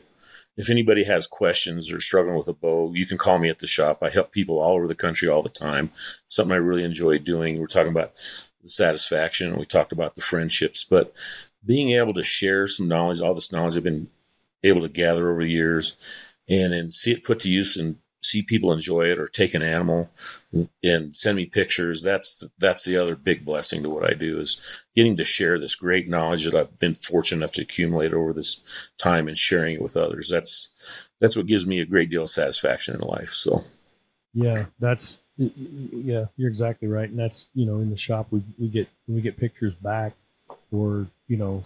if 0.57 0.69
anybody 0.69 1.05
has 1.05 1.27
questions 1.27 1.91
or 1.91 1.99
struggling 2.01 2.37
with 2.37 2.47
a 2.47 2.53
bow, 2.53 2.91
you 2.93 3.05
can 3.05 3.17
call 3.17 3.39
me 3.39 3.49
at 3.49 3.59
the 3.59 3.67
shop. 3.67 4.03
I 4.03 4.09
help 4.09 4.31
people 4.31 4.59
all 4.59 4.75
over 4.75 4.87
the 4.87 4.95
country 4.95 5.27
all 5.27 5.41
the 5.41 5.49
time. 5.49 5.91
Something 6.27 6.53
I 6.53 6.57
really 6.57 6.83
enjoy 6.83 7.17
doing. 7.19 7.59
We're 7.59 7.67
talking 7.67 7.91
about 7.91 8.13
the 8.61 8.69
satisfaction. 8.69 9.57
We 9.57 9.65
talked 9.65 9.91
about 9.91 10.15
the 10.15 10.21
friendships, 10.21 10.83
but 10.83 11.13
being 11.65 11.91
able 11.91 12.13
to 12.13 12.23
share 12.23 12.67
some 12.67 12.87
knowledge, 12.87 13.21
all 13.21 13.33
this 13.33 13.51
knowledge 13.51 13.77
I've 13.77 13.83
been 13.83 14.09
able 14.63 14.81
to 14.81 14.89
gather 14.89 15.31
over 15.31 15.43
the 15.43 15.51
years, 15.51 15.97
and 16.49 16.73
and 16.73 16.93
see 16.93 17.11
it 17.13 17.23
put 17.23 17.39
to 17.41 17.49
use 17.49 17.77
and 17.77 17.97
see 18.23 18.41
people 18.41 18.71
enjoy 18.71 19.05
it 19.05 19.17
or 19.17 19.27
take 19.27 19.53
an 19.53 19.63
animal 19.63 20.09
and 20.83 21.15
send 21.15 21.35
me 21.35 21.45
pictures 21.45 22.03
that's 22.03 22.37
the, 22.37 22.51
that's 22.59 22.85
the 22.85 22.95
other 22.95 23.15
big 23.15 23.43
blessing 23.43 23.81
to 23.81 23.89
what 23.89 24.07
I 24.07 24.13
do 24.13 24.39
is 24.39 24.85
getting 24.95 25.15
to 25.17 25.23
share 25.23 25.59
this 25.59 25.75
great 25.75 26.07
knowledge 26.07 26.45
that 26.45 26.55
I've 26.55 26.77
been 26.77 26.93
fortunate 26.93 27.39
enough 27.39 27.53
to 27.53 27.63
accumulate 27.63 28.13
over 28.13 28.31
this 28.31 28.91
time 28.97 29.27
and 29.27 29.37
sharing 29.37 29.75
it 29.75 29.81
with 29.81 29.97
others. 29.97 30.29
That's 30.29 31.09
that's 31.19 31.35
what 31.35 31.47
gives 31.47 31.65
me 31.65 31.79
a 31.79 31.85
great 31.85 32.09
deal 32.09 32.23
of 32.23 32.29
satisfaction 32.29 32.95
in 32.95 33.01
life 33.01 33.29
so. 33.29 33.63
Yeah 34.33 34.65
that's 34.79 35.19
yeah 35.37 36.25
you're 36.37 36.49
exactly 36.49 36.87
right 36.87 37.09
and 37.09 37.17
that's 37.17 37.49
you 37.55 37.65
know 37.65 37.77
in 37.77 37.89
the 37.89 37.97
shop 37.97 38.27
we, 38.29 38.43
we 38.59 38.67
get 38.67 38.87
we 39.07 39.21
get 39.21 39.37
pictures 39.37 39.73
back 39.73 40.13
or 40.71 41.07
you 41.27 41.37
know 41.37 41.61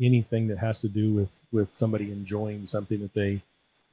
anything 0.00 0.48
that 0.48 0.58
has 0.58 0.80
to 0.80 0.88
do 0.88 1.12
with 1.12 1.44
with 1.52 1.74
somebody 1.76 2.10
enjoying 2.10 2.66
something 2.66 3.00
that 3.00 3.14
they 3.14 3.42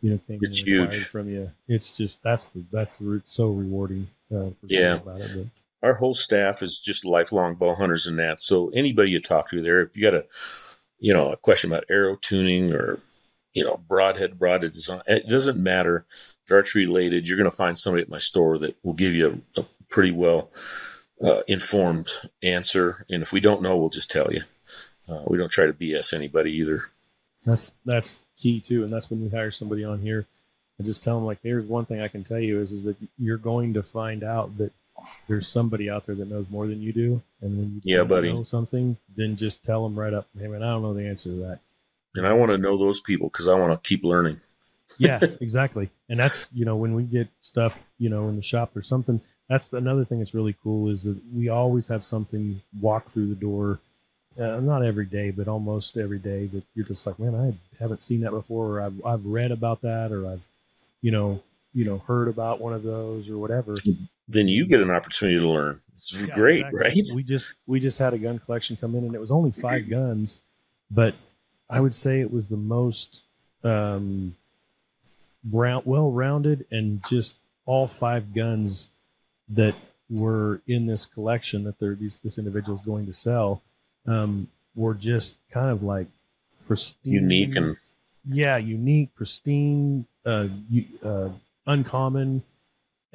you 0.01 0.11
know 0.11 0.19
it's 0.27 0.61
huge 0.61 1.05
from 1.05 1.30
you. 1.30 1.51
It's 1.67 1.95
just 1.95 2.22
that's 2.23 2.47
the 2.47 2.63
that's 2.72 2.97
the 2.97 3.05
root 3.05 3.23
so 3.26 3.47
rewarding. 3.47 4.07
Uh, 4.34 4.49
yeah. 4.63 4.95
About 4.95 5.22
it, 5.22 5.31
but. 5.35 5.61
Our 5.88 5.95
whole 5.95 6.15
staff 6.15 6.63
is 6.63 6.80
just 6.80 7.05
lifelong 7.05 7.55
bow 7.55 7.76
hunters 7.76 8.07
and 8.07 8.17
that. 8.17 8.41
So 8.41 8.69
anybody 8.69 9.11
you 9.11 9.19
talk 9.19 9.49
to 9.49 9.61
there, 9.61 9.81
if 9.81 9.95
you 9.95 10.01
got 10.01 10.15
a 10.15 10.26
you 10.99 11.13
know 11.13 11.31
a 11.31 11.38
question 11.38 11.72
about 11.72 11.85
arrow 11.89 12.17
tuning 12.19 12.73
or 12.73 12.99
you 13.53 13.63
know 13.63 13.81
broadhead 13.88 14.39
broadhead 14.39 14.72
design, 14.72 15.01
it 15.07 15.27
doesn't 15.27 15.61
matter. 15.61 16.05
If 16.45 16.51
archery 16.51 16.85
related, 16.85 17.27
you're 17.27 17.38
going 17.38 17.49
to 17.49 17.55
find 17.55 17.77
somebody 17.77 18.03
at 18.03 18.09
my 18.09 18.17
store 18.17 18.57
that 18.59 18.77
will 18.84 18.93
give 18.93 19.13
you 19.13 19.43
a, 19.57 19.61
a 19.61 19.65
pretty 19.89 20.11
well 20.11 20.49
uh, 21.23 21.41
informed 21.47 22.09
answer. 22.43 23.05
And 23.09 23.22
if 23.22 23.31
we 23.31 23.39
don't 23.39 23.61
know, 23.61 23.77
we'll 23.77 23.89
just 23.89 24.11
tell 24.11 24.31
you. 24.31 24.41
Uh, 25.07 25.23
we 25.27 25.38
don't 25.38 25.51
try 25.51 25.65
to 25.65 25.73
BS 25.73 26.13
anybody 26.13 26.51
either. 26.53 26.85
That's 27.45 27.72
that's 27.85 28.19
key 28.38 28.60
too, 28.60 28.84
and 28.84 28.91
that's 28.91 29.10
when 29.10 29.22
we 29.22 29.30
hire 29.30 29.52
somebody 29.52 29.84
on 29.84 29.99
here. 29.99 30.26
and 30.78 30.86
just 30.86 31.03
tell 31.03 31.16
them 31.16 31.26
like, 31.26 31.40
here's 31.41 31.66
one 31.66 31.86
thing 31.86 32.02
I 32.02 32.07
can 32.07 32.24
tell 32.24 32.40
you 32.40 32.60
is 32.60 32.72
is 32.72 32.84
that 32.84 32.98
you're 33.18 33.38
going 33.38 33.74
to 33.74 33.84
find 33.84 34.24
out 34.24 34.57
that 34.57 34.72
there's 35.28 35.48
somebody 35.48 35.90
out 35.90 36.06
there 36.06 36.16
that 36.16 36.30
knows 36.30 36.49
more 36.49 36.68
than 36.68 36.82
you 36.82 36.94
do, 36.94 37.22
and 37.41 37.57
when 37.57 37.82
you 37.84 37.98
yeah, 37.98 38.03
buddy, 38.03 38.32
know 38.32 38.44
something, 38.44 38.98
then 39.16 39.36
just 39.36 39.64
tell 39.66 39.84
them 39.84 39.98
right 39.98 40.14
up, 40.14 40.28
hey 40.40 40.48
man, 40.48 40.64
I 40.64 40.72
don't 40.72 40.82
know 40.82 40.94
the 40.94 41.07
answer 41.07 41.30
to 41.30 41.36
that. 41.38 41.60
And 42.16 42.26
I 42.26 42.34
want 42.34 42.52
to 42.52 42.57
know 42.57 42.78
those 42.78 43.02
people 43.02 43.28
because 43.30 43.48
I 43.48 43.60
want 43.60 43.74
to 43.74 43.88
keep 43.88 44.03
learning. 44.03 44.40
yeah, 44.98 45.20
exactly. 45.41 45.90
And 46.10 46.20
that's 46.20 46.48
you 46.53 46.66
know 46.66 46.76
when 46.76 46.94
we 46.95 47.03
get 47.03 47.30
stuff 47.41 47.80
you 47.98 48.10
know 48.10 48.24
in 48.30 48.36
the 48.36 48.41
shop, 48.41 48.74
there's 48.74 48.88
something. 48.88 49.22
That's 49.49 49.72
another 49.74 50.06
thing 50.06 50.20
that's 50.20 50.34
really 50.34 50.56
cool 50.64 50.90
is 50.90 51.03
that 51.03 51.20
we 51.32 51.49
always 51.49 51.88
have 51.90 52.03
something 52.03 52.62
walk 52.82 53.06
through 53.06 53.28
the 53.28 53.36
door 53.36 53.80
uh, 54.40 54.60
not 54.60 54.84
every 54.84 55.06
day, 55.06 55.32
but 55.32 55.48
almost 55.48 55.98
every 55.98 56.20
day 56.20 56.48
that 56.48 56.64
you're 56.74 56.86
just 56.86 57.06
like, 57.07 57.20
man, 57.20 57.36
I 57.36 57.82
haven't 57.82 58.03
seen 58.03 58.22
that 58.22 58.32
before, 58.32 58.78
or 58.78 58.82
I've 58.82 59.06
I've 59.06 59.26
read 59.26 59.52
about 59.52 59.82
that, 59.82 60.12
or 60.12 60.28
I've, 60.28 60.44
you 61.02 61.12
know, 61.12 61.41
you 61.74 61.86
know, 61.86 61.99
heard 61.99 62.28
about 62.28 62.60
one 62.60 62.74
of 62.74 62.84
those 62.84 63.30
or 63.30 63.38
whatever. 63.38 63.76
Then 64.28 64.48
you 64.48 64.68
get 64.68 64.80
an 64.80 64.91
opportunity 64.91 65.40
to 65.40 65.48
learn. 65.48 65.82
It's 65.94 66.28
yeah, 66.28 66.36
great, 66.36 66.57
exactly. 66.57 66.80
right? 66.80 66.98
We 67.16 67.24
just 67.24 67.56
we 67.68 67.80
just 67.80 67.99
had 67.99 68.14
a 68.14 68.18
gun 68.18 68.40
collection 68.40 68.76
come 68.76 68.95
in, 68.95 69.06
and 69.06 69.16
it 69.16 69.20
was 69.20 69.32
only 69.32 69.52
five 69.52 69.90
guns, 69.90 70.41
but 70.91 71.16
I 71.70 71.80
would 71.80 71.95
say 71.95 72.20
it 72.20 72.32
was 72.32 72.48
the 72.48 72.57
most 72.57 73.24
um, 73.64 74.36
round, 75.49 75.86
well 75.86 76.12
rounded, 76.12 76.66
and 76.72 77.03
just 77.07 77.38
all 77.66 77.88
five 77.88 78.34
guns 78.34 78.90
that 79.48 79.76
were 80.10 80.62
in 80.68 80.86
this 80.86 81.06
collection 81.06 81.64
that 81.64 81.80
they're 81.80 81.95
these 81.95 82.18
this 82.18 82.38
individual 82.38 82.76
is 82.76 82.82
going 82.82 83.06
to 83.06 83.14
sell 83.14 83.62
um, 84.07 84.48
were 84.76 84.94
just 84.94 85.40
kind 85.49 85.69
of 85.69 85.84
like 85.84 86.07
pristine, 86.68 87.14
unique 87.14 87.56
and 87.56 87.77
yeah, 88.26 88.57
unique, 88.57 89.14
pristine, 89.15 90.07
uh, 90.26 90.48
uh, 91.03 91.30
uncommon. 91.68 92.44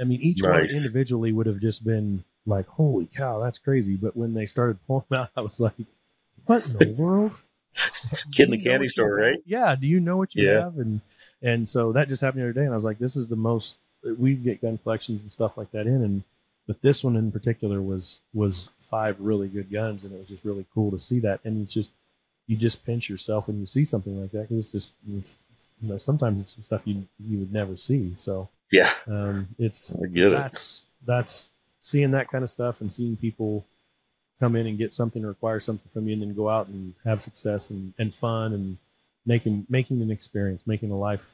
I 0.01 0.05
mean, 0.05 0.21
each 0.21 0.43
nice. 0.43 0.53
one 0.53 0.83
individually 0.83 1.33
would 1.33 1.47
have 1.47 1.61
just 1.61 1.85
been 1.85 2.25
like, 2.47 2.67
"Holy 2.67 3.07
cow, 3.07 3.41
that's 3.41 3.59
crazy!" 3.59 3.97
But 3.97 4.17
when 4.17 4.35
they 4.35 4.47
started 4.47 4.79
pulling 4.87 5.05
out, 5.12 5.31
I 5.37 5.41
was 5.41 5.61
like, 5.61 5.75
"What 6.47 6.67
in 6.67 6.73
the 6.79 6.97
world?" 6.99 7.33
Kid 8.33 8.47
in 8.47 8.51
the 8.51 8.59
candy 8.59 8.89
store, 8.89 9.15
right? 9.15 9.39
Yeah. 9.45 9.77
Do 9.77 9.87
you 9.87 10.01
know 10.01 10.17
what 10.17 10.35
you 10.35 10.47
yeah. 10.47 10.65
have? 10.65 10.79
And 10.79 11.01
and 11.43 11.69
so 11.69 11.93
that 11.93 12.09
just 12.09 12.23
happened 12.23 12.43
the 12.43 12.47
other 12.47 12.53
day, 12.53 12.65
and 12.65 12.73
I 12.73 12.75
was 12.75 12.85
like, 12.85 12.99
"This 12.99 13.17
is 13.17 13.29
the 13.29 13.37
most 13.37 13.79
we 14.19 14.35
get 14.35 14.62
gun 14.62 14.79
collections 14.79 15.23
and 15.23 15.31
stuff 15.31 15.57
like 15.57 15.71
that 15.73 15.87
in." 15.87 16.03
And 16.03 16.25
but 16.71 16.83
this 16.83 17.03
one 17.03 17.17
in 17.17 17.33
particular 17.33 17.83
was 17.83 18.21
was 18.33 18.71
five 18.79 19.19
really 19.19 19.49
good 19.49 19.73
guns, 19.73 20.05
and 20.05 20.15
it 20.15 20.21
was 20.21 20.29
just 20.29 20.45
really 20.45 20.65
cool 20.73 20.93
to 20.93 21.01
see 21.01 21.19
that. 21.19 21.41
And 21.43 21.61
it's 21.61 21.75
just 21.75 21.91
you 22.47 22.57
just 22.57 22.87
pinch 22.87 23.11
yourself 23.11 23.49
when 23.49 23.59
you 23.59 23.67
see 23.67 23.83
something 23.83 24.21
like 24.21 24.31
that 24.31 24.43
because 24.43 24.59
it's 24.59 24.69
just 24.69 24.95
it's, 25.13 25.35
you 25.83 25.89
know 25.89 25.97
sometimes 25.97 26.41
it's 26.41 26.55
the 26.55 26.63
stuff 26.63 26.83
you 26.85 27.09
you 27.19 27.39
would 27.39 27.53
never 27.53 27.77
see. 27.77 28.15
So 28.15 28.51
yeah, 28.71 28.89
um, 29.09 29.49
it's 29.59 29.97
I 30.01 30.07
get 30.07 30.31
that's 30.31 30.83
it. 30.83 31.07
that's 31.07 31.51
seeing 31.81 32.13
that 32.13 32.29
kind 32.31 32.45
of 32.45 32.51
stuff 32.51 32.81
and 32.81 32.93
seeing 32.93 33.17
people 33.17 33.67
come 34.39 34.55
in 34.55 34.69
and 34.69 34.79
get 34.79 34.93
something 34.93 35.25
or 35.25 35.31
acquire 35.31 35.59
something 35.59 35.91
from 35.93 36.07
you 36.07 36.13
and 36.13 36.23
then 36.23 36.37
go 36.37 36.49
out 36.49 36.69
and 36.69 36.95
have 37.05 37.21
success 37.21 37.71
and, 37.71 37.95
and 37.99 38.15
fun 38.15 38.53
and 38.53 38.79
making 39.27 39.67
making 39.69 40.01
an 40.03 40.11
experience 40.13 40.63
making 40.69 40.93
a 40.93 40.97
life 40.97 41.33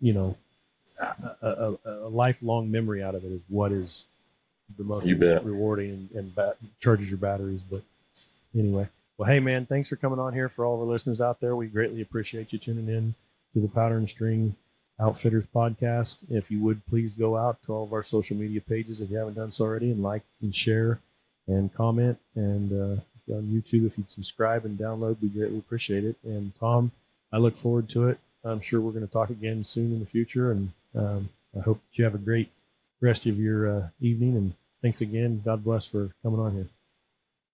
you 0.00 0.12
know 0.12 0.36
a, 1.00 1.36
a, 1.40 1.76
a 1.86 2.08
lifelong 2.08 2.68
memory 2.68 3.00
out 3.00 3.14
of 3.14 3.24
it 3.24 3.30
is 3.30 3.42
what 3.48 3.70
is 3.70 4.06
the 4.76 4.84
most 4.84 5.04
you 5.06 5.16
bet. 5.16 5.44
rewarding 5.44 5.90
and, 5.90 6.10
and 6.12 6.34
bat- 6.34 6.56
charges 6.80 7.10
your 7.10 7.18
batteries. 7.18 7.62
But 7.62 7.82
anyway, 8.56 8.88
well, 9.18 9.28
hey 9.28 9.40
man, 9.40 9.66
thanks 9.66 9.88
for 9.88 9.96
coming 9.96 10.18
on 10.18 10.34
here 10.34 10.48
for 10.48 10.64
all 10.64 10.74
of 10.74 10.80
our 10.80 10.86
listeners 10.86 11.20
out 11.20 11.40
there. 11.40 11.54
We 11.56 11.66
greatly 11.66 12.00
appreciate 12.00 12.52
you 12.52 12.58
tuning 12.58 12.88
in 12.88 13.14
to 13.54 13.60
the 13.60 13.68
Powder 13.68 13.96
and 13.96 14.08
String 14.08 14.56
Outfitters 15.00 15.46
podcast. 15.46 16.24
If 16.30 16.50
you 16.50 16.60
would 16.60 16.86
please 16.86 17.14
go 17.14 17.36
out 17.36 17.62
to 17.64 17.72
all 17.72 17.84
of 17.84 17.92
our 17.92 18.02
social 18.02 18.36
media 18.36 18.60
pages 18.60 19.00
if 19.00 19.10
you 19.10 19.16
haven't 19.16 19.34
done 19.34 19.50
so 19.50 19.64
already 19.64 19.90
and 19.90 20.02
like 20.02 20.22
and 20.40 20.54
share 20.54 21.00
and 21.46 21.74
comment 21.74 22.18
and 22.34 22.72
uh, 22.72 23.00
on 23.32 23.42
YouTube 23.44 23.86
if 23.86 23.96
you'd 23.98 24.10
subscribe 24.10 24.64
and 24.64 24.78
download, 24.78 25.16
we 25.20 25.28
greatly 25.28 25.58
appreciate 25.58 26.04
it. 26.04 26.16
And 26.24 26.54
Tom, 26.54 26.92
I 27.32 27.38
look 27.38 27.56
forward 27.56 27.88
to 27.90 28.08
it. 28.08 28.18
I'm 28.44 28.60
sure 28.60 28.80
we're 28.80 28.92
going 28.92 29.06
to 29.06 29.12
talk 29.12 29.30
again 29.30 29.62
soon 29.64 29.92
in 29.92 30.00
the 30.00 30.06
future, 30.06 30.50
and 30.50 30.72
um, 30.96 31.28
I 31.56 31.60
hope 31.60 31.78
that 31.78 31.98
you 31.98 32.04
have 32.04 32.14
a 32.14 32.18
great 32.18 32.50
rest 33.00 33.26
of 33.26 33.38
your 33.38 33.70
uh, 33.70 33.88
evening. 34.00 34.36
And 34.36 34.54
thanks 34.82 35.00
again. 35.00 35.40
God 35.44 35.64
bless 35.64 35.86
for 35.86 36.10
coming 36.22 36.40
on 36.40 36.52
here. 36.52 36.68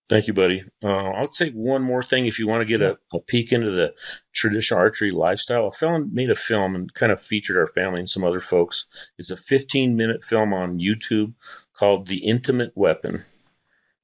Thank 0.09 0.25
you, 0.25 0.33
buddy. 0.33 0.63
Uh, 0.83 1.11
I'll 1.11 1.31
say 1.31 1.51
one 1.51 1.83
more 1.83 2.01
thing. 2.01 2.25
If 2.25 2.39
you 2.39 2.47
want 2.47 2.61
to 2.61 2.65
get 2.67 2.81
a, 2.81 2.97
a, 3.13 3.19
peek 3.19 3.51
into 3.51 3.69
the 3.69 3.93
traditional 4.33 4.79
archery 4.79 5.11
lifestyle, 5.11 5.67
a 5.67 5.71
film 5.71 6.09
made 6.11 6.31
a 6.31 6.35
film 6.35 6.73
and 6.73 6.91
kind 6.95 7.11
of 7.11 7.21
featured 7.21 7.57
our 7.57 7.67
family 7.67 7.99
and 7.99 8.09
some 8.09 8.23
other 8.23 8.39
folks. 8.39 9.11
It's 9.19 9.29
a 9.29 9.37
15 9.37 9.95
minute 9.95 10.23
film 10.23 10.51
on 10.51 10.79
YouTube 10.79 11.35
called 11.73 12.07
The 12.07 12.25
Intimate 12.25 12.71
Weapon. 12.75 13.23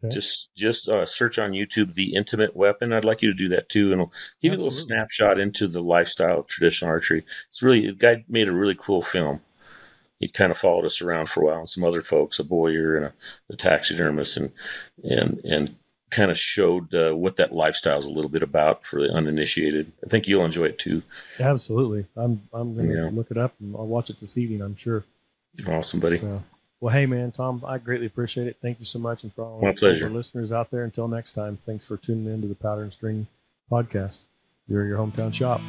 Okay. 0.04 0.14
Just 0.14 0.54
just 0.56 0.88
uh, 0.88 1.08
search 1.08 1.40
on 1.40 1.54
YouTube 1.54 1.96
the 1.96 2.14
intimate 2.14 2.56
weapon. 2.56 2.94
I'd 2.94 3.06
like 3.06 3.24
you 3.24 3.32
to 3.32 3.38
do 3.38 3.48
that 3.50 3.70
too, 3.70 3.92
and 3.92 4.02
it'll 4.02 4.14
give 4.42 4.52
you 4.52 4.58
a 4.58 4.62
little 4.62 4.70
snapshot 4.70 5.40
into 5.40 5.68
the 5.68 5.82
lifestyle 5.82 6.40
of 6.40 6.48
traditional 6.48 6.92
archery. 6.92 7.24
It's 7.48 7.64
really 7.64 7.88
the 7.88 7.96
guy 7.96 8.26
made 8.30 8.48
a 8.48 8.54
really 8.54 8.76
cool 8.76 9.02
film. 9.02 9.42
He 10.26 10.30
kind 10.30 10.50
of 10.50 10.58
followed 10.58 10.86
us 10.86 11.04
around 11.04 11.30
for 11.30 11.44
a 11.44 11.46
while, 11.46 11.60
and 11.60 11.70
some 11.70 11.84
other 11.84 12.02
folks, 12.02 12.40
a 12.40 12.44
bowyer 12.44 12.96
and 12.96 13.06
a, 13.06 13.14
a 13.52 13.56
taxidermist, 13.56 14.38
and 14.38 14.52
and 15.04 15.40
and 15.44 15.76
kind 16.10 16.32
of 16.32 16.38
showed 16.40 16.96
uh, 16.96 17.14
what 17.14 17.36
that 17.36 17.54
lifestyle 17.54 18.00
is 18.00 18.06
a 18.06 18.12
little 18.12 18.32
bit 18.32 18.42
about 18.42 18.84
for 18.84 19.00
the 19.00 19.14
uninitiated. 19.14 19.92
I 20.04 20.10
think 20.10 20.28
you'll 20.28 20.44
enjoy 20.44 20.66
it 20.66 20.80
too. 20.80 21.04
Absolutely, 21.40 22.08
I'm 22.18 22.42
I'm 22.52 22.76
gonna 22.76 22.92
yeah. 22.92 23.10
look 23.14 23.30
it 23.30 23.38
up 23.38 23.54
and 23.60 23.76
I'll 23.76 23.86
watch 23.86 24.10
it 24.10 24.20
this 24.20 24.36
evening. 24.36 24.64
I'm 24.64 24.76
sure. 24.76 25.04
Awesome, 25.68 26.00
buddy. 26.00 26.18
So, 26.18 26.44
well, 26.82 26.92
hey, 26.92 27.06
man, 27.06 27.32
Tom, 27.32 27.64
I 27.64 27.78
greatly 27.78 28.08
appreciate 28.08 28.48
it. 28.48 28.58
Thank 28.64 28.80
you 28.80 28.86
so 28.86 28.98
much. 28.98 29.22
And 29.22 29.32
for 29.32 29.46
all 29.46 29.62
My 29.62 29.74
pleasure. 29.74 30.10
listeners 30.10 30.52
out 30.52 30.72
there, 30.72 30.84
until 30.84 31.08
next 31.08 31.34
time, 31.34 31.60
thanks 31.68 31.86
for 31.86 31.98
tuning 31.98 32.34
in 32.34 32.42
to 32.42 32.48
the 32.48 32.56
Powder 32.56 32.82
and 32.82 32.92
String 32.92 33.28
podcast. 33.72 34.26
You're 34.68 34.88
your 34.88 34.98
hometown 34.98 35.32
shop. 35.32 35.62